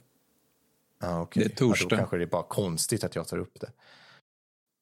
Ah, 1.09 1.21
okay. 1.21 1.43
Det 1.43 1.53
är 1.53 1.57
torsdag. 1.57 1.85
Ja, 1.85 1.89
då 1.91 1.97
kanske 1.97 2.17
det 2.17 2.23
är 2.23 2.27
bara 2.27 2.43
konstigt 2.43 3.05
att 3.05 3.15
jag 3.15 3.29
tar 3.29 3.39
upp 3.39 3.61
det. 3.61 3.73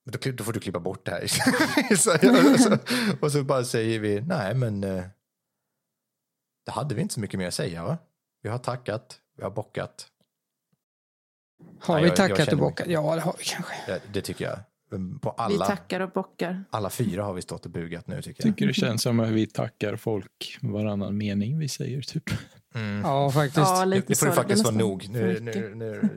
Då, 0.04 0.30
då 0.32 0.44
får 0.44 0.52
du 0.52 0.60
klippa 0.60 0.80
bort 0.80 1.06
det 1.06 1.10
här. 1.10 1.26
så, 1.96 2.12
och, 2.12 2.60
så, 2.60 2.78
och 3.20 3.32
så 3.32 3.44
bara 3.44 3.64
säger 3.64 3.98
vi, 3.98 4.20
nej 4.20 4.54
men 4.54 4.84
eh, 4.84 5.04
det 6.64 6.70
hade 6.70 6.94
vi 6.94 7.02
inte 7.02 7.14
så 7.14 7.20
mycket 7.20 7.38
mer 7.38 7.48
att 7.48 7.54
säga 7.54 7.84
va? 7.84 7.98
Vi 8.42 8.48
har 8.48 8.58
tackat, 8.58 9.20
vi 9.36 9.42
har 9.42 9.50
bockat. 9.50 10.11
Har 11.80 11.94
Nej, 11.94 12.04
vi 12.04 12.16
tackat 12.16 12.38
jag, 12.38 12.52
och 12.52 12.58
bockat? 12.58 12.86
Ja, 12.88 13.14
det 13.14 13.20
har 13.20 13.34
vi 13.38 13.44
kanske. 13.44 13.74
Det, 13.86 14.00
det 14.12 14.20
tycker 14.20 14.44
jag. 14.44 14.58
På 15.20 15.30
alla, 15.30 15.64
vi 15.64 15.70
tackar 15.70 16.00
och 16.00 16.10
bockar. 16.10 16.64
Alla 16.70 16.90
fyra 16.90 17.24
har 17.24 17.34
vi 17.34 17.42
stått 17.42 17.64
och 17.64 17.70
bugat 17.70 18.06
nu 18.06 18.22
tycker 18.22 18.46
jag. 18.46 18.54
Tycker 18.56 18.66
det 18.66 18.74
känns 18.74 19.02
som 19.02 19.20
att 19.20 19.28
vi 19.28 19.46
tackar 19.46 19.96
folk 19.96 20.58
varannan 20.60 21.16
mening 21.16 21.58
vi 21.58 21.68
säger 21.68 22.02
typ. 22.02 22.30
Mm. 22.74 23.00
Ja, 23.00 23.30
faktiskt. 23.30 23.56
Ja, 23.56 23.84
lite 23.84 24.06
det 24.08 24.18
får 24.18 24.26
det 24.26 24.32
faktiskt 24.32 24.64
vara 24.64 24.74
nog. 24.74 25.08
Nu, 25.08 25.40
nu, 25.40 25.74
nu, 25.74 26.10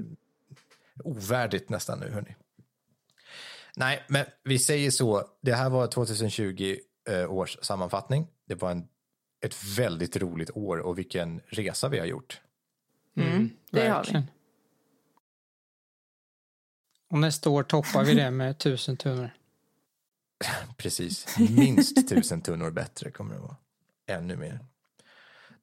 ovärdigt 1.03 1.69
nästan 1.69 1.99
nu, 1.99 2.11
hörni. 2.11 2.35
Nej, 3.75 4.03
men 4.07 4.25
vi 4.43 4.59
säger 4.59 4.91
så. 4.91 5.23
Det 5.41 5.53
här 5.53 5.69
var 5.69 5.87
2020 5.87 6.75
eh, 7.09 7.31
års 7.31 7.57
sammanfattning. 7.61 8.27
Det 8.47 8.55
var 8.55 8.71
en, 8.71 8.87
ett 9.45 9.63
väldigt 9.77 10.17
roligt 10.17 10.49
år 10.53 10.77
och 10.77 10.97
vilken 10.97 11.41
resa 11.47 11.89
vi 11.89 11.99
har 11.99 12.05
gjort. 12.05 12.41
Mm, 13.17 13.29
mm 13.29 13.49
det 13.71 13.87
har 13.87 14.03
vi. 14.13 14.23
Och 17.15 17.21
nästa 17.21 17.49
år 17.49 17.63
toppar 17.63 18.03
vi 18.03 18.13
det 18.13 18.31
med 18.31 18.57
tusen 18.57 18.97
tunnor. 18.97 19.29
Precis, 20.77 21.37
minst 21.37 22.09
tusen 22.09 22.41
tunnor 22.41 22.71
bättre 22.71 23.11
kommer 23.11 23.35
det 23.35 23.41
vara. 23.41 23.55
Ännu 24.07 24.37
mer. 24.37 24.59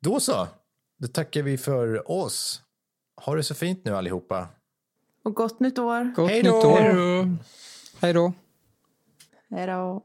Då 0.01 0.21
så, 0.21 0.49
då 0.99 1.09
tackar 1.09 1.43
vi 1.43 1.59
för 1.59 2.11
oss. 2.11 2.63
Ha 3.17 3.35
det 3.35 3.43
så 3.43 3.55
fint 3.55 3.85
nu 3.85 3.97
allihopa. 3.97 4.49
Och 5.25 5.35
gott 5.35 5.61
nytt 5.61 5.79
år. 5.79 6.13
Gott 6.17 6.31
Hej 6.31 6.43
då. 6.43 6.77
Hej 8.01 8.13
då. 8.13 8.33
Hej 9.51 9.67
då. 9.67 10.05